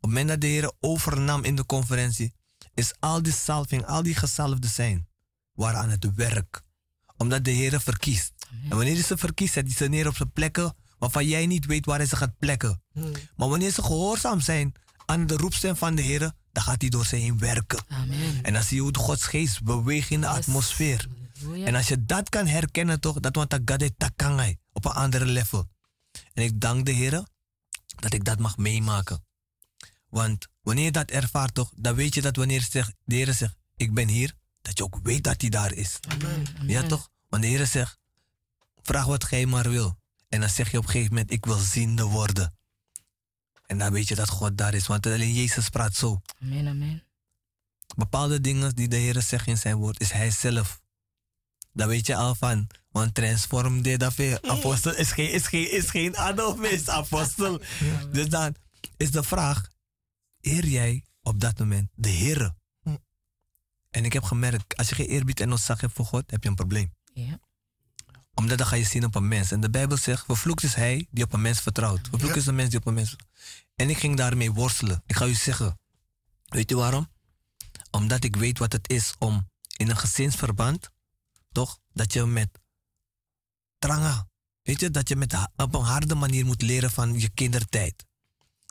het 0.00 0.10
moment 0.10 0.28
dat 0.28 0.40
de 0.40 0.46
Heer 0.46 0.72
overnam 0.80 1.44
in 1.44 1.56
de 1.56 1.66
conferentie, 1.66 2.34
is 2.74 2.94
al 3.00 3.22
die 3.22 3.32
salving, 3.32 3.86
al 3.86 4.02
die 4.02 4.14
gezalfden 4.14 4.70
zijn, 4.70 5.08
waren 5.52 5.80
aan 5.80 5.90
het 5.90 6.14
werk. 6.14 6.62
Omdat 7.16 7.44
de 7.44 7.50
Heer 7.50 7.80
verkiest. 7.80 8.32
En 8.68 8.76
wanneer 8.76 8.94
hij 8.94 9.02
ze 9.02 9.16
verkiest, 9.16 9.52
zet 9.52 9.66
hij 9.66 9.74
ze 9.74 9.86
neer 9.86 10.08
op 10.08 10.16
zijn 10.16 10.32
plekken 10.32 10.74
waarvan 10.98 11.26
jij 11.26 11.46
niet 11.46 11.66
weet 11.66 11.86
waar 11.86 11.98
hij 11.98 12.06
ze 12.06 12.16
gaat 12.16 12.38
plekken. 12.38 12.82
Maar 13.36 13.48
wanneer 13.48 13.70
ze 13.70 13.82
gehoorzaam 13.82 14.40
zijn 14.40 14.72
aan 15.06 15.26
de 15.26 15.36
roepstem 15.36 15.76
van 15.76 15.94
de 15.94 16.02
Heer, 16.02 16.32
dan 16.52 16.62
gaat 16.62 16.80
hij 16.80 16.90
door 16.90 17.06
ze 17.06 17.16
heen 17.16 17.38
werken. 17.38 17.84
Amen. 17.88 18.42
En 18.42 18.52
dan 18.52 18.62
zie 18.62 18.76
je 18.76 18.82
hoe 18.82 18.96
Gods 18.96 19.24
geest 19.24 19.62
beweegt 19.62 20.10
in 20.10 20.20
de 20.20 20.26
atmosfeer. 20.26 21.08
En 21.64 21.74
als 21.74 21.88
je 21.88 22.04
dat 22.04 22.28
kan 22.28 22.46
herkennen, 22.46 23.00
toch, 23.00 23.20
dat 23.20 23.36
want 23.36 23.50
dat 23.50 23.90
takangai 23.96 24.56
op 24.72 24.84
een 24.84 24.92
andere 24.92 25.24
level. 25.24 25.68
En 26.32 26.42
ik 26.42 26.60
dank 26.60 26.86
de 26.86 26.92
Heer 26.92 27.24
dat 27.86 28.12
ik 28.12 28.24
dat 28.24 28.38
mag 28.38 28.56
meemaken. 28.56 29.24
Want 30.08 30.48
wanneer 30.62 30.84
je 30.84 30.90
dat 30.90 31.10
ervaart, 31.10 31.54
toch, 31.54 31.72
dan 31.76 31.94
weet 31.94 32.14
je 32.14 32.22
dat 32.22 32.36
wanneer 32.36 32.66
zegt, 32.70 32.92
de 33.04 33.14
Heer 33.14 33.32
zegt, 33.32 33.56
ik 33.76 33.94
ben 33.94 34.08
hier, 34.08 34.34
dat 34.62 34.78
je 34.78 34.84
ook 34.84 34.98
weet 35.02 35.24
dat 35.24 35.40
hij 35.40 35.50
daar 35.50 35.72
is. 35.72 35.98
Ja 36.66 36.82
toch? 36.82 37.08
Want 37.28 37.42
de 37.42 37.48
Heer 37.48 37.66
zegt, 37.66 37.98
vraag 38.82 39.04
wat 39.04 39.24
gij 39.24 39.46
maar 39.46 39.70
wil. 39.70 39.98
En 40.28 40.40
dan 40.40 40.48
zeg 40.48 40.70
je 40.70 40.78
op 40.78 40.84
een 40.84 40.90
gegeven 40.90 41.14
moment, 41.14 41.32
ik 41.32 41.44
wil 41.44 41.58
ziende 41.58 42.04
worden. 42.04 42.56
En 43.66 43.78
dan 43.78 43.92
weet 43.92 44.08
je 44.08 44.14
dat 44.14 44.28
God 44.28 44.58
daar 44.58 44.74
is, 44.74 44.86
want 44.86 45.06
alleen 45.06 45.32
Jezus 45.32 45.68
praat 45.68 45.94
zo. 45.94 46.20
Amen, 46.42 46.68
amen. 46.68 47.02
Bepaalde 47.96 48.40
dingen 48.40 48.74
die 48.74 48.88
de 48.88 48.96
Heer 48.96 49.22
zegt 49.22 49.46
in 49.46 49.58
zijn 49.58 49.76
woord, 49.76 50.00
is 50.00 50.12
Hij 50.12 50.30
zelf. 50.30 50.80
Dan 51.72 51.88
weet 51.88 52.06
je 52.06 52.16
al 52.16 52.34
van, 52.34 52.66
want 52.90 53.14
transform 53.14 53.82
de 53.82 53.96
dat 53.96 54.42
apostel 54.42 54.94
is 54.94 55.12
geen, 55.12 55.32
is 55.32 55.46
geen, 55.46 55.72
is 55.72 55.90
geen 55.90 56.16
apostel. 56.86 57.60
Dus 58.12 58.28
dan 58.28 58.54
is 58.96 59.10
de 59.10 59.22
vraag, 59.22 59.68
eer 60.40 60.66
jij 60.66 61.04
op 61.22 61.40
dat 61.40 61.58
moment 61.58 61.90
de 61.94 62.08
Heer? 62.08 62.54
En 63.90 64.04
ik 64.04 64.12
heb 64.12 64.22
gemerkt, 64.22 64.76
als 64.76 64.88
je 64.88 64.94
geen 64.94 65.06
eerbied 65.06 65.40
en 65.40 65.50
ontzag 65.50 65.80
hebt 65.80 65.92
voor 65.92 66.04
God, 66.04 66.30
heb 66.30 66.42
je 66.42 66.48
een 66.48 66.54
probleem. 66.54 66.94
Ja. 67.14 67.40
Omdat 68.34 68.58
dan 68.58 68.66
ga 68.66 68.76
je 68.76 68.84
zien 68.84 69.04
op 69.04 69.14
een 69.14 69.28
mens. 69.28 69.50
En 69.50 69.60
de 69.60 69.70
Bijbel 69.70 69.96
zegt, 69.96 70.24
vervloekt 70.24 70.62
is 70.62 70.74
hij 70.74 71.06
die 71.10 71.24
op 71.24 71.32
een 71.32 71.40
mens 71.40 71.60
vertrouwt. 71.60 72.08
Vervloekt 72.08 72.36
is 72.36 72.44
de 72.44 72.52
mens 72.52 72.70
die 72.70 72.78
op 72.78 72.86
een 72.86 72.94
mens 72.94 73.16
En 73.74 73.90
ik 73.90 73.98
ging 73.98 74.16
daarmee 74.16 74.52
worstelen. 74.52 75.02
Ik 75.06 75.16
ga 75.16 75.26
u 75.26 75.34
zeggen, 75.34 75.78
weet 76.44 76.70
u 76.70 76.76
waarom? 76.76 77.08
Omdat 77.90 78.24
ik 78.24 78.36
weet 78.36 78.58
wat 78.58 78.72
het 78.72 78.90
is 78.90 79.14
om 79.18 79.48
in 79.76 79.90
een 79.90 79.96
gezinsverband, 79.96 80.90
toch, 81.52 81.78
dat 81.92 82.12
je 82.12 82.26
met 82.26 82.48
tranga, 83.78 84.28
weet 84.62 84.80
je, 84.80 84.90
dat 84.90 85.08
je 85.08 85.16
met, 85.16 85.48
op 85.56 85.74
een 85.74 85.80
harde 85.80 86.14
manier 86.14 86.44
moet 86.44 86.62
leren 86.62 86.90
van 86.90 87.20
je 87.20 87.28
kindertijd. 87.28 88.06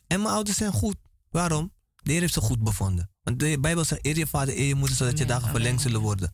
En 0.07 0.21
mijn 0.21 0.33
ouders 0.33 0.57
zijn 0.57 0.71
goed. 0.71 0.95
Waarom? 1.29 1.73
De 1.95 2.11
Heer 2.11 2.21
heeft 2.21 2.33
ze 2.33 2.41
goed 2.41 2.63
bevonden. 2.63 3.11
Want 3.23 3.39
de 3.39 3.59
Bijbel 3.59 3.85
zegt, 3.85 4.05
eer 4.05 4.17
je 4.17 4.27
vader, 4.27 4.57
eer 4.57 4.67
je 4.67 4.75
moeder, 4.75 4.97
zodat 4.97 5.17
je 5.17 5.25
dagen 5.25 5.49
verlengd 5.49 5.81
zullen 5.81 6.01
worden. 6.01 6.33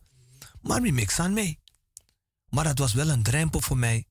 Maar 0.60 0.82
wie 0.82 0.92
niks 0.92 1.18
aan 1.18 1.32
mee. 1.32 1.60
Maar 2.48 2.66
het 2.66 2.78
was 2.78 2.92
wel 2.92 3.08
een 3.08 3.22
drempel 3.22 3.60
voor 3.60 3.76
mij 3.76 4.06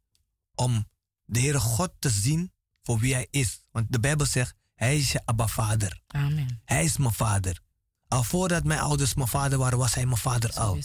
om 0.55 0.87
de 1.25 1.39
Heere 1.39 1.59
God 1.59 1.91
te 1.99 2.09
zien 2.09 2.51
voor 2.83 2.99
wie 2.99 3.13
Hij 3.13 3.27
is. 3.29 3.61
Want 3.71 3.91
de 3.91 3.99
Bijbel 3.99 4.25
zegt, 4.25 4.55
Hij 4.75 4.97
is 4.97 5.11
je 5.11 5.21
Abba 5.25 5.47
vader. 5.47 6.01
Amen. 6.07 6.61
Hij 6.65 6.83
is 6.83 6.97
mijn 6.97 7.13
vader. 7.13 7.61
Al 8.07 8.23
voordat 8.23 8.63
mijn 8.63 8.79
ouders 8.79 9.13
mijn 9.13 9.27
vader 9.27 9.57
waren, 9.57 9.77
was 9.77 9.93
Hij 9.93 10.05
mijn 10.05 10.17
vader 10.17 10.53
al. 10.53 10.79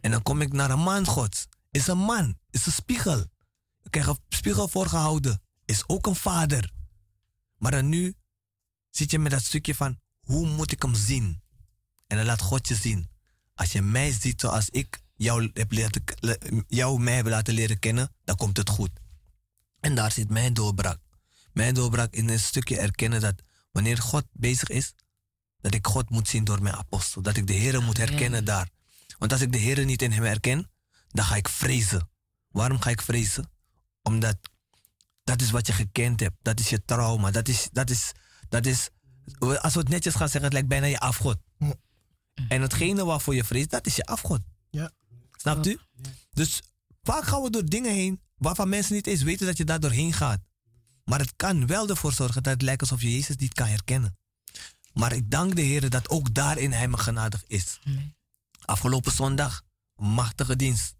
En 0.00 0.10
dan 0.10 0.22
kom 0.22 0.40
ik 0.40 0.52
naar 0.52 0.70
een 0.70 0.78
man 0.78 1.06
Gods. 1.06 1.46
Is 1.70 1.86
een 1.86 1.98
man, 1.98 2.38
is 2.50 2.66
een 2.66 2.72
spiegel. 2.72 3.20
Ik 3.82 3.90
krijg 3.90 4.06
een 4.06 4.18
spiegel 4.28 4.68
voorgehouden. 4.68 5.42
Is 5.64 5.88
ook 5.88 6.06
een 6.06 6.16
vader. 6.16 6.72
Maar 7.58 7.70
dan 7.70 7.88
nu 7.88 8.14
zit 8.90 9.10
je 9.10 9.18
met 9.18 9.30
dat 9.30 9.42
stukje 9.42 9.74
van 9.74 10.00
hoe 10.20 10.46
moet 10.46 10.72
ik 10.72 10.82
hem 10.82 10.94
zien? 10.94 11.42
En 12.06 12.16
dan 12.16 12.26
laat 12.26 12.40
God 12.40 12.68
je 12.68 12.74
zien. 12.74 13.10
Als 13.54 13.72
je 13.72 13.82
mij 13.82 14.12
ziet 14.12 14.40
zoals 14.40 14.70
ik 14.70 15.02
jou, 15.24 15.50
heb 15.52 15.72
leren, 15.72 16.04
jou 16.68 17.00
mij 17.00 17.14
heb 17.14 17.26
laten 17.26 17.54
leren 17.54 17.78
kennen, 17.78 18.14
dan 18.24 18.36
komt 18.36 18.56
het 18.56 18.68
goed. 18.68 18.90
En 19.80 19.94
daar 19.94 20.12
zit 20.12 20.30
mijn 20.30 20.54
doorbraak. 20.54 20.98
Mijn 21.52 21.74
doorbraak 21.74 22.14
in 22.14 22.28
een 22.28 22.40
stukje 22.40 22.78
erkennen 22.78 23.20
dat 23.20 23.34
wanneer 23.72 23.98
God 23.98 24.24
bezig 24.32 24.68
is, 24.68 24.94
dat 25.60 25.74
ik 25.74 25.86
God 25.86 26.10
moet 26.10 26.28
zien 26.28 26.44
door 26.44 26.62
mijn 26.62 26.74
apostel. 26.74 27.22
Dat 27.22 27.36
ik 27.36 27.46
de 27.46 27.52
Heer 27.52 27.82
moet 27.82 27.96
herkennen 27.96 28.44
daar. 28.44 28.68
Want 29.18 29.32
als 29.32 29.40
ik 29.40 29.52
de 29.52 29.58
Heer 29.58 29.84
niet 29.84 30.02
in 30.02 30.12
hem 30.12 30.24
herken, 30.24 30.70
dan 31.08 31.24
ga 31.24 31.36
ik 31.36 31.48
vrezen. 31.48 32.10
Waarom 32.48 32.80
ga 32.80 32.90
ik 32.90 33.02
vrezen? 33.02 33.50
Omdat 34.02 34.36
dat 35.24 35.40
is 35.40 35.50
wat 35.50 35.66
je 35.66 35.72
gekend 35.72 36.20
hebt. 36.20 36.36
Dat 36.42 36.60
is 36.60 36.68
je 36.68 36.84
trauma. 36.84 37.30
Dat 37.30 37.48
is, 37.48 37.68
dat 37.72 37.90
is, 37.90 38.12
dat 38.48 38.66
is 38.66 38.90
als 39.38 39.74
we 39.74 39.80
het 39.80 39.88
netjes 39.88 40.14
gaan 40.14 40.28
zeggen, 40.28 40.42
het 40.42 40.52
lijkt 40.52 40.68
bijna 40.68 40.86
je 40.86 40.98
afgod. 40.98 41.38
En 42.48 42.62
hetgene 42.62 43.04
waarvoor 43.04 43.34
je 43.34 43.44
vreest, 43.44 43.70
dat 43.70 43.86
is 43.86 43.96
je 43.96 44.04
afgod. 44.04 44.40
Ja. 44.70 44.90
Snapt 45.44 45.66
u? 45.66 45.78
Dus 46.32 46.62
vaak 47.02 47.24
gaan 47.24 47.42
we 47.42 47.50
door 47.50 47.64
dingen 47.64 47.92
heen 47.92 48.20
waarvan 48.36 48.68
mensen 48.68 48.94
niet 48.94 49.06
eens 49.06 49.22
weten 49.22 49.46
dat 49.46 49.56
je 49.56 49.64
daar 49.64 49.80
doorheen 49.80 50.12
gaat. 50.12 50.40
Maar 51.04 51.18
het 51.18 51.36
kan 51.36 51.66
wel 51.66 51.88
ervoor 51.88 52.12
zorgen 52.12 52.42
dat 52.42 52.52
het 52.52 52.62
lijkt 52.62 52.80
alsof 52.80 53.00
je 53.00 53.12
Jezus 53.12 53.36
niet 53.36 53.54
kan 53.54 53.66
herkennen. 53.66 54.18
Maar 54.92 55.12
ik 55.12 55.30
dank 55.30 55.56
de 55.56 55.62
Heer 55.62 55.90
dat 55.90 56.08
ook 56.08 56.34
daarin 56.34 56.72
Hij 56.72 56.88
me 56.88 56.96
genadig 56.96 57.44
is. 57.46 57.80
Afgelopen 58.64 59.12
zondag, 59.12 59.62
machtige 59.94 60.56
dienst. 60.56 60.94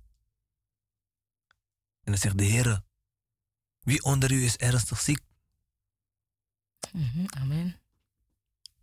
En 2.02 2.12
dan 2.12 2.18
zegt 2.18 2.38
de 2.38 2.44
Heer, 2.44 2.82
wie 3.80 4.02
onder 4.02 4.32
u 4.32 4.44
is 4.44 4.56
ernstig 4.56 5.00
ziek? 5.00 5.20
Mhm, 6.92 7.24
amen. 7.26 7.80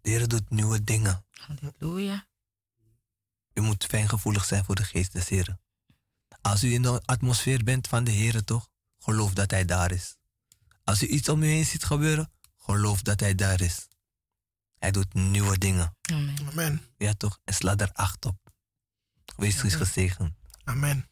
De 0.02 0.10
Heer 0.10 0.28
doet 0.28 0.50
nieuwe 0.50 0.84
dingen. 0.84 1.26
Halleluja. 1.32 2.30
U 3.54 3.62
moet 3.62 3.86
fijngevoelig 3.86 4.46
zijn 4.46 4.66
voor 4.66 4.76
de 4.76 4.84
geest 4.84 5.12
des 5.12 5.30
Heren. 5.30 5.62
Als 6.42 6.64
u 6.64 6.74
in 6.74 6.82
de 6.82 7.02
atmosfeer 7.06 7.64
bent 7.64 7.88
van 7.88 8.04
de 8.04 8.12
Heer, 8.12 8.44
toch? 8.44 8.70
Geloof 9.00 9.34
dat 9.34 9.52
Hij 9.52 9.66
daar 9.66 9.92
is. 9.92 10.16
Als 10.84 11.04
u 11.04 11.08
iets 11.08 11.30
om 11.30 11.44
u 11.44 11.48
heen 11.48 11.66
ziet 11.66 11.84
gebeuren, 11.84 12.32
geloof 12.58 13.02
dat 13.02 13.20
Hij 13.20 13.36
daar 13.36 13.62
is. 13.62 13.88
Hij 14.80 14.92
doet 14.92 15.14
nieuwe 15.14 15.58
dingen. 15.58 15.96
Amen. 16.02 16.36
Amen. 16.50 16.82
Ja 16.98 17.14
toch? 17.14 17.40
En 17.44 17.54
sla 17.54 17.76
er 17.76 17.92
acht 17.94 18.26
op. 18.26 18.38
Wees 19.36 19.64
eens 19.64 19.76
gezegend. 19.76 20.34
Amen. 20.64 21.10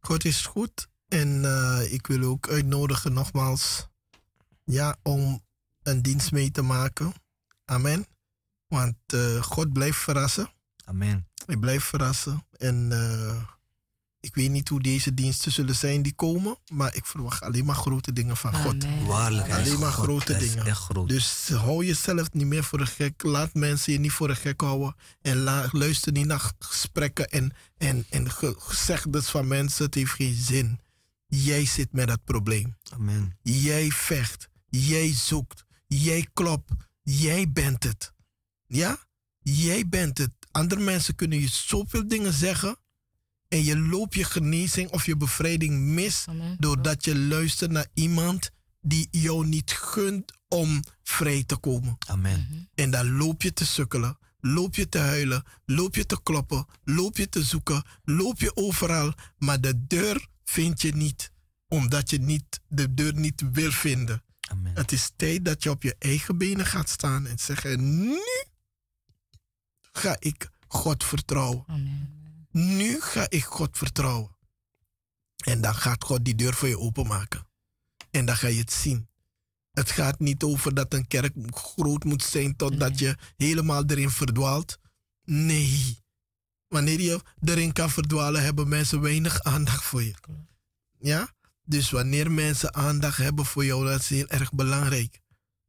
God 0.00 0.24
is 0.24 0.46
goed. 0.46 0.88
En 1.08 1.28
uh, 1.28 1.92
ik 1.92 2.06
wil 2.06 2.22
ook 2.22 2.48
uitnodigen 2.48 3.12
nogmaals 3.12 3.88
ja, 4.64 4.96
om 5.02 5.42
een 5.82 6.02
dienst 6.02 6.32
mee 6.32 6.50
te 6.50 6.62
maken. 6.62 7.12
Amen. 7.64 8.06
Want 8.68 8.96
uh, 9.14 9.42
God 9.42 9.72
blijft 9.72 9.98
verrassen. 9.98 10.52
Amen. 10.92 11.26
Hij 11.46 11.56
blijft 11.56 11.84
verrassen. 11.84 12.46
En 12.58 12.88
uh, 12.92 13.42
ik 14.20 14.34
weet 14.34 14.50
niet 14.50 14.68
hoe 14.68 14.80
deze 14.80 15.14
diensten 15.14 15.52
zullen 15.52 15.74
zijn 15.74 16.02
die 16.02 16.14
komen. 16.14 16.56
Maar 16.72 16.94
ik 16.94 17.06
verwacht 17.06 17.42
alleen 17.42 17.64
maar 17.64 17.74
grote 17.74 18.12
dingen 18.12 18.36
van 18.36 18.54
God. 18.54 18.84
Waarlijk. 19.06 19.50
Alleen 19.50 19.78
maar 19.78 19.92
God, 19.92 20.04
grote 20.04 20.36
dingen. 20.36 20.76
Dus 21.06 21.48
hou 21.48 21.84
jezelf 21.84 22.32
niet 22.32 22.46
meer 22.46 22.64
voor 22.64 22.78
de 22.78 22.86
gek. 22.86 23.22
Laat 23.22 23.54
mensen 23.54 23.92
je 23.92 23.98
niet 23.98 24.12
voor 24.12 24.28
de 24.28 24.34
gek 24.34 24.60
houden. 24.60 24.94
En 25.20 25.36
la, 25.36 25.68
luister 25.72 26.12
niet 26.12 26.26
naar 26.26 26.52
gesprekken 26.58 27.28
en, 27.28 27.52
en, 27.78 28.06
en 28.10 28.30
gezegdes 28.58 29.28
van 29.28 29.46
mensen. 29.46 29.84
Het 29.84 29.94
heeft 29.94 30.12
geen 30.12 30.34
zin. 30.34 30.80
Jij 31.26 31.66
zit 31.66 31.92
met 31.92 32.08
dat 32.08 32.24
probleem. 32.24 32.76
Amen. 32.92 33.36
Jij 33.42 33.90
vecht. 33.90 34.48
Jij 34.68 35.12
zoekt. 35.14 35.64
Jij 35.86 36.28
klopt. 36.32 36.72
Jij 37.02 37.52
bent 37.52 37.82
het. 37.82 38.12
Ja? 38.66 38.98
Jij 39.38 39.88
bent 39.88 40.18
het. 40.18 40.30
Andere 40.52 40.80
mensen 40.80 41.14
kunnen 41.14 41.40
je 41.40 41.48
zoveel 41.48 42.08
dingen 42.08 42.32
zeggen. 42.32 42.76
En 43.48 43.64
je 43.64 43.78
loopt 43.78 44.14
je 44.14 44.24
genezing 44.24 44.90
of 44.90 45.06
je 45.06 45.16
bevrijding 45.16 45.80
mis. 45.80 46.24
Amen. 46.28 46.56
Doordat 46.58 47.04
je 47.04 47.18
luistert 47.18 47.70
naar 47.70 47.86
iemand 47.94 48.50
die 48.80 49.08
jou 49.10 49.46
niet 49.46 49.72
gunt 49.72 50.32
om 50.48 50.82
vrij 51.02 51.44
te 51.46 51.56
komen. 51.56 51.96
Amen. 52.06 52.68
En 52.74 52.90
dan 52.90 53.16
loop 53.16 53.42
je 53.42 53.52
te 53.52 53.66
sukkelen. 53.66 54.18
Loop 54.40 54.74
je 54.74 54.88
te 54.88 54.98
huilen. 54.98 55.44
Loop 55.66 55.94
je 55.94 56.06
te 56.06 56.22
kloppen. 56.22 56.66
Loop 56.84 57.16
je 57.16 57.28
te 57.28 57.42
zoeken. 57.42 57.82
Loop 58.04 58.40
je 58.40 58.56
overal. 58.56 59.14
Maar 59.38 59.60
de 59.60 59.86
deur 59.86 60.26
vind 60.44 60.82
je 60.82 60.94
niet. 60.94 61.32
Omdat 61.68 62.10
je 62.10 62.18
niet, 62.18 62.60
de 62.68 62.94
deur 62.94 63.14
niet 63.14 63.42
wil 63.52 63.70
vinden. 63.70 64.22
Amen. 64.50 64.74
Het 64.74 64.92
is 64.92 65.12
tijd 65.16 65.44
dat 65.44 65.62
je 65.62 65.70
op 65.70 65.82
je 65.82 65.96
eigen 65.98 66.38
benen 66.38 66.66
gaat 66.66 66.88
staan 66.88 67.26
en 67.26 67.38
zeggen: 67.38 67.98
Nu 67.98 68.18
ga 69.92 70.16
ik 70.18 70.50
God 70.66 71.04
vertrouwen. 71.04 71.64
Amen. 71.66 72.46
Nu 72.50 73.00
ga 73.00 73.26
ik 73.28 73.44
God 73.44 73.78
vertrouwen. 73.78 74.36
En 75.44 75.60
dan 75.60 75.74
gaat 75.74 76.04
God 76.04 76.24
die 76.24 76.34
deur 76.34 76.54
voor 76.54 76.68
je 76.68 76.78
openmaken. 76.78 77.46
En 78.10 78.26
dan 78.26 78.36
ga 78.36 78.46
je 78.46 78.58
het 78.58 78.72
zien. 78.72 79.08
Het 79.72 79.90
gaat 79.90 80.18
niet 80.18 80.42
over 80.42 80.74
dat 80.74 80.94
een 80.94 81.06
kerk 81.06 81.34
groot 81.50 82.04
moet 82.04 82.22
zijn 82.22 82.56
totdat 82.56 82.98
je 82.98 83.16
helemaal 83.36 83.84
erin 83.84 84.10
verdwaalt. 84.10 84.78
Nee. 85.24 86.00
Wanneer 86.68 87.00
je 87.00 87.20
erin 87.40 87.72
kan 87.72 87.90
verdwalen, 87.90 88.42
hebben 88.42 88.68
mensen 88.68 89.00
weinig 89.00 89.42
aandacht 89.42 89.84
voor 89.84 90.02
je. 90.02 90.14
Ja? 90.98 91.34
Dus 91.64 91.90
wanneer 91.90 92.30
mensen 92.30 92.74
aandacht 92.74 93.16
hebben 93.16 93.44
voor 93.44 93.64
jou, 93.64 93.86
dat 93.86 94.00
is 94.00 94.08
heel 94.08 94.28
erg 94.28 94.52
belangrijk. 94.52 95.20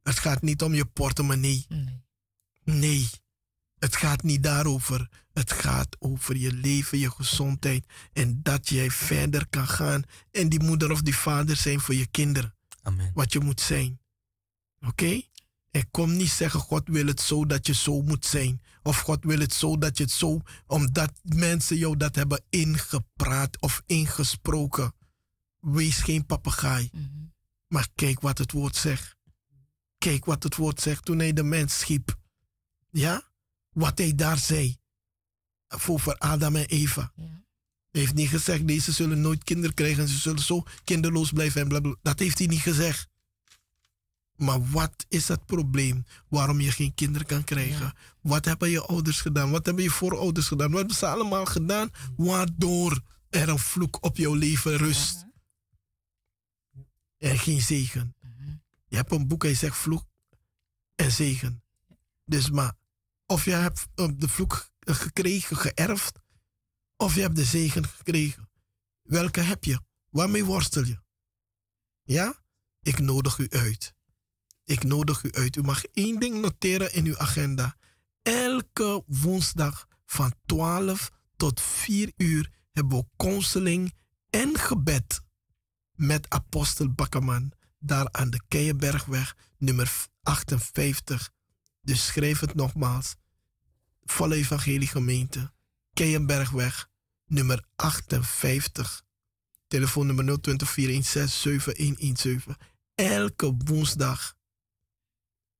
Het 0.02 0.18
gaat 0.18 0.42
niet 0.42 0.62
om 0.62 0.74
je 0.74 0.84
portemonnee. 0.84 1.66
Nee. 1.68 2.02
Nee. 2.64 3.10
Het 3.84 3.96
gaat 3.96 4.22
niet 4.22 4.42
daarover. 4.42 5.08
Het 5.32 5.52
gaat 5.52 5.96
over 5.98 6.36
je 6.36 6.52
leven, 6.52 6.98
je 6.98 7.10
gezondheid. 7.10 7.86
En 8.12 8.40
dat 8.42 8.68
jij 8.68 8.90
verder 8.90 9.46
kan 9.48 9.68
gaan. 9.68 10.02
En 10.30 10.48
die 10.48 10.62
moeder 10.62 10.90
of 10.90 11.02
die 11.02 11.16
vader 11.16 11.56
zijn 11.56 11.80
voor 11.80 11.94
je 11.94 12.06
kinderen. 12.06 12.54
Amen. 12.82 13.10
Wat 13.14 13.32
je 13.32 13.40
moet 13.40 13.60
zijn. 13.60 14.00
Oké? 14.80 14.88
Okay? 14.88 15.30
En 15.70 15.90
kom 15.90 16.16
niet 16.16 16.30
zeggen, 16.30 16.60
God 16.60 16.88
wil 16.88 17.06
het 17.06 17.20
zo 17.20 17.46
dat 17.46 17.66
je 17.66 17.74
zo 17.74 18.02
moet 18.02 18.26
zijn. 18.26 18.62
Of 18.82 18.98
God 19.00 19.24
wil 19.24 19.38
het 19.38 19.52
zo 19.52 19.78
dat 19.78 19.98
je 19.98 20.04
het 20.04 20.12
zo, 20.12 20.40
omdat 20.66 21.12
mensen 21.22 21.76
jou 21.76 21.96
dat 21.96 22.14
hebben 22.14 22.44
ingepraat 22.50 23.60
of 23.60 23.82
ingesproken. 23.86 24.94
Wees 25.60 25.98
geen 25.98 26.26
papegaai. 26.26 26.88
Mm 26.92 27.00
-hmm. 27.00 27.32
Maar 27.68 27.88
kijk 27.94 28.20
wat 28.20 28.38
het 28.38 28.52
woord 28.52 28.76
zegt. 28.76 29.16
Kijk 29.98 30.24
wat 30.24 30.42
het 30.42 30.56
woord 30.56 30.80
zegt 30.80 31.04
toen 31.04 31.18
hij 31.18 31.32
de 31.32 31.42
mens 31.42 31.78
schiep. 31.78 32.18
Ja? 32.90 33.32
Wat 33.74 33.98
hij 33.98 34.14
daar 34.14 34.38
zei. 34.38 34.76
Over 35.88 36.18
Adam 36.18 36.56
en 36.56 36.66
Eva. 36.66 37.12
Ja. 37.16 37.22
Hij 37.90 38.02
heeft 38.02 38.14
niet 38.14 38.28
gezegd, 38.28 38.66
deze 38.66 38.92
zullen 38.92 39.20
nooit 39.20 39.44
kinderen 39.44 39.74
krijgen. 39.74 40.08
Ze 40.08 40.18
zullen 40.18 40.42
zo 40.42 40.62
kinderloos 40.84 41.32
blijven 41.32 41.60
en 41.60 41.68
blablabla. 41.68 42.00
Dat 42.02 42.18
heeft 42.18 42.38
hij 42.38 42.46
niet 42.46 42.60
gezegd. 42.60 43.08
Maar 44.36 44.70
wat 44.70 45.06
is 45.08 45.28
het 45.28 45.46
probleem 45.46 46.04
waarom 46.28 46.60
je 46.60 46.72
geen 46.72 46.94
kinderen 46.94 47.26
kan 47.26 47.44
krijgen? 47.44 47.84
Ja. 47.84 47.94
Wat 48.20 48.44
hebben 48.44 48.70
je 48.70 48.86
ouders 48.86 49.20
gedaan? 49.20 49.50
Wat 49.50 49.66
hebben 49.66 49.84
je 49.84 49.90
voorouders 49.90 50.46
gedaan? 50.46 50.68
Wat 50.68 50.78
hebben 50.78 50.96
ze 50.96 51.06
allemaal 51.06 51.44
gedaan 51.44 51.90
waardoor 52.16 53.02
er 53.30 53.48
een 53.48 53.58
vloek 53.58 54.04
op 54.04 54.16
jouw 54.16 54.34
leven 54.34 54.76
rust? 54.76 55.26
En 57.18 57.38
geen 57.38 57.60
zegen. 57.60 58.14
Je 58.88 58.96
hebt 58.96 59.12
een 59.12 59.28
boek 59.28 59.44
en 59.44 59.50
je 59.50 59.56
zegt 59.56 59.76
vloek 59.76 60.04
en 60.94 61.12
zegen. 61.12 61.62
Dus 62.24 62.50
maar, 62.50 62.74
of 63.34 63.44
je 63.44 63.50
hebt 63.50 63.86
de 63.94 64.28
vloek 64.28 64.70
gekregen, 64.80 65.56
geërfd, 65.56 66.18
of 66.96 67.14
je 67.14 67.20
hebt 67.20 67.36
de 67.36 67.44
zegen 67.44 67.86
gekregen. 67.86 68.50
Welke 69.02 69.40
heb 69.40 69.64
je? 69.64 69.80
Waarmee 70.10 70.44
worstel 70.44 70.84
je? 70.84 70.98
Ja? 72.02 72.34
Ik 72.82 72.98
nodig 72.98 73.38
u 73.38 73.48
uit. 73.50 73.94
Ik 74.64 74.84
nodig 74.84 75.22
u 75.22 75.32
uit. 75.32 75.56
U 75.56 75.62
mag 75.62 75.84
één 75.84 76.20
ding 76.20 76.40
noteren 76.40 76.92
in 76.92 77.06
uw 77.06 77.18
agenda. 77.18 77.76
Elke 78.22 79.02
woensdag 79.06 79.88
van 80.06 80.34
12 80.46 81.10
tot 81.36 81.60
4 81.60 82.12
uur 82.16 82.50
hebben 82.72 82.98
we 82.98 83.06
counseling 83.16 83.94
en 84.30 84.58
gebed 84.58 85.20
met 85.92 86.30
apostel 86.30 86.92
Bakkerman 86.92 87.52
daar 87.78 88.08
aan 88.10 88.30
de 88.30 88.40
Keienbergweg 88.48 89.36
nummer 89.58 90.06
58. 90.22 91.30
Dus 91.80 92.06
schrijf 92.06 92.40
het 92.40 92.54
nogmaals. 92.54 93.14
Volle 94.04 94.34
Evangelie 94.34 94.88
Gemeente, 94.88 95.52
Keienbergweg 95.92 96.88
nummer 97.26 97.64
58. 97.76 99.02
Telefoonnummer 99.66 100.40
020 100.40 102.56
Elke 102.94 103.54
woensdag 103.64 104.36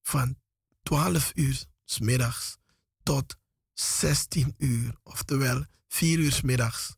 van 0.03 0.37
12 0.83 1.33
uur 1.35 1.65
s 1.85 1.99
middags 1.99 2.57
tot 3.03 3.37
16 3.73 4.55
uur, 4.59 4.95
oftewel 5.03 5.65
4 5.89 6.19
uur 6.19 6.33
s 6.33 6.41
middags. 6.41 6.97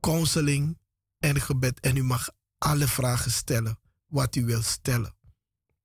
Counseling 0.00 0.78
en 1.18 1.40
gebed. 1.40 1.80
En 1.80 1.96
u 1.96 2.02
mag 2.02 2.30
alle 2.58 2.88
vragen 2.88 3.30
stellen 3.30 3.78
wat 4.06 4.36
u 4.36 4.44
wilt 4.44 4.64
stellen. 4.64 5.14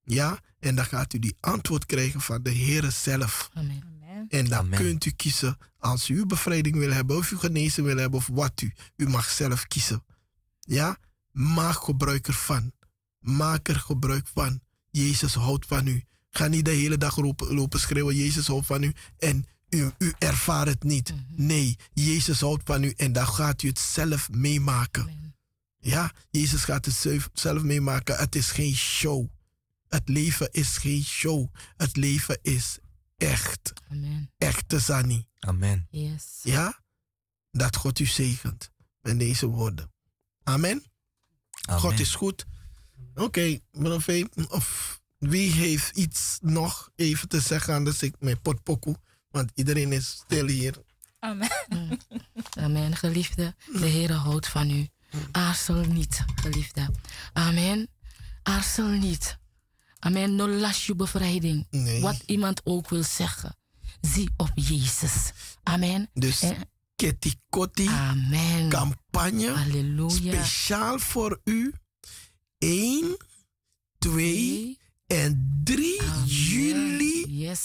Ja, 0.04 0.40
en 0.60 0.76
dan 0.76 0.86
gaat 0.86 1.14
u 1.14 1.20
die 1.20 1.38
antwoord 1.40 1.86
krijgen 1.86 2.22
van 2.22 2.44
de 2.44 2.50
Heer 2.50 2.92
zelf. 2.92 3.50
Amen. 3.54 3.95
En 4.30 4.46
dan 4.46 4.70
kunt 4.70 5.06
u 5.06 5.12
kiezen 5.12 5.58
als 5.78 6.10
u 6.10 6.26
bevrijding 6.26 6.76
wil 6.76 6.92
hebben, 6.92 7.18
of 7.18 7.32
u 7.32 7.38
genezen 7.38 7.84
wil 7.84 7.98
hebben, 7.98 8.20
of 8.20 8.28
wat 8.28 8.62
u. 8.62 8.74
U 8.96 9.10
mag 9.10 9.30
zelf 9.30 9.68
kiezen. 9.68 10.04
Ja, 10.60 10.98
maak 11.32 11.84
gebruik 11.84 12.28
ervan. 12.28 12.72
Maak 13.20 13.68
er 13.68 13.80
gebruik 13.80 14.28
van. 14.34 14.62
Jezus 14.90 15.34
houdt 15.34 15.66
van 15.66 15.88
u. 15.88 16.04
Ga 16.30 16.48
niet 16.48 16.66
de 16.66 16.72
hele 16.72 16.98
dag 16.98 17.18
lopen, 17.18 17.54
lopen 17.54 17.80
schreeuwen, 17.80 18.16
Jezus 18.16 18.48
houdt 18.48 18.66
van 18.66 18.84
u. 18.84 18.94
En 19.18 19.46
u, 19.70 19.92
u 19.98 20.14
ervaart 20.18 20.68
het 20.68 20.84
niet. 20.84 21.14
Nee, 21.28 21.76
Jezus 21.94 22.40
houdt 22.40 22.64
van 22.66 22.84
u 22.84 22.94
en 22.96 23.14
dan 23.14 23.28
gaat 23.28 23.62
u 23.62 23.68
het 23.68 23.80
zelf 23.80 24.30
meemaken. 24.30 25.34
Ja, 25.80 26.14
Jezus 26.30 26.64
gaat 26.64 26.86
het 26.86 27.30
zelf 27.34 27.64
meemaken. 27.64 28.18
Het 28.18 28.36
is 28.36 28.52
geen 28.52 28.76
show. 28.76 29.28
Het 29.88 30.10
leven 30.10 30.52
is 30.52 30.78
geen 30.78 31.04
show. 31.04 31.48
Het 31.78 31.96
leven 31.96 32.40
is 32.42 32.80
echt. 33.18 33.74
Amen. 33.92 34.32
Echte 34.38 34.80
Sani. 34.80 35.28
Amen. 35.40 35.88
Yes. 35.90 36.40
Ja? 36.44 36.80
Dat 37.52 37.76
God 37.76 38.00
u 38.00 38.06
zegent 38.06 38.72
met 39.02 39.20
deze 39.20 39.46
woorden. 39.46 39.94
Amen. 40.44 40.84
Amen. 41.66 41.82
God 41.82 42.00
is 42.00 42.16
goed. 42.16 42.46
Oké, 43.14 43.60
okay, 43.72 44.30
of 44.50 45.00
wie 45.18 45.52
heeft 45.52 45.98
iets 45.98 46.38
nog 46.42 46.90
even 46.96 47.28
te 47.28 47.40
zeggen 47.40 47.74
anders 47.74 48.02
ik 48.02 48.16
mijn 48.20 48.42
potpoku? 48.42 48.96
Want 49.30 49.52
iedereen 49.54 49.92
is 49.92 50.10
stil 50.10 50.48
hier. 50.48 50.84
Amen. 51.20 51.50
Amen, 52.66 52.96
geliefde. 52.96 53.56
De 53.74 53.86
Heer 53.86 54.12
houdt 54.12 54.48
van 54.48 54.70
u. 54.70 54.88
Aarzel 55.32 55.86
niet, 55.86 56.24
geliefde. 56.36 56.90
Amen. 57.34 57.88
Aarzel 58.44 58.88
niet. 58.88 59.38
Amen. 60.00 60.36
No 60.36 60.48
las 60.48 60.86
je 60.86 60.96
bevrijding. 60.96 61.68
Nee. 61.70 62.02
Wat 62.02 62.24
iemand 62.26 62.62
ook 62.64 62.90
wil 62.90 63.04
zeggen. 63.04 63.58
Zie 64.02 64.30
op 64.38 64.52
Jezus. 64.56 65.32
Amen. 65.64 66.10
Dus 66.14 66.42
En- 66.42 66.70
Ketty 66.96 67.34
Kotti 67.50 67.88
Amen. 67.88 68.70
campagne 68.70 69.52
Halleluja. 69.52 70.44
speciaal 70.44 71.00
voor 71.00 71.42
u. 71.44 71.74
1, 72.58 73.18
2 73.98 74.80
en 75.08 75.62
3 75.64 76.02
Amen. 76.02 76.26
juli 76.26 77.26
Yes. 77.42 77.62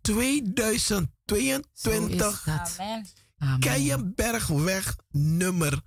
2022. 0.00 2.48
Amen. 2.48 3.06
Keienbergweg 3.60 4.96
nummer 5.10 5.80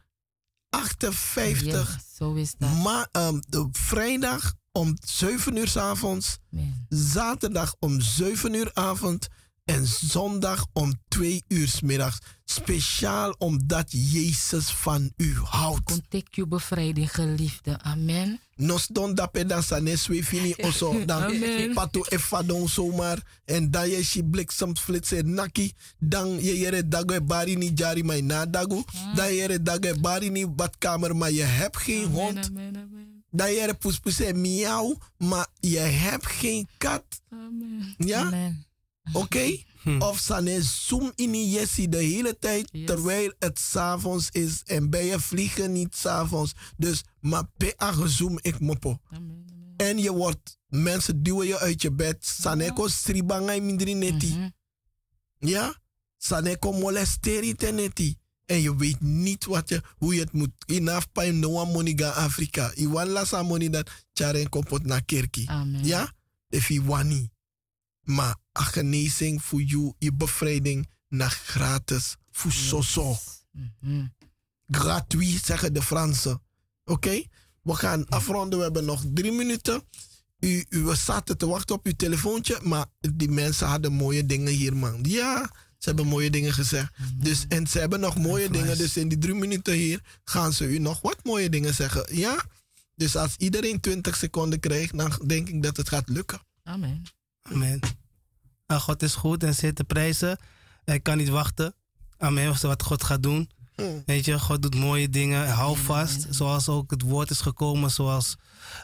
58. 0.70 1.94
Yes, 1.95 2.16
zo 2.16 2.34
is 2.34 2.56
dat. 2.57 2.74
Ma 2.84 3.07
ehm, 3.11 3.40
de 3.48 3.68
vrijdag 3.72 4.53
om 4.80 4.98
7 5.06 5.58
uur 5.58 5.68
s 5.68 5.78
avonds. 5.78 6.38
Amen. 6.54 6.86
Zaterdag 6.90 7.76
om 7.80 8.02
7 8.02 8.54
uur 8.56 8.72
avond. 8.74 9.28
En 9.66 9.88
zondag 9.88 10.66
om 10.74 10.94
2 11.08 11.42
uur 11.48 11.68
's 11.68 11.82
middags. 11.82 12.18
Speciaal 12.46 13.36
omdat 13.38 13.86
Jezus 13.90 14.70
van 14.72 15.12
u 15.18 15.36
houdt. 15.44 15.84
Contact 15.84 16.36
je 16.36 16.48
bevrijding, 16.48 17.12
geliefde. 17.12 17.80
Amen. 17.82 18.40
Nos 18.56 18.88
don 18.88 19.16
dape 19.16 19.46
dan 19.46 19.64
sa 19.64 19.80
neswe 19.80 20.24
fini 20.24 20.54
oso. 20.58 21.06
Dan 21.06 21.24
Amen. 21.24 21.74
patu 21.74 22.04
efadon 22.10 22.68
zomaar. 22.70 23.42
En 23.46 23.72
dan 23.72 23.90
je 23.90 24.04
si 24.04 24.24
bliksemflitse 24.24 25.22
naki. 25.22 25.74
Dan 26.00 26.28
je 26.44 26.58
jere 26.58 26.88
dago 26.88 27.14
e 27.14 27.22
bari 27.22 27.56
ni 27.56 27.72
jari 27.76 28.04
mai 28.04 28.22
na 28.22 28.46
dago. 28.46 28.84
Dan 29.16 29.28
je 29.28 29.36
jere 29.36 29.62
dago 29.62 29.88
e 29.88 30.00
bari 30.00 30.30
ni 30.30 30.48
badkamer, 30.48 31.16
maar 31.16 31.32
je 31.32 31.44
hebt 31.44 31.78
geen 31.78 32.06
hond. 32.06 32.48
Amen, 32.48 32.76
amen, 32.76 33.09
Dan 33.32 33.52
je 33.52 33.74
poespoes 33.80 34.20
en 34.20 34.42
miauw, 34.42 34.98
maar 35.18 35.48
je 35.60 35.80
hebt 35.80 36.26
geen 36.26 36.68
kat. 36.78 37.04
amen. 37.30 37.96
Ja? 37.98 38.22
Amen. 38.22 38.68
Oké? 39.14 39.58
Of 40.00 40.20
sane 40.20 40.62
zoom 40.62 41.12
in 41.16 41.50
jessie 41.50 41.90
de 41.90 41.98
hele 41.98 42.38
tijd 42.40 42.70
Yes. 42.72 42.86
terwijl 42.86 43.34
het 43.40 43.60
s'avonds 43.60 44.30
is 44.32 44.64
en 44.66 44.90
bij 44.90 45.06
je 45.06 45.20
vliegen 45.20 45.72
niet 45.72 45.96
s'avonds. 45.96 46.54
Dus 46.78 47.04
maar 47.20 47.44
pe 47.58 47.76
zoom 48.06 48.40
ik 48.42 48.60
mopo. 48.60 48.98
En 49.78 49.98
je 49.98 50.12
wordt, 50.12 50.60
mensen 50.68 51.24
duwen 51.24 51.48
je 51.48 51.60
uit 51.60 51.82
je 51.82 51.92
bed. 51.92 52.26
Saneko 52.26 52.88
sribangai 52.88 53.62
mindri 53.62 53.94
neti. 53.94 54.30
Mhm. 54.30 54.50
Ja? 55.38 55.76
Saneko 56.18 56.72
molesteri 56.72 57.56
te 57.56 57.68
neti. 57.68 58.18
En 58.50 58.62
je 58.62 58.76
weet 58.76 59.02
niet 59.02 59.46
wat 59.46 59.70
je, 59.70 59.82
hoe 59.98 60.14
je 60.14 60.20
het 60.20 60.32
moet. 60.32 60.52
Inaf 60.66 61.12
pa 61.12 61.24
no 61.24 61.60
one 61.60 61.72
money 61.72 61.94
ga 61.96 62.10
Afrika. 62.10 62.72
Iwan 62.76 63.08
lasa 63.08 63.44
money 63.44 63.70
dat 63.70 63.90
charen 64.14 64.50
kompot 64.50 64.86
na 64.86 65.00
kerki. 65.00 65.46
Amen. 65.48 65.86
Ja? 65.86 66.14
If 66.50 66.68
je 66.68 66.84
wani. 66.84 67.30
Maar 68.04 68.36
een 68.54 68.64
genezing 68.64 69.44
voor 69.44 69.62
jou, 69.62 69.94
je 69.98 70.14
bevrijding, 70.14 70.90
naar 71.08 71.42
gratis. 71.46 72.16
Voor 72.32 72.52
soso. 72.52 73.18
Mhm. 73.52 74.06
Gratuit, 74.68 75.46
zeggen 75.46 75.74
de 75.74 75.82
Fransen. 75.82 76.42
Oké? 76.86 77.24
We 77.62 77.74
gaan 77.74 78.08
afronden. 78.08 78.58
We 78.58 78.64
hebben 78.64 78.86
nog 78.86 79.04
drie 79.14 79.32
minuten. 79.32 79.84
U, 80.40 80.66
u 80.70 80.84
we 80.84 80.96
zaten 80.96 81.38
te 81.38 81.48
wachten 81.48 81.76
op 81.76 81.86
uw 81.86 81.96
telefoontje. 81.96 82.60
Maar 82.64 82.86
die 83.00 83.30
mensen 83.30 83.68
hadden 83.68 83.92
mooie 83.92 84.26
dingen 84.26 84.54
hier, 84.54 84.76
man. 84.76 85.00
Ja, 85.02 85.52
ze 85.80 85.90
hebben 85.90 86.08
mooie 86.08 86.30
dingen 86.30 86.54
gezegd. 86.54 86.94
Dus, 87.16 87.46
en 87.48 87.68
ze 87.68 87.80
hebben 87.80 88.00
nog 88.00 88.18
mooie 88.18 88.50
dingen. 88.50 88.78
Dus 88.78 88.98
in 88.98 89.08
die 89.08 89.18
drie 89.18 89.34
minuten 89.34 89.74
hier 89.74 90.02
gaan 90.24 90.54
ze 90.54 90.66
u 90.66 90.80
nog 90.80 91.02
wat 91.02 91.18
mooie 91.24 91.50
dingen 91.50 91.74
zeggen. 91.74 92.16
Ja? 92.18 92.44
Dus 92.96 93.16
als 93.16 93.36
iedereen 93.38 93.80
20 93.80 94.16
seconden 94.16 94.60
krijgt, 94.60 94.98
dan 94.98 95.12
denk 95.26 95.50
ik 95.50 95.64
dat 95.64 95.78
het 95.78 95.90
gaat 95.90 96.10
lukken. 96.10 96.40
Amen. 96.64 97.02
Amen. 97.42 97.80
Nou, 98.68 98.82
God 98.82 99.04
is 99.04 99.16
goed 99.16 99.44
en 99.44 99.56
zit 99.56 99.76
te 99.76 99.84
prijzen. 99.84 100.38
Ik 100.86 101.04
kan 101.04 101.18
niet 101.18 101.30
wachten. 101.30 101.74
Amen. 102.18 102.56
Wat 102.62 102.84
God 102.84 103.04
gaat 103.04 103.24
doen. 103.24 103.50
Hmm. 103.76 104.04
Weet 104.06 104.26
je, 104.26 104.40
God 104.40 104.62
doet 104.62 104.76
mooie 104.76 105.10
dingen. 105.10 105.48
Hou 105.50 105.78
vast. 105.78 106.28
Zoals 106.30 106.68
ook 106.70 106.92
het 106.92 107.02
woord 107.02 107.30
is 107.30 107.40
gekomen. 107.42 107.92
Zoals 107.92 108.36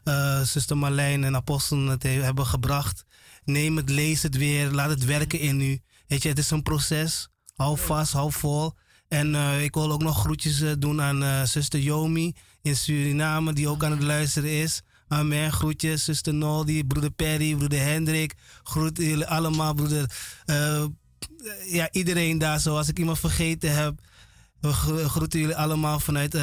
eh 0.04 0.42
zuster 0.42 0.78
Marlijn 0.78 1.24
en 1.24 1.36
apostelen 1.36 1.88
het 1.88 2.04
he- 2.04 2.10
hebben 2.22 2.46
gebracht. 2.46 3.06
Neem 3.44 3.78
het, 3.78 3.90
lees 3.90 4.24
het 4.24 4.38
weer. 4.38 4.72
Laat 4.72 4.90
het 4.90 5.06
werken 5.06 5.40
in 5.40 5.62
u. 5.62 5.80
Weet 6.08 6.24
je, 6.24 6.30
het 6.30 6.38
is 6.38 6.52
een 6.52 6.64
proces. 6.64 7.30
Hou 7.56 7.78
vast, 7.78 8.12
hou 8.14 8.32
vol. 8.32 8.74
En 9.08 9.36
eh, 9.36 9.64
ik 9.64 9.74
wil 9.74 9.92
ook 9.92 10.04
nog 10.04 10.20
groetjes 10.20 10.62
eh, 10.62 10.72
doen 10.80 11.02
aan 11.02 11.24
eh, 11.24 11.44
zuster 11.44 11.80
Yomi 11.80 12.36
in 12.62 12.76
Suriname, 12.76 13.54
die 13.54 13.68
ook 13.70 13.84
aan 13.84 13.92
het 13.92 14.04
luisteren 14.04 14.50
is. 14.50 14.82
Amen. 15.08 15.52
Groetjes, 15.52 16.04
zuster 16.04 16.34
Noldi, 16.34 16.84
broeder 16.86 17.12
Perry, 17.12 17.56
broeder 17.56 17.80
Hendrik. 17.80 18.34
Groet 18.64 18.98
jullie 18.98 19.28
allemaal, 19.28 19.74
broeder. 19.74 20.12
ja, 21.66 21.92
iedereen 21.92 22.38
daar, 22.38 22.60
zoals 22.60 22.88
ik 22.88 23.00
iemand 23.00 23.20
vergeten 23.20 23.76
heb. 23.76 24.00
We 24.60 24.74
gro- 24.74 25.08
groeten 25.08 25.40
jullie 25.40 25.56
allemaal 25.56 26.00
vanuit 26.00 26.38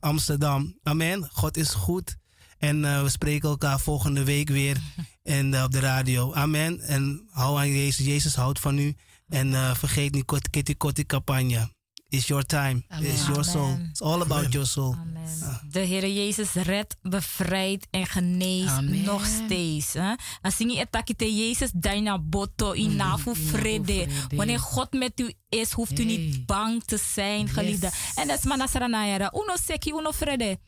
Amsterdam. 0.00 0.78
Amen. 0.82 1.28
God 1.32 1.56
is 1.56 1.70
goed. 1.70 2.16
En 2.58 3.02
we 3.02 3.08
spreken 3.08 3.48
elkaar 3.48 3.80
volgende 3.80 4.24
week 4.24 4.48
weer 4.48 4.76
en, 5.24 5.54
eh, 5.54 5.62
op 5.62 5.72
de 5.72 5.80
radio. 5.80 6.32
Amen. 6.32 6.80
En 6.80 7.28
hou 7.30 7.58
aan 7.58 7.68
Jezus. 7.68 8.06
Jezus 8.06 8.34
houdt 8.34 8.60
van 8.60 8.78
u. 8.78 8.96
En 9.28 9.54
eh, 9.54 9.74
vergeet 9.74 10.12
niet 10.12 10.48
Kitty 10.50 10.74
Kotti 10.76 11.06
campagne. 11.06 11.72
It's 12.08 12.26
your 12.26 12.44
time. 12.44 12.84
Amen. 12.88 13.10
It's 13.10 13.26
your 13.26 13.44
soul. 13.44 13.78
It's 13.90 14.02
all 14.02 14.20
about 14.20 14.52
your 14.52 14.66
soul. 14.66 14.94
Amen. 14.94 15.60
De 15.70 15.80
Heer 15.80 16.08
Jezus 16.08 16.52
redt, 16.52 16.96
bevrijdt 17.02 17.86
en 17.90 18.06
geneest 18.06 18.68
Amen. 18.68 19.02
nog 19.02 19.26
steeds. 19.26 19.92
Hè? 19.92 20.14
Als 20.42 20.58
je 20.58 20.78
etakite 20.78 21.34
Jezus 21.34 21.70
daarna 21.74 22.18
boto 22.18 22.72
inafu 22.72 23.30
inafu 23.30 23.46
vrede. 23.46 23.92
vrede. 23.92 24.36
Wanneer 24.36 24.58
God 24.58 24.92
met 24.92 25.20
u 25.20 25.32
is, 25.48 25.72
hoeft 25.72 25.98
u 25.98 26.04
niet 26.04 26.46
bang 26.46 26.84
te 26.84 26.98
zijn, 27.14 27.48
geliefde. 27.48 27.90
En 28.14 28.28
dat 28.28 28.38
is 28.38 28.44
manasranayara. 28.44 29.32
Uno 29.34 29.56
seki, 29.64 29.90
uno 29.90 30.10
vrede. 30.10 30.58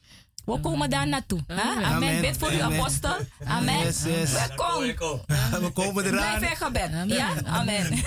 We 0.45 0.61
komen 0.61 0.91
daar 0.91 1.09
naartoe. 1.09 1.41
Amen. 1.47 1.65
Amen. 1.67 1.85
Amen. 1.85 2.21
Bid 2.21 2.37
voor 2.39 2.51
uw 2.51 2.63
Amen. 2.63 2.79
apostel. 2.79 3.17
Amen. 3.45 3.79
Yes, 3.79 4.03
yes. 4.05 4.33
Welkom. 4.33 5.21
We 5.65 5.71
komen 5.75 6.05
eraan. 6.05 6.39
Blijf 6.39 6.51
in 6.51 6.57
gebed. 6.67 6.83
Amen. 6.93 7.09
Ja? 7.09 7.29
Amen. 7.45 8.03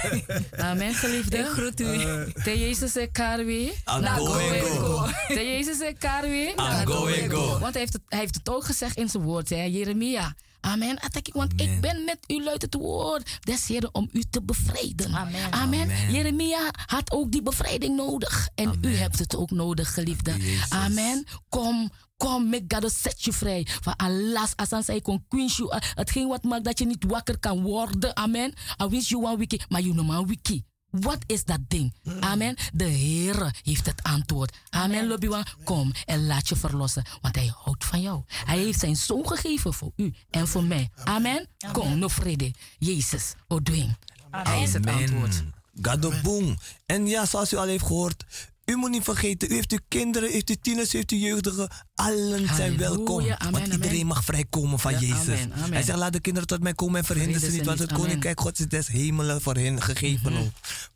Amen, 0.58 0.90
Ik 0.94 0.96
geliefde. 0.96 1.44
groet 1.44 1.80
u. 1.80 1.98
Te 2.44 2.60
Jezus 2.60 2.96
e 2.96 3.08
karwi. 3.12 3.72
Ago 3.84 4.38
en 4.38 4.62
go. 4.62 5.08
Te 5.28 5.46
Jezus 5.46 5.80
e 5.80 5.94
karwi. 5.94 6.54
Ago 6.56 7.08
en 7.08 7.30
go. 7.30 7.60
Want 7.60 7.72
hij 7.74 7.82
heeft, 7.82 7.94
het, 7.94 8.02
hij 8.10 8.20
heeft 8.20 8.36
het 8.36 8.50
ook 8.50 8.66
gezegd 8.66 8.98
in 8.98 9.10
zijn 9.10 9.24
woord, 9.24 9.50
hè, 9.50 9.64
Jeremia. 9.64 10.36
Amen. 10.62 11.00
Attack 11.00 11.28
ik, 11.28 11.34
Want 11.34 11.62
ik 11.62 11.82
ben 11.82 12.04
met 12.04 12.18
u, 12.28 12.44
luidt 12.44 12.62
het 12.62 12.74
woord 12.74 13.40
des 13.40 13.68
Heren, 13.68 13.96
om 13.96 14.10
u 14.12 14.24
te 14.30 14.42
bevrijden. 14.42 15.16
Amen. 15.16 15.52
Amen. 15.52 15.82
Amen. 15.82 16.12
Jeremia 16.12 16.72
had 16.86 17.12
ook 17.12 17.32
die 17.32 17.42
bevrijding 17.42 17.96
nodig. 17.96 18.50
En 18.56 18.78
u 18.82 18.96
hebt 18.96 19.20
het 19.20 19.36
ook 19.36 19.52
nodig, 19.52 19.94
geliefde. 19.94 20.38
Jezus. 20.38 20.70
Amen. 20.70 21.26
Kom, 21.50 21.92
kom, 22.18 22.50
make 22.50 22.66
God 22.68 22.92
set 22.92 23.24
je 23.24 23.34
vrij. 23.34 23.68
Van 23.82 23.94
alas, 24.00 24.56
als 24.56 24.72
aan 24.72 24.84
zij 24.84 25.02
kon 25.02 25.26
queensje, 25.28 25.64
uh, 25.64 25.90
hetgeen 25.96 26.28
wat 26.28 26.44
maakt 26.44 26.64
dat 26.64 26.80
je 26.80 26.86
niet 26.86 27.06
wakker 27.08 27.40
kan 27.40 27.62
worden. 27.62 28.16
Amen. 28.16 28.54
I 28.84 28.88
wish 28.88 29.10
you 29.10 29.24
one 29.24 29.38
wiki, 29.38 29.60
maar 29.70 29.82
you 29.82 29.94
know 29.94 30.08
man 30.08 30.28
wiki. 30.28 30.64
Wat 30.90 31.18
is 31.26 31.44
dat 31.44 31.60
ding? 31.68 31.94
Amen. 32.20 32.56
De 32.74 32.84
Heer 32.84 33.60
heeft 33.64 33.86
het 33.86 34.04
antwoord. 34.04 34.58
Amen, 34.70 35.08
Lobbywan. 35.08 35.46
Kom 35.64 35.94
en 36.06 36.26
laat 36.26 36.50
je 36.50 36.56
verlossen. 36.56 37.06
Want 37.22 37.36
hij 37.36 37.52
houdt 37.56 37.86
van 37.86 38.02
jou. 38.02 38.24
Hij 38.28 38.58
heeft 38.58 38.80
zijn 38.80 38.96
zoon 38.96 39.28
gegeven 39.28 39.74
voor 39.74 39.92
u 39.96 40.14
en 40.30 40.48
voor 40.48 40.64
mij. 40.64 40.90
Amen. 41.04 41.48
Kom, 41.72 42.00
no 42.00 42.08
vrede. 42.08 42.54
Jezus, 42.78 43.34
Odwin. 43.48 43.96
Hij 44.32 44.62
is 44.62 44.74
het 44.74 44.88
antwoord. 44.88 45.44
Gadoboom. 45.82 46.58
En 46.86 47.08
ja, 47.08 47.26
zoals 47.26 47.54
u 47.54 47.58
al 47.58 47.66
heeft 47.66 47.86
gehoord, 47.86 48.26
u 48.70 48.76
moet 48.76 48.90
niet 48.90 49.04
vergeten, 49.04 49.52
u 49.52 49.54
heeft 49.54 49.72
uw 49.72 49.80
kinderen, 49.88 50.30
u 50.30 50.32
heeft 50.32 50.50
uw 50.50 50.56
tieners, 50.62 50.94
u 50.94 50.98
heeft 50.98 51.12
uw 51.12 51.18
jeugdigen. 51.18 51.70
Allen 51.96 52.56
zijn 52.56 52.78
welkom. 52.78 53.22
Amen, 53.22 53.52
want 53.52 53.68
iedereen 53.68 54.08
mag 54.08 54.24
vrijkomen 54.24 54.80
van 54.80 54.92
Ja, 54.92 55.00
Jezus. 55.00 55.40
amen. 55.40 55.74
Hij 55.74 55.84
zegt, 55.84 55.98
laat 55.98 56.14
de 56.14 56.20
kinderen 56.20 56.48
tot 56.48 56.62
mij 56.64 56.74
komen 56.74 57.00
en 57.00 57.06
verhinder 57.06 57.40
ze 57.40 57.52
niet. 57.52 57.66
Want 57.66 57.80
het. 57.80 57.92
Mhm. 57.92 58.00
koninkrijk 58.00 58.40
God 58.40 58.60
is 58.60 58.68
des 58.68 58.88
hemelen 58.88 59.42
voor 59.42 59.56
hen 59.56 59.82
gegeven 59.82 60.38
ook. 60.38 60.52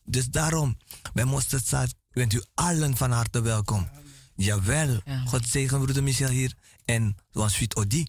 Dus 0.06 0.26
daarom, 0.26 0.78
bij 1.14 1.26
Mosterdzaad 1.26 1.94
bent 2.12 2.34
u 2.34 2.44
allen 2.54 2.98
van 2.98 3.12
harte 3.12 3.42
welkom. 3.42 3.90
Jawel. 4.36 5.02
God 5.26 5.48
zegen 5.48 5.82
broeder 5.82 6.04
Michel 6.04 6.30
hier. 6.30 6.54
En 6.86 7.16
zoals 7.32 7.54
Sweet 7.54 7.76
Odi. 7.76 8.06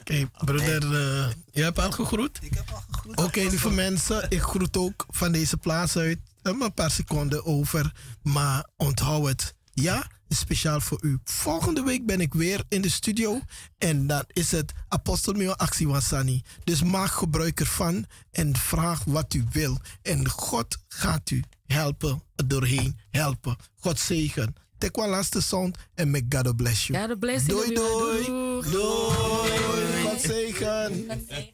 Oké, 0.00 0.30
broeder, 0.44 0.82
eh, 0.82 1.32
jij 1.50 1.64
hebt 1.64 1.78
al 1.78 1.90
gegroet? 1.90 2.38
Ik 2.42 2.54
heb 2.54 2.70
al 2.70 2.82
gegroet. 2.90 3.16
Oké, 3.16 3.40
lieve 3.40 3.70
mensen, 3.70 4.26
ik 4.28 4.40
groet 4.40 4.76
ook 4.76 5.06
van 5.08 5.32
deze 5.32 5.56
plaats 5.56 5.96
uit. 5.96 6.18
Een 6.42 6.74
paar 6.74 6.90
seconden 6.90 7.44
over, 7.44 7.92
maar 8.22 8.68
onthoud 8.76 9.28
het. 9.28 9.54
Ja, 9.72 10.10
speciaal 10.28 10.80
voor 10.80 10.98
u. 11.02 11.18
Volgende 11.24 11.82
week 11.82 12.06
ben 12.06 12.20
ik 12.20 12.34
weer 12.34 12.64
in 12.68 12.82
de 12.82 12.88
studio 12.88 13.40
en 13.78 14.06
dan 14.06 14.24
is 14.26 14.50
het 14.50 14.72
Apostel 14.88 15.32
Mio 15.32 15.52
Actie 15.52 15.88
Wansani. 15.88 16.42
Dus 16.64 16.82
maak 16.82 17.10
gebruik 17.10 17.60
ervan 17.60 18.06
en 18.30 18.56
vraag 18.56 19.04
wat 19.04 19.34
u 19.34 19.44
wil. 19.50 19.78
En 20.02 20.28
God 20.28 20.78
gaat 20.88 21.30
u 21.30 21.42
helpen, 21.66 22.22
er 22.36 22.48
doorheen 22.48 22.98
helpen. 23.10 23.56
God 23.76 23.98
zegen. 24.00 24.54
Take 24.82 24.98
one 25.00 25.12
last 25.12 25.40
sound 25.40 25.78
en 25.94 26.10
may 26.10 26.22
God 26.22 26.56
bless 26.56 26.88
you. 26.88 26.96
God 26.96 27.20
bless 27.20 27.46
you. 27.46 27.54
Doei, 27.54 27.72
doei. 27.72 28.24
Doei. 28.72 30.02
God 30.02 30.18
zegen. 30.18 31.06
God 31.06 31.18
zegen. 31.28 31.51